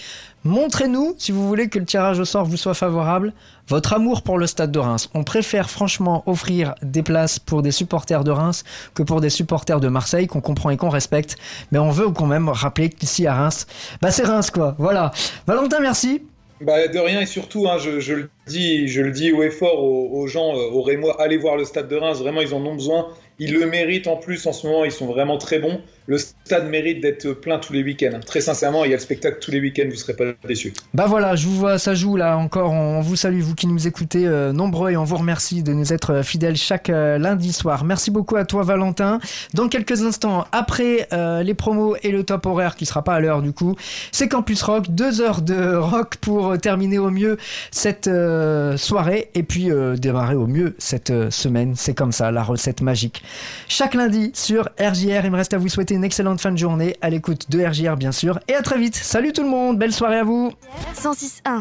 Montrez-nous, 0.46 1.16
si 1.18 1.34
vous 1.34 1.46
voulez 1.48 1.68
que 1.68 1.80
le 1.80 1.86
tirage 1.86 2.18
au 2.20 2.26
sort 2.26 2.46
vous 2.46 2.56
soit 2.56 2.74
favorable, 2.74 3.34
votre 3.68 3.92
amour 3.92 4.22
pour 4.22 4.38
le 4.38 4.48
stade 4.48 4.72
de 4.72 4.80
Reims. 4.80 5.10
On 5.14 5.26
préfère 5.26 5.70
franchement 5.70 6.24
offrir 6.28 6.76
des 6.82 7.04
places 7.04 7.40
pour 7.40 7.62
des 7.62 7.72
supporters 7.72 8.24
de 8.24 8.32
Reims 8.32 8.64
que 8.94 9.04
pour 9.04 9.20
des 9.20 9.30
supporters 9.30 9.82
de 9.82 9.90
Marseille 9.90 10.28
qu'on 10.28 10.40
comprend 10.40 10.70
et 10.70 10.78
qu'on 10.78 10.90
respecte. 10.90 11.36
Mais 11.72 11.80
on 11.80 11.92
veut 11.92 12.10
quand 12.12 12.26
même 12.26 12.48
rappeler 12.48 12.90
qu'ici 12.90 13.28
à 13.28 13.36
Reims, 13.36 13.68
bah 14.02 14.12
c'est 14.12 14.24
Reims 14.24 14.50
quoi. 14.50 14.76
Voilà. 14.80 15.12
Valentin, 15.46 15.82
merci. 15.82 16.22
Bah, 16.62 16.90
de 16.90 17.00
rien 17.00 17.22
et 17.22 17.26
surtout, 17.26 17.70
hein, 17.70 17.78
je, 17.78 18.14
le 18.14 18.30
dis, 18.48 18.90
je 18.90 19.02
le 19.02 19.12
dis 19.12 19.32
haut 19.32 19.44
et 19.44 19.50
fort 19.50 19.82
aux, 19.82 20.28
gens, 20.28 20.58
euh, 20.58 20.70
aux 20.72 20.82
Rémois, 20.82 21.22
allez 21.22 21.38
voir 21.38 21.56
le 21.56 21.64
stade 21.64 21.88
de 21.88 21.96
Reims. 21.96 22.20
Vraiment, 22.20 22.42
ils 22.42 22.54
en 22.54 22.66
ont 22.66 22.76
besoin. 22.76 23.08
Ils 23.40 23.54
le 23.54 23.66
méritent 23.66 24.08
en 24.08 24.18
plus 24.18 24.46
en 24.46 24.52
ce 24.52 24.68
moment, 24.68 24.84
ils 24.84 24.92
sont 24.92 25.08
vraiment 25.08 25.38
très 25.38 25.60
bons. 25.60 25.82
Le 26.10 26.18
stade 26.18 26.68
mérite 26.68 27.02
d'être 27.02 27.34
plein 27.34 27.60
tous 27.60 27.72
les 27.72 27.84
week-ends. 27.84 28.20
Très 28.26 28.42
sincèrement, 28.42 28.84
il 28.84 28.90
y 28.90 28.94
a 28.96 28.98
le 28.98 29.02
spectacle 29.02 29.38
tous 29.40 29.52
les 29.52 29.60
week-ends, 29.60 29.84
vous 29.86 29.92
ne 29.92 29.96
serez 29.96 30.16
pas 30.16 30.24
déçus. 30.48 30.74
Bah 30.96 31.06
voilà, 31.06 31.36
je 31.36 31.46
vous 31.46 31.56
vois, 31.56 31.78
ça 31.78 31.94
joue 31.94 32.18
là 32.18 32.36
encore. 32.36 32.72
On 32.72 33.00
vous 33.00 33.16
salue, 33.16 33.42
vous 33.42 33.54
qui 33.54 33.68
nous 33.68 33.86
écoutez 33.86 34.26
euh, 34.26 34.52
nombreux, 34.52 34.90
et 34.90 34.98
on 34.98 35.04
vous 35.04 35.18
remercie 35.18 35.62
de 35.62 35.72
nous 35.72 35.94
être 35.94 36.24
fidèles 36.24 36.56
chaque 36.56 36.90
euh, 36.90 37.20
lundi 37.20 37.54
soir. 37.54 37.84
Merci 37.84 38.10
beaucoup 38.10 38.38
à 38.38 38.46
toi, 38.46 38.64
Valentin. 38.64 39.20
Dans 39.54 39.70
quelques 39.70 40.02
instants, 40.02 40.48
après 40.52 41.08
euh, 41.14 41.44
les 41.44 41.54
promos 41.54 41.96
et 42.02 42.10
le 42.10 42.24
top 42.24 42.48
horaire 42.48 42.76
qui 42.76 42.88
sera 42.88 43.04
pas 43.04 43.14
à 43.14 43.20
l'heure 43.20 43.44
du 43.44 43.54
coup, 43.54 43.76
c'est 44.12 44.28
Campus 44.28 44.64
Rock. 44.64 44.86
Deux 44.90 45.22
heures 45.22 45.44
de 45.44 45.76
rock 45.76 46.16
pour 46.16 46.58
terminer 46.58 46.98
au 46.98 47.12
mieux 47.12 47.38
cette 47.70 48.10
soirée 48.78 49.30
et 49.36 49.44
puis 49.44 49.70
démarrer 50.00 50.34
au 50.34 50.48
mieux 50.48 50.74
cette 50.80 51.30
semaine. 51.30 51.74
C'est 51.76 51.94
comme 51.94 52.12
ça, 52.12 52.32
la 52.32 52.42
recette 52.42 52.82
magique. 52.82 53.22
Chaque 53.68 53.94
lundi 53.94 54.32
sur 54.34 54.70
RJR, 54.80 55.26
il 55.26 55.30
me 55.30 55.36
reste 55.36 55.54
à 55.54 55.60
vous 55.60 55.70
souhaiter 55.70 55.99
une 56.00 56.06
excellente 56.06 56.40
fin 56.40 56.54
de 56.54 56.58
journée 56.58 56.96
à 57.02 57.10
l'écoute 57.10 57.50
de 57.50 57.62
RJR 57.62 57.98
bien 57.98 58.14
sûr 58.14 58.40
et 58.48 58.56
à 58.56 58.62
très 58.62 58.78
vite. 58.78 58.96
Salut 58.96 59.34
tout 59.34 59.44
le 59.44 59.50
monde, 59.50 59.78
belle 59.78 59.92
soirée 59.92 60.20
à 60.20 60.24
vous. 60.24 60.54
106.1 60.96 61.58